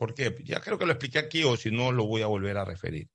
¿Por 0.01 0.15
qué? 0.15 0.35
Ya 0.45 0.61
creo 0.61 0.79
que 0.79 0.87
lo 0.87 0.93
expliqué 0.93 1.19
aquí 1.19 1.43
o 1.43 1.55
si 1.55 1.69
no 1.69 1.91
lo 1.91 2.07
voy 2.07 2.23
a 2.23 2.25
volver 2.25 2.57
a 2.57 2.65
referir. 2.65 3.07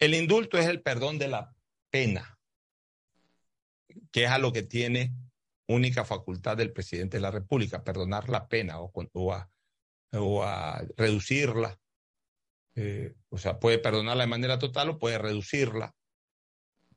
El 0.00 0.14
indulto 0.14 0.58
es 0.58 0.66
el 0.66 0.82
perdón 0.82 1.16
de 1.16 1.28
la 1.28 1.54
pena, 1.90 2.40
que 4.10 4.24
es 4.24 4.30
a 4.30 4.38
lo 4.38 4.52
que 4.52 4.64
tiene 4.64 5.14
única 5.68 6.04
facultad 6.04 6.56
del 6.56 6.72
presidente 6.72 7.18
de 7.18 7.20
la 7.20 7.30
República, 7.30 7.84
perdonar 7.84 8.28
la 8.28 8.48
pena 8.48 8.80
o, 8.80 8.90
o, 9.12 9.32
a, 9.32 9.48
o 10.10 10.42
a, 10.42 10.84
reducirla. 10.96 11.78
Eh, 12.74 13.14
o 13.28 13.38
sea, 13.38 13.60
puede 13.60 13.78
perdonarla 13.78 14.24
de 14.24 14.30
manera 14.30 14.58
total 14.58 14.88
o 14.88 14.98
puede 14.98 15.18
reducirla. 15.18 15.94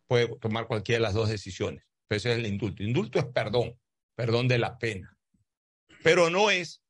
Puede 0.07 0.35
tomar 0.39 0.65
cualquiera 0.65 0.97
de 0.97 1.03
las 1.03 1.13
dos 1.13 1.29
decisiones. 1.29 1.83
Ese 2.09 2.31
es 2.31 2.39
el 2.39 2.47
indulto. 2.47 2.81
Indulto 2.81 3.19
es 3.19 3.25
perdón, 3.25 3.79
perdón 4.15 4.47
de 4.47 4.57
la 4.57 4.79
pena. 4.79 5.15
Pero 6.01 6.31
no 6.31 6.49
es 6.49 6.81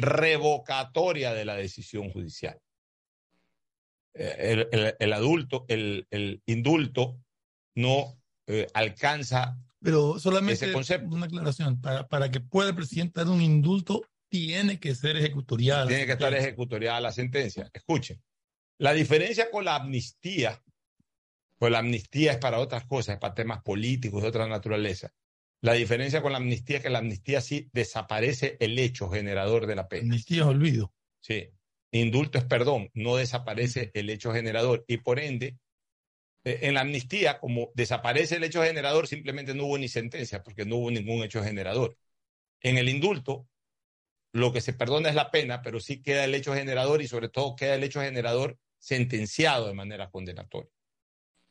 revocatoria 0.00 1.32
de 1.34 1.44
la 1.44 1.56
decisión 1.56 2.10
judicial. 2.10 2.58
El, 4.14 4.68
el, 4.72 4.96
el 4.98 5.12
adulto, 5.12 5.64
el, 5.68 6.06
el, 6.10 6.42
indulto 6.46 7.20
no 7.74 8.20
eh, 8.46 8.66
alcanza 8.74 9.58
pero 9.80 10.18
solamente 10.18 10.64
ese 10.64 10.72
concepto. 10.72 11.14
una 11.14 11.26
aclaración, 11.26 11.80
para, 11.80 12.08
para 12.08 12.30
que 12.30 12.40
pueda 12.40 12.70
el 12.70 12.74
presidente 12.74 13.20
dar 13.20 13.28
un 13.28 13.40
indulto, 13.40 14.02
tiene 14.28 14.80
que 14.80 14.94
ser 14.94 15.16
ejecutorial. 15.16 15.88
Tiene 15.88 16.06
que 16.06 16.12
estar 16.12 16.34
ejecutoriada 16.34 17.00
la 17.00 17.12
sentencia. 17.12 17.70
Escuchen, 17.72 18.20
la 18.78 18.92
diferencia 18.92 19.50
con 19.50 19.64
la 19.64 19.76
amnistía, 19.76 20.62
pues 21.58 21.72
la 21.72 21.78
amnistía 21.78 22.32
es 22.32 22.38
para 22.38 22.58
otras 22.58 22.86
cosas, 22.86 23.14
es 23.14 23.20
para 23.20 23.34
temas 23.34 23.62
políticos 23.62 24.22
de 24.22 24.28
otra 24.28 24.46
naturaleza. 24.46 25.12
La 25.60 25.72
diferencia 25.72 26.22
con 26.22 26.32
la 26.32 26.38
amnistía 26.38 26.76
es 26.76 26.82
que 26.82 26.90
la 26.90 27.00
amnistía 27.00 27.40
sí 27.40 27.68
desaparece 27.72 28.56
el 28.60 28.78
hecho 28.78 29.08
generador 29.08 29.66
de 29.66 29.74
la 29.74 29.88
pena. 29.88 30.02
Amnistía 30.02 30.42
es 30.42 30.46
olvido. 30.46 30.92
Sí. 31.20 31.50
Indulto 31.90 32.38
es 32.38 32.44
perdón, 32.44 32.90
no 32.94 33.16
desaparece 33.16 33.90
el 33.94 34.10
hecho 34.10 34.32
generador. 34.32 34.84
Y 34.86 34.98
por 34.98 35.18
ende, 35.18 35.58
en 36.44 36.74
la 36.74 36.82
amnistía, 36.82 37.40
como 37.40 37.70
desaparece 37.74 38.36
el 38.36 38.44
hecho 38.44 38.62
generador, 38.62 39.08
simplemente 39.08 39.54
no 39.54 39.64
hubo 39.64 39.78
ni 39.78 39.88
sentencia, 39.88 40.42
porque 40.42 40.64
no 40.64 40.76
hubo 40.76 40.90
ningún 40.90 41.24
hecho 41.24 41.42
generador. 41.42 41.96
En 42.60 42.78
el 42.78 42.88
indulto, 42.88 43.48
lo 44.32 44.52
que 44.52 44.60
se 44.60 44.74
perdona 44.74 45.08
es 45.08 45.14
la 45.14 45.30
pena, 45.30 45.62
pero 45.62 45.80
sí 45.80 46.02
queda 46.02 46.24
el 46.24 46.34
hecho 46.34 46.54
generador 46.54 47.02
y 47.02 47.08
sobre 47.08 47.28
todo 47.28 47.56
queda 47.56 47.74
el 47.74 47.82
hecho 47.82 48.00
generador 48.00 48.58
sentenciado 48.78 49.66
de 49.66 49.74
manera 49.74 50.10
condenatoria. 50.10 50.70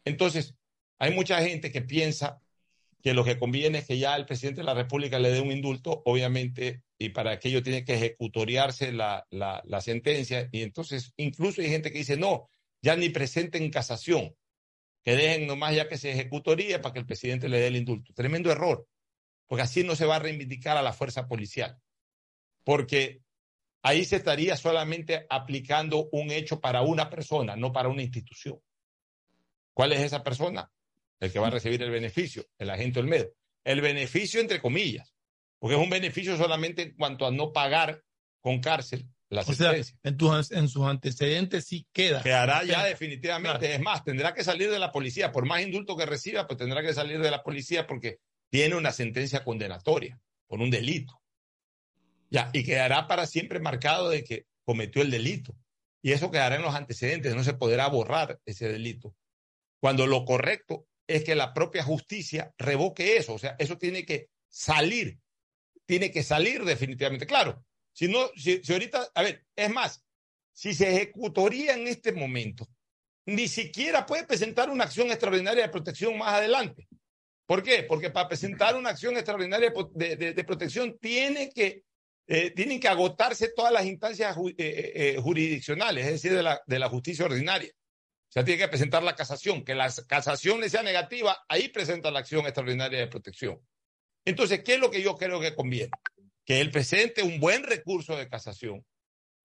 Entonces, 0.06 0.56
hay 1.00 1.14
mucha 1.14 1.42
gente 1.42 1.72
que 1.72 1.82
piensa 1.82 2.42
que 3.08 3.14
lo 3.14 3.24
que 3.24 3.40
conviene 3.40 3.78
es 3.78 3.86
que 3.88 3.98
ya 3.98 4.18
el 4.18 4.26
presidente 4.26 4.60
de 4.60 4.66
la 4.66 4.74
República 4.74 5.18
le 5.18 5.30
dé 5.30 5.40
un 5.40 5.50
indulto, 5.50 6.02
obviamente, 6.04 6.84
y 7.00 7.08
para 7.08 7.32
aquello 7.32 7.64
tiene 7.64 7.86
que 7.86 7.94
ejecutoriarse 7.94 8.92
la, 8.92 9.26
la, 9.32 9.80
sentencia. 9.80 10.50
Y 10.52 10.62
entonces, 10.62 11.14
incluso 11.16 11.62
hay 11.62 11.70
gente 11.70 11.90
que 11.90 12.00
dice, 12.00 12.18
no, 12.18 12.50
ya 12.82 12.98
ni 12.98 13.08
presenten 13.08 13.72
casación, 13.72 14.36
que 15.06 15.16
dejen 15.16 15.48
nomás 15.48 15.74
ya 15.74 15.88
que 15.88 15.98
se 15.98 16.12
ejecutoría 16.12 16.82
para 16.82 16.92
que 16.92 17.00
el 17.00 17.06
presidente 17.06 17.48
le 17.48 17.62
dé 17.62 17.68
el 17.68 17.78
indulto. 17.78 18.12
Tremendo 18.14 18.52
error, 18.52 18.86
porque 19.46 19.62
así 19.62 19.86
no 19.86 19.96
se 19.96 20.06
va 20.06 20.18
a 20.18 20.20
reivindicar 20.20 20.76
a 20.76 20.82
la 20.82 20.92
fuerza 20.92 21.30
policial, 21.30 21.80
porque 22.66 23.22
ahí 23.84 24.04
se 24.04 24.18
estaría 24.18 24.58
solamente 24.58 25.26
aplicando 25.30 26.10
un 26.12 26.30
hecho 26.30 26.60
para 26.60 26.82
una 26.82 27.10
persona, 27.10 27.56
no 27.56 27.72
para 27.72 27.88
una 27.88 28.02
institución. 28.02 28.60
¿Cuál 29.74 29.94
es 29.94 30.02
esa 30.02 30.26
persona? 30.26 30.70
El 31.20 31.32
que 31.32 31.40
va 31.40 31.48
a 31.48 31.52
recibir 31.52 31.82
el 31.82 31.90
beneficio, 31.90 32.46
el 32.58 32.70
agente 32.70 33.00
Olmedo. 33.00 33.32
El 33.64 33.82
beneficio 33.82 34.40
entre 34.40 34.62
comillas, 34.62 35.14
porque 35.60 35.76
es 35.76 35.82
un 35.82 35.90
beneficio 35.90 36.38
solamente 36.38 36.84
en 36.84 36.96
cuanto 36.96 37.26
a 37.26 37.32
no 37.32 37.52
pagar 37.52 38.04
con 38.42 38.60
cárcel 38.60 39.10
la 39.30 39.44
sentencia. 39.44 39.82
O 39.82 39.84
sea, 39.84 39.96
en, 40.04 40.18
tus, 40.18 40.52
en 40.52 40.70
sus 40.70 40.86
antecedentes 40.86 41.66
sí 41.66 41.86
queda. 41.92 42.22
Quedará 42.24 42.64
ya 42.64 42.86
definitivamente. 42.86 43.60
Claro. 43.60 43.74
Es 43.74 43.82
más, 43.82 44.04
tendrá 44.04 44.34
que 44.34 44.44
salir 44.44 44.70
de 44.70 44.80
la 44.80 44.92
policía. 44.92 45.32
Por 45.32 45.46
más 45.46 45.62
indulto 45.62 45.98
que 45.98 46.06
reciba, 46.06 46.48
pues 46.48 46.58
tendrá 46.58 46.82
que 46.82 46.94
salir 46.94 47.20
de 47.20 47.32
la 47.32 47.44
policía 47.44 47.88
porque 47.88 48.20
tiene 48.50 48.76
una 48.76 48.92
sentencia 48.92 49.44
condenatoria 49.44 50.20
por 50.48 50.62
un 50.62 50.70
delito. 50.70 51.22
Ya, 52.30 52.50
y 52.54 52.64
quedará 52.64 53.08
para 53.08 53.26
siempre 53.26 53.60
marcado 53.60 54.10
de 54.10 54.24
que 54.24 54.46
cometió 54.64 55.02
el 55.02 55.12
delito. 55.12 55.56
Y 56.02 56.12
eso 56.12 56.32
quedará 56.32 56.56
en 56.56 56.62
los 56.62 56.76
antecedentes, 56.76 57.36
no 57.36 57.44
se 57.44 57.54
podrá 57.54 57.88
borrar 57.88 58.40
ese 58.46 58.70
delito. 58.70 59.16
Cuando 59.80 60.08
lo 60.08 60.26
correcto 60.26 60.88
es 61.08 61.24
que 61.24 61.36
la 61.36 61.54
propia 61.54 61.84
justicia 61.84 62.54
revoque 62.58 63.18
eso. 63.18 63.34
O 63.34 63.40
sea, 63.40 63.56
eso 63.58 63.78
tiene 63.78 64.06
que 64.06 64.30
salir. 64.50 65.18
Tiene 65.86 66.12
que 66.12 66.22
salir 66.22 66.64
definitivamente. 66.66 67.26
Claro, 67.26 67.66
si 67.94 68.08
no, 68.08 68.30
si, 68.36 68.62
ahorita, 68.70 69.10
a 69.16 69.24
ver, 69.24 69.46
es 69.56 69.72
más, 69.72 70.06
si 70.52 70.74
se 70.74 70.90
ejecutaría 70.90 71.74
en 71.74 71.88
este 71.88 72.12
momento, 72.12 72.68
ni 73.26 73.48
siquiera 73.48 74.06
puede 74.06 74.26
presentar 74.26 74.70
una 74.70 74.84
acción 74.84 75.08
extraordinaria 75.08 75.64
de 75.64 75.70
protección 75.70 76.18
más 76.18 76.34
adelante. 76.34 76.88
¿Por 77.46 77.64
qué? 77.64 77.84
Porque 77.84 78.10
para 78.10 78.28
presentar 78.28 78.76
una 78.76 78.90
acción 78.90 79.16
extraordinaria 79.16 79.72
de, 79.94 80.44
protección 80.44 80.98
tiene 81.00 81.50
que, 81.50 81.84
eh, 82.28 82.52
tienen 82.52 82.80
que 82.80 82.90
agotarse 82.90 83.54
todas 83.56 83.72
las 83.72 83.86
instancias 83.86 84.36
eh, 84.38 84.56
eh, 84.58 85.18
jurisdiccionales, 85.22 86.06
es 86.06 86.12
decir, 86.12 86.34
de 86.34 86.44
la, 86.44 86.62
de 86.68 86.80
la 86.80 86.90
justicia 86.90 87.26
ordinaria. 87.26 87.72
O 88.30 88.32
sea, 88.32 88.44
tiene 88.44 88.60
que 88.60 88.68
presentar 88.68 89.04
la 89.04 89.16
casación. 89.16 89.64
Que 89.64 89.74
la 89.74 89.92
casación 90.08 90.60
le 90.60 90.70
sea 90.70 90.84
negativa, 90.84 91.46
ahí 91.48 91.70
presenta 91.70 92.12
la 92.12 92.20
acción 92.20 92.46
extraordinaria 92.46 93.00
de 93.00 93.08
protección. 93.08 93.62
Entonces, 94.26 94.64
¿qué 94.64 94.76
es 94.76 94.80
lo 94.80 94.92
que 94.92 95.02
yo 95.02 95.16
creo 95.16 95.40
que 95.40 95.56
conviene? 95.56 95.92
Que 96.46 96.60
él 96.60 96.72
presente 96.72 97.24
un 97.24 97.40
buen 97.40 97.64
recurso 97.64 98.16
de 98.18 98.28
casación. 98.28 98.86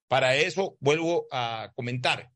Para 0.09 0.37
eso 0.37 0.77
vuelvo 0.81 1.27
a 1.31 1.73
comentar. 1.75 2.31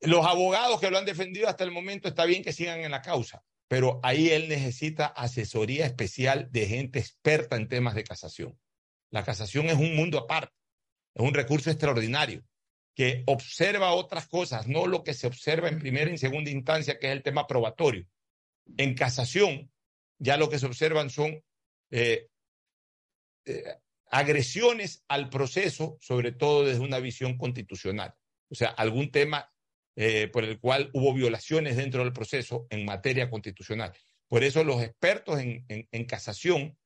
Los 0.00 0.24
abogados 0.24 0.80
que 0.80 0.90
lo 0.90 0.96
han 0.96 1.04
defendido 1.04 1.46
hasta 1.46 1.64
el 1.64 1.70
momento 1.70 2.08
está 2.08 2.24
bien 2.24 2.42
que 2.42 2.54
sigan 2.54 2.80
en 2.80 2.90
la 2.90 3.02
causa, 3.02 3.44
pero 3.68 4.00
ahí 4.02 4.30
él 4.30 4.48
necesita 4.48 5.06
asesoría 5.06 5.84
especial 5.84 6.48
de 6.50 6.66
gente 6.66 6.98
experta 6.98 7.56
en 7.56 7.68
temas 7.68 7.94
de 7.94 8.04
casación. 8.04 8.58
La 9.10 9.24
casación 9.24 9.66
es 9.66 9.74
un 9.74 9.94
mundo 9.94 10.18
aparte, 10.18 10.56
es 11.14 11.22
un 11.22 11.34
recurso 11.34 11.70
extraordinario 11.70 12.42
que 13.00 13.22
observa 13.24 13.94
otras 13.94 14.28
cosas, 14.28 14.68
no 14.68 14.86
lo 14.86 15.02
que 15.02 15.14
se 15.14 15.26
observa 15.26 15.70
en 15.70 15.78
primera 15.78 16.10
y 16.10 16.18
segunda 16.18 16.50
instancia, 16.50 16.98
que 16.98 17.06
es 17.06 17.12
el 17.12 17.22
tema 17.22 17.46
probatorio. 17.46 18.06
En 18.76 18.92
casación, 18.92 19.72
ya 20.18 20.36
lo 20.36 20.50
que 20.50 20.58
se 20.58 20.66
observan 20.66 21.08
son 21.08 21.42
eh, 21.90 22.28
eh, 23.46 23.64
agresiones 24.10 25.02
al 25.08 25.30
proceso, 25.30 25.96
sobre 26.02 26.32
todo 26.32 26.66
desde 26.66 26.82
una 26.82 26.98
visión 26.98 27.38
constitucional. 27.38 28.12
O 28.50 28.54
sea, 28.54 28.68
algún 28.68 29.10
tema 29.10 29.50
eh, 29.96 30.28
por 30.28 30.44
el 30.44 30.60
cual 30.60 30.90
hubo 30.92 31.14
violaciones 31.14 31.78
dentro 31.78 32.04
del 32.04 32.12
proceso 32.12 32.66
en 32.68 32.84
materia 32.84 33.30
constitucional. 33.30 33.94
Por 34.28 34.44
eso 34.44 34.62
los 34.62 34.82
expertos 34.82 35.40
en, 35.40 35.64
en, 35.68 35.88
en 35.90 36.04
casación 36.04 36.76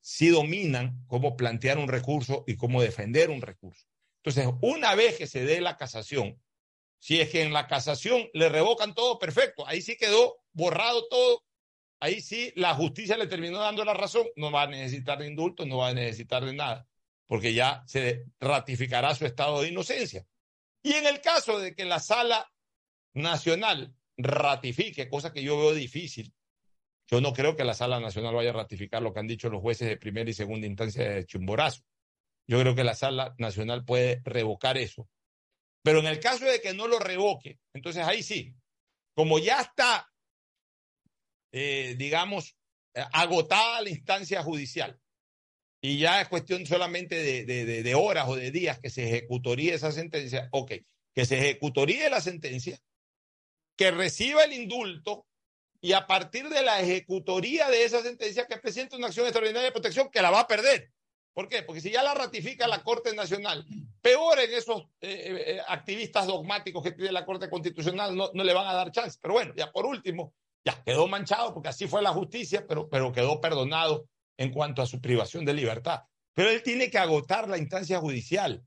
sí 0.00 0.30
dominan 0.30 1.04
cómo 1.06 1.36
plantear 1.36 1.76
un 1.76 1.88
recurso 1.88 2.44
y 2.46 2.56
cómo 2.56 2.80
defender 2.80 3.28
un 3.28 3.42
recurso. 3.42 3.84
Entonces, 4.24 4.54
una 4.62 4.94
vez 4.94 5.18
que 5.18 5.26
se 5.26 5.44
dé 5.44 5.60
la 5.60 5.76
casación, 5.76 6.40
si 6.98 7.20
es 7.20 7.28
que 7.28 7.42
en 7.42 7.52
la 7.52 7.66
casación 7.66 8.30
le 8.32 8.48
revocan 8.48 8.94
todo, 8.94 9.18
perfecto, 9.18 9.66
ahí 9.68 9.82
sí 9.82 9.96
quedó 9.98 10.38
borrado 10.52 11.06
todo, 11.08 11.42
ahí 12.00 12.22
sí 12.22 12.50
la 12.56 12.74
justicia 12.74 13.18
le 13.18 13.26
terminó 13.26 13.58
dando 13.58 13.84
la 13.84 13.92
razón, 13.92 14.26
no 14.36 14.50
va 14.50 14.62
a 14.62 14.66
necesitar 14.66 15.18
de 15.18 15.26
indulto, 15.26 15.66
no 15.66 15.76
va 15.76 15.88
a 15.88 15.94
necesitar 15.94 16.42
de 16.42 16.54
nada, 16.54 16.88
porque 17.26 17.52
ya 17.52 17.84
se 17.86 18.24
ratificará 18.40 19.14
su 19.14 19.26
estado 19.26 19.60
de 19.60 19.68
inocencia. 19.68 20.26
Y 20.82 20.94
en 20.94 21.06
el 21.06 21.20
caso 21.20 21.58
de 21.58 21.74
que 21.74 21.84
la 21.84 22.00
sala 22.00 22.50
nacional 23.12 23.94
ratifique, 24.16 25.10
cosa 25.10 25.34
que 25.34 25.42
yo 25.42 25.58
veo 25.58 25.74
difícil, 25.74 26.32
yo 27.06 27.20
no 27.20 27.34
creo 27.34 27.56
que 27.56 27.64
la 27.64 27.74
sala 27.74 28.00
nacional 28.00 28.34
vaya 28.34 28.50
a 28.50 28.54
ratificar 28.54 29.02
lo 29.02 29.12
que 29.12 29.20
han 29.20 29.26
dicho 29.26 29.50
los 29.50 29.60
jueces 29.60 29.86
de 29.86 29.98
primera 29.98 30.30
y 30.30 30.32
segunda 30.32 30.66
instancia 30.66 31.10
de 31.10 31.26
Chimborazo. 31.26 31.82
Yo 32.46 32.60
creo 32.60 32.74
que 32.74 32.84
la 32.84 32.94
sala 32.94 33.34
nacional 33.38 33.84
puede 33.84 34.20
revocar 34.24 34.76
eso. 34.78 35.08
Pero 35.82 35.98
en 35.98 36.06
el 36.06 36.20
caso 36.20 36.44
de 36.44 36.60
que 36.60 36.74
no 36.74 36.88
lo 36.88 36.98
revoque, 36.98 37.58
entonces 37.74 38.04
ahí 38.04 38.22
sí, 38.22 38.54
como 39.14 39.38
ya 39.38 39.60
está, 39.60 40.10
eh, 41.52 41.94
digamos, 41.98 42.56
agotada 43.12 43.82
la 43.82 43.90
instancia 43.90 44.42
judicial 44.42 44.98
y 45.82 45.98
ya 45.98 46.22
es 46.22 46.28
cuestión 46.28 46.64
solamente 46.64 47.44
de, 47.44 47.94
horas 47.94 48.26
o 48.28 48.36
de 48.36 48.50
días 48.50 48.78
que 48.78 48.88
se 48.88 49.06
ejecutaría 49.06 49.74
esa 49.74 49.92
sentencia, 49.92 50.48
ok, 50.50 50.72
que 51.14 51.26
se 51.26 51.36
ejecutaría 51.36 52.08
la 52.08 52.22
sentencia, 52.22 52.80
que 53.76 53.90
reciba 53.90 54.44
el 54.44 54.54
indulto 54.54 55.26
y 55.82 55.92
a 55.92 56.06
partir 56.06 56.48
de 56.48 56.62
la 56.62 56.80
ejecutoría 56.80 57.68
de 57.68 57.84
esa 57.84 58.02
sentencia 58.02 58.46
que 58.46 58.56
presente 58.56 58.96
una 58.96 59.08
acción 59.08 59.26
extraordinaria 59.26 59.66
de 59.66 59.72
protección 59.72 60.08
que 60.10 60.22
la 60.22 60.30
va 60.30 60.40
a 60.40 60.48
perder. 60.48 60.90
¿Por 61.34 61.48
qué? 61.48 61.62
Porque 61.62 61.80
si 61.80 61.90
ya 61.90 62.04
la 62.04 62.14
ratifica 62.14 62.68
la 62.68 62.84
Corte 62.84 63.12
Nacional, 63.12 63.66
peor 64.00 64.38
en 64.38 64.54
esos 64.54 64.82
eh, 65.00 65.56
eh, 65.56 65.60
activistas 65.66 66.28
dogmáticos 66.28 66.82
que 66.82 66.92
tiene 66.92 67.10
la 67.10 67.26
Corte 67.26 67.50
Constitucional, 67.50 68.16
no, 68.16 68.30
no, 68.32 68.44
le 68.44 68.54
van 68.54 68.68
a 68.68 68.72
dar 68.72 68.92
chance. 68.92 69.18
Pero 69.20 69.34
bueno, 69.34 69.52
ya 69.56 69.72
por 69.72 69.84
último, 69.84 70.32
ya 70.64 70.80
quedó 70.84 71.08
manchado 71.08 71.52
porque 71.52 71.70
así 71.70 71.88
fue 71.88 72.02
la 72.02 72.12
justicia, 72.12 72.64
pero, 72.68 72.88
pero 72.88 73.12
quedó 73.12 73.40
perdonado 73.40 74.08
en 74.36 74.52
cuanto 74.52 74.80
a 74.80 74.86
su 74.86 75.00
privación 75.00 75.44
de 75.44 75.54
libertad. 75.54 76.04
Pero 76.34 76.50
él 76.50 76.62
tiene 76.62 76.88
que 76.88 76.98
agotar 76.98 77.48
la 77.48 77.58
instancia 77.58 77.98
judicial 77.98 78.64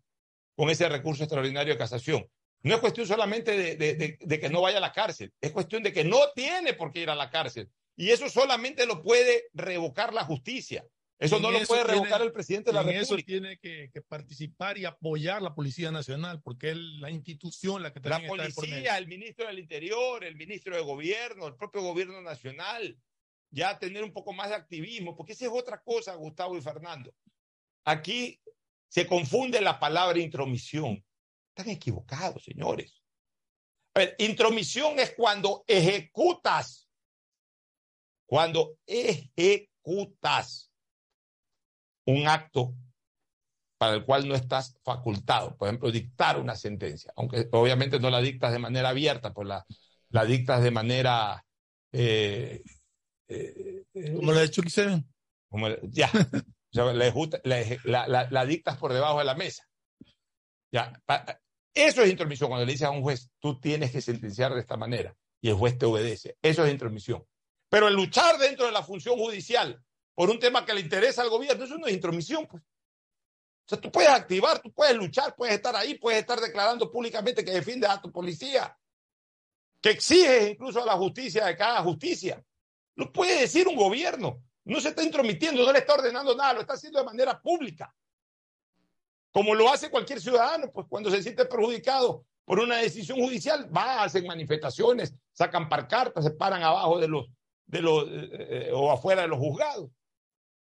con 0.56 0.69
ese 0.69 0.89
recurso 0.89 1.23
extraordinario 1.23 1.73
de 1.73 1.80
casación. 1.80 2.30
No 2.64 2.76
es 2.76 2.81
cuestión 2.81 3.07
solamente 3.07 3.57
de, 3.57 3.76
de, 3.76 4.18
de, 4.19 4.39
que 4.39 4.49
no 4.49 4.61
vaya 4.61 4.80
a 4.80 4.81
la 4.81 4.91
cárcel, 4.91 5.31
es 5.39 5.52
cuestión 5.52 5.84
de 5.84 5.94
que 5.94 6.03
no 6.03 6.18
tiene 6.35 6.73
por 6.73 6.91
qué 6.91 7.02
ir 7.02 7.10
a 7.10 7.15
la 7.15 7.30
cárcel. 7.30 7.69
Y 7.95 8.10
eso 8.10 8.30
solamente 8.30 8.85
lo 8.85 9.02
puede 9.02 9.45
revocar 9.53 10.14
la 10.14 10.26
justicia. 10.26 10.85
Eso 11.19 11.39
no 11.39 11.49
lo 11.49 11.60
puede 11.65 11.84
revocar 11.84 12.22
el 12.22 12.31
presidente 12.31 12.69
de 12.69 12.76
la 12.76 12.84
República. 12.84 13.02
eso 13.02 13.18
tiene 13.26 13.57
que, 13.57 13.89
que, 13.91 14.02
participar 14.02 14.77
y 14.77 14.85
apoyar 14.85 15.41
la 15.41 15.56
Policía 15.56 15.89
Nacional, 15.89 16.41
porque 16.44 16.72
es 16.72 16.77
la 16.77 17.10
institución 17.10 17.81
la 17.81 17.91
que 17.91 17.99
La 18.07 18.22
policía, 18.27 18.98
el 18.98 19.07
ministro 19.07 19.48
del 19.48 19.57
Interior, 19.57 20.23
el 20.23 20.35
ministro 20.35 20.76
de 20.76 20.81
Gobierno, 20.81 21.48
el 21.48 21.56
propio 21.56 21.81
Gobierno 21.81 22.22
Nacional, 22.22 22.95
ya 23.49 23.80
tener 23.80 24.03
un 24.03 24.14
poco 24.14 24.31
más 24.31 24.49
de 24.49 24.56
activismo, 24.56 25.15
porque 25.15 25.34
esa 25.34 25.45
es 25.45 25.52
otra 25.52 25.81
cosa, 25.81 26.14
Gustavo 26.14 26.56
y 26.56 26.61
Fernando. 26.61 27.11
Aquí 27.84 28.39
se 28.88 29.07
confunde 29.07 29.60
la 29.60 29.80
palabra 29.80 30.19
intromisión. 30.19 31.03
Están 31.49 31.72
equivocados, 31.72 32.44
señores. 32.44 33.02
A 33.95 33.99
ver, 34.02 34.15
intromisión 34.19 34.99
es 34.99 35.15
cuando 35.15 35.64
ejecutas, 35.65 36.88
cuando 38.27 38.77
ejecutas 38.85 40.66
un 42.07 42.27
acto 42.27 42.73
para 43.77 43.93
el 43.93 44.05
cual 44.05 44.27
no 44.27 44.35
estás 44.35 44.77
facultado. 44.84 45.55
Por 45.55 45.67
ejemplo, 45.67 45.91
dictar 45.91 46.39
una 46.39 46.55
sentencia, 46.55 47.13
aunque 47.15 47.47
obviamente 47.51 47.99
no 47.99 48.09
la 48.09 48.21
dictas 48.21 48.51
de 48.51 48.59
manera 48.59 48.89
abierta, 48.89 49.34
pues 49.34 49.47
la, 49.47 49.65
la 50.09 50.25
dictas 50.25 50.63
de 50.63 50.71
manera 50.71 51.45
eh, 51.91 52.63
eh, 53.27 53.84
como 54.15 54.31
la 54.31 54.41
de 54.41 54.49
Chucky 54.49 54.69
Seven. 54.69 55.07
Como, 55.49 55.67
ya. 55.84 56.09
o 56.13 56.73
sea, 56.73 56.85
la, 56.93 58.07
la, 58.07 58.27
la, 58.29 58.45
dictas 58.45 58.77
por 58.77 58.93
debajo 58.93 59.19
de 59.19 59.25
la 59.25 59.35
mesa. 59.35 59.63
Ya. 60.71 61.01
Eso 61.73 62.01
es 62.01 62.09
intromisión. 62.09 62.49
Cuando 62.49 62.65
le 62.65 62.71
dices 62.71 62.88
a 62.88 62.91
un 62.91 63.01
juez, 63.01 63.29
tú 63.39 63.59
tienes 63.59 63.91
que 63.91 64.01
sentenciar 64.01 64.53
de 64.53 64.59
esta 64.59 64.77
manera 64.77 65.15
y 65.41 65.49
el 65.49 65.55
juez 65.55 65.77
te 65.77 65.85
obedece. 65.85 66.35
Eso 66.41 66.65
es 66.65 66.71
intromisión. 66.71 67.23
Pero 67.69 67.88
el 67.88 67.95
luchar 67.95 68.38
dentro 68.38 68.65
de 68.65 68.71
la 68.71 68.84
función 68.84 69.17
judicial 69.17 69.81
por 70.18 70.31
un 70.31 70.39
tema 70.39 70.65
que 70.65 70.73
le 70.73 70.81
interesa 70.81 71.22
al 71.22 71.30
gobierno, 71.30 71.64
eso 71.64 71.77
no 71.77 71.85
es 71.85 71.94
intromisión. 71.94 72.48
Pues. 72.48 72.64
O 72.64 73.68
sea, 73.68 73.80
tú 73.80 73.91
puedes 73.91 74.10
activar, 74.10 74.60
tú 74.60 74.73
puedes 74.73 74.95
luchar, 74.95 75.35
puedes 75.35 75.53
estar 75.53 75.76
ahí, 75.76 75.94
puedes 75.94 76.22
estar 76.22 76.39
declarando 76.39 76.91
públicamente 76.91 77.45
que 77.45 77.52
defiendes 77.52 77.88
a 77.88 78.02
tu 78.02 78.11
policía, 78.11 78.76
que 79.80 79.91
exiges 79.91 80.49
incluso 80.49 80.81
a 80.81 80.88
la 80.88 80.94
justicia 80.94 81.45
de 81.45 81.56
cada 81.56 81.84
justicia. 81.84 82.44
Lo 82.95 83.14
puede 83.14 83.41
decir 83.41 83.68
un 83.68 83.76
gobierno. 83.76 84.41
No 84.64 84.81
se 84.81 84.89
está 84.89 85.03
intromitiendo, 85.03 85.64
no 85.64 85.72
le 85.72 85.77
está 85.77 85.94
ordenando 85.94 86.35
nada, 86.35 86.53
lo 86.53 86.61
está 86.61 86.73
haciendo 86.73 86.98
de 86.98 87.06
manera 87.06 87.39
pública. 87.39 87.94
Como 89.31 89.53
lo 89.53 89.72
hace 89.72 89.91
cualquier 89.91 90.19
ciudadano, 90.19 90.72
pues 90.72 90.88
cuando 90.89 91.11
se 91.11 91.22
siente 91.22 91.45
perjudicado 91.45 92.26
por 92.44 92.60
una 92.60 92.77
decisión 92.77 93.19
judicial, 93.19 93.69
va, 93.72 94.02
hacen 94.02 94.26
manifestaciones, 94.26 95.14
sacan 95.31 95.69
cartas, 95.69 96.23
se 96.23 96.31
paran 96.31 96.64
abajo 96.64 96.98
de 96.98 97.07
los, 97.07 97.27
de 97.68 97.81
los, 97.84 98.07
eh, 98.07 98.30
eh, 98.31 98.72
o 98.73 98.91
afuera 98.91 99.22
de 99.22 99.27
los 99.27 99.38
juzgados. 99.38 99.91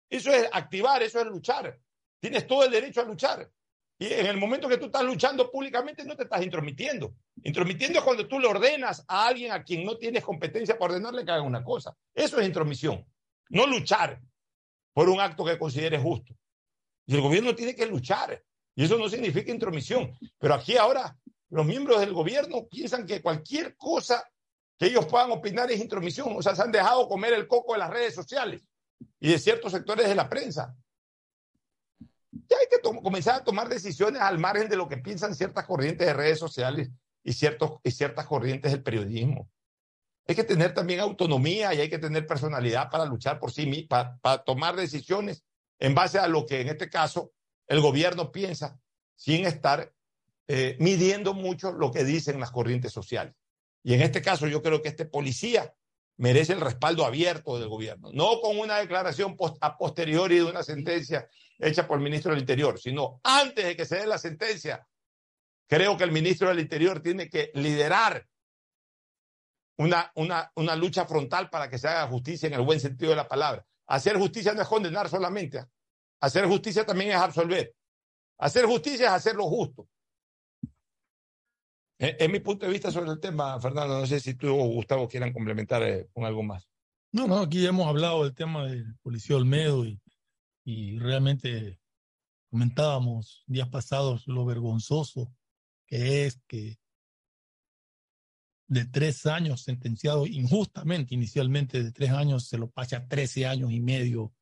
Eso 0.08 0.32
es 0.32 0.48
activar, 0.52 1.02
eso 1.02 1.20
es 1.20 1.26
luchar. 1.26 1.78
Tienes 2.20 2.46
todo 2.46 2.64
el 2.64 2.70
derecho 2.70 3.00
a 3.00 3.04
luchar. 3.04 3.50
Y 3.98 4.06
en 4.06 4.26
el 4.26 4.36
momento 4.36 4.68
que 4.68 4.76
tú 4.76 4.86
estás 4.86 5.04
luchando 5.04 5.50
públicamente, 5.50 6.04
no 6.04 6.16
te 6.16 6.24
estás 6.24 6.42
intromitiendo. 6.42 7.14
Intromitiendo 7.42 7.98
es 7.98 8.04
cuando 8.04 8.28
tú 8.28 8.38
le 8.38 8.46
ordenas 8.46 9.04
a 9.08 9.26
alguien 9.26 9.52
a 9.52 9.64
quien 9.64 9.84
no 9.84 9.96
tienes 9.96 10.22
competencia 10.22 10.78
para 10.78 10.92
ordenarle 10.92 11.24
que 11.24 11.30
haga 11.30 11.42
una 11.42 11.64
cosa. 11.64 11.96
Eso 12.14 12.38
es 12.38 12.46
intromisión. 12.46 13.06
No 13.48 13.66
luchar 13.66 14.20
por 14.92 15.08
un 15.08 15.20
acto 15.20 15.44
que 15.44 15.58
consideres 15.58 16.02
justo. 16.02 16.34
Y 17.06 17.14
el 17.14 17.22
gobierno 17.22 17.54
tiene 17.54 17.74
que 17.74 17.86
luchar. 17.86 18.42
Y 18.74 18.84
eso 18.84 18.98
no 18.98 19.08
significa 19.08 19.50
intromisión. 19.50 20.12
Pero 20.38 20.54
aquí 20.54 20.76
ahora 20.76 21.16
los 21.48 21.64
miembros 21.64 22.00
del 22.00 22.12
gobierno 22.12 22.66
piensan 22.66 23.06
que 23.06 23.22
cualquier 23.22 23.76
cosa 23.76 24.28
que 24.78 24.86
ellos 24.86 25.06
puedan 25.06 25.30
opinar 25.30 25.70
es 25.70 25.80
intromisión. 25.80 26.36
O 26.36 26.42
sea, 26.42 26.54
se 26.54 26.62
han 26.62 26.72
dejado 26.72 27.08
comer 27.08 27.32
el 27.32 27.48
coco 27.48 27.72
de 27.72 27.78
las 27.78 27.90
redes 27.90 28.14
sociales 28.14 28.62
y 29.20 29.30
de 29.30 29.38
ciertos 29.38 29.72
sectores 29.72 30.08
de 30.08 30.14
la 30.14 30.28
prensa 30.28 30.76
ya 32.48 32.56
hay 32.58 32.66
que 32.70 32.80
comenzar 32.80 33.36
a 33.36 33.44
tomar 33.44 33.68
decisiones 33.68 34.20
al 34.20 34.38
margen 34.38 34.68
de 34.68 34.76
lo 34.76 34.88
que 34.88 34.98
piensan 34.98 35.34
ciertas 35.34 35.64
corrientes 35.64 36.06
de 36.06 36.12
redes 36.12 36.38
sociales 36.38 36.90
y, 37.22 37.32
ciertos, 37.32 37.78
y 37.82 37.90
ciertas 37.90 38.26
corrientes 38.26 38.72
del 38.72 38.82
periodismo. 38.82 39.48
Hay 40.28 40.34
que 40.34 40.44
tener 40.44 40.74
también 40.74 41.00
autonomía 41.00 41.72
y 41.72 41.80
hay 41.80 41.88
que 41.88 41.98
tener 41.98 42.26
personalidad 42.26 42.90
para 42.90 43.04
luchar 43.04 43.38
por 43.38 43.52
sí 43.52 43.66
mismo, 43.66 43.88
para, 43.88 44.44
tomar 44.44 44.76
decisiones 44.76 45.44
en 45.78 45.94
base 45.94 46.18
a 46.18 46.26
lo 46.26 46.46
que 46.46 46.60
en 46.60 46.68
este 46.68 46.90
caso 46.90 47.32
el 47.68 47.80
gobierno 47.80 48.32
piensa, 48.32 48.78
sin 49.14 49.46
estar 49.46 49.92
eh, 50.48 50.76
midiendo 50.80 51.34
mucho 51.34 51.72
lo 51.72 51.90
que 51.90 52.04
dicen 52.04 52.40
las 52.40 52.50
corrientes 52.50 52.92
sociales. 52.92 53.34
Y 53.82 53.94
en 53.94 54.02
este 54.02 54.20
caso 54.20 54.46
yo 54.46 54.62
creo 54.62 54.82
que 54.82 54.88
este 54.88 55.04
policía 55.04 55.74
merece 56.18 56.52
el 56.52 56.60
respaldo 56.60 57.04
abierto 57.04 57.58
del 57.58 57.68
gobierno, 57.68 58.10
no 58.12 58.40
con 58.40 58.58
una 58.58 58.78
declaración 58.78 59.36
a 59.60 59.76
posteriori 59.76 60.36
de 60.36 60.44
una 60.44 60.62
sentencia 60.62 61.28
hecha 61.58 61.86
por 61.86 61.98
el 61.98 62.04
ministro 62.04 62.30
del 62.30 62.40
Interior, 62.40 62.78
sino 62.78 63.20
antes 63.22 63.64
de 63.64 63.76
que 63.76 63.84
se 63.84 63.96
dé 63.96 64.06
la 64.06 64.18
sentencia. 64.18 64.86
Creo 65.68 65.96
que 65.96 66.04
el 66.04 66.12
ministro 66.12 66.48
del 66.48 66.60
Interior 66.60 67.00
tiene 67.00 67.28
que 67.28 67.50
liderar 67.54 68.26
una, 69.78 70.10
una, 70.14 70.50
una 70.54 70.76
lucha 70.76 71.06
frontal 71.06 71.50
para 71.50 71.68
que 71.68 71.78
se 71.78 71.88
haga 71.88 72.06
justicia 72.06 72.46
en 72.46 72.54
el 72.54 72.62
buen 72.62 72.80
sentido 72.80 73.10
de 73.10 73.16
la 73.16 73.28
palabra. 73.28 73.66
Hacer 73.86 74.16
justicia 74.16 74.52
no 74.54 74.62
es 74.62 74.68
condenar 74.68 75.08
solamente. 75.08 75.58
¿ah? 75.58 75.68
Hacer 76.20 76.46
justicia 76.46 76.84
también 76.84 77.10
es 77.10 77.16
absolver. 77.16 77.74
Hacer 78.38 78.64
justicia 78.64 79.08
es 79.08 79.12
hacer 79.12 79.34
lo 79.34 79.44
justo. 79.44 79.88
Es, 81.98 82.30
mi 82.30 82.40
punto 82.40 82.66
de 82.66 82.72
vista 82.72 82.90
sobre 82.90 83.10
el 83.10 83.20
tema, 83.20 83.58
Fernando. 83.60 83.98
No 84.00 84.06
sé 84.06 84.20
si 84.20 84.34
tú 84.34 84.54
o 84.54 84.66
Gustavo 84.68 85.08
quieran 85.08 85.32
complementar 85.32 85.82
eh, 85.82 86.08
con 86.12 86.24
algo 86.24 86.42
más. 86.42 86.68
No, 87.12 87.26
no, 87.26 87.38
aquí 87.38 87.62
ya 87.62 87.70
hemos 87.70 87.86
hablado 87.86 88.24
del 88.24 88.34
tema 88.34 88.66
del 88.66 88.94
policía 89.02 89.36
Olmedo 89.36 89.86
y, 89.86 90.00
y 90.64 90.98
realmente 90.98 91.80
comentábamos 92.50 93.44
días 93.46 93.68
pasados 93.68 94.26
lo 94.26 94.44
vergonzoso 94.44 95.32
que 95.86 96.26
es 96.26 96.40
que 96.46 96.78
de 98.68 98.84
tres 98.84 99.24
años 99.26 99.62
sentenciado 99.62 100.26
injustamente, 100.26 101.14
inicialmente 101.14 101.82
de 101.82 101.92
tres 101.92 102.10
años, 102.10 102.48
se 102.48 102.58
lo 102.58 102.68
pase 102.68 102.96
a 102.96 103.06
trece 103.06 103.46
años 103.46 103.70
y 103.70 103.80
medio 103.80 104.34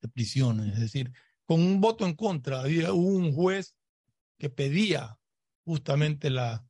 de 0.00 0.08
prisión. 0.08 0.60
Es 0.68 0.78
decir, 0.78 1.10
con 1.46 1.60
un 1.60 1.80
voto 1.80 2.06
en 2.06 2.14
contra, 2.14 2.60
había 2.60 2.92
un 2.92 3.32
juez 3.32 3.74
que 4.38 4.50
pedía 4.50 5.18
justamente 5.64 6.28
la, 6.28 6.66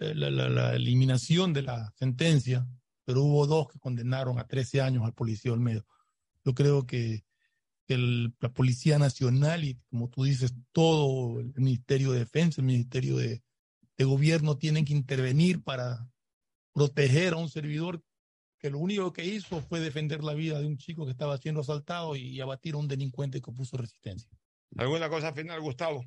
eh, 0.00 0.14
la, 0.14 0.30
la, 0.30 0.74
eliminación 0.74 1.52
de 1.52 1.62
la 1.62 1.92
sentencia, 1.96 2.66
pero 3.04 3.22
hubo 3.22 3.46
dos 3.46 3.68
que 3.68 3.78
condenaron 3.78 4.38
a 4.38 4.46
13 4.46 4.80
años 4.80 5.04
al 5.04 5.14
policía 5.14 5.52
Olmedo. 5.52 5.84
Yo 6.44 6.54
creo 6.54 6.86
que, 6.86 7.24
el, 7.88 8.34
la 8.40 8.52
Policía 8.52 8.98
Nacional 8.98 9.64
y, 9.64 9.78
como 9.90 10.08
tú 10.08 10.24
dices, 10.24 10.52
todo 10.72 11.38
el 11.38 11.52
Ministerio 11.54 12.10
de 12.12 12.20
Defensa, 12.20 12.60
el 12.60 12.66
Ministerio 12.66 13.16
de, 13.16 13.42
de 13.96 14.04
Gobierno 14.04 14.56
tienen 14.56 14.84
que 14.84 14.92
intervenir 14.92 15.62
para 15.62 16.08
proteger 16.72 17.34
a 17.34 17.36
un 17.36 17.48
servidor 17.48 18.02
que 18.58 18.70
lo 18.70 18.78
único 18.78 19.12
que 19.12 19.24
hizo 19.24 19.60
fue 19.60 19.80
defender 19.80 20.24
la 20.24 20.34
vida 20.34 20.58
de 20.58 20.66
un 20.66 20.78
chico 20.78 21.04
que 21.04 21.12
estaba 21.12 21.38
siendo 21.38 21.60
asaltado 21.60 22.16
y 22.16 22.40
abatir 22.40 22.74
a 22.74 22.78
un 22.78 22.88
delincuente 22.88 23.40
que 23.40 23.52
puso 23.52 23.76
resistencia. 23.76 24.28
¿Alguna 24.76 25.08
cosa 25.08 25.32
final, 25.32 25.60
Gustavo? 25.60 26.04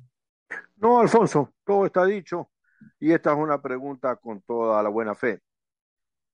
No, 0.76 1.00
Alfonso, 1.00 1.54
todo 1.64 1.86
está 1.86 2.04
dicho. 2.04 2.50
Y 2.98 3.12
esta 3.12 3.32
es 3.32 3.38
una 3.38 3.60
pregunta 3.62 4.16
con 4.16 4.42
toda 4.42 4.82
la 4.82 4.88
buena 4.88 5.14
fe. 5.14 5.40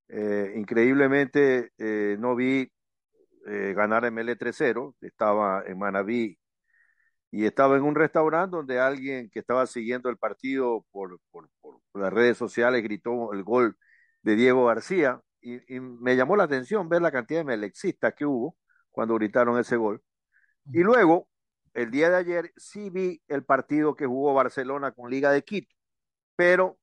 Eh, 0.08 0.54
increíblemente 0.56 1.72
eh, 1.78 2.16
no 2.18 2.36
vi 2.36 2.70
eh, 3.46 3.74
ganar 3.76 4.04
ML 4.04 4.36
3-0, 4.36 4.94
estaba 5.00 5.64
en 5.66 5.78
Manabí 5.78 6.38
y 7.30 7.44
estaba 7.46 7.76
en 7.76 7.82
un 7.82 7.94
restaurante 7.94 8.56
donde 8.56 8.80
alguien 8.80 9.30
que 9.30 9.40
estaba 9.40 9.66
siguiendo 9.66 10.08
el 10.10 10.16
partido 10.18 10.86
por, 10.92 11.18
por, 11.30 11.48
las 11.94 12.12
redes 12.12 12.36
sociales 12.38 12.82
gritó 12.82 13.32
el 13.32 13.42
gol 13.44 13.76
de 14.22 14.36
Diego 14.36 14.66
García 14.66 15.20
y, 15.40 15.76
y, 15.76 15.80
me 15.80 16.16
llamó 16.16 16.36
la 16.36 16.44
atención 16.44 16.88
ver 16.88 17.02
la 17.02 17.12
cantidad 17.12 17.40
de 17.40 17.44
melexistas 17.44 18.14
que 18.14 18.26
hubo 18.26 18.56
cuando 18.90 19.14
gritaron 19.16 19.58
ese 19.58 19.76
gol. 19.76 20.02
Y 20.72 20.80
luego 20.80 21.28
el 21.74 21.90
día 21.90 22.10
de 22.10 22.16
ayer 22.16 22.52
sí 22.56 22.90
vi 22.90 23.22
el 23.28 23.44
partido 23.44 23.96
que 23.96 24.06
jugó 24.06 24.34
Barcelona 24.34 24.92
con 24.92 25.10
Liga 25.10 25.30
de 25.30 25.44
Quito, 25.44 25.75
pero 26.36 26.78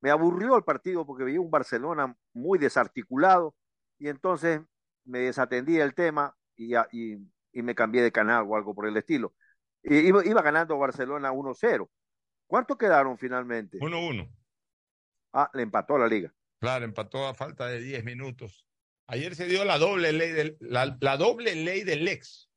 me 0.00 0.10
aburrió 0.10 0.56
el 0.56 0.64
partido 0.64 1.06
porque 1.06 1.24
vi 1.24 1.38
un 1.38 1.50
Barcelona 1.50 2.16
muy 2.32 2.58
desarticulado 2.58 3.54
y 3.98 4.08
entonces 4.08 4.60
me 5.04 5.20
desatendí 5.20 5.78
el 5.78 5.94
tema 5.94 6.36
y, 6.56 6.74
y, 6.92 7.18
y 7.52 7.62
me 7.62 7.74
cambié 7.74 8.02
de 8.02 8.12
canal 8.12 8.44
o 8.48 8.56
algo 8.56 8.74
por 8.74 8.86
el 8.86 8.96
estilo. 8.96 9.34
Iba, 9.82 10.26
iba 10.26 10.42
ganando 10.42 10.78
Barcelona 10.78 11.32
1-0. 11.32 11.88
¿Cuánto 12.46 12.76
quedaron 12.76 13.18
finalmente? 13.18 13.78
1-1. 13.78 14.30
Ah, 15.32 15.50
le 15.52 15.62
empató 15.62 15.98
la 15.98 16.06
liga. 16.06 16.32
Claro, 16.60 16.84
empató 16.84 17.26
a 17.26 17.34
falta 17.34 17.66
de 17.66 17.80
10 17.80 18.04
minutos. 18.04 18.66
Ayer 19.06 19.34
se 19.34 19.46
dio 19.46 19.64
la 19.64 19.78
doble 19.78 20.12
ley 20.12 20.30
del, 20.30 20.56
la, 20.60 20.96
la 21.00 21.16
doble 21.16 21.54
ley 21.54 21.82
del 21.82 22.08
ex. 22.08 22.50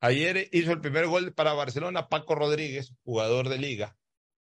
Ayer 0.00 0.48
hizo 0.52 0.72
el 0.72 0.80
primer 0.80 1.06
gol 1.06 1.32
para 1.32 1.52
Barcelona 1.52 2.08
Paco 2.08 2.34
Rodríguez, 2.34 2.94
jugador 3.04 3.48
de 3.48 3.58
liga. 3.58 3.96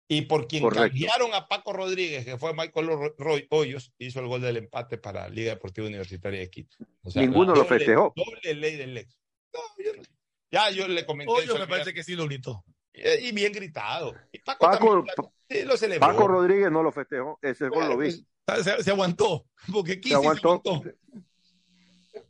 Y 0.06 0.22
por 0.22 0.46
quien 0.46 0.62
Correcto. 0.62 0.82
cambiaron 0.88 1.32
a 1.34 1.48
Paco 1.48 1.72
Rodríguez, 1.72 2.24
que 2.26 2.36
fue 2.36 2.52
Michael 2.52 2.88
Roy 3.16 3.46
Hoyos, 3.50 3.92
hizo 3.98 4.20
el 4.20 4.26
gol 4.26 4.42
del 4.42 4.58
empate 4.58 4.98
para 4.98 5.28
Liga 5.28 5.52
Deportiva 5.52 5.86
Universitaria 5.86 6.40
de 6.40 6.50
Quito. 6.50 6.76
O 7.02 7.10
sea, 7.10 7.22
Ninguno 7.22 7.54
lo 7.54 7.64
festejó. 7.64 8.12
Doble 8.14 8.54
ley 8.54 8.76
del 8.76 8.98
ex. 8.98 9.18
No, 9.52 9.60
yo 9.82 9.94
no- 9.96 10.02
ya 10.50 10.70
yo 10.70 10.86
le 10.88 11.06
comenté. 11.06 11.32
Hoyos 11.32 11.50
eso 11.50 11.58
me 11.58 11.66
parece 11.66 11.94
que 11.94 12.04
sí 12.04 12.14
lo 12.14 12.26
gritó. 12.26 12.64
Y 12.92 13.28
y 13.28 13.32
bien 13.32 13.52
gritado. 13.52 14.14
Y 14.30 14.38
Paco, 14.40 14.66
Paco, 14.66 15.04
también, 15.16 15.32
sí, 15.48 15.62
lo 15.66 15.76
celebró. 15.76 16.06
Paco 16.06 16.28
Rodríguez 16.28 16.70
no 16.70 16.82
lo 16.82 16.92
festejó, 16.92 17.38
ese 17.42 17.68
gol 17.68 17.88
lo 17.88 17.96
vi. 17.96 18.10
Se, 18.12 18.82
se 18.82 18.90
aguantó, 18.90 19.46
porque 19.72 19.94
Se 19.94 20.00
quiso 20.00 20.18
y 20.18 20.20
se 20.22 20.26
aguantó. 20.28 20.48
aguantó. 20.64 20.90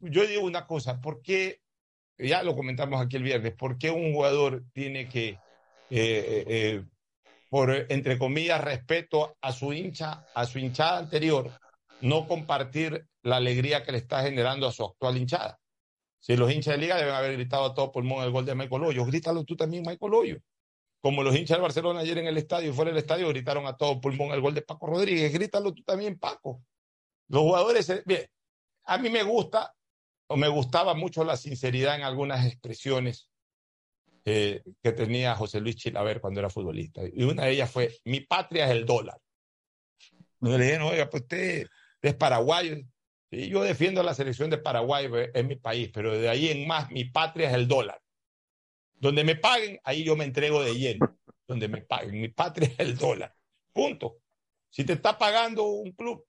yo 0.00 0.26
digo 0.26 0.42
una 0.44 0.66
cosa, 0.66 1.00
¿por 1.00 1.22
qué, 1.22 1.60
ya 2.18 2.42
lo 2.42 2.54
comentamos 2.54 3.04
aquí 3.04 3.16
el 3.16 3.22
viernes, 3.24 3.52
por 3.54 3.78
qué 3.78 3.90
un 3.90 4.12
jugador 4.14 4.62
tiene 4.72 5.08
que, 5.08 5.30
eh, 5.30 5.38
eh, 5.90 6.44
eh, 6.46 6.84
por, 7.54 7.70
entre 7.88 8.18
comillas, 8.18 8.60
respeto 8.60 9.36
a 9.40 9.52
su 9.52 9.70
a 10.34 10.44
su 10.44 10.58
hinchada 10.58 10.98
anterior, 10.98 11.52
no 12.00 12.26
compartir 12.26 13.06
la 13.22 13.36
alegría 13.36 13.84
que 13.84 13.92
le 13.92 13.98
está 13.98 14.24
generando 14.24 14.66
a 14.66 14.72
su 14.72 14.82
actual 14.82 15.16
hinchada? 15.16 15.60
Si 16.18 16.36
los 16.36 16.50
hinchas 16.50 16.74
de 16.74 16.78
liga 16.78 16.96
deben 16.96 17.14
haber 17.14 17.34
gritado 17.34 17.66
a 17.66 17.72
todo 17.72 17.92
pulmón 17.92 18.24
el 18.24 18.32
gol 18.32 18.44
de 18.44 18.56
Michael 18.56 18.82
Hoyos, 18.82 19.06
grítalo 19.06 19.44
tú 19.44 19.54
también, 19.54 19.84
Michael. 19.86 20.42
Como 21.00 21.22
los 21.22 21.36
hinchas 21.36 21.58
del 21.58 21.62
Barcelona 21.62 22.00
ayer 22.00 22.18
en 22.18 22.26
el 22.26 22.36
estadio, 22.38 22.74
fuera 22.74 22.90
del 22.90 22.98
estadio, 22.98 23.28
gritaron 23.28 23.68
a 23.68 23.76
todo 23.76 24.00
pulmón 24.00 24.32
el 24.32 24.40
gol 24.40 24.52
de 24.52 24.62
Paco 24.62 24.88
Rodríguez, 24.88 25.32
grítalo 25.32 25.72
tú 25.72 25.84
también, 25.84 26.18
Paco. 26.18 26.60
Los 27.28 27.42
jugadores, 27.42 27.88
eh, 27.88 28.02
bien, 28.04 28.26
a 28.82 28.98
mí 28.98 29.10
me 29.10 29.22
gusta 29.22 29.72
o 30.26 30.36
me 30.36 30.48
gustaba 30.48 30.94
mucho 30.94 31.22
la 31.22 31.36
sinceridad 31.36 31.94
en 31.94 32.02
algunas 32.02 32.44
expresiones 32.46 33.30
eh, 34.24 34.62
que 34.82 34.92
tenía 34.92 35.34
José 35.34 35.60
Luis 35.60 35.76
Chilaver 35.76 36.20
cuando 36.20 36.40
era 36.40 36.50
futbolista. 36.50 37.02
Y 37.12 37.24
una 37.24 37.44
de 37.44 37.52
ellas 37.52 37.70
fue, 37.70 37.94
mi 38.04 38.20
patria 38.20 38.66
es 38.66 38.70
el 38.72 38.86
dólar. 38.86 39.18
Me 40.40 40.58
le 40.58 40.64
dijeron, 40.64 40.88
oiga, 40.88 41.08
pues 41.08 41.22
usted 41.22 41.66
es 42.02 42.14
paraguayo. 42.14 42.76
Y 43.30 43.48
yo 43.48 43.62
defiendo 43.62 44.02
la 44.02 44.14
selección 44.14 44.50
de 44.50 44.58
Paraguay, 44.58 45.08
pues, 45.08 45.30
es 45.34 45.44
mi 45.44 45.56
país, 45.56 45.90
pero 45.92 46.16
de 46.16 46.28
ahí 46.28 46.48
en 46.50 46.66
más, 46.66 46.90
mi 46.90 47.04
patria 47.04 47.48
es 47.48 47.54
el 47.54 47.66
dólar. 47.66 48.00
Donde 48.94 49.24
me 49.24 49.34
paguen, 49.36 49.80
ahí 49.82 50.04
yo 50.04 50.14
me 50.14 50.24
entrego 50.24 50.62
de 50.62 50.74
lleno. 50.74 51.18
Donde 51.46 51.66
me 51.66 51.82
paguen, 51.82 52.20
mi 52.20 52.28
patria 52.28 52.68
es 52.68 52.78
el 52.78 52.96
dólar. 52.96 53.34
Punto. 53.72 54.18
Si 54.70 54.84
te 54.84 54.92
está 54.92 55.18
pagando 55.18 55.64
un 55.64 55.92
club, 55.92 56.24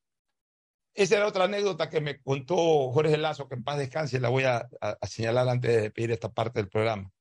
esa 0.93 1.17
era 1.17 1.27
otra 1.27 1.43
anécdota 1.43 1.89
que 1.89 2.01
me 2.01 2.21
contó 2.21 2.91
Jorge 2.91 3.17
Lazo, 3.17 3.47
que 3.47 3.55
en 3.55 3.63
paz 3.63 3.77
descanse, 3.77 4.19
la 4.19 4.29
voy 4.29 4.45
a- 4.45 4.67
a 4.81 5.07
señalar 5.07 5.47
antes 5.47 5.81
de 5.81 5.91
pedir 5.91 6.11
esta 6.11 6.33
parte 6.33 6.59
del 6.59 6.69
programa. 6.69 7.11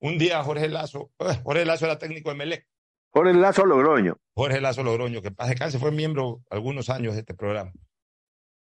Un 0.00 0.18
día 0.18 0.42
Jorge 0.42 0.68
Lazo, 0.68 1.10
eh, 1.18 1.40
Jorge 1.42 1.64
Lazo 1.64 1.86
era 1.86 1.98
técnico 1.98 2.28
de 2.30 2.36
Melec, 2.36 2.66
Jorge 3.10 3.32
Lazo 3.34 3.64
Logroño. 3.64 4.18
Jorge 4.34 4.60
Lazo 4.60 4.82
Logroño, 4.82 5.22
que 5.22 5.30
paz 5.30 5.48
descanse 5.48 5.78
fue 5.78 5.90
miembro 5.90 6.42
algunos 6.50 6.90
años 6.90 7.14
de 7.14 7.20
este 7.20 7.34
programa. 7.34 7.72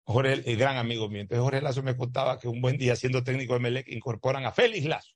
Jorge, 0.06 0.43
el 0.44 0.56
gran 0.56 0.77
amigo 0.77 1.09
mío. 1.09 1.23
Entonces 1.23 1.43
Jorge 1.43 1.62
Lazo 1.62 1.82
me 1.82 1.97
contaba 1.97 2.39
que 2.39 2.47
un 2.47 2.61
buen 2.61 2.77
día 2.77 2.94
siendo 2.94 3.24
técnico 3.24 3.55
de 3.55 3.61
Melec 3.61 3.89
incorporan 3.89 4.44
a 4.44 4.52
Félix 4.52 4.86
Lazo, 4.86 5.15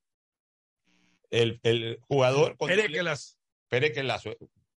el, 1.30 1.60
el 1.62 2.00
jugador 2.08 2.56
con 2.56 2.68
Pereque 2.68 3.02
Lazo. 3.02 3.36
Pereque 3.68 4.02
Lazo, 4.02 4.34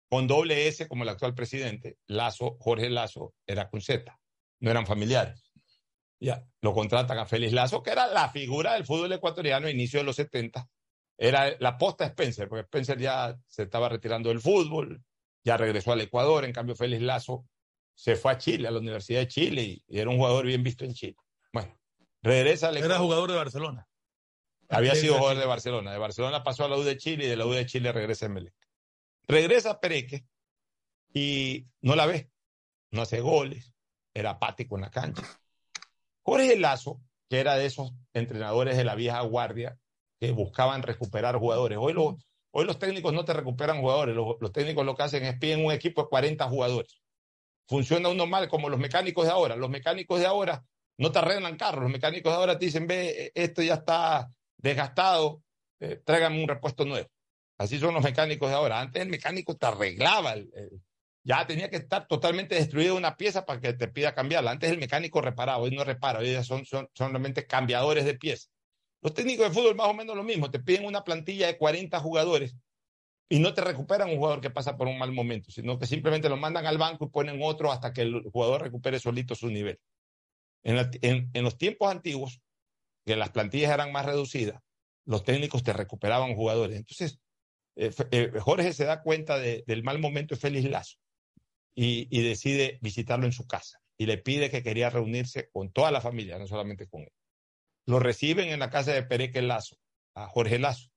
con 0.09 0.27
doble 0.27 0.67
S 0.67 0.89
como 0.89 1.03
el 1.03 1.11
actual 1.11 1.35
presidente. 1.35 1.99
Lazo, 2.07 2.57
Jorge 2.59 2.89
Lazo, 2.89 3.35
era 3.47 3.69
con 3.69 3.83
Z, 3.83 4.19
no 4.61 4.71
eran 4.71 4.87
familiares. 4.87 5.53
Ya, 6.21 6.43
lo 6.63 6.73
contratan 6.73 7.19
a 7.19 7.27
Félix 7.27 7.53
Lazo, 7.53 7.83
que 7.83 7.91
era 7.91 8.09
la 8.09 8.31
figura 8.31 8.75
del 8.75 8.87
fútbol 8.87 9.13
ecuatoriano 9.13 9.67
a 9.67 9.71
inicio 9.71 10.01
de 10.01 10.05
los 10.05 10.17
70. 10.17 10.67
Era 11.19 11.57
la 11.59 11.77
posta 11.77 12.07
Spencer, 12.07 12.49
porque 12.49 12.63
Spencer 12.63 12.99
ya 12.99 13.37
se 13.49 13.65
estaba 13.65 13.89
retirando 13.89 14.29
del 14.29 14.41
fútbol, 14.41 15.03
ya 15.45 15.57
regresó 15.57 15.93
al 15.93 16.01
Ecuador, 16.01 16.45
en 16.45 16.53
cambio 16.53 16.77
Félix 16.77 17.03
Lazo 17.03 17.45
se 17.95 18.15
fue 18.15 18.31
a 18.31 18.39
Chile, 18.39 18.69
a 18.69 18.71
la 18.71 18.79
Universidad 18.79 19.21
de 19.21 19.27
Chile, 19.29 19.63
y, 19.63 19.85
y 19.89 19.99
era 19.99 20.09
un 20.09 20.17
jugador 20.17 20.47
bien 20.47 20.63
visto 20.63 20.85
en 20.85 20.95
Chile. 20.95 21.17
Bueno, 21.53 21.77
regresa 22.23 22.69
al 22.69 22.77
Era 22.77 22.87
Ecuador. 22.87 23.03
jugador 23.05 23.31
de 23.31 23.37
Barcelona. 23.37 23.89
Había 24.69 24.95
sido 24.95 25.19
jugador 25.19 25.39
de 25.39 25.47
Barcelona. 25.47 25.93
De 25.93 25.99
Barcelona 25.99 26.45
pasó 26.45 26.65
a 26.65 26.69
la 26.69 26.77
U 26.77 26.83
de 26.83 26.97
Chile 26.97 27.25
y 27.25 27.29
de 27.29 27.37
la 27.37 27.47
U 27.47 27.51
de 27.51 27.67
Chile 27.67 27.91
regresa 27.91 28.27
a 28.27 28.29
Melec. 28.29 28.55
Regresa 29.27 29.71
a 29.73 29.81
Pereque 29.81 30.27
y 31.13 31.67
no 31.81 31.97
la 31.97 32.07
ve. 32.07 32.31
No 32.91 33.03
hace 33.03 33.21
goles. 33.21 33.73
Era 34.15 34.31
apático 34.31 34.77
en 34.77 34.83
la 34.83 34.91
cancha. 34.91 35.23
Jorge 36.23 36.57
Lazo, 36.59 37.01
que 37.29 37.41
era 37.41 37.57
de 37.57 37.67
esos 37.67 37.93
entrenadores 38.13 38.77
de 38.77 38.85
la 38.85 38.95
vieja 38.95 39.21
guardia 39.23 39.79
que 40.21 40.33
buscaban 40.33 40.83
recuperar 40.83 41.37
jugadores. 41.37 41.79
Hoy, 41.81 41.93
los 41.93 42.15
hoy 42.51 42.65
los 42.65 42.79
técnicos 42.79 43.13
no 43.13 43.25
te 43.25 43.33
recuperan 43.33 43.81
jugadores. 43.81 44.15
Los, 44.15 44.53
técnicos 44.53 44.85
lo 44.85 44.95
que 44.95 45.03
hacen 45.03 45.25
es 45.25 45.39
piden 45.39 45.65
un 45.65 45.73
equipo 45.73 46.03
de 46.03 46.09
40 46.09 46.49
jugadores. 46.49 47.01
Funciona 47.67 48.09
uno 48.09 48.27
mal 48.27 48.49
como 48.49 48.69
los 48.69 48.81
mecánicos 48.81 49.27
de 49.27 49.33
ahora. 49.33 49.57
Los 49.57 49.71
mecánicos 49.71 50.21
de 50.21 50.27
ahora 50.27 50.65
no 50.97 51.13
te 51.13 51.19
arreglan 51.19 51.57
carros. 51.57 51.83
Los 51.83 51.93
mecánicos 51.93 52.33
de 52.33 52.37
ahora 52.37 52.59
te 52.59 52.67
dicen, 52.67 52.87
ve, 52.87 53.31
esto 53.35 53.63
ya 53.63 53.75
está 53.75 54.31
desgastado, 54.57 55.43
eh, 55.81 56.03
un 56.31 56.49
repuesto 56.49 56.85
nuevo. 56.85 57.09
Así 57.59 57.79
son 57.79 57.95
los 57.95 58.03
mecánicos 58.03 58.49
de 58.49 58.55
ahora. 58.55 58.81
Antes 58.81 59.03
el 59.03 59.09
mecánico 59.09 59.57
te 59.57 59.67
arreglaba, 59.67 60.35
ya 61.25 61.47
tenía 61.47 61.69
que 61.69 61.77
estar 61.77 62.07
totalmente 62.07 62.55
destruida 62.55 62.95
una 62.95 63.17
pieza 63.17 63.45
para 63.45 63.61
que 63.61 63.73
te 63.75 63.89
pida 63.89 64.15
cambiarla. 64.15 64.53
Antes 64.53 64.71
el 64.71 64.79
mecánico 64.79 65.21
reparaba, 65.21 65.59
hoy 65.59 65.73
no 65.73 65.85
repara, 65.85 66.21
hoy 66.21 66.33
ya 66.33 66.43
son, 66.43 66.65
son, 66.65 66.89
son 66.95 67.11
realmente 67.11 67.47
cambiadores 67.47 68.05
de 68.05 68.15
piezas. 68.15 68.51
Los 69.01 69.15
técnicos 69.15 69.49
de 69.49 69.55
fútbol 69.55 69.77
más 69.77 69.89
o 69.89 69.95
menos 69.95 70.17
lo 70.17 70.25
mismo, 70.25 70.51
te 70.51 70.59
piden 70.59 70.85
una 70.85 71.05
plantilla 71.05 71.47
de 71.47 71.57
40 71.57 72.01
jugadores 72.01 72.57
y 73.29 73.39
no 73.39 73.55
te 73.55 73.61
recuperan 73.61 74.11
un 74.11 74.17
jugador 74.17 74.41
que 74.41 74.51
pasa 74.51 74.77
por 74.77 74.89
un 74.89 74.99
mal 74.99 75.13
momento, 75.13 75.51
sino 75.51 75.79
que 75.79 75.87
simplemente 75.87 76.29
lo 76.29 76.37
mandan 76.37 76.67
al 76.67 76.79
banco 76.79 77.05
y 77.05 77.11
ponen 77.11 77.41
otro 77.43 77.71
hasta 77.71 77.93
que 77.93 78.03
el 78.03 78.23
jugador 78.33 78.63
recupere 78.63 78.99
solito 78.99 79.35
su 79.35 79.49
nivel. 79.49 79.79
En, 80.63 80.77
los 81.45 81.59
tiempos 81.59 81.91
antiguos, 81.91 82.41
que 83.05 83.17
las 83.17 83.31
plantillas 83.31 83.73
eran 83.73 83.93
más 83.93 84.07
reducidas, 84.07 84.61
los 85.05 85.25
técnicos 85.25 85.63
te 85.63 85.73
recuperaban 85.73 86.35
jugadores. 86.35 86.77
Entonces, 86.77 87.21
eh, 87.77 87.91
eh, 88.11 88.33
Jorge 88.41 88.73
se 88.73 88.85
da 88.85 89.03
cuenta 89.03 89.39
de- 89.39 89.63
del 89.67 89.83
mal 89.83 89.99
momento 89.99 90.35
de 90.35 90.41
Félix 90.41 90.69
Lazo 90.69 90.97
y 91.75 92.23
decide 92.23 92.79
visitarlo 92.83 93.25
en 93.25 93.33
su 93.33 93.47
casa 93.47 93.81
y 93.97 94.07
le 94.07 94.19
pide 94.19 94.51
que 94.51 94.65
quería 94.65 94.91
reunirse 94.91 95.49
con 95.51 95.71
toda 95.71 95.93
la 95.93 96.01
familia, 96.01 96.39
no 96.39 96.47
solamente 96.49 96.89
con 96.89 97.03
él. 97.03 97.13
Lo 97.89 97.99
reciben 97.99 98.51
en 98.51 98.61
la 98.61 98.69
casa 98.69 98.93
de 98.93 99.03
Pereque 99.03 99.41
Lazo, 99.41 99.79
a 100.15 100.29
Jorge 100.29 100.59
Lazo. 100.59 100.91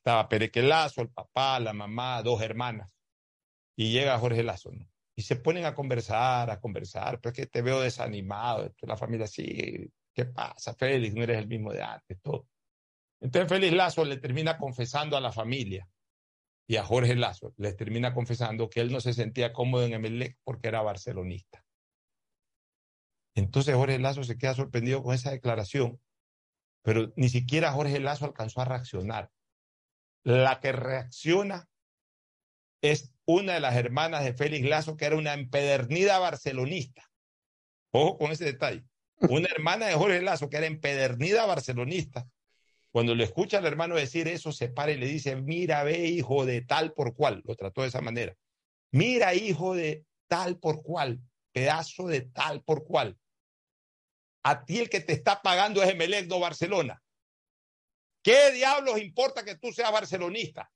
Estaba 0.00 0.28
Pereque 0.28 0.60
Lazo, 0.60 1.00
el 1.00 1.08
papá, 1.08 1.58
la 1.60 1.72
mamá, 1.72 2.22
dos 2.22 2.42
hermanas. 2.42 2.92
Y 3.74 3.90
llega 3.90 4.18
Jorge 4.18 4.42
Lazo, 4.42 4.70
¿no? 4.70 4.86
Y 5.16 5.22
se 5.22 5.36
ponen 5.36 5.64
a 5.64 5.74
conversar, 5.74 6.50
a 6.50 6.60
conversar, 6.60 7.22
pero 7.22 7.32
es 7.32 7.38
que 7.38 7.46
te 7.46 7.62
veo 7.62 7.80
desanimado. 7.80 8.70
La 8.82 8.98
familia, 8.98 9.26
sí, 9.26 9.90
¿qué 10.12 10.26
pasa, 10.26 10.74
Félix? 10.74 11.14
No 11.14 11.22
eres 11.22 11.38
el 11.38 11.48
mismo 11.48 11.72
de 11.72 11.82
antes, 11.82 12.20
todo. 12.20 12.48
Entonces 13.22 13.48
Félix 13.48 13.72
Lazo 13.72 14.04
le 14.04 14.18
termina 14.18 14.58
confesando 14.58 15.16
a 15.16 15.22
la 15.22 15.32
familia 15.32 15.88
y 16.68 16.76
a 16.76 16.84
Jorge 16.84 17.14
Lazo, 17.14 17.54
les 17.56 17.78
termina 17.78 18.12
confesando 18.12 18.68
que 18.68 18.80
él 18.82 18.92
no 18.92 19.00
se 19.00 19.14
sentía 19.14 19.54
cómodo 19.54 19.86
en 19.86 19.94
Emelec 19.94 20.36
porque 20.44 20.68
era 20.68 20.82
barcelonista. 20.82 21.63
Entonces 23.34 23.74
Jorge 23.74 23.98
Lazo 23.98 24.24
se 24.24 24.38
queda 24.38 24.54
sorprendido 24.54 25.02
con 25.02 25.14
esa 25.14 25.30
declaración, 25.30 26.00
pero 26.82 27.12
ni 27.16 27.28
siquiera 27.28 27.72
Jorge 27.72 28.00
Lazo 28.00 28.26
alcanzó 28.26 28.60
a 28.60 28.66
reaccionar. 28.66 29.30
La 30.22 30.60
que 30.60 30.72
reacciona 30.72 31.68
es 32.80 33.12
una 33.24 33.54
de 33.54 33.60
las 33.60 33.76
hermanas 33.76 34.24
de 34.24 34.34
Félix 34.34 34.68
Lazo, 34.68 34.96
que 34.96 35.06
era 35.06 35.16
una 35.16 35.34
empedernida 35.34 36.18
barcelonista. 36.18 37.10
Ojo 37.90 38.18
con 38.18 38.32
ese 38.32 38.44
detalle. 38.44 38.84
Una 39.20 39.48
hermana 39.48 39.86
de 39.86 39.94
Jorge 39.94 40.20
Lazo, 40.20 40.50
que 40.50 40.58
era 40.58 40.66
empedernida 40.66 41.46
barcelonista, 41.46 42.28
cuando 42.90 43.14
le 43.14 43.24
escucha 43.24 43.58
al 43.58 43.66
hermano 43.66 43.96
decir 43.96 44.28
eso, 44.28 44.52
se 44.52 44.68
para 44.68 44.92
y 44.92 44.96
le 44.96 45.06
dice, 45.06 45.34
mira, 45.34 45.82
ve, 45.82 46.06
hijo 46.06 46.44
de 46.44 46.62
tal 46.62 46.92
por 46.92 47.16
cual. 47.16 47.42
Lo 47.44 47.56
trató 47.56 47.82
de 47.82 47.88
esa 47.88 48.00
manera. 48.00 48.36
Mira, 48.92 49.34
hijo 49.34 49.74
de 49.74 50.04
tal 50.28 50.58
por 50.58 50.82
cual, 50.82 51.20
pedazo 51.52 52.06
de 52.06 52.20
tal 52.20 52.62
por 52.62 52.84
cual. 52.84 53.18
A 54.44 54.64
ti 54.64 54.78
el 54.78 54.90
que 54.90 55.00
te 55.00 55.14
está 55.14 55.42
pagando 55.42 55.82
es 55.82 55.90
Emelec, 55.90 56.28
no 56.28 56.38
Barcelona. 56.38 57.02
¿Qué 58.22 58.52
diablos 58.52 58.98
importa 59.00 59.44
que 59.44 59.56
tú 59.56 59.72
seas 59.72 59.90
barcelonista? 59.90 60.70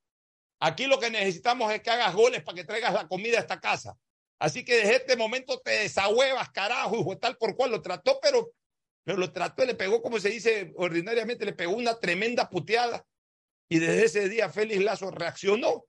Aquí 0.60 0.86
lo 0.86 0.98
que 0.98 1.10
necesitamos 1.10 1.72
es 1.72 1.82
que 1.82 1.90
hagas 1.90 2.14
goles 2.14 2.42
para 2.42 2.56
que 2.56 2.64
traigas 2.64 2.92
la 2.92 3.06
comida 3.06 3.36
a 3.36 3.40
esta 3.40 3.60
casa. 3.60 3.96
Así 4.38 4.64
que 4.64 4.76
desde 4.76 4.96
este 4.96 5.16
momento 5.16 5.60
te 5.60 5.70
desahuevas, 5.70 6.50
carajo, 6.50 6.98
hijo, 6.98 7.18
tal 7.18 7.36
por 7.36 7.56
cual 7.56 7.70
lo 7.70 7.82
trató, 7.82 8.18
pero, 8.22 8.52
pero 9.04 9.18
lo 9.18 9.32
trató 9.32 9.64
y 9.64 9.66
le 9.66 9.74
pegó, 9.74 10.00
como 10.00 10.18
se 10.18 10.30
dice 10.30 10.72
ordinariamente, 10.76 11.44
le 11.44 11.52
pegó 11.52 11.72
una 11.72 11.98
tremenda 11.98 12.48
puteada. 12.48 13.04
Y 13.68 13.78
desde 13.80 14.04
ese 14.04 14.28
día 14.28 14.48
Félix 14.48 14.82
Lazo 14.82 15.10
reaccionó 15.10 15.84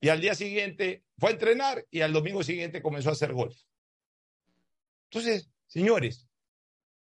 y 0.00 0.08
al 0.08 0.20
día 0.20 0.34
siguiente 0.34 1.04
fue 1.16 1.30
a 1.30 1.32
entrenar 1.32 1.86
y 1.90 2.00
al 2.00 2.12
domingo 2.12 2.42
siguiente 2.42 2.82
comenzó 2.82 3.10
a 3.10 3.12
hacer 3.12 3.32
golf. 3.32 3.56
Entonces, 5.10 5.48
señores, 5.66 6.26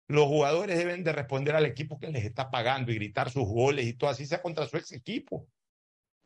los 0.10 0.26
jugadores 0.26 0.76
deben 0.76 1.04
de 1.04 1.14
responder 1.14 1.56
al 1.56 1.68
equipo 1.68 2.00
que 2.00 2.08
les 2.08 2.26
está 2.26 2.50
pagando 2.50 2.92
y 2.92 2.96
gritar 2.96 3.30
sus 3.30 3.48
goles 3.48 3.86
y 3.86 3.94
todo 3.94 4.10
así 4.10 4.26
sea 4.26 4.42
contra 4.42 4.68
su 4.68 4.76
ex 4.76 4.92
equipo. 4.92 5.48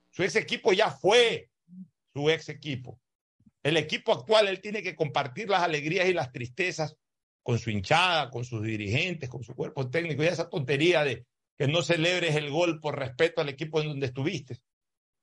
Su 0.10 0.24
ex 0.24 0.38
equipo 0.38 0.72
ya 0.72 0.90
fue 0.90 1.50
su 2.14 2.30
ex 2.30 2.48
equipo. 2.48 3.02
El 3.62 3.76
equipo 3.76 4.14
actual, 4.14 4.48
él 4.48 4.62
tiene 4.62 4.84
que 4.84 4.96
compartir 4.96 5.50
las 5.50 5.64
alegrías 5.64 6.08
y 6.08 6.14
las 6.14 6.32
tristezas 6.32 6.96
con 7.44 7.60
su 7.60 7.72
hinchada, 7.72 8.30
con 8.30 8.46
sus 8.46 8.64
dirigentes, 8.64 9.30
con 9.30 9.44
su 9.44 9.54
cuerpo 9.54 9.90
técnico 9.90 10.24
y 10.24 10.28
esa 10.28 10.50
tontería 10.50 11.04
de 11.04 11.26
que 11.58 11.68
no 11.68 11.82
celebres 11.82 12.38
el 12.38 12.52
gol 12.52 12.80
por 12.80 12.98
respeto 12.98 13.42
al 13.42 13.50
equipo 13.50 13.82
en 13.82 13.90
donde 13.90 14.06
estuviste. 14.06 14.60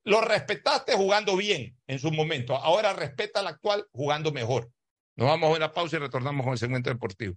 Lo 0.04 0.20
respetaste 0.20 0.92
jugando 0.92 1.34
bien 1.34 1.78
en 1.86 1.98
su 1.98 2.12
momento. 2.12 2.56
Ahora 2.56 2.92
respeta 2.92 3.40
al 3.40 3.46
actual 3.46 3.86
jugando 3.90 4.32
mejor. 4.32 4.70
Nos 5.16 5.28
vamos 5.28 5.50
a 5.50 5.56
una 5.56 5.72
pausa 5.72 5.96
y 5.96 6.00
retornamos 6.00 6.44
con 6.44 6.52
el 6.52 6.58
segmento 6.58 6.90
deportivo. 6.90 7.36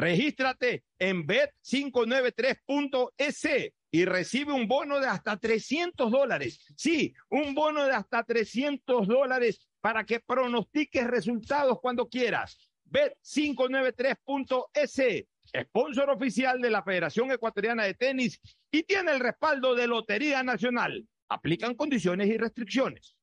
Regístrate 0.00 0.84
en 0.98 1.26
bet593.es 1.26 3.72
y 3.90 4.04
recibe 4.06 4.54
un 4.54 4.66
bono 4.66 4.98
de 4.98 5.06
hasta 5.06 5.36
300 5.36 6.10
dólares. 6.10 6.64
Sí, 6.74 7.12
un 7.28 7.54
bono 7.54 7.84
de 7.84 7.92
hasta 7.92 8.24
300 8.24 9.06
dólares 9.06 9.68
para 9.82 10.04
que 10.04 10.20
pronostiques 10.20 11.06
resultados 11.06 11.80
cuando 11.82 12.08
quieras. 12.08 12.70
Bet593.es, 12.90 15.26
sponsor 15.66 16.08
oficial 16.08 16.62
de 16.62 16.70
la 16.70 16.82
Federación 16.82 17.30
Ecuatoriana 17.30 17.84
de 17.84 17.92
Tenis 17.92 18.40
y 18.70 18.84
tiene 18.84 19.12
el 19.12 19.20
respaldo 19.20 19.74
de 19.74 19.86
Lotería 19.86 20.42
Nacional. 20.42 21.06
Aplican 21.28 21.74
condiciones 21.74 22.28
y 22.28 22.38
restricciones. 22.38 23.18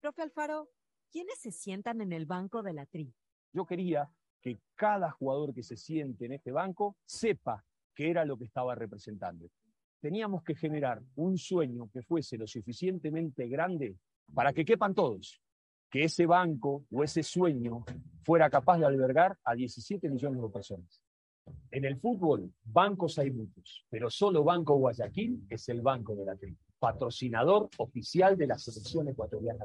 Profe 0.00 0.22
Alfaro, 0.22 0.68
¿quiénes 1.12 1.38
se 1.38 1.52
sientan 1.52 2.00
en 2.00 2.12
el 2.12 2.26
banco 2.26 2.64
de 2.64 2.72
la 2.72 2.86
tri? 2.86 3.14
Yo 3.52 3.66
quería 3.66 4.10
que 4.40 4.58
cada 4.74 5.10
jugador 5.10 5.54
que 5.54 5.62
se 5.62 5.76
siente 5.76 6.26
en 6.26 6.32
este 6.32 6.52
banco 6.52 6.96
sepa 7.04 7.64
qué 7.94 8.10
era 8.10 8.24
lo 8.24 8.36
que 8.38 8.44
estaba 8.44 8.74
representando. 8.74 9.50
Teníamos 10.00 10.44
que 10.44 10.54
generar 10.54 11.02
un 11.16 11.36
sueño 11.36 11.90
que 11.92 12.02
fuese 12.02 12.38
lo 12.38 12.46
suficientemente 12.46 13.48
grande 13.48 13.96
para 14.32 14.52
que 14.52 14.64
quepan 14.64 14.94
todos, 14.94 15.40
que 15.90 16.04
ese 16.04 16.26
banco 16.26 16.84
o 16.90 17.02
ese 17.02 17.22
sueño 17.22 17.84
fuera 18.22 18.48
capaz 18.48 18.78
de 18.78 18.86
albergar 18.86 19.36
a 19.42 19.54
17 19.54 20.08
millones 20.08 20.40
de 20.40 20.48
personas. 20.48 21.02
En 21.70 21.84
el 21.84 21.98
fútbol, 21.98 22.52
bancos 22.62 23.18
hay 23.18 23.30
muchos, 23.30 23.86
pero 23.88 24.10
solo 24.10 24.44
Banco 24.44 24.76
Guayaquil 24.76 25.46
es 25.48 25.68
el 25.70 25.80
banco 25.80 26.14
de 26.14 26.24
la 26.24 26.36
tri, 26.36 26.56
patrocinador 26.78 27.68
oficial 27.78 28.36
de 28.36 28.46
la 28.46 28.58
selección 28.58 29.08
ecuatoriana. 29.08 29.64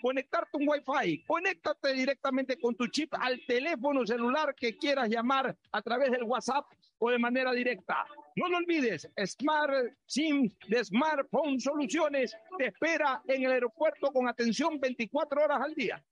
conectarte 0.00 0.56
un 0.56 0.68
Wi-Fi. 0.68 1.24
Conéctate 1.26 1.92
directamente 1.92 2.58
con 2.58 2.74
tu 2.74 2.86
chip 2.88 3.14
al 3.14 3.40
teléfono 3.46 4.06
celular 4.06 4.54
que 4.54 4.76
quieras 4.76 5.08
llamar 5.08 5.56
a 5.72 5.82
través 5.82 6.10
del 6.10 6.24
WhatsApp 6.24 6.66
o 6.98 7.10
de 7.10 7.18
manera 7.18 7.52
directa. 7.52 8.06
No 8.36 8.48
lo 8.48 8.58
olvides, 8.58 9.08
Smart 9.26 9.72
SIM 10.06 10.50
de 10.68 10.84
Smartphone 10.84 11.58
Soluciones 11.58 12.36
te 12.58 12.66
espera 12.66 13.22
en 13.26 13.44
el 13.44 13.52
aeropuerto 13.52 14.12
con 14.12 14.28
atención 14.28 14.78
24 14.78 15.44
horas 15.44 15.60
al 15.62 15.74
día. 15.74 16.02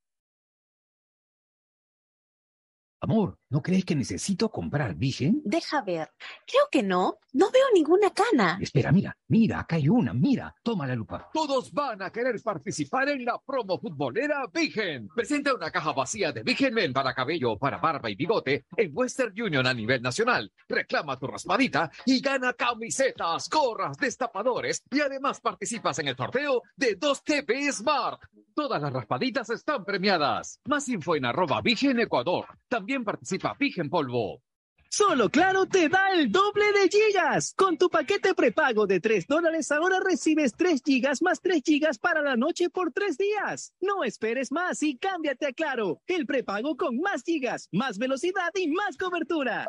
Amor, 3.08 3.38
¿no 3.48 3.62
crees 3.62 3.86
que 3.86 3.96
necesito 3.96 4.50
comprar 4.50 4.94
Vigen? 4.94 5.40
Deja 5.42 5.80
ver. 5.80 6.10
Creo 6.46 6.64
que 6.70 6.82
no. 6.82 7.16
No 7.32 7.50
veo 7.50 7.64
ninguna 7.72 8.10
cana. 8.10 8.58
Espera, 8.60 8.92
mira, 8.92 9.16
mira, 9.28 9.60
acá 9.60 9.76
hay 9.76 9.88
una, 9.88 10.12
mira, 10.12 10.54
toma 10.62 10.86
la 10.86 10.94
lupa. 10.94 11.30
Todos 11.32 11.72
van 11.72 12.02
a 12.02 12.10
querer 12.10 12.38
participar 12.42 13.08
en 13.08 13.24
la 13.24 13.38
promo 13.38 13.80
futbolera 13.80 14.44
Vigen. 14.52 15.08
Presenta 15.14 15.54
una 15.54 15.70
caja 15.70 15.92
vacía 15.92 16.32
de 16.32 16.42
Vigen 16.42 16.74
Men 16.74 16.92
para 16.92 17.14
cabello, 17.14 17.56
para 17.56 17.78
barba 17.78 18.10
y 18.10 18.14
bigote 18.14 18.66
en 18.76 18.90
Western 18.92 19.32
Union 19.40 19.66
a 19.66 19.72
nivel 19.72 20.02
nacional. 20.02 20.52
Reclama 20.68 21.18
tu 21.18 21.28
raspadita 21.28 21.90
y 22.04 22.20
gana 22.20 22.52
camisetas, 22.52 23.48
gorras, 23.48 23.96
destapadores 23.96 24.82
y 24.90 25.00
además 25.00 25.40
participas 25.40 25.98
en 25.98 26.08
el 26.08 26.16
sorteo 26.16 26.62
de 26.76 26.96
2 26.96 27.24
TV 27.24 27.72
Smart. 27.72 28.20
Todas 28.54 28.82
las 28.82 28.92
raspaditas 28.92 29.48
están 29.50 29.84
premiadas. 29.84 30.60
Más 30.66 30.88
info 30.88 31.14
en 31.14 31.26
arroba 31.26 31.60
Vigen 31.60 32.00
Ecuador. 32.00 32.46
También 32.68 32.97
participa 33.04 33.56
Vigen 33.58 33.88
Polvo. 33.88 34.42
Solo 34.90 35.28
Claro 35.28 35.66
te 35.66 35.90
da 35.90 36.12
el 36.14 36.32
doble 36.32 36.64
de 36.72 36.88
gigas. 36.88 37.52
Con 37.54 37.76
tu 37.76 37.90
paquete 37.90 38.34
prepago 38.34 38.86
de 38.86 39.00
3 39.00 39.26
dólares 39.26 39.70
ahora 39.70 40.00
recibes 40.00 40.54
3 40.56 40.80
gigas 40.82 41.20
más 41.20 41.42
3 41.42 41.62
gigas 41.62 41.98
para 41.98 42.22
la 42.22 42.36
noche 42.36 42.70
por 42.70 42.90
3 42.92 43.18
días. 43.18 43.74
No 43.80 44.02
esperes 44.02 44.50
más 44.50 44.82
y 44.82 44.96
cámbiate 44.96 45.46
a 45.46 45.52
Claro, 45.52 46.00
el 46.06 46.24
prepago 46.24 46.76
con 46.76 46.98
más 47.00 47.22
gigas, 47.22 47.68
más 47.70 47.98
velocidad 47.98 48.50
y 48.54 48.68
más 48.68 48.96
cobertura. 48.96 49.68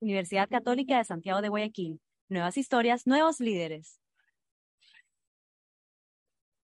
Universidad 0.00 0.48
Católica 0.48 0.98
de 0.98 1.04
Santiago 1.04 1.42
de 1.42 1.48
Guayaquil. 1.48 2.00
Nuevas 2.28 2.56
historias, 2.56 3.06
nuevos 3.06 3.40
líderes. 3.40 4.00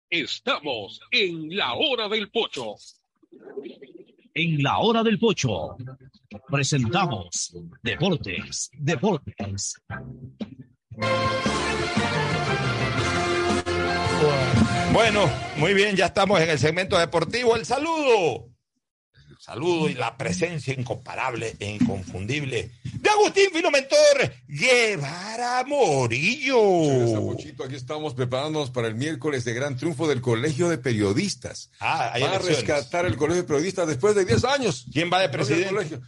Estamos 0.09 1.01
en 1.13 1.57
la 1.57 1.75
hora 1.75 2.09
del 2.09 2.31
pocho. 2.31 2.75
En 4.35 4.63
la 4.63 4.79
hora 4.79 5.03
del 5.03 5.19
pocho 5.19 5.77
presentamos 6.49 7.57
Deportes, 7.83 8.71
Deportes. 8.73 9.81
Bueno, 14.93 15.31
muy 15.57 15.75
bien, 15.75 15.95
ya 15.95 16.07
estamos 16.07 16.41
en 16.41 16.51
el 16.51 16.59
segmento 16.59 16.99
deportivo. 16.99 17.55
El 17.55 17.65
saludo. 17.65 18.50
Saludo 19.41 19.89
y 19.89 19.95
la 19.95 20.19
presencia 20.19 20.75
incomparable 20.75 21.57
e 21.59 21.71
inconfundible 21.71 22.73
de 22.85 23.09
Agustín 23.09 23.49
Filomentor 23.51 24.35
Guevara 24.47 25.65
Morillo. 25.65 26.61
Gracias. 27.23 27.55
Aquí 27.65 27.75
estamos 27.75 28.13
preparándonos 28.13 28.71
para 28.71 28.87
el 28.89 28.97
miércoles 28.97 29.47
de 29.47 29.55
gran 29.55 29.79
triunfo 29.79 30.07
del 30.07 30.21
Colegio 30.21 30.69
de 30.69 30.77
Periodistas. 30.77 31.71
Ah, 31.81 32.11
hay 32.13 32.23
va 32.23 32.35
a 32.35 32.39
rescatar 32.39 33.07
el 33.07 33.17
Colegio 33.17 33.41
de 33.41 33.49
Periodistas 33.49 33.89
después 33.89 34.15
de 34.15 34.27
10 34.27 34.45
años. 34.45 34.85
¿Quién 34.93 35.11
va 35.11 35.23
de 35.23 35.31
presidente? 35.31 35.99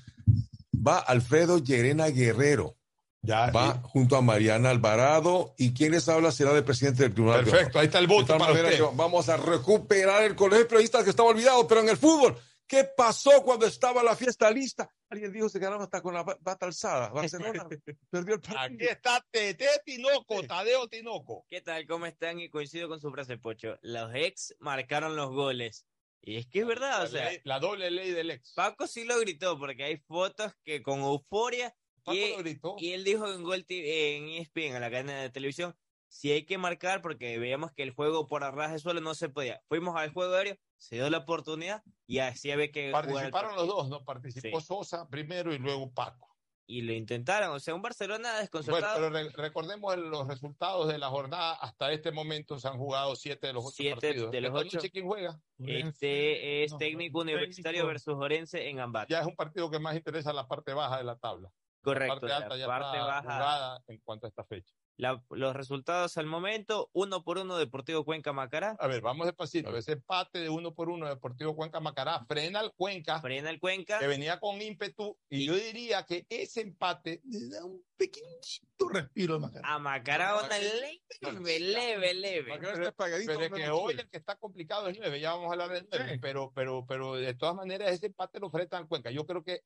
Va 0.87 0.99
Alfredo 0.99 1.57
Llerena 1.57 2.09
Guerrero. 2.09 2.77
Ya, 3.23 3.51
va 3.51 3.81
junto 3.83 4.17
a 4.17 4.21
Mariana 4.21 4.69
Alvarado 4.69 5.55
y 5.57 5.73
quien 5.73 5.93
les 5.93 6.07
habla 6.11 6.33
será 6.33 6.53
el 6.53 6.65
presidente 6.65 7.05
del 7.05 7.15
Tribunal. 7.15 7.45
Perfecto, 7.45 7.79
ahí 7.79 7.87
está 7.87 7.99
el 7.99 8.09
voto 8.09 8.35
De 8.35 8.39
para 8.39 8.53
manera 8.53 8.69
usted. 8.69 8.85
vamos 8.97 9.31
a 9.31 9.39
recuperar 9.39 10.25
el 10.25 10.35
Colegio 10.37 10.65
de 10.65 10.69
Periodistas 10.69 11.05
que 11.05 11.11
estaba 11.11 11.31
olvidado, 11.31 11.67
pero 11.67 11.81
en 11.81 11.89
el 11.89 11.97
fútbol. 11.97 12.37
¿Qué 12.67 12.85
pasó 12.97 13.43
cuando 13.43 13.67
estaba 13.67 14.03
la 14.03 14.17
fiesta 14.17 14.51
lista? 14.51 14.91
Alguien 15.11 15.31
dijo 15.33 15.47
que 15.47 15.53
se 15.53 15.59
quedaron 15.59 15.83
hasta 15.83 16.01
con 16.01 16.15
la 16.15 16.23
bata 16.23 16.65
alzada. 16.67 17.11
Barcelona 17.11 17.67
perdió 18.11 18.35
el 18.37 18.41
partido. 18.41 18.61
Aquí 18.61 18.85
está 18.87 19.25
Tete 19.31 19.67
Tinoco, 19.85 20.43
Tadeo 20.45 20.89
Tinoco. 20.89 21.45
¿Qué 21.51 21.61
tal? 21.61 21.87
¿Cómo 21.87 22.07
están? 22.07 22.41
Y 22.41 22.49
coincido 22.49 22.89
con 22.89 22.99
su 23.01 23.11
frase, 23.11 23.37
Pocho. 23.37 23.79
Los 23.83 24.15
ex 24.15 24.55
marcaron 24.59 25.17
los 25.17 25.31
goles. 25.31 25.87
Y 26.23 26.37
es 26.37 26.47
que 26.47 26.61
es 26.61 26.67
verdad, 26.67 26.99
La 26.99 27.05
o 27.05 27.07
sea, 27.09 27.31
ley- 27.31 27.41
la 27.45 27.59
doble 27.59 27.91
ley 27.91 28.11
del 28.13 28.31
ex. 28.31 28.53
Paco 28.55 28.87
sí 28.87 29.05
lo 29.05 29.19
gritó, 29.19 29.59
porque 29.59 29.85
hay 29.85 29.97
fotos 29.99 30.53
que 30.65 30.81
con 30.83 31.01
euforia. 31.01 31.75
Paco 32.05 32.17
y, 32.17 32.31
lo 32.31 32.37
gritó. 32.39 32.77
y 32.79 32.93
él 32.93 33.05
dijo 33.05 33.31
en 33.31 33.43
Gol 33.43 33.67
TV, 33.67 34.17
en 34.17 34.29
ESPN, 34.29 34.77
en 34.77 34.81
la 34.81 34.91
cadena 34.91 35.21
de 35.21 35.31
televisión, 35.31 35.77
si 36.09 36.31
hay 36.33 36.45
que 36.47 36.59
marcar, 36.59 37.03
porque 37.03 37.39
veíamos 37.39 37.73
que 37.73 37.83
el 37.83 37.91
juego 37.91 38.27
por 38.29 38.45
arras 38.45 38.73
de 38.73 38.79
suelo 38.79 39.01
no 39.01 39.15
se 39.15 39.29
podía. 39.29 39.61
Fuimos 39.69 39.97
al 39.97 40.13
juego 40.13 40.35
aéreo, 40.35 40.57
se 40.83 40.97
dio 40.97 41.09
la 41.11 41.19
oportunidad 41.19 41.83
y 42.07 42.19
así 42.19 42.51
había 42.51 42.71
que 42.73 42.91
Participaron 42.91 43.55
los 43.57 43.67
dos, 43.67 43.89
¿no? 43.89 44.05
Participó 44.05 44.61
Sosa 44.61 45.09
primero 45.09 45.55
y 45.55 45.59
luego 45.59 45.91
Paco. 45.93 46.29
Y 46.67 46.83
lo 46.83 46.93
intentaron, 46.93 47.51
o 47.55 47.61
sea, 47.61 47.75
un 47.75 47.83
Barcelona 47.83 48.29
Bueno, 48.31 48.41
desconcertado. 48.41 48.95
pero 48.97 49.11
re- 49.11 49.31
recordemos 49.31 49.97
los 49.99 50.27
resultados 50.29 50.89
de 50.89 50.97
la 50.97 51.09
jornada. 51.11 51.55
Hasta 51.55 51.93
este 51.93 52.13
momento 52.13 52.59
se 52.59 52.67
han 52.69 52.79
jugado 52.79 53.15
siete 53.17 53.49
de 53.49 53.53
los 53.53 53.65
ocho 53.65 53.75
Siete 53.77 53.95
partidos. 54.09 54.31
de 54.31 54.41
los 54.41 54.55
ocho. 54.55 54.79
¿Quién 54.91 55.07
juega? 55.07 55.41
Este 55.59 56.65
es 56.65 56.77
técnico 56.79 57.21
universitario 57.21 57.87
versus 57.87 58.15
Orense 58.15 58.69
en 58.69 58.81
Ambato. 58.81 59.09
Ya 59.11 59.21
es 59.21 59.27
un 59.27 59.37
partido 59.37 59.71
que 59.71 59.79
más 59.81 59.97
interesa 59.97 60.33
la 60.33 60.47
parte 60.47 60.73
baja 60.73 60.99
de 60.99 61.05
la 61.05 61.17
tabla. 61.17 61.51
Correcto, 61.83 62.15
La 62.15 62.21
parte 62.21 62.33
alta 62.33 62.57
ya 62.57 62.67
parte 62.67 62.97
está 62.99 63.07
baja. 63.07 63.23
jugada 63.23 63.85
en 63.89 63.99
cuanto 64.05 64.27
a 64.27 64.29
esta 64.29 64.45
fecha. 64.45 64.73
La- 64.97 65.23
los 65.31 65.57
resultados 65.57 66.17
al 66.19 66.27
momento, 66.27 66.91
uno 66.93 67.25
por 67.25 67.39
uno 67.39 67.57
Deportivo 67.57 68.05
Cuenca 68.05 68.33
Macará. 68.33 68.77
A 68.79 68.87
ver, 68.87 69.01
vamos 69.01 69.27
despacito. 69.27 69.77
Ese 69.77 69.93
empate 69.93 70.39
de 70.39 70.49
uno 70.49 70.75
por 70.75 70.89
uno 70.91 71.09
Deportivo 71.09 71.57
Cuenca 71.57 71.81
Macará 71.81 72.25
frena 72.27 72.61
al 72.61 72.73
Cuenca. 72.75 73.21
Frena 73.21 73.51
el 73.51 73.59
Cuenca. 73.59 73.99
Que 73.99 74.07
venía 74.07 74.39
con 74.39 74.61
ímpetu. 74.61 75.19
Y, 75.29 75.47
yo 75.47 75.55
diría 75.55 76.05
que 76.05 76.27
ese 76.29 76.61
empate 76.61 77.21
le 77.25 77.49
da 77.49 77.65
un 77.65 77.83
pequeñito 77.97 78.89
respiro 78.91 79.35
al 79.35 79.41
Macará. 79.41 79.75
A 79.75 79.79
Macará 79.79 80.37
una 80.37 80.59
leve, 80.59 81.61
leve, 81.61 82.15
leve. 82.15 82.59
Pero, 82.61 82.95
pero 82.97 83.41
es 83.41 83.51
que 83.51 83.71
hoy 83.71 83.95
el 83.95 84.09
que 84.09 84.19
está 84.19 84.37
complicado 84.37 84.89
es 84.89 84.99
9, 84.99 85.21
ya 85.21 85.33
vamos 85.33 85.49
a 85.49 85.53
hablar 85.53 85.71
del 85.71 85.89
9, 85.91 86.19
pero, 86.21 86.53
pero, 86.55 86.85
pero 86.87 87.15
de 87.15 87.35
todas 87.35 87.55
maneras 87.55 87.93
ese 87.93 88.07
empate 88.07 88.41
lo 88.41 88.51
frena 88.51 88.79
al 88.79 88.89
Cuenca. 88.89 89.11
Yo 89.11 89.27
creo 89.27 89.43
que 89.43 89.63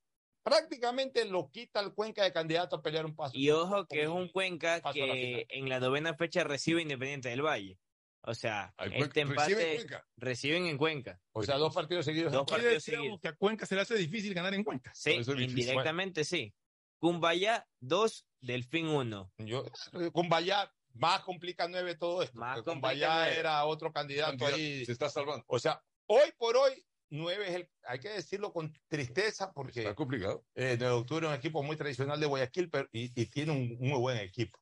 prácticamente 0.47 1.25
lo 1.25 1.51
quita 1.51 1.81
al 1.81 1.93
Cuenca 1.93 2.23
de 2.23 2.33
candidato 2.33 2.77
a 2.77 2.83
pelear 2.83 3.05
un 3.05 3.17
paso. 3.17 3.33
Y 3.37 3.51
ojo 3.51 3.85
que 3.89 4.03
es 4.03 4.09
un 4.09 4.29
Cuenca 4.29 4.81
la 4.85 4.93
que 4.93 5.47
en 5.49 5.69
la 5.69 5.81
novena 5.81 6.15
fecha 6.15 6.45
recibe 6.45 6.83
Independiente 6.83 7.29
del 7.31 7.43
Valle. 7.43 7.81
O 8.23 8.33
sea, 8.33 8.73
Cuenca- 8.77 8.97
este 8.99 9.25
recibe 9.25 9.25
en 9.25 9.31
empate 9.31 9.77
Cuenca. 9.77 10.07
reciben 10.17 10.67
en 10.67 10.79
Cuenca. 10.79 11.21
O 11.33 11.43
sea, 11.43 11.57
dos 11.57 11.75
partidos 11.75 12.05
seguidos. 12.05 12.33
Dos 12.33 12.47
partidos 12.47 12.75
decir 12.75 12.95
seguidos. 12.95 13.21
que 13.21 13.29
a 13.29 13.35
Cuenca 13.35 13.67
se 13.67 13.75
le 13.75 13.81
hace 13.81 13.97
difícil 13.97 14.35
ganar 14.35 14.55
en 14.55 14.63
Cuenca. 14.63 14.93
Sí, 14.95 15.15
indirectamente 15.15 16.25
sí. 16.25 16.55
Cumbaya 17.01 17.69
2, 17.81 18.27
Delfín 18.41 18.87
1. 18.87 19.33
Yo, 19.39 19.65
con 20.13 20.29
Bayá 20.29 20.73
más 20.95 21.21
complica 21.23 21.67
9 21.69 21.97
todo 21.97 22.23
esto. 22.23 22.39
Más 22.39 22.63
nueve. 22.65 23.37
era 23.39 23.65
otro 23.67 23.93
candidato 23.93 24.31
Candidato, 24.31 24.55
ahí. 24.57 24.85
se 24.87 24.93
está 24.93 25.09
salvando. 25.11 25.45
O 25.49 25.59
sea, 25.59 25.83
hoy 26.07 26.33
por 26.39 26.57
hoy, 26.57 26.87
9 27.11 27.49
es 27.49 27.55
el, 27.55 27.71
hay 27.85 27.99
que 28.01 28.09
decirlo 28.11 28.53
con 28.53 28.73
tristeza 28.89 29.53
porque 29.53 29.81
Está 29.81 29.95
complicado. 29.95 30.45
eh, 30.55 30.77
9 30.79 30.95
de 30.95 31.01
octubre 31.01 31.27
es 31.27 31.33
un 31.33 31.39
equipo 31.39 31.63
muy 31.63 31.77
tradicional 31.77 32.19
de 32.21 32.27
Guayaquil 32.27 32.71
pero, 32.71 32.89
y, 32.93 33.05
y 33.21 33.27
tiene 33.27 33.53
un 33.53 33.77
muy 33.79 33.99
buen 33.99 34.19
equipo. 34.19 34.59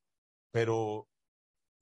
Pero 0.51 1.09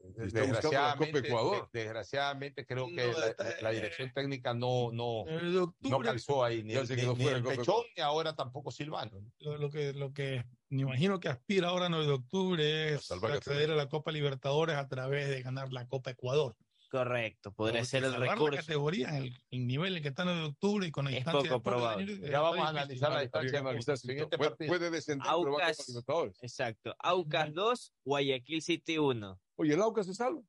desgraciadamente, 0.05 1.19
Ecuador. 1.21 1.69
desgraciadamente 1.73 2.67
creo 2.67 2.87
que 2.89 3.07
No, 3.13 3.19
la, 3.19 3.27
está- 3.29 3.61
la 3.61 3.71
dirección 3.71 4.13
técnica 4.13 4.53
no, 4.55 4.91
no, 4.93 5.25
de 5.27 5.43
no 5.51 5.63
octubre, 5.65 6.09
calzó 6.09 6.45
ahí 6.45 6.63
ni, 6.65 6.75
el- 6.75 6.89
ni 6.89 7.41
Pechón 7.43 7.85
ni 7.97 8.03
ahora 8.03 8.35
tampoco 8.35 8.71
Silvano. 8.71 9.21
lo, 9.39 9.59
lo 9.59 9.71
que, 9.71 9.93
lo 9.93 10.13
que 10.13 10.45
me 10.71 10.83
imagino 10.83 11.21
que 11.21 11.29
aspira 11.29 11.69
ahora 11.69 11.89
9 11.89 12.07
de 12.07 12.13
octubre 12.13 12.95
es 12.95 13.11
acceder 13.13 13.71
a 13.71 13.77
la 13.77 13.89
Copa 13.89 14.11
Libertadores 14.11 14.77
a 14.77 14.89
través 14.89 15.29
de 15.29 15.43
ganar 15.43 15.73
la 15.73 15.87
Copa 15.87 16.11
Ecuador. 16.11 16.57
Correcto, 16.93 17.53
podría 17.55 17.81
Porque 17.81 17.87
ser 17.87 18.05
el 18.05 18.13
la 18.13 18.19
recurso. 18.19 18.55
categoría 18.59 19.09
en 19.09 19.15
el, 19.15 19.39
el 19.51 19.67
nivel 19.67 19.97
en 19.97 20.03
que 20.03 20.11
está 20.11 20.27
9 20.27 20.41
de 20.41 20.47
octubre 20.49 20.87
y 20.87 20.91
con 20.91 21.07
la 21.07 21.11
Es 21.13 21.17
distancia 21.17 21.51
poco 21.53 21.97
de 21.97 22.31
Ya 22.31 22.41
vamos 22.43 22.67
a 22.67 22.69
analizar 22.69 23.11
la 23.11 23.21
distancia. 23.23 23.61
analizar 23.61 23.97
si 23.97 24.09
Siguiente 24.09 24.37
puede, 24.37 24.51
partido. 24.51 24.69
puede 24.69 24.91
descender, 24.91 25.27
Aucas. 25.27 25.87
Exacto. 26.43 26.95
Aucas 26.99 27.55
2, 27.55 27.95
Guayaquil 28.05 28.61
City 28.61 28.99
1. 28.99 29.41
Oye, 29.57 29.73
el 29.73 29.81
Aucas 29.81 30.05
se 30.05 30.13
salva. 30.13 30.43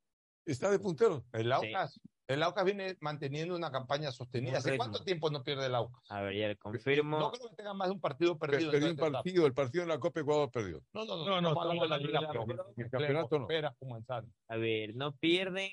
Está 0.45 0.69
de 0.69 0.79
puntero. 0.79 1.23
El 1.31 1.49
Aucas, 1.49 1.97
el 2.27 2.43
Aucas 2.43 2.65
viene 2.65 2.97
manteniendo 2.99 3.55
una 3.55 3.71
campaña 3.71 4.11
sostenida. 4.11 4.57
¿Hace 4.57 4.75
cuánto 4.75 5.01
tiempo 5.01 5.29
no 5.29 5.45
pierde 5.45 5.67
el 5.67 5.75
Aucas? 5.75 6.03
A 6.09 6.23
ver, 6.23 6.35
ya 6.35 6.49
le 6.49 6.57
confirmo. 6.57 7.19
No 7.19 7.31
creo 7.31 7.51
que 7.51 7.55
tenga 7.55 7.73
más 7.73 7.87
de 7.87 7.93
un 7.93 8.01
partido 8.01 8.37
perdido. 8.37 8.69
Perdió 8.69 8.89
en 8.89 8.99
un 8.99 9.13
partido, 9.13 9.45
el 9.45 9.53
partido 9.53 9.83
en 9.83 9.87
la 9.87 9.97
Copa 9.97 10.19
Ecuador 10.19 10.51
perdió. 10.51 10.83
No, 10.91 11.05
no, 11.05 11.15
no. 11.15 11.41
No, 11.41 11.53
no, 11.53 11.81
de 11.83 11.87
la 11.87 11.97
de 11.99 12.07
la 12.09 12.33
no. 12.33 13.29
Espera, 13.31 13.73
comenzar. 13.79 14.25
A 14.49 14.57
ver, 14.57 14.93
no 14.93 15.15
pierden 15.15 15.71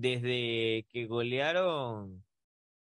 desde 0.00 0.86
que 0.88 1.06
golearon. 1.06 2.24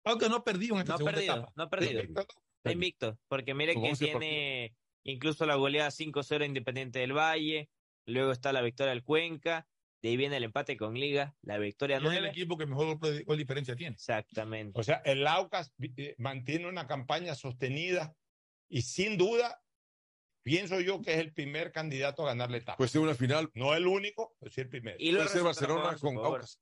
Aunque 0.03 0.29
no 0.29 0.37
ha 0.37 0.43
perdido 0.43 0.75
en 0.75 0.81
esta 0.81 0.93
No 0.93 0.95
ha 0.95 0.97
segunda 0.97 1.15
perdido, 1.15 1.33
etapa. 1.35 1.53
no 1.55 1.63
ha 1.63 1.69
perdido. 1.69 2.01
Está 2.01 2.71
invicto, 2.71 3.17
porque 3.27 3.53
mire 3.53 3.73
que 3.73 3.79
11 3.79 4.05
tiene 4.05 4.75
incluso 5.03 5.45
la 5.45 5.55
goleada 5.55 5.89
5-0 5.91 6.45
Independiente 6.45 6.99
del 6.99 7.13
Valle, 7.13 7.69
luego 8.05 8.31
está 8.31 8.51
la 8.51 8.61
victoria 8.61 8.91
del 8.91 9.03
Cuenca, 9.03 9.67
de 10.01 10.09
ahí 10.09 10.17
viene 10.17 10.37
el 10.37 10.43
empate 10.43 10.77
con 10.77 10.93
Liga, 10.93 11.35
la 11.41 11.57
victoria 11.57 11.95
Y 11.97 11.99
es 11.99 12.03
el 12.05 12.09
9. 12.11 12.29
equipo 12.29 12.57
que 12.57 12.65
mejor 12.65 12.97
gol 13.25 13.37
diferencia 13.37 13.75
tiene. 13.75 13.95
Exactamente. 13.95 14.79
O 14.79 14.83
sea, 14.83 15.01
el 15.05 15.25
Aucas 15.27 15.73
eh, 15.97 16.15
mantiene 16.17 16.67
una 16.67 16.87
campaña 16.87 17.35
sostenida 17.35 18.13
y 18.69 18.81
sin 18.83 19.17
duda 19.17 19.61
pienso 20.43 20.79
yo 20.79 21.01
que 21.01 21.13
es 21.13 21.19
el 21.19 21.33
primer 21.33 21.71
candidato 21.71 22.23
a 22.23 22.27
ganar 22.27 22.49
la 22.51 22.57
etapa. 22.57 22.77
Puede 22.77 22.89
ser 22.89 23.01
una 23.01 23.15
final. 23.15 23.49
no 23.53 23.73
el 23.73 23.87
único, 23.87 24.35
pero 24.39 24.51
sí 24.51 24.61
el 24.61 24.69
primero. 24.69 24.97
Y 24.99 25.11
los 25.11 25.23
Puede 25.23 25.29
ser 25.39 25.43
resultados 25.43 25.83
Barcelona 25.83 26.19
con. 26.21 26.33
Aucas. 26.33 26.59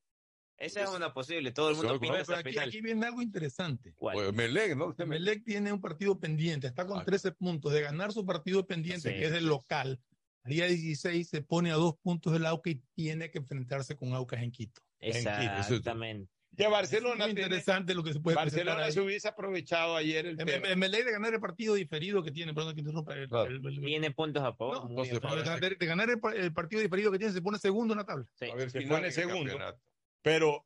Esa 0.58 0.84
es 0.84 0.90
una 0.90 1.14
posible, 1.14 1.52
todo 1.52 1.70
el 1.70 1.76
mundo 1.76 2.00
con- 2.00 2.16
esa 2.16 2.26
Pero 2.26 2.40
aquí, 2.40 2.50
final. 2.50 2.68
aquí 2.70 2.82
viene 2.82 3.06
algo 3.06 3.22
interesante. 3.22 3.94
O 4.00 4.32
Melec, 4.34 4.76
¿no? 4.76 4.96
Melec 5.06 5.44
tiene 5.44 5.72
un 5.72 5.80
partido 5.82 6.20
pendiente, 6.20 6.66
está 6.68 6.86
con 6.88 7.00
Ah. 7.00 7.06
13 7.06 7.32
puntos. 7.32 7.72
De 7.74 7.82
ganar 7.82 8.12
su 8.12 8.26
partido 8.26 8.66
pendiente, 8.66 9.12
Sí. 9.14 9.20
que 9.20 9.26
es 9.26 9.34
el 9.34 9.46
local, 9.46 10.00
al 10.44 10.52
día 10.52 10.66
16 10.68 11.30
se 11.30 11.42
pone 11.42 11.72
a 11.72 11.76
dos 11.76 11.96
puntos 12.02 12.34
del 12.34 12.46
Aucas 12.48 12.74
y 12.74 12.82
tiene 12.96 13.30
que 13.30 13.38
enfrentarse 13.38 13.96
con 13.96 14.14
Aucas 14.14 14.42
en 14.42 14.52
Quito. 14.52 14.82
Exactamente. 15.00 16.32
Ya 16.52 16.70
Barcelona 16.70 17.26
Muy 17.26 17.36
tiene- 17.36 17.42
interesante 17.50 17.94
lo 17.94 18.04
que 18.04 18.14
se 18.14 18.20
puede 18.20 18.36
Barcelona 18.36 18.90
se 18.90 19.00
hubiese 19.00 19.28
aprovechado 19.28 19.96
ayer 19.96 20.26
el 20.26 20.42
En, 20.42 20.50
en 20.66 20.80
de 20.92 21.12
ganar 21.12 21.32
el 21.36 21.40
partido 21.40 21.76
diferido 21.76 22.24
que 22.24 22.32
tiene, 22.32 22.52
perdón 22.56 22.74
que 22.74 22.80
interrumpa, 22.80 23.14
el- 23.14 23.28
Claro. 23.28 23.52
el- 23.52 23.64
el- 23.64 23.80
Tiene 23.82 24.10
puntos 24.10 24.42
a 24.44 24.54
favor. 24.54 24.86
No, 24.86 24.90
entonces, 24.90 25.14
de, 25.22 25.44
ganar- 25.44 25.78
de 25.78 25.86
ganar 25.86 26.10
el, 26.10 26.20
pa- 26.20 26.34
el 26.34 26.52
partido 26.54 26.82
diferido 26.82 27.12
que 27.12 27.20
tiene, 27.20 27.32
se 27.32 27.44
pone 27.44 27.60
segundo 27.60 27.94
en 27.94 28.00
la 28.00 28.06
tabla. 28.06 28.26
Sí. 28.40 28.46
A 28.50 28.56
ver, 28.56 28.72
Se 28.72 28.82
pone 28.82 29.12
segundo. 29.12 29.52
campeonato. 29.52 29.80
Pero 30.22 30.66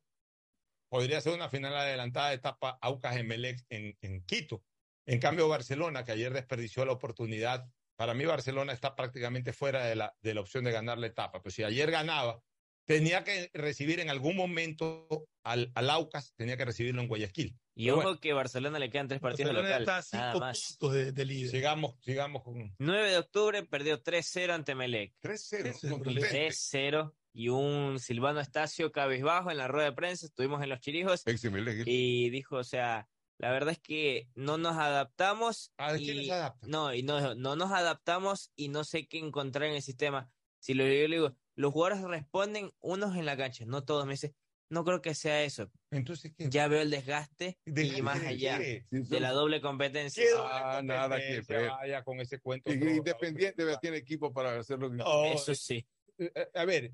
podría 0.90 1.22
ser 1.22 1.34
una 1.34 1.50
final 1.50 1.76
adelantada 1.76 2.30
de 2.30 2.36
etapa 2.36 2.78
Aucas 2.82 3.16
Emelec 3.16 3.64
en, 3.70 3.98
en 4.02 4.24
Quito. 4.26 4.64
En 5.06 5.20
cambio, 5.20 5.48
Barcelona, 5.48 6.04
que 6.04 6.12
ayer 6.12 6.34
desperdició 6.34 6.86
la 6.86 6.92
oportunidad, 6.94 7.66
para 7.96 8.14
mí 8.14 8.26
Barcelona 8.26 8.74
está 8.74 8.96
prácticamente 8.96 9.54
fuera 9.54 9.86
de 9.86 9.96
la, 9.96 10.16
de 10.22 10.34
la 10.34 10.42
opción 10.42 10.64
de 10.64 10.72
ganar 10.72 10.98
la 10.98 11.08
etapa. 11.08 11.42
Pues 11.42 11.56
si 11.56 11.64
ayer 11.64 11.90
ganaba, 11.92 12.42
tenía 12.86 13.24
que 13.24 13.50
recibir 13.54 14.00
en 14.00 14.10
algún 14.10 14.36
momento 14.36 15.08
al, 15.44 15.72
al 15.76 15.90
Aucas, 15.90 16.34
tenía 16.36 16.58
que 16.58 16.66
recibirlo 16.66 17.02
en 17.02 17.08
Guayaquil. 17.08 17.58
Y 17.74 17.90
ojo 17.90 18.02
bueno, 18.04 18.20
que 18.20 18.34
Barcelona 18.34 18.80
le 18.80 18.90
quedan 18.90 19.08
tres 19.08 19.22
partidos 19.22 19.54
Barcelona 19.54 19.80
local. 19.80 20.02
está 20.02 20.18
a 20.18 20.20
Nada 20.20 20.32
cinco 20.34 20.46
más. 20.46 20.78
puntos 20.78 20.94
de, 20.94 21.12
de 21.14 21.26
líder. 21.26 21.50
sigamos, 21.52 21.96
sigamos 22.02 22.44
con 22.44 22.76
9 22.80 23.10
de 23.12 23.18
octubre 23.18 23.64
perdió 23.64 24.04
3-0 24.04 24.52
ante 24.52 24.76
Melec. 24.76 25.14
3-0. 25.24 25.32
Ese 25.34 25.70
es 25.70 25.84
el 25.86 25.90
contundente. 25.92 26.48
3-0 26.50 27.14
y 27.34 27.50
un 27.50 28.00
Silvano 28.00 28.40
Estacio 28.40 28.92
cabizbajo 28.92 29.52
en 29.52 29.58
la 29.58 29.68
rueda 29.68 29.90
de 29.90 29.96
prensa. 29.96 30.26
Estuvimos 30.26 30.62
en 30.64 30.70
los 30.70 30.80
chirijos 30.80 31.24
de 31.24 31.84
y 31.86 32.30
dijo, 32.30 32.58
o 32.58 32.64
sea, 32.64 33.08
La 33.38 33.52
verdad 33.52 33.72
es 33.72 33.80
que 33.80 34.30
no 34.36 34.58
nos 34.58 34.78
adaptamos. 34.78 35.74
¿A 35.78 35.96
quién 35.96 36.18
y, 36.20 36.26
se 36.26 36.34
adapta? 36.34 36.68
No, 36.68 36.94
y 36.94 37.02
no, 37.04 37.34
no 37.36 37.56
nos 37.56 37.72
adaptamos 37.72 38.52
y 38.56 38.70
no 38.70 38.84
sé 38.84 39.08
qué 39.08 39.18
encontrar 39.18 39.70
en 39.70 39.76
el 39.76 39.82
sistema. 39.82 40.30
Si 40.60 40.76
lo 40.76 40.84
yo 40.84 41.08
le 41.08 41.16
digo, 41.16 41.36
los 41.56 41.74
jugadores 41.74 42.02
responden 42.04 42.72
unos 42.80 43.16
en 43.16 43.26
la 43.26 43.36
cancha, 43.36 43.66
no 43.66 43.84
todos. 43.84 44.06
Me 44.06 44.14
dice, 44.14 44.36
no 44.70 44.86
creo 44.86 45.02
que 45.02 45.16
sea 45.16 45.44
eso. 45.44 45.72
Entonces, 45.90 46.34
Ya 46.38 46.68
veo 46.68 46.82
el 46.82 46.92
desgaste 46.92 47.58
y 47.66 47.72
¿Desgaste 47.72 48.04
más 48.04 48.22
de 48.22 48.28
allá 48.28 48.60
qué? 48.60 48.86
de 48.92 49.20
la 49.20 49.32
doble 49.32 49.60
competencia. 49.60 50.24
¿Qué 50.24 50.30
Ah, 50.38 50.82
nada 50.84 51.18
que 51.18 51.42
ver. 51.48 51.70
Vaya 51.70 52.04
con 52.04 52.20
ese 52.20 52.40
cuento. 52.40 52.72
Y- 52.72 52.80
todo. 52.80 52.90
Independiente 52.90 53.66
tiene 53.82 53.98
equipo 53.98 54.32
para 54.32 54.60
hacerlo. 54.60 54.90
No, 54.90 55.26
Eso 55.26 55.56
sí. 55.56 55.86
eh, 56.20 56.32
eh, 56.36 56.48
A 56.54 56.66
ver, 56.66 56.92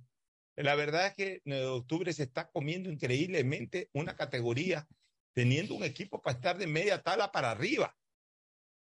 la 0.64 0.76
verdad 0.76 1.08
es 1.08 1.14
que 1.14 1.42
9 1.46 1.62
de 1.62 1.68
octubre 1.68 2.14
se 2.14 2.24
está 2.24 2.50
comiendo 2.50 2.90
increíblemente 2.90 3.90
una 3.94 4.16
categoría 4.16 4.88
teniendo 5.34 5.76
un 5.76 5.84
equipo 5.84 6.20
para 6.20 6.36
estar 6.36 6.58
de 6.58 6.66
media 6.66 7.04
tabla 7.04 7.32
para 7.32 7.52
arriba. 7.52 7.96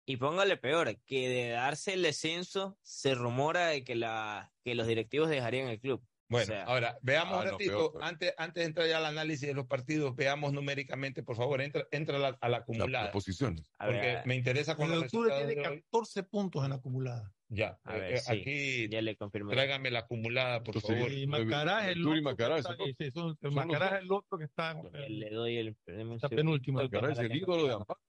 Y 0.03 0.17
póngale 0.17 0.57
peor, 0.57 0.99
que 1.05 1.29
de 1.29 1.49
darse 1.49 1.93
el 1.93 2.01
descenso, 2.01 2.79
se 2.81 3.13
rumora 3.13 3.67
de 3.67 3.83
que, 3.83 3.93
la, 3.93 4.51
que 4.63 4.73
los 4.73 4.87
directivos 4.87 5.29
dejarían 5.29 5.67
el 5.67 5.79
club. 5.79 6.03
Bueno, 6.29 6.43
O 6.43 6.45
sea, 6.55 6.63
ahora 6.65 6.99
veamos 7.01 7.33
Ah, 7.33 7.39
un 7.39 7.45
no, 7.45 7.51
ratito, 7.53 7.71
peor, 7.71 7.91
peor. 7.93 8.03
antes, 8.03 8.33
antes 8.37 8.61
de 8.61 8.65
entrar 8.67 8.87
ya 8.87 8.97
al 8.97 9.05
análisis 9.05 9.47
de 9.47 9.53
los 9.55 9.65
partidos, 9.65 10.15
veamos 10.15 10.53
numéricamente, 10.53 11.23
por 11.23 11.35
favor, 11.35 11.59
entra, 11.59 11.87
entra 11.91 12.17
a 12.17 12.19
la, 12.19 12.27
a 12.39 12.49
la 12.49 12.49
La, 12.49 12.57
acumulada. 12.57 13.05
la 13.05 13.11
posición. 13.11 13.55
a 13.79 13.85
porque 13.87 13.99
ver, 13.99 14.27
me 14.27 14.35
interesa 14.35 14.75
con 14.75 14.89
los 14.91 15.03
octubre 15.05 15.31
tiene 15.35 15.55
de 15.55 15.67
hoy. 15.67 15.81
14 15.81 16.23
puntos 16.23 16.63
en 16.63 16.73
acumulada. 16.73 17.33
Ya, 17.47 17.79
A 17.83 17.97
eh, 17.97 17.99
ver, 17.99 18.13
eh, 18.13 18.17
sí. 18.19 18.31
aquí 18.31 18.89
ya 18.89 19.01
le 19.01 19.15
tráigame 19.15 19.89
la 19.89 19.99
acumulada, 19.99 20.61
por 20.63 20.75
Entonces, 20.75 20.97
favor. 20.99 21.11
Y 21.11 21.25
Macará 21.25 21.85
es 21.89 21.95
el 21.95 22.05
Octubre 22.05 22.19
y 22.19 22.21
otro. 22.21 22.31
Macará, 22.31 22.53
que 22.55 22.59
está- 22.61 22.75
dos. 22.75 22.89
sí, 22.99 23.11
son- 23.11 23.37
Macará 23.55 23.85
dos. 23.85 23.95
es 23.97 24.01
el 24.03 24.11
otro 24.11 24.37
que 24.37 24.43
está, 24.45 24.71
Eh, 24.93 25.09
Le 25.09 25.29
doy 25.31 25.57
el. 25.57 25.77
está 26.13 26.29
penúltimo. 26.29 26.79
Macará 26.83 27.11
es 27.11 27.17
el 27.19 27.35
ídolo 27.35 27.65
de 27.67 27.73
Amparo. 27.73 27.99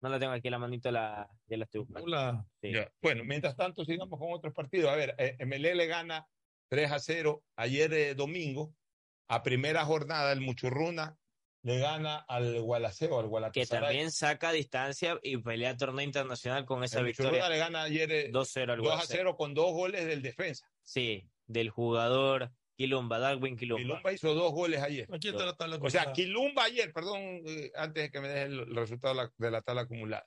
No 0.00 0.08
la 0.08 0.18
tengo 0.18 0.32
aquí 0.32 0.48
en 0.48 0.52
la 0.52 0.58
manito, 0.58 0.90
la, 0.90 1.28
ya 1.46 1.56
la 1.58 1.64
estoy 1.64 1.82
buscando. 1.82 2.08
La- 2.08 2.46
Sí. 2.62 2.72
Bueno, 3.02 3.24
mientras 3.24 3.54
tanto, 3.56 3.84
sigamos 3.84 4.18
con 4.18 4.32
otros 4.32 4.54
partidos. 4.54 4.90
A 4.90 4.96
ver, 4.96 5.14
eh, 5.18 5.36
MLE 5.40 5.74
le 5.74 5.86
gana 5.86 6.26
3 6.72 6.90
a 6.90 6.98
0 7.00 7.44
ayer 7.56 7.92
eh, 7.92 8.14
domingo. 8.14 8.74
A 9.28 9.42
primera 9.42 9.84
jornada, 9.84 10.32
el 10.32 10.40
Muchurruna 10.40 11.18
le 11.62 11.78
gana 11.78 12.16
al 12.16 12.62
Gualaceo, 12.62 13.18
al 13.18 13.24
Que 13.26 13.28
Gualatasaray. 13.28 13.82
también 13.88 14.10
saca 14.10 14.52
distancia 14.52 15.18
y 15.22 15.36
pelea 15.36 15.76
torneo 15.76 16.02
internacional 16.02 16.64
con 16.64 16.82
esa 16.82 17.00
el 17.00 17.08
Muchurruna 17.08 17.32
victoria. 17.32 17.54
le 17.54 17.58
gana 17.58 17.82
ayer 17.82 18.10
eh, 18.10 18.32
2-0 18.32 18.60
al 18.62 18.66
2 18.66 18.76
a 18.76 18.80
Guadalajara. 18.80 19.06
0 19.06 19.36
con 19.36 19.52
dos 19.52 19.72
goles 19.72 20.06
del 20.06 20.22
defensa. 20.22 20.66
Sí, 20.82 21.28
del 21.46 21.68
jugador 21.68 22.50
Quilomba, 22.74 23.18
Darwin 23.18 23.58
Quilomba. 23.58 23.82
Quilumba 23.82 24.12
hizo 24.14 24.32
dos 24.32 24.52
goles 24.52 24.80
ayer. 24.80 25.06
Aquí 25.12 25.28
está 25.28 25.44
la 25.44 25.54
tabla 25.54 25.78
O 25.78 25.90
sea. 25.90 26.10
Quilumba 26.14 26.64
ayer, 26.64 26.90
perdón, 26.90 27.20
eh, 27.46 27.70
antes 27.76 28.04
de 28.04 28.10
que 28.10 28.20
me 28.20 28.28
deje 28.28 28.44
el, 28.44 28.60
el 28.60 28.74
resultado 28.74 29.14
de 29.14 29.24
la, 29.24 29.32
de 29.36 29.50
la 29.50 29.60
tabla 29.60 29.82
acumulada. 29.82 30.26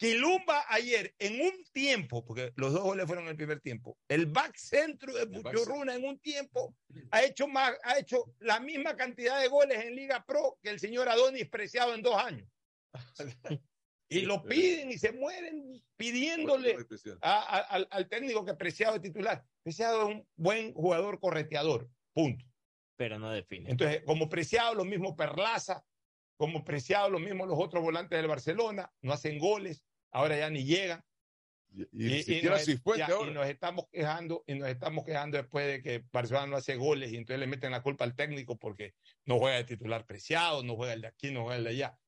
Quilumba 0.00 0.64
ayer, 0.70 1.14
en 1.18 1.42
un 1.42 1.52
tiempo, 1.74 2.24
porque 2.24 2.54
los 2.56 2.72
dos 2.72 2.82
goles 2.82 3.04
fueron 3.06 3.24
en 3.26 3.32
el 3.32 3.36
primer 3.36 3.60
tiempo, 3.60 3.98
el 4.08 4.24
back 4.24 4.56
centro 4.56 5.12
de 5.12 5.26
Puchurruna 5.26 5.94
en 5.94 6.04
un 6.06 6.18
tiempo 6.20 6.74
ha 7.10 7.22
hecho, 7.22 7.46
más, 7.46 7.74
ha 7.84 7.98
hecho 7.98 8.34
la 8.38 8.60
misma 8.60 8.96
cantidad 8.96 9.38
de 9.38 9.48
goles 9.48 9.84
en 9.84 9.94
Liga 9.94 10.24
Pro 10.24 10.58
que 10.62 10.70
el 10.70 10.80
señor 10.80 11.06
Adonis 11.10 11.50
Preciado 11.50 11.94
en 11.94 12.00
dos 12.00 12.16
años. 12.16 12.48
y 14.08 14.22
lo 14.22 14.42
piden 14.42 14.90
y 14.90 14.96
se 14.96 15.12
mueren 15.12 15.82
pidiéndole 15.98 16.76
a- 17.20 17.40
a- 17.58 17.58
al, 17.60 17.86
al 17.90 18.08
técnico 18.08 18.42
que 18.46 18.54
Preciado 18.54 18.96
es 18.96 19.02
titular. 19.02 19.44
Preciado 19.62 20.08
es 20.08 20.16
un 20.16 20.26
buen 20.34 20.72
jugador 20.72 21.20
correteador, 21.20 21.90
punto. 22.14 22.46
Pero 22.96 23.18
no 23.18 23.30
define. 23.30 23.70
Entonces, 23.70 24.02
como 24.06 24.30
Preciado, 24.30 24.74
lo 24.74 24.86
mismo 24.86 25.14
Perlaza, 25.14 25.84
como 26.38 26.64
Preciado, 26.64 27.10
lo 27.10 27.18
mismo 27.18 27.44
los 27.44 27.58
otros 27.58 27.82
volantes 27.82 28.16
del 28.18 28.28
Barcelona, 28.28 28.90
no 29.02 29.12
hacen 29.12 29.38
goles, 29.38 29.84
ahora 30.10 30.36
ya 30.38 30.50
ni 30.50 30.64
llegan. 30.64 31.04
Y, 31.72 31.82
y 32.06 32.22
siquiera 32.24 32.56
nos, 32.56 32.66
ya, 32.96 33.08
y 33.28 33.30
nos 33.32 33.46
estamos 33.46 33.84
quejando, 33.92 34.42
y 34.46 34.54
nos 34.56 34.68
estamos 34.68 35.04
quejando 35.04 35.36
después 35.36 35.66
de 35.68 35.82
que 35.82 36.04
Barcelona 36.12 36.46
no 36.48 36.56
hace 36.56 36.74
goles 36.74 37.12
y 37.12 37.16
entonces 37.16 37.38
le 37.38 37.46
meten 37.46 37.70
la 37.70 37.80
culpa 37.80 38.02
al 38.04 38.16
técnico 38.16 38.58
porque 38.58 38.94
no 39.24 39.38
juega 39.38 39.58
de 39.58 39.64
titular 39.64 40.04
Preciado, 40.04 40.64
no 40.64 40.74
juega 40.74 40.94
el 40.94 41.02
de 41.02 41.06
aquí, 41.06 41.30
no 41.30 41.42
juega 41.44 41.58
el 41.58 41.64
de 41.64 41.70
allá. 41.70 41.98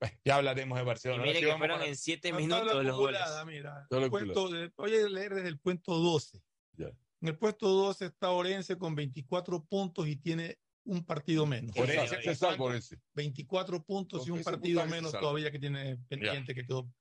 Bueno, 0.00 0.18
ya 0.24 0.34
hablaremos 0.34 0.76
de 0.76 0.82
Y 0.82 0.86
Barcelona. 0.86 1.22
Mire 1.22 1.40
que 1.40 1.56
fueron 1.56 1.78
la- 1.78 1.86
en 1.86 1.96
siete 1.96 2.32
minutos 2.32 2.84
los 2.84 2.96
goles. 2.96 3.20
mira. 3.46 3.86
El 3.90 4.10
puesto 4.10 4.48
de- 4.48 4.72
voy 4.76 4.96
a 4.96 5.08
leer 5.08 5.34
desde 5.34 5.48
el 5.48 5.60
puesto 5.60 5.94
12. 5.96 6.42
Ya. 6.72 6.88
En 6.88 7.28
el 7.28 7.38
puesto 7.38 7.68
12 7.68 8.06
está 8.06 8.30
Orense 8.30 8.76
con 8.76 8.96
24 8.96 9.64
puntos 9.64 10.08
y 10.08 10.16
tiene 10.16 10.58
un 10.82 11.04
partido 11.04 11.46
menos. 11.46 11.76
Orense, 11.76 12.16
eso, 12.16 12.22
Se 12.24 12.34
salva 12.34 12.56
por 12.56 12.74
ese. 12.74 12.98
24 13.14 13.84
puntos 13.84 14.26
y 14.26 14.32
un 14.32 14.42
partido 14.42 14.84
menos 14.86 15.12
todavía 15.12 15.52
que 15.52 15.60
tiene 15.60 15.98
pendiente 16.08 16.52
que 16.56 16.66
quedó. 16.66 16.92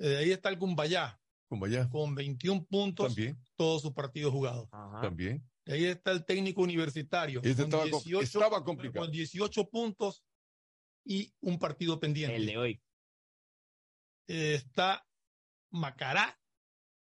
Eh, 0.00 0.08
De 0.08 0.16
ahí 0.18 0.30
está 0.32 0.48
el 0.48 0.58
Cumbayá 0.58 1.20
Como 1.48 1.66
allá. 1.66 1.88
con 1.88 2.14
21 2.14 2.64
puntos, 2.66 3.14
También, 3.14 3.38
todos 3.56 3.82
sus 3.82 3.92
partidos 3.92 4.32
jugados. 4.32 4.68
Ajá. 4.72 5.02
también. 5.02 5.46
De 5.66 5.74
ahí 5.74 5.84
está 5.84 6.10
el 6.10 6.24
técnico 6.24 6.62
universitario 6.62 7.40
Este 7.44 7.54
con, 7.54 7.64
estaba 7.64 7.82
com- 7.84 8.02
18, 8.02 8.20
estaba 8.22 8.64
complicado. 8.64 9.04
con 9.06 9.12
18 9.12 9.68
puntos 9.68 10.24
y 11.04 11.32
un 11.40 11.58
partido 11.58 12.00
pendiente. 12.00 12.36
El 12.36 12.46
de 12.46 12.58
hoy. 12.58 12.82
Eh, 14.28 14.54
está 14.54 15.06
Macará 15.72 16.36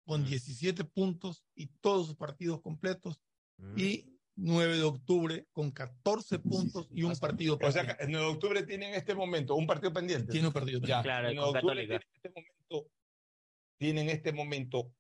con 0.06 0.22
Mm. 0.22 0.26
17 0.26 0.84
puntos 0.84 1.44
y 1.56 1.68
todos 1.82 2.08
sus 2.08 2.16
partidos 2.16 2.62
completos. 2.62 3.20
Mm. 3.58 3.80
Y 3.80 4.13
9 4.36 4.78
de 4.78 4.84
octubre 4.84 5.48
con 5.52 5.72
14 5.72 6.40
puntos 6.40 6.88
y 6.92 7.04
un 7.04 7.16
partido 7.18 7.56
O 7.62 7.72
sea, 7.72 7.82
pendiente. 7.84 8.04
en 8.04 8.12
9 8.12 8.26
de 8.28 8.32
octubre 8.34 8.64
tiene 8.64 8.90
en 8.90 8.96
este 8.96 9.14
momento 9.16 9.56
un 9.56 9.68
partido 9.68 9.94
pendiente. 9.94 10.32
Tiene 10.32 10.48
un 10.48 10.54
partido 10.54 10.80
Ya, 10.80 11.02
pendiente. 11.02 11.04
Claro, 11.08 11.30
en 11.30 11.38
con 11.38 11.54
9 11.64 11.88
de 11.88 11.96
octubre 11.96 12.00
tiene 12.00 12.02
en 12.04 12.12
este 12.16 12.30
momento, 12.30 12.92
tiene 13.78 14.02
en 14.02 14.10
este 14.10 14.34
momento 14.34 14.94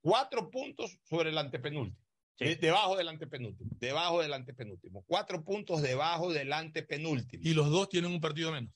cuatro 0.00 0.50
puntos 0.50 0.98
sobre 1.02 1.30
el 1.30 1.38
antepenúltimo. 1.38 2.04
Sí. 2.38 2.44
De- 2.44 2.56
debajo 2.56 2.96
del 2.96 3.08
antepenúltimo. 3.08 3.70
Debajo 3.80 4.20
del 4.22 4.32
antepenúltimo. 4.34 5.02
Cuatro 5.06 5.42
puntos 5.42 5.82
debajo 5.82 6.32
del 6.32 6.52
antepenúltimo. 6.52 7.42
Y 7.44 7.54
los 7.54 7.70
dos 7.70 7.88
tienen 7.88 8.12
un 8.12 8.20
partido 8.20 8.52
menos. 8.52 8.72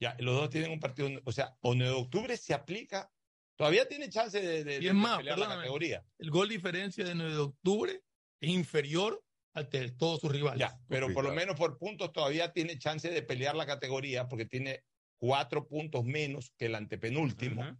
Ya, 0.00 0.16
los 0.18 0.34
dos 0.34 0.50
tienen 0.50 0.72
un 0.72 0.80
partido. 0.80 1.08
O 1.24 1.32
sea, 1.32 1.56
o 1.60 1.74
9 1.74 1.90
de 1.94 1.98
octubre 2.00 2.36
se 2.36 2.52
aplica. 2.52 3.10
Todavía 3.56 3.88
tiene 3.88 4.10
chance 4.10 4.38
de, 4.38 4.64
de- 4.64 4.76
Y 4.76 4.80
de 4.80 4.88
es 4.88 4.94
más, 4.94 5.16
pelear 5.18 5.38
la 5.38 5.48
categoría. 5.48 6.04
El 6.18 6.30
gol 6.30 6.48
diferencia 6.50 7.04
de 7.04 7.14
9 7.14 7.32
de 7.32 7.38
octubre 7.38 8.02
es 8.40 8.50
inferior 8.50 9.24
al 9.56 9.68
de 9.70 9.90
todos 9.92 10.20
sus 10.20 10.30
rivales. 10.30 10.60
Ya, 10.60 10.78
pero 10.86 11.12
por 11.12 11.24
lo 11.24 11.32
menos 11.32 11.56
por 11.56 11.78
puntos 11.78 12.12
todavía 12.12 12.52
tiene 12.52 12.78
chance 12.78 13.08
de 13.10 13.22
pelear 13.22 13.56
la 13.56 13.66
categoría 13.66 14.28
porque 14.28 14.44
tiene 14.44 14.84
cuatro 15.18 15.66
puntos 15.66 16.04
menos 16.04 16.52
que 16.58 16.66
el 16.66 16.74
antepenúltimo 16.74 17.62
Ujú. 17.62 17.78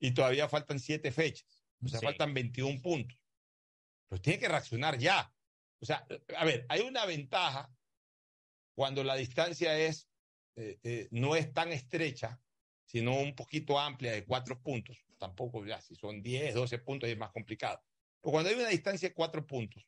y 0.00 0.12
todavía 0.12 0.48
faltan 0.48 0.78
siete 0.80 1.12
fechas. 1.12 1.64
O 1.84 1.88
sea, 1.88 2.00
Sí. 2.00 2.06
faltan 2.06 2.32
21 2.32 2.80
puntos. 2.80 3.18
Pero 4.08 4.22
tiene 4.22 4.38
que 4.38 4.48
reaccionar 4.48 4.98
ya. 4.98 5.32
O 5.80 5.86
sea, 5.86 6.06
a 6.36 6.44
ver, 6.44 6.64
hay 6.68 6.80
una 6.80 7.04
ventaja 7.04 7.70
cuando 8.74 9.04
la 9.04 9.14
distancia 9.16 9.78
es 9.78 10.08
eh, 10.56 10.78
eh, 10.82 11.08
no 11.10 11.34
es 11.34 11.52
tan 11.52 11.72
estrecha, 11.72 12.40
sino 12.84 13.18
un 13.18 13.34
poquito 13.34 13.78
amplia 13.78 14.12
de 14.12 14.24
cuatro 14.24 14.60
puntos. 14.60 14.98
Tampoco, 15.18 15.64
ya, 15.64 15.80
si 15.80 15.94
son 15.94 16.22
10, 16.22 16.54
12 16.54 16.78
puntos 16.78 17.08
es 17.08 17.16
más 17.16 17.32
complicado. 17.32 17.82
Pero 18.20 18.32
cuando 18.32 18.50
hay 18.50 18.56
una 18.56 18.68
distancia 18.68 19.08
de 19.08 19.14
cuatro 19.14 19.46
puntos, 19.46 19.86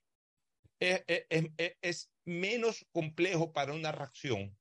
es, 0.80 1.05
es- 1.06 1.51
es- 1.59 1.76
es 1.82 2.12
menos 2.24 2.86
complejo 2.92 3.52
para 3.52 3.72
una 3.72 3.92
reacción 3.92 4.59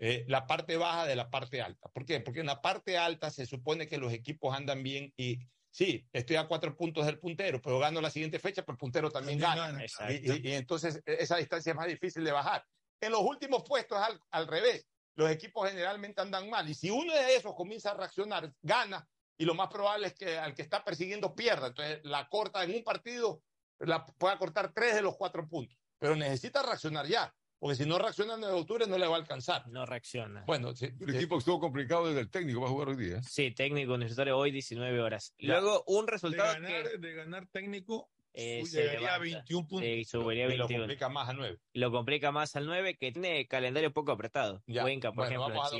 eh, 0.00 0.24
la 0.28 0.46
parte 0.46 0.76
baja 0.76 1.06
de 1.06 1.16
la 1.16 1.28
parte 1.28 1.60
alta. 1.60 1.88
¿Por 1.92 2.04
qué? 2.06 2.20
Porque 2.20 2.40
en 2.40 2.46
la 2.46 2.62
parte 2.62 2.96
alta 2.96 3.30
se 3.30 3.46
supone 3.46 3.88
que 3.88 3.98
los 3.98 4.12
equipos 4.12 4.54
andan 4.56 4.82
bien 4.84 5.12
y 5.16 5.38
sí, 5.72 6.06
estoy 6.12 6.36
a 6.36 6.46
cuatro 6.46 6.76
puntos 6.76 7.04
del 7.06 7.18
puntero, 7.18 7.60
pero 7.60 7.80
gano 7.80 8.00
la 8.00 8.10
siguiente 8.10 8.38
fecha, 8.38 8.62
pero 8.62 8.74
el 8.74 8.78
puntero 8.78 9.10
también, 9.10 9.40
También 9.40 9.58
gana. 9.64 9.72
gana. 9.72 9.84
Exacto. 9.84 10.14
Y, 10.34 10.46
y- 10.46 10.50
y 10.50 10.52
entonces 10.54 11.02
e- 11.04 11.16
esa 11.20 11.36
distancia 11.38 11.70
es 11.70 11.76
más 11.76 11.88
difícil 11.88 12.22
de 12.22 12.30
bajar. 12.30 12.64
En 13.00 13.10
los 13.10 13.22
últimos 13.22 13.64
puestos 13.64 13.98
al, 13.98 14.20
al 14.30 14.46
revés. 14.46 14.86
Los 15.16 15.30
equipos 15.32 15.68
generalmente 15.68 16.20
andan 16.20 16.48
mal. 16.48 16.68
Y 16.70 16.74
si 16.74 16.90
uno 16.90 17.12
de 17.12 17.34
esos 17.34 17.54
comienza 17.56 17.90
a 17.90 17.94
reaccionar, 17.94 18.52
gana. 18.62 19.08
Y 19.36 19.44
lo 19.44 19.54
más 19.54 19.66
probable 19.68 20.06
es 20.08 20.14
que 20.14 20.38
al 20.38 20.54
que 20.54 20.62
está 20.62 20.84
persiguiendo 20.84 21.34
pierda. 21.34 21.68
Entonces 21.68 22.00
la 22.04 22.28
corta 22.28 22.62
en 22.62 22.72
un 22.76 22.84
partido, 22.84 23.42
la 23.80 24.04
pueda 24.04 24.38
cortar 24.38 24.72
tres 24.72 24.94
de 24.94 25.02
los 25.02 25.16
cuatro 25.16 25.46
puntos. 25.48 25.78
Pero 25.98 26.16
necesita 26.16 26.62
reaccionar 26.62 27.06
ya. 27.06 27.34
Porque 27.58 27.74
si 27.74 27.86
no 27.86 27.98
reacciona 27.98 28.34
en 28.34 28.44
el 28.44 28.50
de 28.50 28.54
octubre 28.54 28.86
no 28.86 28.96
le 28.98 29.06
va 29.08 29.16
a 29.16 29.18
alcanzar. 29.18 29.66
No 29.68 29.84
reacciona. 29.84 30.44
Bueno, 30.46 30.76
sí, 30.76 30.90
El 31.00 31.16
equipo 31.16 31.34
que 31.34 31.40
estuvo 31.40 31.58
complicado 31.58 32.06
desde 32.06 32.20
el 32.20 32.30
técnico 32.30 32.60
va 32.60 32.68
a 32.68 32.70
jugar 32.70 32.90
hoy 32.90 32.96
día. 32.96 33.16
¿eh? 33.16 33.22
Sí, 33.28 33.50
técnico 33.50 33.94
universitario 33.94 34.38
hoy 34.38 34.52
19 34.52 35.00
horas. 35.00 35.34
Ya. 35.40 35.60
Luego 35.60 35.82
un 35.88 36.06
De 36.06 36.12
resultado 36.12 36.52
ganar, 36.52 36.88
que 36.88 36.98
de 36.98 37.14
ganar 37.14 37.46
técnico, 37.48 38.08
eh, 38.32 38.62
llegaría 38.62 39.14
a 39.14 39.18
levanta. 39.18 39.38
21 39.38 39.66
puntos. 39.66 39.88
Eh, 39.88 40.04
subiría 40.04 40.44
y 40.44 40.56
lo 40.56 40.68
21. 40.68 40.82
complica 40.82 41.08
más 41.08 41.28
a 41.28 41.32
nueve. 41.32 41.58
Y 41.72 41.80
lo 41.80 41.90
complica 41.90 42.30
más 42.30 42.54
al 42.54 42.66
9 42.66 42.96
que 42.96 43.10
tiene 43.10 43.48
calendario 43.48 43.92
poco 43.92 44.12
apretado. 44.12 44.62
Ya. 44.68 44.82
Cuenca, 44.82 45.08
por 45.10 45.26
bueno, 45.26 45.42
ejemplo. 45.42 45.60
vamos 45.60 45.72
a 45.72 45.76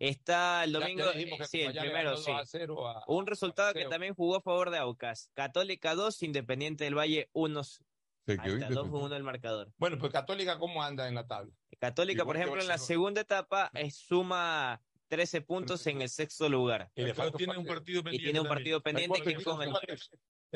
el 0.00 0.14
siguiente. 0.14 0.32
domingo. 0.32 0.60
Está 0.60 0.64
el 0.64 0.72
Ya- 0.72 0.78
ya 0.78 0.84
domingo, 0.86 1.12
dijimos 1.12 1.38
que 1.38 1.44
eh, 1.44 1.46
sí, 1.48 1.60
el 1.62 1.72
ya 1.72 1.82
le 1.84 1.90
primero, 1.90 2.16
sí. 2.16 2.32
2 2.32 2.40
a 2.40 2.46
0 2.46 2.88
a- 2.88 3.04
Un 3.06 3.26
resultado 3.26 3.72
que 3.74 3.84
también 3.84 4.14
jugó 4.14 4.36
a 4.36 4.40
favor 4.40 4.70
de 4.70 4.78
Aucas. 4.78 5.30
Católica 5.34 5.94
2, 5.94 6.22
Independiente 6.22 6.84
del 6.84 6.96
Valle 6.98 7.28
1. 7.32 7.62
Se 7.62 7.78
quedó 8.26 8.40
Hasta 8.42 8.48
2 8.48 8.54
independiente. 8.60 9.06
1 9.06 9.16
el 9.16 9.22
marcador. 9.22 9.72
Bueno, 9.76 9.98
pues 9.98 10.12
Católica, 10.12 10.58
¿cómo 10.58 10.82
anda 10.82 11.06
en 11.08 11.14
la 11.14 11.26
tabla? 11.26 11.52
Católica, 11.78 12.22
Igual 12.22 12.26
por 12.26 12.36
que 12.36 12.42
ejemplo, 12.42 12.62
en 12.62 12.68
la 12.68 12.78
segunda 12.78 13.20
etapa 13.20 13.70
eh, 13.74 13.90
suma 13.90 14.82
13 15.08 15.40
puntos 15.42 15.86
en 15.86 16.02
el 16.02 16.08
sexto 16.08 16.48
lugar. 16.48 16.90
Y 16.94 17.04
tiene 17.36 17.58
un 17.58 17.66
partido 17.66 18.02
pendiente. 18.02 18.16
Y 18.16 18.24
tiene 18.24 18.40
un 18.40 18.48
partido 18.48 18.80
pendiente 18.82 19.20
que 19.22 19.30
es 19.30 19.36
el, 19.36 19.40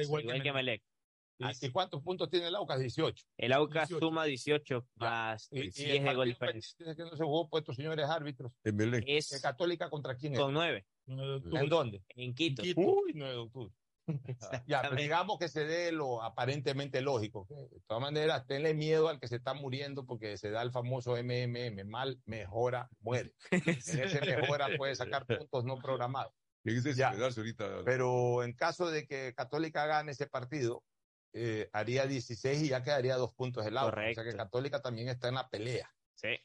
igual 0.05 0.23
igual 0.23 0.43
que 0.43 0.53
Melec. 0.53 0.83
¿Y 1.39 1.71
cuántos 1.71 2.03
puntos 2.03 2.31
tiene 2.31 2.49
el 2.49 2.55
Aucas? 2.55 2.81
18. 2.81 3.25
El 3.39 3.53
Aucas 3.53 3.89
suma 3.89 4.25
18 4.25 4.87
más 4.97 5.49
Y, 5.51 5.61
y 5.61 5.71
10 5.71 5.79
el 5.79 6.05
de 6.05 6.15
gol 6.15 6.29
diferencia. 6.29 6.95
que 6.95 7.03
no 7.03 7.17
se 7.17 7.25
jugó 7.25 7.49
por 7.49 7.61
estos 7.61 7.77
señores 7.77 8.07
árbitros. 8.09 8.53
En 8.65 8.77
Belén. 8.77 9.05
Es 9.07 9.33
¿El 9.33 9.41
Católica 9.41 9.91
contra 9.91 10.17
quién 10.17 10.35
es? 10.35 10.41
con 10.41 10.53
9 10.53 10.87
¿En 11.07 11.69
dónde? 11.69 12.03
en 12.11 12.35
Quito. 12.35 12.63
Uy, 12.77 13.13
9 13.15 13.33
de 13.33 13.39
octubre. 13.39 13.75
Ya, 14.67 14.83
pero 14.83 14.97
digamos 14.97 15.39
que 15.39 15.49
se 15.49 15.65
dé 15.65 15.91
lo 15.93 16.23
aparentemente 16.23 17.01
lógico. 17.01 17.47
que 17.47 17.55
De 17.55 17.81
todas 17.87 18.03
maneras, 18.03 18.47
tenle 18.47 18.75
miedo 18.75 19.09
al 19.09 19.19
que 19.19 19.29
se 19.29 19.37
está 19.37 19.55
muriendo 19.55 20.05
porque 20.05 20.37
se 20.37 20.51
da 20.51 20.63
el 20.63 20.73
famoso 20.73 21.17
MMM, 21.17 21.85
mal, 21.87 22.21
mejora, 22.27 22.89
muere. 23.01 23.33
En 23.51 23.69
ese 23.69 24.21
mejora 24.21 24.69
puede 24.77 24.95
sacar 24.95 25.27
puntos 25.49 25.65
no 25.65 25.77
programados. 25.79 26.33
Ya. 26.97 27.11
ahorita. 27.11 27.83
Pero 27.85 28.43
en 28.43 28.55
caso 28.55 28.91
de 28.91 29.07
que 29.07 29.35
Católica 29.35 29.87
gane 29.87 30.13
ese 30.13 30.27
partido, 30.27 30.83
eh, 31.35 31.69
haría 31.73 32.07
16 32.07 32.63
y 32.63 32.69
ya 32.69 32.83
quedaría 32.83 33.17
dos 33.17 33.35
puntos 33.35 33.67
el 33.67 33.77
Aucas. 33.77 34.11
O 34.11 34.15
sea 34.15 34.25
que. 34.25 34.37
Católica 34.37 34.81
también 34.81 35.09
está 35.09 35.29
en 35.29 35.35
la 35.35 35.51
pelea. 35.51 35.93
Sí. 36.15 36.39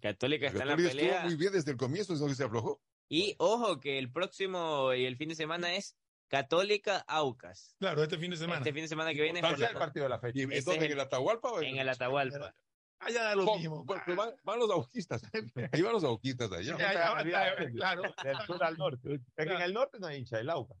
Católica 0.00 0.46
está 0.46 0.62
en 0.62 0.68
la 0.68 0.76
Católica 0.76 0.90
estuvo 0.90 1.08
pelea. 1.08 1.24
muy 1.24 1.36
bien 1.36 1.52
desde 1.52 1.72
el 1.72 1.76
comienzo, 1.76 2.14
es 2.14 2.20
lo 2.20 2.28
que 2.28 2.34
se 2.34 2.44
aflojó. 2.44 2.80
Y 3.08 3.34
ojo 3.38 3.80
que 3.80 3.98
el 3.98 4.10
próximo 4.10 4.94
y 4.94 5.04
el 5.04 5.16
fin 5.16 5.30
de 5.30 5.34
semana 5.34 5.74
es 5.74 5.96
Católica 6.28 6.98
Aucas. 7.08 7.74
Claro, 7.78 8.02
este 8.02 8.18
fin 8.18 8.30
de 8.30 8.36
semana. 8.36 8.58
Este 8.58 8.72
fin 8.72 8.82
de 8.82 8.88
semana 8.88 9.12
que 9.12 9.22
viene 9.22 9.40
¿Cuál 9.40 9.54
por 9.54 9.64
es 9.64 9.70
el 9.70 9.76
partido 9.76 10.04
de 10.04 10.10
la 10.10 10.18
fecha? 10.20 10.38
¿Y 10.38 10.42
en 10.42 10.52
es 10.52 10.66
¿En 10.66 10.82
el 10.82 11.00
Atahualpa 11.00 11.50
o 11.50 11.62
en 11.62 11.76
el 11.76 11.88
Atahualpa. 11.88 12.54
Allá 13.00 13.22
da 13.24 13.34
lo 13.34 13.56
mismo. 13.56 13.84
van, 13.84 14.34
van 14.42 14.58
los 14.58 14.70
auquistas. 14.70 15.22
Ahí 15.72 15.82
van 15.82 15.92
los 15.92 16.04
auquistas 16.04 16.50
allá. 16.52 16.78
Ya, 16.78 16.92
ya, 16.92 17.24
ya, 17.24 17.70
claro. 17.72 18.02
Del 18.22 18.38
sur 18.46 18.62
al 18.62 18.76
norte. 18.78 19.20
Es 19.36 19.46
que 19.46 19.52
en 19.52 19.60
el 19.60 19.74
norte 19.74 19.98
no 19.98 20.06
hay 20.06 20.18
hincha 20.18 20.38
del 20.38 20.48
Aucas. 20.50 20.78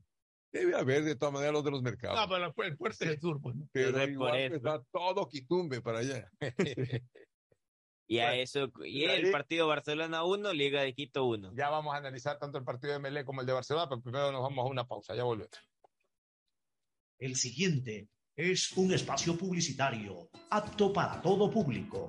Debe 0.54 0.76
haber 0.76 1.02
de 1.02 1.16
todas 1.16 1.34
maneras 1.34 1.52
los 1.52 1.64
de 1.64 1.70
los 1.72 1.82
mercados. 1.82 2.16
No, 2.16 2.28
pero 2.28 2.46
el 2.68 2.76
fuerte 2.76 3.04
es 3.06 3.10
el 3.10 3.20
sur, 3.20 3.40
pues. 3.42 3.56
¿no? 3.56 3.68
pero 3.72 3.98
es 3.98 4.08
igual 4.10 4.38
eso. 4.38 4.54
está 4.54 4.80
todo 4.92 5.28
quitumbe 5.28 5.80
para 5.82 5.98
allá. 5.98 6.30
Y 8.06 8.18
a 8.18 8.26
Bueno, 8.26 8.42
eso, 8.42 8.70
y 8.84 9.04
el 9.04 9.24
ahí- 9.24 9.32
partido 9.32 9.66
Barcelona 9.66 10.24
1, 10.24 10.52
Liga 10.52 10.82
de 10.82 10.94
Quito 10.94 11.24
1. 11.24 11.52
Ya 11.56 11.70
vamos 11.70 11.94
a 11.94 11.96
analizar 11.96 12.38
tanto 12.38 12.58
el 12.58 12.64
partido 12.64 12.92
de 12.92 12.98
Melé 12.98 13.24
como 13.24 13.40
el 13.40 13.46
de 13.46 13.54
Barcelona, 13.54 13.88
pero 13.88 14.02
primero 14.02 14.30
nos 14.30 14.42
vamos 14.42 14.66
a 14.66 14.68
una 14.68 14.86
pausa. 14.86 15.16
Ya 15.16 15.24
volvemos. 15.24 15.50
El 17.18 17.34
siguiente 17.36 18.08
es 18.36 18.72
un 18.76 18.92
espacio 18.92 19.38
publicitario 19.38 20.28
apto 20.50 20.92
para 20.92 21.22
todo 21.22 21.50
público. 21.50 22.08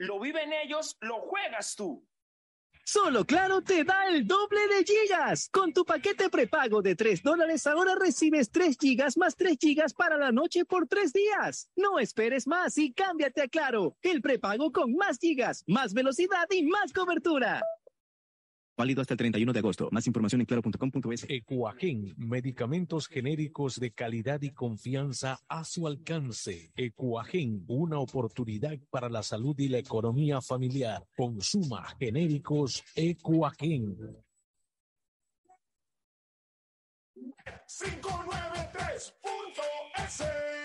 Lo 0.00 0.18
viven 0.18 0.50
ellos, 0.54 0.96
lo 1.02 1.20
juegas 1.20 1.76
tú. 1.76 2.02
Solo 2.86 3.26
Claro 3.26 3.60
te 3.60 3.84
da 3.84 4.08
el 4.08 4.26
doble 4.26 4.66
de 4.68 4.82
gigas. 4.82 5.50
Con 5.50 5.74
tu 5.74 5.84
paquete 5.84 6.30
prepago 6.30 6.80
de 6.80 6.96
3 6.96 7.22
dólares 7.22 7.66
ahora 7.66 7.94
recibes 7.96 8.50
3 8.50 8.78
gigas 8.80 9.18
más 9.18 9.36
3 9.36 9.58
gigas 9.60 9.92
para 9.92 10.16
la 10.16 10.32
noche 10.32 10.64
por 10.64 10.88
3 10.88 11.12
días. 11.12 11.68
No 11.76 11.98
esperes 11.98 12.46
más 12.46 12.78
y 12.78 12.94
cámbiate 12.94 13.42
a 13.42 13.48
Claro. 13.48 13.94
El 14.00 14.22
prepago 14.22 14.72
con 14.72 14.94
más 14.94 15.18
gigas, 15.18 15.64
más 15.66 15.92
velocidad 15.92 16.46
y 16.48 16.62
más 16.62 16.94
cobertura. 16.94 17.62
Válido 18.80 19.02
hasta 19.02 19.12
el 19.12 19.18
31 19.18 19.52
de 19.52 19.58
agosto. 19.58 19.90
Más 19.92 20.06
información 20.06 20.40
en 20.40 20.46
claro.com.es. 20.46 21.26
Ecuagen, 21.28 22.14
medicamentos 22.16 23.08
genéricos 23.08 23.78
de 23.78 23.90
calidad 23.90 24.40
y 24.40 24.52
confianza 24.52 25.38
a 25.48 25.64
su 25.64 25.86
alcance. 25.86 26.72
Ecuagen, 26.74 27.62
una 27.68 27.98
oportunidad 27.98 28.78
para 28.88 29.10
la 29.10 29.22
salud 29.22 29.54
y 29.58 29.68
la 29.68 29.76
economía 29.76 30.40
familiar. 30.40 31.06
Consuma 31.14 31.94
genéricos 31.98 32.82
Ecuagen. 32.94 33.98
593.es. 37.66 40.59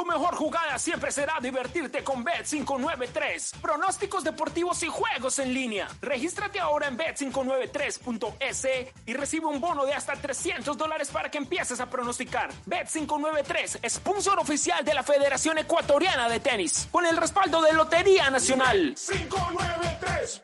Tu 0.00 0.06
mejor 0.06 0.34
jugada 0.34 0.78
siempre 0.78 1.12
será 1.12 1.34
divertirte 1.42 2.02
con 2.02 2.24
Bet593. 2.24 3.60
Pronósticos 3.60 4.24
deportivos 4.24 4.82
y 4.82 4.86
juegos 4.86 5.38
en 5.38 5.52
línea. 5.52 5.88
Regístrate 6.00 6.58
ahora 6.58 6.88
en 6.88 6.96
Bet593.es 6.96 8.68
y 9.04 9.12
recibe 9.12 9.44
un 9.44 9.60
bono 9.60 9.84
de 9.84 9.92
hasta 9.92 10.14
300 10.14 10.78
dólares 10.78 11.10
para 11.10 11.30
que 11.30 11.36
empieces 11.36 11.80
a 11.80 11.90
pronosticar. 11.90 12.50
Bet593, 12.66 13.86
sponsor 13.90 14.38
oficial 14.38 14.82
de 14.86 14.94
la 14.94 15.02
Federación 15.02 15.58
Ecuatoriana 15.58 16.30
de 16.30 16.40
Tenis, 16.40 16.88
con 16.90 17.04
el 17.04 17.18
respaldo 17.18 17.60
de 17.60 17.74
Lotería 17.74 18.30
Nacional. 18.30 18.94
593.es. 18.94 20.40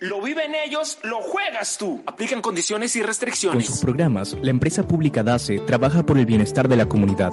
Lo 0.00 0.22
viven 0.22 0.54
ellos, 0.54 0.98
lo 1.02 1.20
juegas 1.20 1.76
tú. 1.76 2.02
Aplican 2.06 2.40
condiciones 2.40 2.94
y 2.94 3.00
Con 3.00 3.08
restricciones. 3.08 3.66
sus 3.66 3.80
programas, 3.80 4.36
la 4.40 4.50
empresa 4.50 4.84
pública 4.84 5.24
DACE 5.24 5.58
trabaja 5.60 6.04
por 6.04 6.18
el 6.18 6.26
bienestar 6.26 6.68
de 6.68 6.76
la 6.76 6.86
comunidad. 6.86 7.32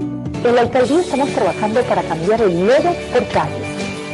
En 0.43 0.55
la 0.55 0.61
alcaldía 0.61 1.01
estamos 1.01 1.29
trabajando 1.29 1.81
para 1.83 2.01
cambiar 2.01 2.41
el 2.41 2.65
lodo 2.65 2.95
por 3.13 3.27
calles 3.27 3.67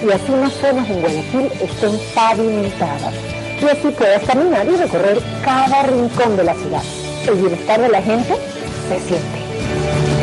y 0.05 0.11
así 0.11 0.31
las 0.31 0.51
zonas 0.53 0.89
en 0.89 0.99
Guayaquil 0.99 1.49
estén 1.61 1.99
pavimentadas 2.13 3.13
y 3.61 3.65
así 3.65 3.87
puedas 3.97 4.23
caminar 4.23 4.67
y 4.67 4.75
recorrer 4.75 5.19
cada 5.43 5.83
rincón 5.83 6.35
de 6.35 6.43
la 6.43 6.53
ciudad. 6.53 6.83
El 7.27 7.35
bienestar 7.35 7.79
de 7.79 7.89
la 7.89 8.01
gente 8.01 8.35
se 8.89 8.99
siente. 9.07 10.16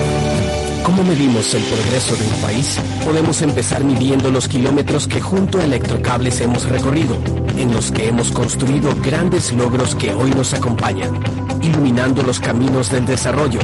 ¿Cómo 0.97 1.09
medimos 1.09 1.53
el 1.55 1.63
progreso 1.65 2.15
de 2.15 2.25
un 2.25 2.41
país? 2.41 2.79
Podemos 3.05 3.43
empezar 3.43 3.83
midiendo 3.83 4.31
los 4.31 4.47
kilómetros 4.47 5.09
que 5.09 5.21
junto 5.21 5.59
a 5.59 5.65
Electrocables 5.65 6.41
hemos 6.41 6.69
recorrido, 6.69 7.17
en 7.57 7.73
los 7.73 7.91
que 7.91 8.07
hemos 8.07 8.31
construido 8.31 8.95
grandes 9.03 9.53
logros 9.53 9.97
que 9.97 10.15
hoy 10.15 10.31
nos 10.31 10.55
acompañan, 10.55 11.19
iluminando 11.61 12.23
los 12.23 12.39
caminos 12.39 12.93
del 12.93 13.07
desarrollo, 13.07 13.59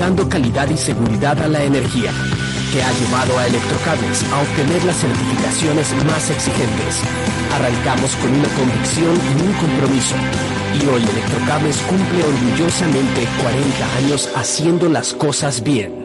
dando 0.00 0.28
calidad 0.28 0.68
y 0.70 0.76
seguridad 0.76 1.40
a 1.40 1.46
la 1.46 1.62
energía, 1.62 2.10
que 2.72 2.82
ha 2.82 2.90
llevado 2.90 3.38
a 3.38 3.46
Electrocables 3.46 4.24
a 4.32 4.40
obtener 4.40 4.82
las 4.82 4.96
certificaciones 4.96 5.86
más 6.04 6.30
exigentes. 6.30 6.98
Arrancamos 7.54 8.10
con 8.16 8.34
una 8.34 8.48
convicción 8.58 9.14
y 9.14 9.40
un 9.40 9.52
compromiso, 9.52 10.16
y 10.82 10.86
hoy 10.88 11.02
Electrocables 11.04 11.76
cumple 11.82 12.24
orgullosamente 12.24 13.28
40 13.40 13.96
años 13.98 14.28
haciendo 14.34 14.88
las 14.88 15.12
cosas 15.12 15.62
bien. 15.62 16.01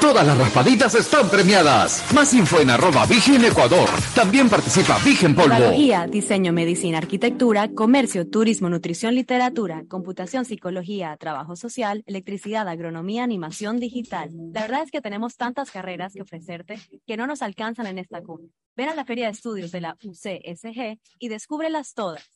Todas 0.00 0.26
las 0.26 0.38
raspaditas 0.38 0.94
están 0.94 1.28
premiadas. 1.28 2.04
Más 2.14 2.32
info 2.34 2.60
en 2.60 2.70
arroba 2.70 3.06
Vigen 3.06 3.44
Ecuador. 3.44 3.88
También 4.14 4.48
participa 4.48 4.98
Vigen 5.04 5.34
Polvo. 5.34 5.56
Pedagogía, 5.56 6.06
diseño, 6.06 6.52
medicina, 6.52 6.98
arquitectura, 6.98 7.68
comercio, 7.72 8.28
turismo, 8.28 8.68
nutrición, 8.68 9.14
literatura, 9.14 9.84
computación, 9.88 10.44
psicología, 10.44 11.16
trabajo 11.18 11.56
social, 11.56 12.02
electricidad, 12.06 12.68
agronomía, 12.68 13.24
animación 13.24 13.78
digital. 13.78 14.30
La 14.52 14.62
verdad 14.62 14.82
es 14.84 14.90
que 14.90 15.00
tenemos 15.00 15.36
tantas 15.36 15.70
carreras 15.70 16.12
que 16.12 16.22
ofrecerte 16.22 16.78
que 17.06 17.16
no 17.16 17.26
nos 17.26 17.42
alcanzan 17.42 17.86
en 17.86 17.98
esta 17.98 18.22
cumbre. 18.22 18.52
Ven 18.76 18.90
a 18.90 18.94
la 18.94 19.06
Feria 19.06 19.26
de 19.26 19.32
Estudios 19.32 19.72
de 19.72 19.80
la 19.80 19.96
UCSG 20.04 20.98
y 21.18 21.28
descúbrelas 21.28 21.94
todas. 21.94 22.35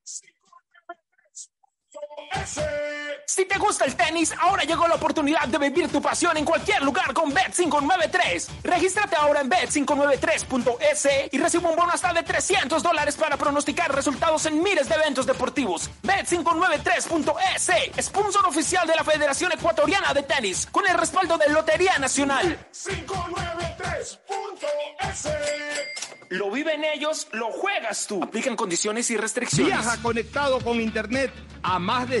Si 3.25 3.45
te 3.45 3.57
gusta 3.57 3.85
el 3.85 3.95
tenis, 3.95 4.33
ahora 4.39 4.63
llegó 4.63 4.85
la 4.89 4.95
oportunidad 4.95 5.47
de 5.47 5.57
vivir 5.57 5.89
tu 5.89 6.01
pasión 6.01 6.35
en 6.35 6.43
cualquier 6.43 6.83
lugar 6.83 7.13
con 7.13 7.33
Bet593. 7.33 8.61
Regístrate 8.61 9.15
ahora 9.15 9.39
en 9.39 9.49
bet593.es 9.49 11.07
y 11.31 11.37
recibe 11.37 11.69
un 11.69 11.77
bono 11.77 11.93
hasta 11.93 12.11
de 12.11 12.23
300 12.23 12.83
dólares 12.83 13.15
para 13.15 13.37
pronosticar 13.37 13.95
resultados 13.95 14.45
en 14.47 14.61
miles 14.61 14.89
de 14.89 14.95
eventos 14.95 15.25
deportivos. 15.25 15.89
Bet593.es, 16.03 18.05
sponsor 18.05 18.45
oficial 18.47 18.85
de 18.85 18.95
la 18.95 19.05
Federación 19.05 19.53
Ecuatoriana 19.53 20.13
de 20.13 20.23
Tenis, 20.23 20.67
con 20.69 20.85
el 20.85 20.97
respaldo 20.97 21.37
de 21.37 21.47
Lotería 21.49 21.97
Nacional. 21.99 22.67
593.es. 22.73 24.19
Lo 26.31 26.49
viven 26.49 26.85
ellos, 26.85 27.27
lo 27.33 27.51
juegas 27.51 28.07
tú. 28.07 28.23
Aplican 28.23 28.55
condiciones 28.55 29.11
y 29.11 29.17
restricciones. 29.17 29.73
Viaja 29.73 30.01
conectado 30.01 30.61
con 30.61 30.79
Internet 30.79 31.29
a 31.61 31.77
más 31.77 32.07
de 32.07 32.20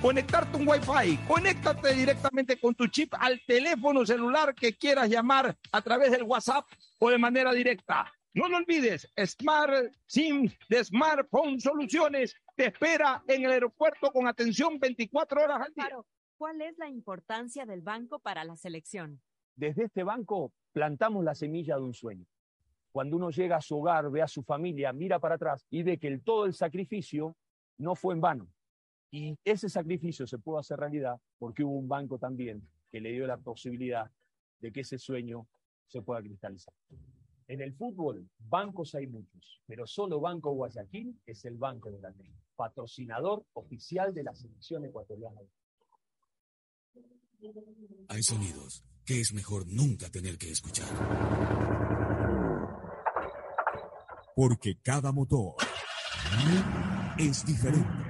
conectarte 0.00 0.56
un 0.56 0.66
Wi-Fi. 0.66 1.18
Conéctate 1.28 1.94
directamente 1.94 2.58
con 2.58 2.74
tu 2.74 2.86
chip 2.86 3.14
al 3.18 3.40
teléfono 3.46 4.06
celular 4.06 4.54
que 4.54 4.76
quieras 4.76 5.08
llamar 5.08 5.56
a 5.72 5.82
través 5.82 6.10
del 6.10 6.22
WhatsApp 6.22 6.66
o 6.98 7.10
de 7.10 7.18
manera 7.18 7.52
directa. 7.52 8.10
No 8.32 8.48
lo 8.48 8.58
olvides, 8.58 9.10
Smart 9.26 9.92
SIM 10.06 10.48
de 10.68 10.84
Smartphone 10.84 11.60
Soluciones 11.60 12.36
te 12.54 12.66
espera 12.66 13.22
en 13.26 13.44
el 13.44 13.50
aeropuerto 13.50 14.10
con 14.12 14.28
atención 14.28 14.78
24 14.78 15.42
horas 15.42 15.60
al 15.66 15.74
día. 15.74 15.86
Claro. 15.86 16.06
¿Cuál 16.38 16.62
es 16.62 16.78
la 16.78 16.88
importancia 16.88 17.66
del 17.66 17.82
banco 17.82 18.18
para 18.20 18.44
la 18.44 18.56
selección? 18.56 19.20
Desde 19.56 19.84
este 19.84 20.04
banco 20.04 20.52
plantamos 20.72 21.24
la 21.24 21.34
semilla 21.34 21.76
de 21.76 21.82
un 21.82 21.92
sueño. 21.92 22.24
Cuando 22.92 23.16
uno 23.16 23.30
llega 23.30 23.56
a 23.56 23.60
su 23.60 23.78
hogar, 23.78 24.10
ve 24.10 24.22
a 24.22 24.28
su 24.28 24.42
familia, 24.42 24.92
mira 24.92 25.18
para 25.18 25.34
atrás 25.34 25.66
y 25.68 25.82
ve 25.82 25.98
que 25.98 26.08
el, 26.08 26.22
todo 26.22 26.46
el 26.46 26.54
sacrificio 26.54 27.36
no 27.76 27.94
fue 27.94 28.14
en 28.14 28.20
vano. 28.20 28.48
Y 29.10 29.36
ese 29.44 29.68
sacrificio 29.68 30.26
se 30.26 30.38
pudo 30.38 30.58
hacer 30.58 30.78
realidad 30.78 31.20
porque 31.38 31.64
hubo 31.64 31.76
un 31.76 31.88
banco 31.88 32.18
también 32.18 32.66
que 32.90 33.00
le 33.00 33.12
dio 33.12 33.26
la 33.26 33.38
posibilidad 33.38 34.10
de 34.60 34.72
que 34.72 34.80
ese 34.80 34.98
sueño 34.98 35.48
se 35.86 36.02
pueda 36.02 36.22
cristalizar. 36.22 36.72
En 37.48 37.60
el 37.60 37.74
fútbol, 37.74 38.28
bancos 38.38 38.94
hay 38.94 39.08
muchos, 39.08 39.60
pero 39.66 39.84
solo 39.84 40.20
Banco 40.20 40.52
Guayaquil 40.52 41.20
es 41.26 41.44
el 41.44 41.56
banco 41.56 41.90
de 41.90 42.00
la 42.00 42.10
ley, 42.10 42.32
patrocinador 42.54 43.44
oficial 43.54 44.14
de 44.14 44.22
la 44.22 44.32
selección 44.34 44.84
ecuatoriana. 44.84 45.40
Hay 48.08 48.22
sonidos 48.22 48.84
que 49.04 49.20
es 49.20 49.32
mejor 49.32 49.66
nunca 49.66 50.08
tener 50.10 50.38
que 50.38 50.50
escuchar. 50.50 50.86
Porque 54.36 54.76
cada 54.80 55.10
motor 55.10 55.56
es 57.18 57.44
diferente. 57.44 58.09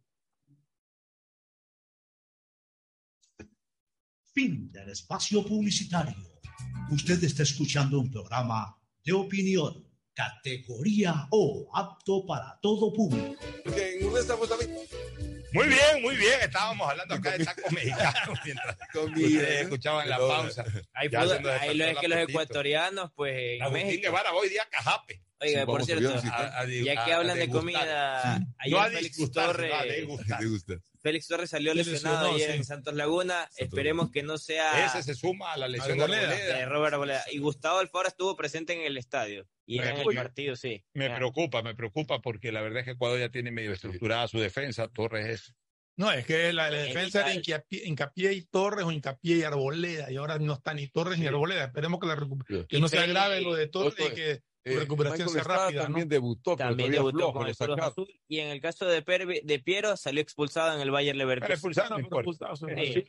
Fin 4.33 4.71
del 4.71 4.89
espacio 4.89 5.43
publicitario. 5.45 6.15
Usted 6.89 7.21
está 7.23 7.43
escuchando 7.43 7.99
un 7.99 8.09
programa 8.11 8.77
de 9.03 9.11
opinión, 9.13 9.85
categoría 10.13 11.27
O, 11.31 11.69
apto 11.73 12.25
para 12.25 12.57
todo 12.61 12.93
público. 12.93 13.35
Muy 15.53 15.67
bien, 15.67 16.01
muy 16.01 16.15
bien. 16.15 16.39
Estábamos 16.41 16.89
hablando 16.89 17.15
acá 17.15 17.37
de 17.37 17.43
tacos 17.43 17.71
mexicanos 17.73 18.39
mientras 18.45 18.77
ustedes 18.95 19.61
escuchaban 19.63 20.07
la 20.09 20.17
pausa. 20.17 20.63
Ahí, 20.93 21.09
lo 21.09 21.85
es 21.85 21.97
que 21.97 22.07
los 22.07 22.19
ecuatorianos, 22.19 23.11
pues 23.15 23.35
en 23.57 23.61
Agustín 23.63 23.87
México. 23.87 24.01
Guevara 24.03 24.33
hoy 24.33 24.49
día 24.49 24.65
cajape. 24.71 25.21
Oiga, 25.41 25.59
Sí, 25.61 25.65
por 25.65 25.83
cierto, 25.83 26.13
a- 26.31 26.59
a- 26.61 26.65
ya 26.67 27.03
que 27.05 27.13
hablan 27.13 27.37
de 27.37 27.49
comida, 27.49 28.37
Sí. 28.37 28.43
ayer 28.59 28.71
No 28.77 28.79
a 28.79 28.89
Félix 28.89 29.31
Torres. 29.31 29.71
Félix 31.01 31.27
Torres 31.27 31.49
salió 31.49 31.73
lesionado 31.73 32.33
ayer 32.35 32.51
sí. 32.51 32.57
en 32.57 32.63
Santos 32.65 32.93
Laguna. 32.93 33.49
Esperemos 33.57 34.11
que 34.11 34.23
no 34.23 34.37
sea 34.37 34.85
Ese 34.85 35.01
se 35.03 35.15
suma 35.15 35.53
a 35.53 35.57
la 35.57 35.67
lesión 35.67 35.97
de 35.97 36.03
Arboleda. 36.03 36.29
Arboleda. 36.29 36.57
de 36.57 36.65
Robert 36.65 36.93
Arboleda. 36.93 37.23
Y 37.31 37.37
Gustavo 37.39 37.79
Alfaro 37.79 38.07
estuvo 38.07 38.35
presente 38.35 38.73
en 38.73 38.81
el 38.81 38.97
estadio 38.97 39.47
y 39.65 39.79
en 39.79 39.87
el 39.97 40.15
partido, 40.15 40.55
sí. 40.55 40.83
Me 40.93 41.07
Ya. 41.07 41.15
preocupa, 41.15 41.61
me 41.63 41.75
preocupa 41.75 42.19
porque 42.21 42.51
la 42.51 42.61
verdad 42.61 42.79
es 42.79 42.85
que 42.85 42.91
Ecuador 42.91 43.19
ya 43.19 43.29
tiene 43.29 43.51
medio 43.51 43.73
estructurada 43.73 44.27
su 44.27 44.39
defensa. 44.39 44.87
Torres 44.87 45.27
es. 45.27 45.53
No, 45.97 46.11
es 46.11 46.25
que 46.25 46.53
la, 46.53 46.69
la 46.71 46.77
defensa 46.83 47.19
era 47.21 47.33
hincapié, 47.33 47.83
hincapié 47.85 48.33
y 48.33 48.43
Torres 48.43 48.85
o 48.85 48.91
hincapié 48.91 49.37
y 49.37 49.43
Arboleda, 49.43 50.11
y 50.11 50.15
ahora 50.15 50.39
no 50.39 50.53
está 50.53 50.73
ni 50.73 50.87
Torres 50.87 51.19
ni 51.19 51.27
Arboleda. 51.27 51.65
Esperemos 51.65 51.99
que, 51.99 52.07
la 52.07 52.65
que 52.67 52.79
no 52.79 52.87
sea 52.87 53.05
grave 53.05 53.41
lo 53.41 53.53
de 53.53 53.67
Torres 53.67 53.93
y 54.11 54.15
que 54.15 54.41
Eh, 54.63 54.77
recuperación 54.79 55.27
sea 55.29 55.43
rápida. 55.43 55.83
también 55.83 56.07
¿no? 56.07 56.11
debutó, 56.13 56.55
También 56.55 56.91
debutó 56.91 57.17
flojo, 57.17 57.33
con 57.33 57.47
el 57.47 57.55
Cruz. 57.57 57.79
Azul. 57.79 58.07
Y 58.27 58.39
en 58.39 58.49
el 58.49 58.61
caso 58.61 58.85
de, 58.85 59.03
Pervi- 59.03 59.41
de 59.43 59.59
Piero, 59.59 59.97
salió 59.97 60.21
expulsado 60.21 60.75
en 60.75 60.81
el 60.81 60.91
Bayern 60.91 61.17
Leverkusen. 61.17 61.53
expulsado. 61.53 61.97
Sí. 62.55 63.03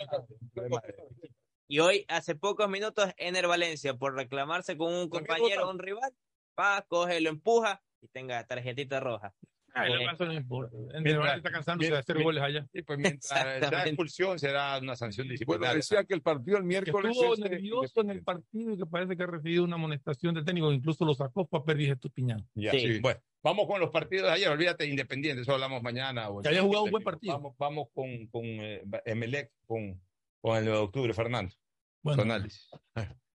Y 1.69 1.79
hoy, 1.79 2.05
hace 2.09 2.35
pocos 2.35 2.69
minutos, 2.69 3.11
Ener 3.17 3.47
Valencia, 3.47 3.95
por 3.95 4.15
reclamarse 4.15 4.77
con 4.77 4.93
un 4.93 5.09
compañero 5.09 5.67
o 5.67 5.71
un 5.71 5.79
rival, 5.79 6.13
pa, 6.55 6.85
coge, 6.89 7.21
lo 7.21 7.31
empuja 7.31 7.83
y 8.01 8.09
tenga 8.09 8.47
tarjetita 8.47 9.01
roja. 9.01 9.35
Ah, 9.75 9.87
el 9.87 9.93
Eh, 10.03 10.07
no 10.21 10.33
importa. 10.35 11.37
Está 11.37 11.51
cansándose 11.51 11.91
de 11.91 11.99
hacer 11.99 12.23
goles 12.23 12.43
allá. 12.43 12.67
Sí, 12.73 12.83
pues 12.83 12.99
mientras 12.99 13.31
Exactamente. 13.33 13.89
expulsión 13.89 14.39
será 14.39 14.79
una 14.79 14.97
sanción 14.97 15.27
Bueno, 15.27 15.33
disciplinaria. 15.33 15.75
decía 15.77 16.05
que 16.05 16.15
el 16.15 16.21
partido 16.23 16.59
el 16.59 16.63
que 16.65 16.69
miércoles. 16.69 17.13
estuvo 17.13 17.35
es 17.35 17.41
de- 17.41 17.49
nervioso 17.49 18.01
en 18.03 18.11
el 18.11 18.23
partido 18.23 18.73
y 18.75 18.77
que 18.77 18.87
parece 18.87 19.17
que 19.17 19.23
ha 19.23 19.27
recibido 19.27 19.65
una 19.65 19.77
amonestación 19.77 20.35
del 20.35 20.45
técnico, 20.45 20.71
incluso 20.73 21.05
lo 21.07 21.15
sacó 21.15 21.47
para 21.47 21.65
perder 21.65 21.93
Estupiñán. 21.93 22.47
Ya, 22.55 22.71
sí. 22.73 23.01
Bueno, 23.01 23.21
vamos 23.43 23.67
con 23.67 23.81
los 23.81 23.91
partidos 23.91 24.27
de 24.27 24.33
ayer. 24.33 24.49
Olvídate 24.49 24.85
de 24.85 24.91
Independiente, 24.91 25.41
eso 25.43 25.55
hablamos 25.55 25.83
mañana. 25.83 26.29
o 26.29 26.43
Que 26.43 26.49
había 26.49 26.63
jugado 26.63 26.85
un 26.85 26.91
buen 26.91 27.03
partido. 27.05 27.35
Vamos, 27.35 27.55
vamos 27.59 27.89
con, 27.95 28.27
con 28.29 28.45
eh, 28.45 28.83
Emelec, 29.07 29.51
con, 29.67 29.99
con 30.41 30.57
el 30.59 30.65
9 30.65 30.79
de 30.79 30.85
octubre, 30.85 31.15
Fernando. 31.15 31.55
Bueno. 32.03 32.23
Análisis. 32.23 32.69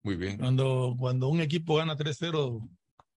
Muy 0.03 0.17
bien. 0.17 0.39
Cuando, 0.39 0.97
cuando 0.99 1.29
un 1.29 1.41
equipo 1.41 1.77
gana 1.77 1.97
3-0 1.97 2.69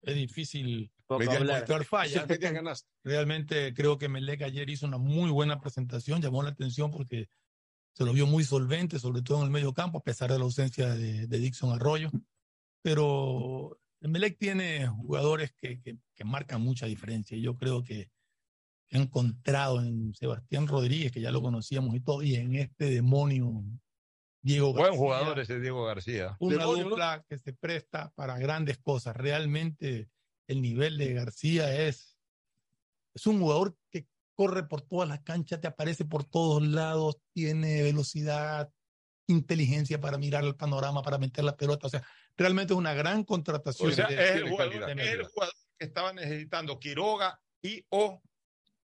es 0.06 0.16
difícil 0.16 0.92
Poco 1.08 1.20
meter- 1.20 1.38
hablar. 1.38 1.60
mostrar 1.60 1.84
fallas. 1.86 2.26
Media 2.30 2.52
ganaste. 2.52 2.88
Realmente 3.04 3.74
creo 3.74 3.98
que 3.98 4.08
Melec 4.10 4.42
ayer 4.44 4.70
hizo 4.70 4.86
una 4.86 4.98
muy 4.98 5.30
buena 5.32 5.60
presentación, 5.60 6.22
llamó 6.22 6.44
la 6.44 6.50
atención 6.50 6.92
porque 6.92 7.28
se 7.94 8.04
lo 8.06 8.12
vio 8.14 8.26
muy 8.28 8.44
solvente, 8.44 9.00
sobre 9.00 9.22
todo 9.22 9.40
en 9.40 9.46
el 9.46 9.52
medio 9.52 9.74
campo, 9.74 10.00
a 10.00 10.04
pesar 10.04 10.32
de 10.32 10.38
la 10.38 10.44
ausencia 10.44 10.94
de, 10.94 11.28
de 11.28 11.38
Dixon 11.40 11.72
Arroyo. 11.74 12.12
Pero 12.82 13.80
el 14.02 14.10
Melec 14.10 14.38
tiene 14.38 14.88
jugadores 14.88 15.54
que, 15.54 15.80
que, 15.80 15.98
que 16.14 16.24
marcan 16.24 16.62
mucha 16.62 16.86
diferencia. 16.86 17.38
y 17.38 17.42
Yo 17.42 17.56
creo 17.56 17.84
que 17.84 18.12
he 18.90 18.98
encontrado 18.98 19.82
en 19.82 20.14
Sebastián 20.14 20.68
Rodríguez, 20.68 21.12
que 21.12 21.22
ya 21.22 21.32
lo 21.32 21.42
conocíamos 21.42 21.96
y 21.96 22.02
todo, 22.02 22.22
y 22.22 22.36
en 22.36 22.56
este 22.56 22.90
demonio 22.92 23.64
Diego 24.46 24.74
Buen 24.74 24.84
García, 24.84 24.98
jugador 25.00 25.40
ese 25.40 25.60
Diego 25.60 25.84
García. 25.86 26.38
una 26.40 26.58
Demonio, 26.60 26.84
¿no? 26.84 26.90
dupla 26.92 27.26
que 27.28 27.40
se 27.40 27.52
presta 27.54 28.12
para 28.14 28.38
grandes 28.38 28.78
cosas. 28.78 29.16
Realmente 29.16 30.08
el 30.48 30.62
nivel 30.62 31.00
de 31.00 31.14
García 31.14 31.76
es, 31.88 32.16
es 33.16 33.26
un 33.26 33.40
jugador 33.40 33.76
que 33.90 34.06
corre 34.36 34.68
por 34.68 34.82
todas 34.82 35.10
las 35.10 35.22
canchas, 35.22 35.60
te 35.62 35.68
aparece 35.68 36.06
por 36.06 36.26
todos 36.26 36.62
lados, 36.62 37.18
tiene 37.34 37.82
velocidad, 37.82 38.70
inteligencia 39.26 40.00
para 40.00 40.20
mirar 40.20 40.44
el 40.44 40.56
panorama, 40.56 41.02
para 41.02 41.18
meter 41.18 41.44
la 41.44 41.58
pelota. 41.58 41.88
O 41.88 41.90
sea, 41.90 42.06
realmente 42.38 42.74
es 42.74 42.78
una 42.78 42.94
gran 42.94 43.24
contratación. 43.24 43.90
O 43.90 43.94
sea, 43.96 44.08
de- 44.08 44.14
es 44.24 44.32
el 44.36 44.44
de 44.44 44.50
jugador, 44.52 44.90
el 45.00 45.24
jugador 45.26 45.56
que 45.80 45.86
estaba 45.86 46.14
necesitando 46.14 46.80
Quiroga 46.80 47.42
y 47.64 47.84
o 47.90 48.22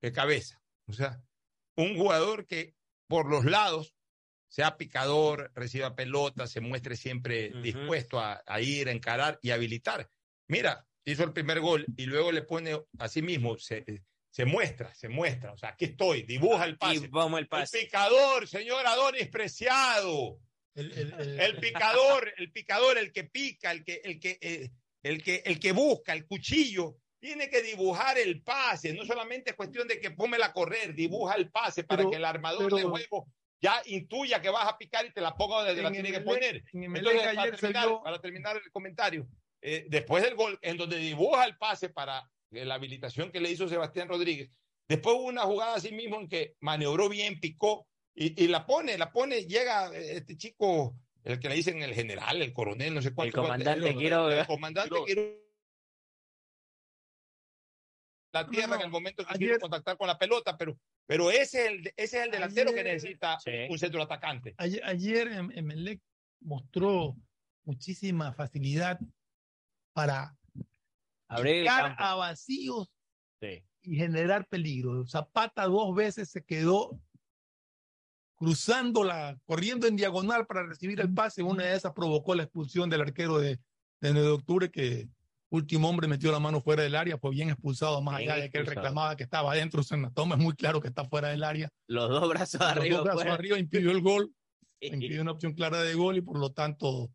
de 0.02 0.10
cabeza. 0.12 0.60
O 0.89 0.93
sea, 0.93 1.22
un 1.76 1.97
jugador 1.97 2.44
que 2.48 2.74
por 3.06 3.31
los 3.31 3.44
lados 3.44 3.94
sea 4.55 4.76
picador, 4.76 5.51
reciba 5.56 5.97
pelota, 5.97 6.47
se 6.47 6.60
muestre 6.60 6.94
siempre 6.97 7.51
dispuesto 7.60 8.20
a, 8.20 8.40
a 8.47 8.60
ir, 8.60 8.89
a 8.89 8.93
encarar 8.93 9.36
y 9.43 9.51
habilitar. 9.51 10.09
Mira, 10.47 10.86
hizo 11.05 11.24
el 11.24 11.32
primer 11.32 11.59
gol 11.59 11.85
y 11.97 12.06
luego 12.06 12.31
le 12.31 12.43
pone 12.43 12.81
a 13.01 13.09
sí 13.09 13.20
mismo, 13.20 13.59
se, 13.59 13.85
se 14.31 14.44
muestra, 14.44 14.94
se 14.94 15.09
muestra. 15.09 15.52
O 15.52 15.59
sea, 15.59 15.70
aquí 15.70 15.86
estoy, 15.86 16.22
dibuja 16.22 16.66
el 16.66 16.78
pase. 16.78 16.94
Y 17.06 17.09
vamos 17.09 17.39
el 17.39 17.47
El 17.47 17.48
pase. 17.48 17.81
picador, 17.81 18.47
señor 18.47 18.86
Adonis 18.86 19.26
Preciado. 19.28 20.39
El, 20.76 20.93
el- 20.93 21.12
el- 21.14 21.40
El 21.40 21.56
picador, 21.59 22.32
el 22.36 22.52
picador, 22.52 22.97
el 22.98 23.10
que 23.12 23.24
pica, 23.24 23.72
el 23.72 23.82
que, 23.85 24.02
el 24.05 24.20
que, 24.20 24.39
eh, 24.40 24.70
el 25.02 25.20
que, 25.20 25.43
el 25.47 25.59
que 25.59 25.72
busca, 25.72 26.12
el 26.12 26.26
cuchillo, 26.26 26.97
tiene 27.18 27.48
que 27.51 27.60
dibujar 27.60 28.18
el 28.18 28.40
pase. 28.43 28.93
No 28.94 29.05
solamente 29.05 29.51
es 29.51 29.56
cuestión 29.56 29.89
de 29.89 29.98
que 30.01 30.12
pómela 30.12 30.47
a 30.47 30.52
correr, 30.52 30.94
dibuja 30.94 31.35
el 31.35 31.51
pase 31.51 31.82
para 31.82 31.98
Pero- 32.02 32.10
que 32.10 32.16
el 32.18 32.24
armador 32.24 32.66
pero- 32.66 32.76
de 32.76 32.82
juego 32.85 33.26
ya 33.64 33.80
intuya 33.86 34.42
que 34.42 34.50
vas 34.50 34.68
a 34.68 34.76
picar 34.76 35.06
y 35.06 35.10
te 35.12 35.22
la 35.22 35.34
ponga 35.34 35.64
donde 35.64 35.80
la 35.80 35.88
En 35.88 35.94
tiene 35.94 36.12
que 36.12 36.20
poner. 36.20 36.62
Entonces, 36.70 37.26
ayer 37.26 37.34
para 37.34 37.56
terminar, 37.56 38.02
para 38.02 38.20
terminar 38.20 38.56
el 38.62 38.70
comentario, 38.70 39.26
eh, 39.62 39.86
después 39.88 40.22
del 40.22 40.34
gol, 40.34 40.58
en 40.60 40.76
donde 40.76 40.98
dibuja 40.98 41.46
el 41.46 41.56
pase 41.56 41.88
para 41.88 42.30
eh, 42.50 42.66
la 42.66 42.74
habilitación 42.74 43.32
que 43.32 43.40
le 43.40 43.50
hizo 43.50 43.66
Sebastián 43.66 44.06
Rodríguez, 44.08 44.50
después 44.86 45.16
hubo 45.16 45.24
una 45.28 45.42
jugada 45.44 45.76
así 45.76 45.92
mismo 45.92 46.20
en 46.20 46.28
que 46.28 46.56
maniobró 46.60 47.08
bien, 47.08 47.40
picó 47.40 47.86
y, 48.14 48.44
y 48.44 48.48
la 48.48 48.66
pone, 48.66 48.98
la 48.98 49.10
pone, 49.10 49.46
llega 49.46 49.90
eh, 49.96 50.16
este 50.18 50.36
chico, 50.36 50.94
el 51.24 51.40
que 51.40 51.48
le 51.48 51.54
dicen 51.54 51.82
el 51.82 51.94
general, 51.94 52.42
el 52.42 52.52
coronel, 52.52 52.92
no 52.94 53.00
sé 53.00 53.14
cuánto. 53.14 53.40
comandante 53.40 53.88
el- 53.88 53.96
Quiroga. 53.96 54.40
El 54.40 54.46
comandante 54.46 54.94
Quiroga. 55.06 55.30
La 58.32 58.46
tierra 58.50 58.74
en 58.76 58.82
el 58.82 58.90
momento 58.90 59.24
que 59.24 59.38
quiere 59.38 59.58
contactar 59.58 59.96
con 59.96 60.06
la 60.08 60.18
pelota, 60.18 60.54
pero, 60.58 60.76
pero 61.06 61.31
ese, 61.31 61.40
es 61.40 61.55
el, 61.55 61.86
ese 61.97 62.18
es 62.18 62.24
el 62.24 62.31
delantero 62.31 62.72
que 62.72 62.85
necesita 62.85 63.39
un 63.68 63.78
centro 63.78 64.02
atacante. 64.02 64.55
Ayer, 64.56 64.85
ayer 64.85 65.28
em- 65.28 65.51
Emelec 65.55 66.01
mostró 66.40 67.16
muchísima 67.64 68.32
facilidad 68.32 68.98
para 69.93 70.36
Abrir 71.28 71.66
a 71.68 72.14
vacíos 72.14 72.90
Sí. 73.40 73.64
y 73.82 73.97
generar 73.97 74.47
peligro. 74.47 75.06
Zapata 75.06 75.64
dos 75.66 75.94
veces 75.94 76.31
se 76.31 76.44
quedó 76.44 77.01
cruzando 78.36 79.05
la, 79.05 79.39
corriendo 79.44 79.86
en 79.86 79.97
diagonal 79.97 80.47
para 80.47 80.66
recibir 80.66 81.01
el 81.01 81.12
pase. 81.12 81.43
Una 81.43 81.64
de 81.64 81.76
esas 81.76 81.93
provocó 81.93 82.35
la 82.35 82.44
expulsión 82.44 82.90
del 82.90 83.01
arquero 83.02 83.39
de, 83.39 83.59
de 84.01 84.12
9 84.12 84.20
de 84.20 84.28
octubre, 84.28 84.70
que 84.70 85.09
último 85.56 85.89
hombre 85.89 86.06
metió 86.09 86.31
la 86.32 86.39
mano 86.40 86.60
fuera 86.60 86.82
del 86.82 86.94
área, 86.94 87.18
fue 87.18 87.31
bien 87.31 87.51
expulsado, 87.51 88.01
más 88.02 88.18
Bien 88.18 88.31
allá 88.31 88.43
de 88.43 88.51
que 88.51 88.59
él 88.59 88.66
reclamaba 88.66 89.16
que 89.16 89.22
estaba 89.24 89.52
adentro. 89.52 89.81
O 89.81 89.85
sea, 89.85 89.97
en 89.97 90.02
la 90.05 90.10
toma 90.10 90.35
es 90.36 90.40
muy 90.40 90.55
claro 90.55 90.81
que 90.81 90.89
está 90.89 91.05
fuera 91.05 91.28
del 91.28 91.43
área. 91.44 91.68
Los 91.89 92.09
dos 92.09 92.28
brazos 92.28 92.60
Los 92.60 92.70
arriba. 92.70 92.97
dos 92.98 93.05
brazos 93.06 93.26
arriba 93.26 93.59
impidió 93.59 93.90
el 93.90 94.01
gol, 94.01 94.32
impidió 94.81 95.22
una 95.22 95.32
opción 95.32 95.55
clara 95.55 95.82
de 95.82 95.94
gol 95.94 96.16
y 96.16 96.20
por 96.20 96.39
lo 96.39 96.52
tanto 96.52 97.10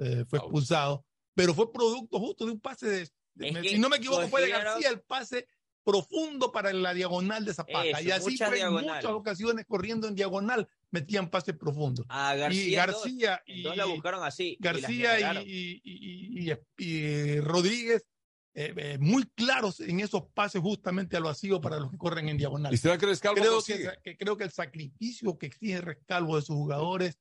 eh, 0.00 0.24
fue 0.28 0.38
expulsado. 0.38 1.04
Pero 1.34 1.54
fue 1.54 1.72
producto 1.72 2.18
justo 2.18 2.44
de 2.46 2.52
un 2.52 2.60
pase 2.60 2.86
de, 2.88 3.08
de- 3.34 3.48
Es 3.48 3.54
me- 3.54 3.62
que 3.62 3.68
si 3.70 3.78
no 3.78 3.88
me 3.88 3.96
equivoco, 3.96 4.26
fue 4.28 4.42
de 4.42 4.48
García 4.50 4.90
el 4.90 5.00
pase 5.00 5.46
profundo 5.84 6.52
para 6.52 6.72
la 6.72 6.92
diagonal 6.94 7.44
de 7.44 7.54
Zapata. 7.54 7.84
Eso, 7.86 8.02
y 8.02 8.10
así 8.10 8.36
fue 8.36 8.60
en 8.60 8.72
muchas 8.72 9.04
ocasiones 9.06 9.64
corriendo 9.66 10.06
en 10.08 10.14
diagonal, 10.14 10.68
metían 10.90 11.30
pases 11.30 11.56
profundos. 11.56 12.06
A 12.08 12.34
García. 12.34 12.62
y 12.66 12.74
García 12.74 13.42
dos, 13.46 13.62
dos 13.64 13.76
la 13.76 13.86
y- 13.86 13.90
buscaron 13.92 14.24
así. 14.24 14.56
García 14.60 15.42
y, 15.42 15.44
y- 15.50 15.80
y- 15.84 16.50
y- 16.52 16.84
y 16.84 17.40
Rodríguez, 17.40 18.04
eh, 18.52 18.74
eh, 18.76 18.98
muy 19.00 19.24
claros 19.34 19.78
en 19.80 20.00
esos 20.00 20.24
pases 20.34 20.60
justamente 20.60 21.16
al 21.16 21.22
vacío 21.22 21.60
para 21.60 21.78
los 21.78 21.90
que 21.90 21.96
corren 21.98 22.28
en 22.28 22.36
diagonal. 22.36 22.74
¿Y 22.74 22.76
será 22.76 22.98
que 22.98 23.06
Rescalvo 23.06 23.36
creo 23.40 23.62
que, 23.62 23.90
que 24.02 24.16
creo 24.16 24.36
que 24.36 24.44
el 24.44 24.50
sacrificio 24.50 25.38
que 25.38 25.46
exige 25.46 25.80
Rescalvo 25.80 26.36
de 26.36 26.42
sus 26.42 26.56
jugadores, 26.56 27.18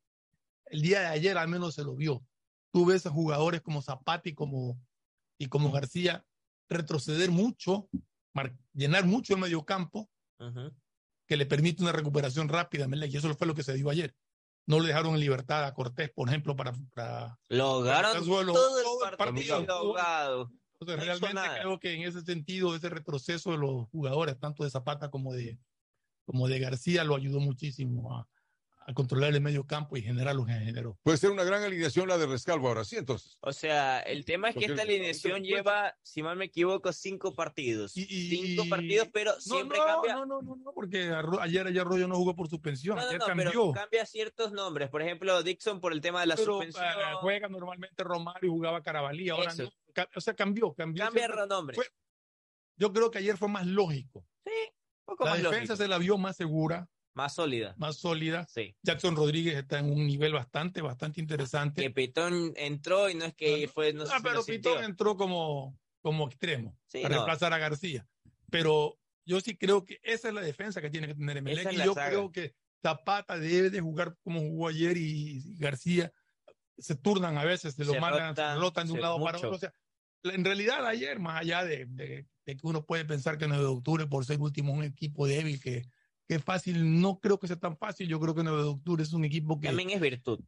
el 0.65 0.81
día 0.81 1.02
de 1.02 1.06
ayer 1.07 1.38
al 1.38 1.48
menos 1.48 1.76
se 1.76 1.84
lo 1.84 1.95
vio. 1.95 2.26
Tú 2.72 2.86
ves 2.86 3.06
a 3.06 3.11
jugadores 3.11 3.61
como 3.61 3.81
Zapata 3.81 4.27
y 4.30 4.34
como, 4.34 4.80
y 5.40 5.48
como 5.48 5.72
García 5.72 6.26
retroceder 6.68 7.31
mucho, 7.31 7.90
llenar 8.74 9.06
mucho 9.06 9.34
el 9.34 9.40
mediocampo, 9.40 10.10
Ujú. 10.40 10.72
que 11.28 11.38
le 11.38 11.46
permite 11.46 11.84
una 11.84 11.92
recuperación 11.92 12.50
rápida, 12.50 12.88
Melec, 12.88 13.14
y 13.14 13.18
eso 13.18 13.34
fue 13.36 13.48
lo 13.48 13.56
que 13.56 13.64
se 13.64 13.74
dio 13.74 13.90
ayer. 13.90 14.16
No 14.66 14.80
le 14.80 14.88
dejaron 14.88 15.16
en 15.16 15.20
libertad 15.20 15.66
a 15.66 15.74
Cortés, 15.74 16.12
por 16.12 16.30
ejemplo, 16.30 16.56
para, 16.56 16.74
para 16.94 17.40
Lograron 17.50 18.12
para 18.12 18.24
suelo, 18.24 18.54
todo 18.54 18.78
el 18.78 18.84
todo 18.84 19.10
el 19.10 19.18
partido. 19.18 19.58
Entonces, 20.82 20.98
No 20.98 21.20
realmente 21.20 21.60
creo 21.60 21.80
que 21.80 21.94
en 21.94 22.04
ese 22.04 22.22
sentido, 22.22 22.76
ese 22.76 22.90
retroceso 22.90 23.52
de 23.52 23.58
los 23.58 23.88
jugadores, 23.90 24.40
tanto 24.40 24.64
de 24.64 24.70
Zapata 24.70 25.10
como 25.10 25.34
de, 25.34 25.60
como 26.26 26.48
de 26.48 26.60
García, 26.60 27.04
lo 27.04 27.16
ayudó 27.16 27.40
muchísimo 27.40 28.16
a, 28.16 28.28
a 28.90 28.94
controlar 28.95 29.34
el 29.36 29.40
medio 29.41 29.68
campo 29.68 29.98
y 29.98 30.02
generar 30.02 30.36
lo 30.36 30.45
que 30.45 30.53
generó. 30.53 30.98
Puede 31.03 31.18
ser 31.20 31.30
una 31.30 31.44
gran 31.44 31.61
alineación 31.64 32.07
la 32.07 32.18
de 32.18 32.26
Rescalvo 32.26 32.68
ahora 32.70 32.84
sí, 32.84 32.95
entonces. 32.98 33.38
O 33.41 33.53
sea, 33.53 33.99
el 33.99 34.26
tema 34.26 34.49
es 34.49 34.56
que 34.56 34.66
esta 34.66 34.82
alineación 34.82 35.44
lleva, 35.44 35.95
si 36.02 36.24
mal 36.24 36.36
me 36.38 36.45
equivoco, 36.45 36.91
cinco 36.91 37.36
partidos. 37.36 37.91
cinco 37.94 38.64
partidos, 38.68 39.07
pero 39.14 39.34
No, 39.34 39.40
siempre 39.41 39.78
no, 39.78 39.86
cambia. 39.86 40.14
no, 40.16 40.26
no, 40.26 40.41
no, 40.41 40.56
no, 40.56 40.72
porque 40.74 41.14
ayer, 41.41 41.68
ayer 41.68 41.82
Arroyo 41.82 42.07
no 42.07 42.16
jugó 42.16 42.36
por 42.36 42.49
suspensión, 42.49 42.95
No, 42.95 43.03
no, 43.03 43.07
ayer 43.10 43.20
no, 43.20 43.26
cambió. 43.28 43.52
pero 43.52 43.72
cambia 43.74 44.06
ciertos 44.07 44.52
nombres. 44.52 44.90
Por 44.90 45.02
ejemplo, 45.03 45.44
Dixon 45.44 45.80
por 45.80 45.94
el 45.94 46.02
tema 46.02 46.22
de 46.22 46.28
la 46.28 46.36
Pero, 46.36 46.53
suspensión. 46.53 46.84
eh, 46.86 47.14
juega 47.22 47.48
normalmente 47.48 48.03
Romario 48.03 48.48
y 48.48 48.52
jugaba 48.52 48.82
Carabalí, 48.82 49.30
ahora 49.30 49.52
Eso. 49.52 49.64
no. 49.64 49.70
O 50.16 50.22
sea, 50.22 50.34
cambió, 50.34 50.74
cambió. 50.74 51.03
Cambia 51.06 51.28
nombres. 51.48 51.76
fue- 51.76 51.88
yo 52.78 52.91
creo 52.91 53.11
que 53.11 53.20
ayer 53.20 53.38
fue 53.38 53.49
más 53.49 53.68
lógico. 53.68 54.26
poco 55.06 55.26
La 55.26 55.32
más 55.32 55.40
defensa 55.44 55.74
lógico. 55.74 55.76
se 55.78 55.88
la 55.88 55.98
vio 55.98 56.18
más 56.18 56.36
segura, 56.38 56.88
Más 57.24 57.36
sólida. 57.36 57.76
más 57.78 57.98
sólida. 57.98 58.46
Sí. 58.48 58.76
Jackson 58.82 59.16
Rodríguez 59.16 59.56
está 59.56 59.80
en 59.80 59.91
un 59.91 60.06
nivel 60.08 60.34
bastante, 60.34 60.82
bastante 60.82 61.20
interesante. 61.22 61.82
Que 61.82 61.91
Pitón 61.91 62.54
entró 62.56 63.10
y 63.10 63.16
no 63.16 63.26
es 63.26 63.34
que 63.36 63.68
fue. 63.68 63.94
No 63.94 64.04
Ah, 64.04 64.18
si 64.18 64.24
pero 64.24 64.36
lo 64.36 64.41
sintió. 64.44 64.72
Pitón 64.72 64.84
entró 64.86 65.18
como, 65.18 65.78
como 66.02 66.28
extremo 66.28 66.78
Sí, 66.88 67.02
para 67.02 67.16
no. 67.16 67.22
reemplazar 67.22 67.54
a 67.54 67.58
García. 67.58 68.08
Pero 68.50 68.98
yo 69.26 69.41
sí 69.41 69.58
creo 69.58 69.84
que 69.86 70.00
esa 70.04 70.30
es 70.30 70.34
la 70.34 70.41
defensa 70.41 70.82
que 70.82 70.90
tiene 70.90 71.08
que 71.08 71.16
tener 71.16 71.38
Emelec. 71.38 71.74
Y 71.74 71.78
yo 71.78 71.94
saga. 71.94 72.10
creo 72.10 72.32
que 72.32 72.54
Zapata 72.82 73.38
debe 73.38 73.70
de 73.70 73.82
jugar 73.82 74.16
como 74.24 74.40
jugó 74.40 74.70
ayer 74.70 74.96
y 74.98 75.58
García 75.58 76.12
se 76.78 76.96
turnan 76.96 77.38
a 77.38 77.44
veces, 77.44 77.76
se 77.76 77.84
lo 77.84 77.91
Se 77.91 78.00
mandan, 78.00 78.30
rotan, 78.30 78.56
se 78.56 78.62
rotan 78.62 78.88
de 78.88 78.94
un 78.94 79.02
lado 79.02 79.22
para 79.22 79.38
mucho. 79.38 79.48
otro. 79.52 79.58
O 79.58 79.60
sea, 79.60 79.74
en 80.24 80.46
realidad 80.46 80.86
ayer, 80.88 81.20
más 81.20 81.41
allá 81.41 81.64
de, 81.66 81.86
de- 81.88 82.26
de 82.46 82.56
que 82.56 82.66
uno 82.66 82.86
puede 82.86 83.04
pensar 83.06 83.38
que 83.38 83.48
9 83.48 83.62
de 83.62 83.70
octubre, 83.70 84.08
por 84.08 84.26
ser 84.26 84.40
último, 84.40 84.74
un 84.74 84.84
equipo 84.86 85.28
débil, 85.28 85.62
que, 85.62 85.84
que 86.30 86.36
es 86.36 86.44
fácil, 86.44 87.02
no 87.02 87.20
creo 87.20 87.40
que 87.40 87.48
sea 87.48 87.56
tan 87.60 87.76
fácil. 87.76 88.08
Yo 88.08 88.20
creo 88.20 88.36
que 88.36 88.44
9 88.44 88.62
de 88.62 88.70
octubre 88.70 89.02
es 89.02 89.14
un 89.14 89.26
equipo 89.26 89.60
que... 89.60 89.68
También 89.68 89.90
es 89.90 90.00
virtud. 90.00 90.40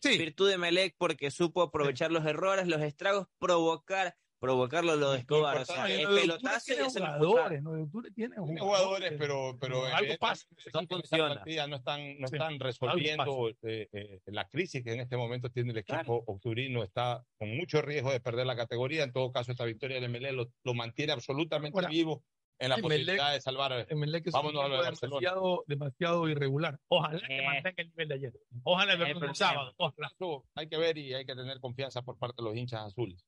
Sí. 0.00 0.16
Virtud 0.16 0.48
de 0.48 0.58
Melec 0.58 0.94
porque 0.96 1.32
supo 1.32 1.60
aprovechar 1.60 2.12
los 2.12 2.24
errores, 2.24 2.68
los 2.68 2.80
estragos, 2.82 3.26
provocar 3.40 4.14
provocarlo 4.38 4.94
lo 4.94 5.10
de 5.10 5.18
Escobar. 5.18 5.56
O 5.58 5.64
sea, 5.64 5.86
el 5.90 6.06
pelotazo 6.06 6.66
tiene 6.66 6.84
jugadores, 6.84 7.60
¿no? 7.60 7.72
De 7.72 7.82
Octubre 7.82 8.10
tiene 8.12 8.36
Tiene 8.36 8.60
jugadores, 8.60 9.12
pero, 9.18 9.58
pero 9.60 9.76
algo 9.86 9.86
evidentemente 9.88 10.18
pasa. 10.18 10.46
esos 10.56 10.66
equipos 10.68 10.80
en 10.80 11.02
esta 11.02 11.16
funciona. 11.16 11.34
partida 11.34 11.66
no 11.66 11.76
están, 11.76 12.20
no 12.20 12.28
Sí, 12.28 12.34
están 12.36 12.52
algo 12.52 12.64
resolviendo 12.64 13.48
eh, 13.62 13.88
eh, 13.92 14.20
la 14.26 14.48
crisis 14.48 14.84
que 14.84 14.92
en 14.92 15.00
este 15.00 15.16
momento 15.16 15.50
tiene 15.50 15.72
el 15.72 15.78
equipo 15.78 15.96
Claro. 16.04 16.22
octurino. 16.28 16.84
Está 16.84 17.24
con 17.36 17.56
mucho 17.56 17.82
riesgo 17.82 18.12
de 18.12 18.20
perder 18.20 18.46
la 18.46 18.54
categoría. 18.54 19.02
En 19.02 19.12
todo 19.12 19.32
caso, 19.32 19.50
esta 19.50 19.64
victoria 19.64 20.00
del 20.00 20.08
MLE 20.08 20.30
lo, 20.30 20.52
lo 20.62 20.74
mantiene 20.74 21.12
absolutamente 21.12 21.76
Ahora, 21.76 21.88
vivo 21.88 22.22
en 22.60 22.68
la 22.70 22.76
Emelec- 22.76 22.82
posibilidad 22.82 23.32
de 23.32 23.40
salvar. 23.40 23.86
Emelec 23.88 24.26
es 24.26 24.32
Vámonos 24.32 24.60
un 24.60 24.64
a 24.66 24.68
lo 24.68 24.76
de 24.76 24.82
Barcelona. 24.82 25.20
demasiado, 25.20 25.64
demasiado 25.66 26.28
irregular. 26.28 26.78
Ojalá 26.88 27.20
que 27.26 27.38
Eh. 27.38 27.42
mantenga 27.44 27.74
el 27.82 27.88
nivel 27.90 28.08
de 28.08 28.14
ayer. 28.14 28.40
Ojalá 28.64 28.92
El 28.92 28.98
verlo 28.98 29.12
el 29.12 29.18
problema. 29.18 29.34
sábado. 29.34 29.74
Ojalá. 29.76 30.12
Hay 30.54 30.68
que 30.68 30.76
ver 30.76 30.98
y 30.98 31.14
hay 31.14 31.24
que 31.24 31.34
tener 31.34 31.60
confianza 31.60 32.02
por 32.02 32.18
parte 32.18 32.42
de 32.42 32.48
los 32.48 32.56
hinchas 32.56 32.80
azules. 32.86 33.24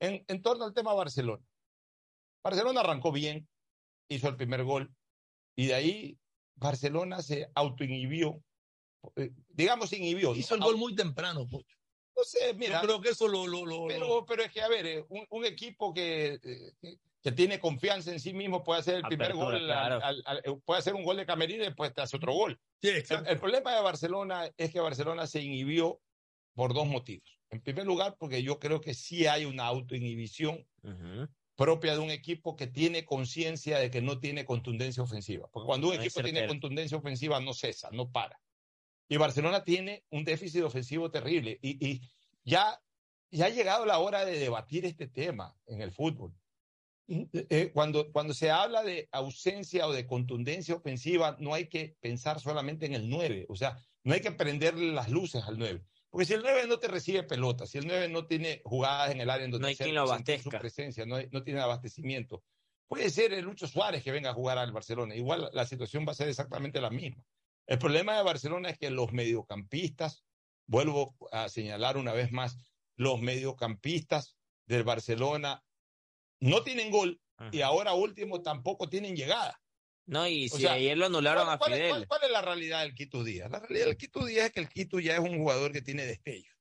En, 0.00 0.24
en 0.26 0.42
torno 0.42 0.64
al 0.64 0.74
tema 0.74 0.92
Barcelona. 0.94 1.44
Barcelona 2.44 2.80
arrancó 2.80 3.12
bien, 3.12 3.48
hizo 4.10 4.28
el 4.28 4.36
primer 4.36 4.64
gol 4.64 4.92
y 5.56 5.66
de 5.66 5.74
ahí 5.74 6.18
Barcelona 6.56 7.22
se 7.22 7.50
autoinhibió. 7.54 8.42
eh, 9.16 9.30
digamos, 9.48 9.92
inhibió. 9.92 10.32
Hizo 10.34 10.54
el 10.54 10.60
gol 10.60 10.76
muy 10.76 10.94
temprano, 10.94 11.48
Pocho. 11.48 11.76
No 12.16 12.22
sé, 12.24 12.54
mira. 12.54 12.80
Yo 12.82 12.86
creo 12.86 13.00
que 13.00 13.08
eso 13.10 13.26
lo. 13.26 13.46
lo, 13.46 13.64
lo- 13.66 13.86
Pero, 13.88 14.24
pero 14.26 14.42
es 14.44 14.52
que, 14.52 14.60
a 14.60 14.68
ver, 14.68 14.86
eh, 14.86 15.04
un, 15.08 15.26
un 15.30 15.44
equipo 15.44 15.92
que, 15.94 16.34
eh, 16.34 16.72
que- 16.80 16.98
que 17.22 17.32
tiene 17.32 17.60
confianza 17.60 18.10
en 18.12 18.18
sí 18.20 18.34
mismo 18.34 18.64
puede 18.64 18.80
hacer 18.80 18.96
el 18.96 19.02
primer 19.02 19.28
Apertura, 19.30 19.58
gol, 19.58 19.66
claro. 19.66 19.94
al- 20.02 20.22
al- 20.26 20.42
al- 20.44 20.60
puede 20.64 20.80
hacer 20.80 20.94
un 20.94 21.04
gol 21.04 21.16
de 21.16 21.26
camerino 21.26 21.62
y 21.62 21.66
después 21.66 21.94
te 21.94 22.00
hace 22.02 22.16
otro 22.16 22.32
gol. 22.34 22.60
Sí, 22.80 22.88
El, 22.88 23.26
el 23.28 23.38
problema 23.38 23.74
de 23.74 23.80
Barcelona 23.82 24.50
es 24.56 24.72
que 24.72 24.80
Barcelona 24.80 25.26
se 25.26 25.40
inhibió 25.40 26.00
por 26.54 26.74
dos 26.74 26.86
motivos. 26.86 27.38
En 27.50 27.60
primer 27.60 27.86
lugar, 27.86 28.16
porque 28.18 28.42
yo 28.42 28.58
creo 28.58 28.80
que 28.80 28.94
sí 28.94 29.26
hay 29.26 29.44
una 29.44 29.66
autoinhibición 29.66 30.66
Ujú. 30.82 31.28
propia 31.54 31.92
de 31.92 32.00
un 32.00 32.10
equipo 32.10 32.56
que 32.56 32.66
tiene 32.66 33.04
conciencia 33.04 33.78
de 33.78 33.90
que 33.90 34.02
no 34.02 34.18
tiene 34.18 34.44
contundencia 34.44 35.02
ofensiva. 35.02 35.48
Porque 35.52 35.66
cuando 35.66 35.88
un 35.90 35.96
No 35.96 36.02
equipo 36.02 36.22
tiene 36.22 36.46
contundencia 36.46 36.96
ofensiva 36.98 37.38
no 37.40 37.52
cesa, 37.54 37.88
no 37.92 38.10
para. 38.10 38.40
Y 39.08 39.16
Barcelona 39.16 39.62
tiene 39.62 40.04
un 40.10 40.24
déficit 40.24 40.62
ofensivo 40.62 41.10
terrible. 41.10 41.58
Y, 41.62 41.86
y 41.86 42.00
ya, 42.42 42.80
ya 43.30 43.46
ha 43.46 43.50
llegado 43.50 43.86
la 43.86 43.98
hora 43.98 44.24
de 44.24 44.38
debatir 44.38 44.86
este 44.86 45.06
tema 45.06 45.54
en 45.66 45.82
el 45.82 45.92
fútbol. 45.92 46.34
Y, 47.06 47.28
eh, 47.32 47.70
cuando, 47.74 48.10
cuando 48.12 48.32
se 48.32 48.50
habla 48.50 48.82
de 48.82 49.08
ausencia 49.12 49.86
o 49.86 49.92
de 49.92 50.06
contundencia 50.06 50.74
ofensiva, 50.74 51.36
no 51.40 51.52
hay 51.54 51.68
que 51.68 51.96
pensar 52.00 52.40
solamente 52.40 52.86
en 52.86 52.94
el 52.94 53.08
9. 53.08 53.46
O 53.48 53.56
sea, 53.56 53.78
no 54.04 54.14
hay 54.14 54.20
que 54.20 54.32
prenderle 54.32 54.92
las 54.92 55.08
luces 55.10 55.42
al 55.44 55.58
9. 55.58 55.82
Porque 56.10 56.26
si 56.26 56.34
el 56.34 56.42
9 56.42 56.66
no 56.68 56.78
te 56.78 56.88
recibe 56.88 57.22
pelota, 57.22 57.66
si 57.66 57.78
el 57.78 57.86
9 57.86 58.08
no 58.08 58.26
tiene 58.26 58.60
jugadas 58.64 59.10
en 59.10 59.20
el 59.20 59.30
área 59.30 59.44
en 59.46 59.50
donde 59.50 59.62
No 59.62 59.68
hay 59.68 59.76
quien 59.76 59.94
lo 59.94 60.06
sentir 60.06 60.40
su 60.40 60.48
abastezca. 60.50 60.58
presencia, 60.60 61.06
no, 61.06 61.16
hay- 61.16 61.28
no 61.32 61.42
tiene 61.42 61.60
abastecimiento. 61.60 62.44
Puede 62.86 63.08
ser 63.10 63.32
el 63.32 63.44
Lucho 63.46 63.66
Suárez 63.66 64.02
que 64.04 64.12
venga 64.12 64.30
a 64.30 64.34
jugar 64.34 64.58
al 64.58 64.70
Barcelona. 64.72 65.14
Igual 65.16 65.48
la 65.54 65.64
situación 65.66 66.04
va 66.06 66.12
a 66.12 66.14
ser 66.14 66.28
exactamente 66.28 66.80
la 66.80 66.90
misma. 66.90 67.24
El 67.66 67.78
problema 67.78 68.16
de 68.16 68.22
Barcelona 68.22 68.68
es 68.68 68.78
que 68.78 68.90
los 68.90 69.12
mediocampistas, 69.12 70.24
vuelvo 70.66 71.16
a 71.32 71.48
señalar 71.48 71.96
una 71.96 72.12
vez 72.12 72.30
más, 72.32 72.58
los 72.96 73.20
mediocampistas 73.22 74.36
del 74.66 74.84
Barcelona 74.84 75.64
no 76.42 76.62
tienen 76.62 76.90
gol 76.90 77.20
y 77.50 77.60
ahora 77.60 77.94
último 77.94 78.42
tampoco 78.42 78.88
tienen 78.88 79.16
llegada. 79.16 79.60
No, 80.06 80.26
y 80.28 80.46
O 80.46 80.56
si 80.56 80.62
sea, 80.62 80.72
ayer 80.72 80.98
lo 80.98 81.06
anularon 81.06 81.44
¿Cuál, 81.58 81.72
a 81.72 81.76
Fidel. 81.76 81.88
cuál- 81.90 82.06
cuál 82.08 82.20
es 82.24 82.30
la 82.30 82.42
realidad 82.42 82.82
del 82.82 82.94
Quito 82.94 83.22
Díaz? 83.24 83.50
La 83.50 83.60
realidad 83.60 83.86
del 83.86 83.96
Quito 83.96 84.24
Díaz 84.24 84.46
es 84.46 84.52
que 84.52 84.60
el 84.60 84.68
Quito 84.68 84.98
ya 85.00 85.14
es 85.14 85.20
un 85.20 85.38
jugador 85.38 85.72
que 85.72 85.80
tiene 85.82 86.04
destello. 86.04 86.52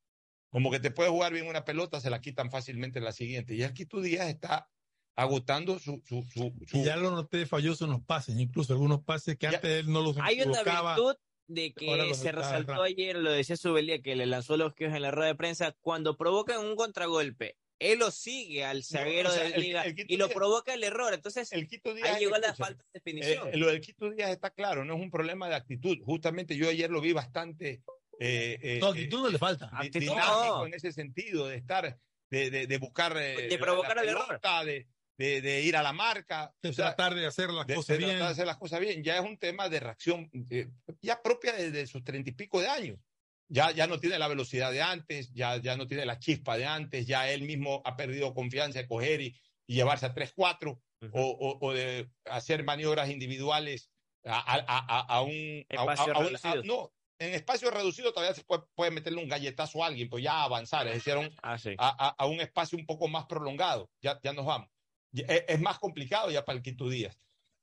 Como 0.49 0.69
que 0.69 0.79
te 0.79 0.91
puede 0.91 1.09
jugar 1.09 1.33
bien 1.33 1.47
una 1.47 1.65
pelota, 1.65 1.99
se 1.99 2.09
la 2.09 2.21
quitan 2.21 2.51
fácilmente 2.51 2.99
en 2.99 3.05
la 3.05 3.11
siguiente. 3.13 3.55
Y 3.55 3.63
el 3.63 3.73
Quito 3.73 4.01
Díaz 4.01 4.27
está 4.29 4.69
agotando 5.15 5.79
su... 5.79 6.01
su, 6.05 6.23
su, 6.23 6.53
su- 6.67 6.77
Y 6.77 6.83
ya 6.83 6.95
lo 6.97 7.11
noté 7.11 7.45
falloso 7.45 7.85
en 7.85 7.91
los 7.91 8.01
pases, 8.03 8.37
incluso 8.39 8.73
algunos 8.73 9.03
pases 9.03 9.37
que 9.37 9.47
antes 9.47 9.63
él 9.85 9.91
no 9.91 10.01
los 10.01 10.17
Hay 10.19 10.41
una 10.41 10.63
virtud 10.63 11.15
de 11.47 11.73
que 11.73 12.13
se 12.13 12.31
resaltó 12.31 12.81
ayer, 12.83 13.17
lo 13.17 13.31
decía 13.31 13.57
Subelía, 13.57 14.01
que 14.01 14.15
le 14.15 14.25
lanzó 14.25 14.55
los 14.55 14.67
ojos 14.67 14.81
en 14.95 15.01
la 15.01 15.11
rueda 15.11 15.27
de 15.29 15.35
prensa, 15.35 15.75
cuando 15.81 16.15
provocan 16.15 16.59
un 16.65 16.75
contragolpe, 16.75 17.57
él 17.81 17.99
lo 17.99 18.11
sigue 18.11 18.63
al 18.63 18.83
zaguero 18.83 19.29
o 19.29 19.31
sea, 19.33 19.43
de 19.43 19.49
el- 19.55 19.61
liga 19.61 19.81
el 19.83 19.95
Quito 19.95 20.13
y 20.13 20.17
lo 20.17 20.27
Díaz- 20.27 20.35
provoca 20.35 20.73
el 20.73 20.83
error. 20.83 21.13
Entonces, 21.13 21.51
el 21.51 21.67
Quito 21.67 21.93
Díaz, 21.93 22.09
ahí 22.11 22.19
llegó 22.23 22.37
la 22.37 22.47
escucha, 22.47 22.63
falta 22.65 22.83
de 22.83 22.89
definición. 22.93 23.47
Eh, 23.49 23.57
lo 23.57 23.67
del 23.67 23.81
Quito 23.81 24.09
Díaz 24.09 24.29
está 24.31 24.51
claro, 24.51 24.85
no 24.85 24.95
es 24.95 25.01
un 25.01 25.09
problema 25.11 25.49
de 25.49 25.55
actitud. 25.55 25.97
Justamente 26.05 26.55
yo 26.55 26.69
ayer 26.69 26.89
lo 26.89 27.01
vi 27.01 27.11
bastante. 27.13 27.81
Eh, 28.19 28.59
eh, 28.61 28.77
No, 28.79 28.87
actitud 28.87 29.23
no 29.23 29.29
le 29.29 29.37
falta. 29.39 29.69
Actitud 29.73 29.99
dinámico 29.99 30.57
no. 30.59 30.65
en 30.67 30.73
ese 30.75 30.91
sentido, 30.91 31.47
de 31.47 31.57
estar, 31.57 31.97
de, 32.29 32.49
de, 32.51 32.67
de 32.67 32.77
buscar. 32.77 33.17
eh, 33.17 33.47
De 33.47 33.57
la- 33.57 33.57
provocar 33.59 33.95
la 33.95 34.03
el 34.03 34.09
error. 34.09 34.27
pelota, 34.27 34.63
De, 34.63 34.87
de, 35.17 35.41
de 35.41 35.61
ir 35.61 35.75
a 35.75 35.83
la 35.83 35.91
marca. 35.93 36.53
De 36.61 36.69
o 36.69 36.73
sea, 36.73 36.85
tratar 36.95 37.13
de 37.15 37.25
hacer 37.25 37.49
las 37.49 37.67
de- 37.67 37.75
cosas 37.75 37.89
de 37.89 37.97
bien. 37.97 38.09
tratar 38.11 38.27
de 38.27 38.31
hacer 38.33 38.45
las 38.47 38.57
cosas 38.57 38.79
bien. 38.79 39.03
Ya 39.03 39.15
es 39.17 39.21
un 39.25 39.37
tema 39.37 39.69
de 39.69 39.79
reacción 39.79 40.29
eh, 40.49 40.67
ya 41.01 41.21
propia 41.21 41.53
de, 41.53 41.69
de 41.71 41.85
sus 41.87 42.03
treinta 42.03 42.29
y 42.29 42.33
pico 42.33 42.59
de 42.61 42.67
años. 42.67 42.97
Ya, 43.53 43.71
ya 43.71 43.85
no 43.85 43.99
tiene 43.99 44.17
la 44.17 44.29
velocidad 44.29 44.71
de 44.71 44.81
antes, 44.81 45.33
ya, 45.33 45.57
ya 45.57 45.75
no 45.75 45.85
tiene 45.85 46.05
la 46.05 46.19
chispa 46.19 46.57
de 46.57 46.65
antes, 46.65 47.05
ya 47.05 47.29
él 47.29 47.41
mismo 47.41 47.81
ha 47.83 47.97
perdido 47.97 48.33
confianza 48.33 48.79
de 48.79 48.87
coger 48.87 49.19
y, 49.19 49.35
y 49.67 49.75
llevarse 49.75 50.05
a 50.05 50.13
3-4 50.15 50.79
o, 51.11 51.21
o- 51.21 51.57
o 51.67 51.73
de 51.73 52.09
hacer 52.25 52.63
maniobras 52.63 53.09
individuales 53.09 53.91
a, 54.23 54.39
a- 54.39 54.63
a- 54.67 54.99
a- 55.17 55.21
un... 55.21 55.65
a- 55.77 55.85
a 56.13 56.19
un- 56.19 56.25
no, 56.65 56.93
en 57.19 57.33
espacio 57.33 57.69
reducido 57.71 58.13
todavía 58.13 58.33
se 58.33 58.43
puede, 58.43 58.63
puede 58.73 58.91
meterle 58.91 59.21
un 59.21 59.27
galletazo 59.27 59.83
a 59.83 59.87
alguien, 59.87 60.07
pues 60.09 60.23
ya 60.23 60.43
avanzar, 60.43 60.87
es 60.87 60.93
decir, 60.93 61.13
a 61.13 61.19
un, 61.19 61.29
Ah, 61.43 61.57
sí. 61.57 61.75
a, 62.17 62.25
un 62.27 62.39
espacio 62.39 62.77
un 62.77 62.85
poco 62.85 63.07
más 63.09 63.25
prolongado. 63.25 63.91
Ya, 64.01 64.17
ya 64.23 64.31
nos 64.33 64.45
vamos. 64.45 64.69
Es, 65.13 65.43
es 65.47 65.59
más 65.59 65.77
complicado 65.77 66.31
ya 66.31 66.45
para 66.45 66.55
el 66.57 66.63
Quito 66.63 66.87
Díaz. 66.87 67.17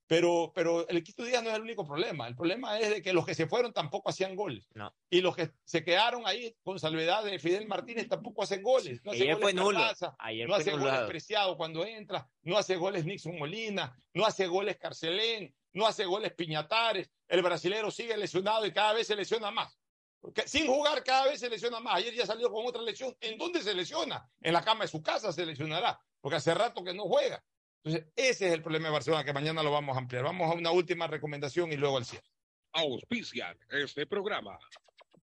Pero, 0.09 0.53
pero 0.55 0.89
el 0.89 1.05
Quito 1.05 1.23
Díaz 1.23 1.43
no 1.43 1.51
es 1.51 1.57
el 1.57 1.61
único 1.61 1.87
problema. 1.87 2.27
El 2.27 2.35
problema 2.35 2.79
es 2.79 2.89
de 2.89 3.03
que 3.03 3.13
los 3.13 3.27
que 3.27 3.35
se 3.35 3.47
fueron 3.47 3.75
tampoco 3.75 4.09
hacían 4.09 4.35
goles. 4.35 4.67
No. 4.75 4.93
Y 5.11 5.21
los 5.21 5.37
que 5.37 5.53
se 5.65 5.85
quedaron 5.85 6.27
ahí 6.27 6.57
con 6.63 6.79
salvedad 6.79 7.23
de 7.23 7.39
Fidel 7.39 7.69
Martínez 7.69 8.09
tampoco 8.09 8.43
hacen 8.43 8.63
goles. 8.63 9.05
No 9.05 9.13
hace 9.13 9.25
Ayer 9.25 9.35
goles 9.35 9.43
fue 9.43 9.53
nulo. 9.53 9.81
Ayer 10.19 10.49
no 10.49 10.55
fue 10.55 10.63
hace 10.63 10.73
goles. 10.73 11.01
Preciado 11.09 11.57
cuando 11.59 11.85
entra, 11.85 12.27
no 12.43 12.57
hace 12.57 12.77
goles 12.77 13.05
Nixon 13.05 13.39
Molina, 13.39 13.95
no 14.15 14.25
hace 14.25 14.47
goles 14.47 14.79
Carcelén, 14.79 15.55
no 15.75 15.87
hace 15.87 16.07
goles 16.07 16.33
Piñatares. 16.33 17.11
El 17.29 17.43
brasilero 17.43 17.91
sigue 17.91 18.17
lesionado 18.17 18.65
y 18.65 18.73
cada 18.73 18.95
vez 18.95 19.07
se 19.07 19.15
lesiona 19.15 19.51
más. 19.51 19.79
Porque 20.21 20.49
sin 20.49 20.67
jugar 20.67 21.05
cada 21.05 21.27
vez 21.27 21.39
se 21.39 21.51
lesiona 21.51 21.81
más. 21.81 21.97
Ayer 21.97 22.15
ya 22.15 22.25
salió 22.25 22.51
con 22.51 22.67
otra 22.67 22.81
lesión. 22.81 23.15
¿En 23.21 23.37
dónde 23.37 23.63
se 23.63 23.75
lesiona? 23.75 24.27
En 24.41 24.55
la 24.55 24.65
cama 24.65 24.85
de 24.85 24.89
su 24.89 25.03
casa 25.03 25.35
se 25.35 25.45
lesionará, 25.45 26.01
porque 26.23 26.37
hace 26.37 26.55
rato 26.55 26.83
que 26.83 26.95
no 26.95 27.05
juega. 27.05 27.45
Entonces, 27.89 28.13
ese 28.17 28.49
es 28.49 28.53
el 28.53 28.63
problema 28.63 28.89
de 28.89 28.93
Barcelona, 28.93 29.25
que 29.25 29.33
mañana 29.33 29.63
lo 29.63 29.73
vamos 29.73 29.97
a 29.97 30.01
ampliar. 30.01 30.25
Vamos 30.25 30.51
a 30.51 30.55
una 30.55 30.71
última 30.71 31.07
recomendación 31.07 31.73
y 31.73 31.77
luego 31.77 31.97
al 31.97 32.05
cierre. 32.05 32.27
Auspician 32.73 33.57
este 33.71 34.07
programa. 34.07 34.59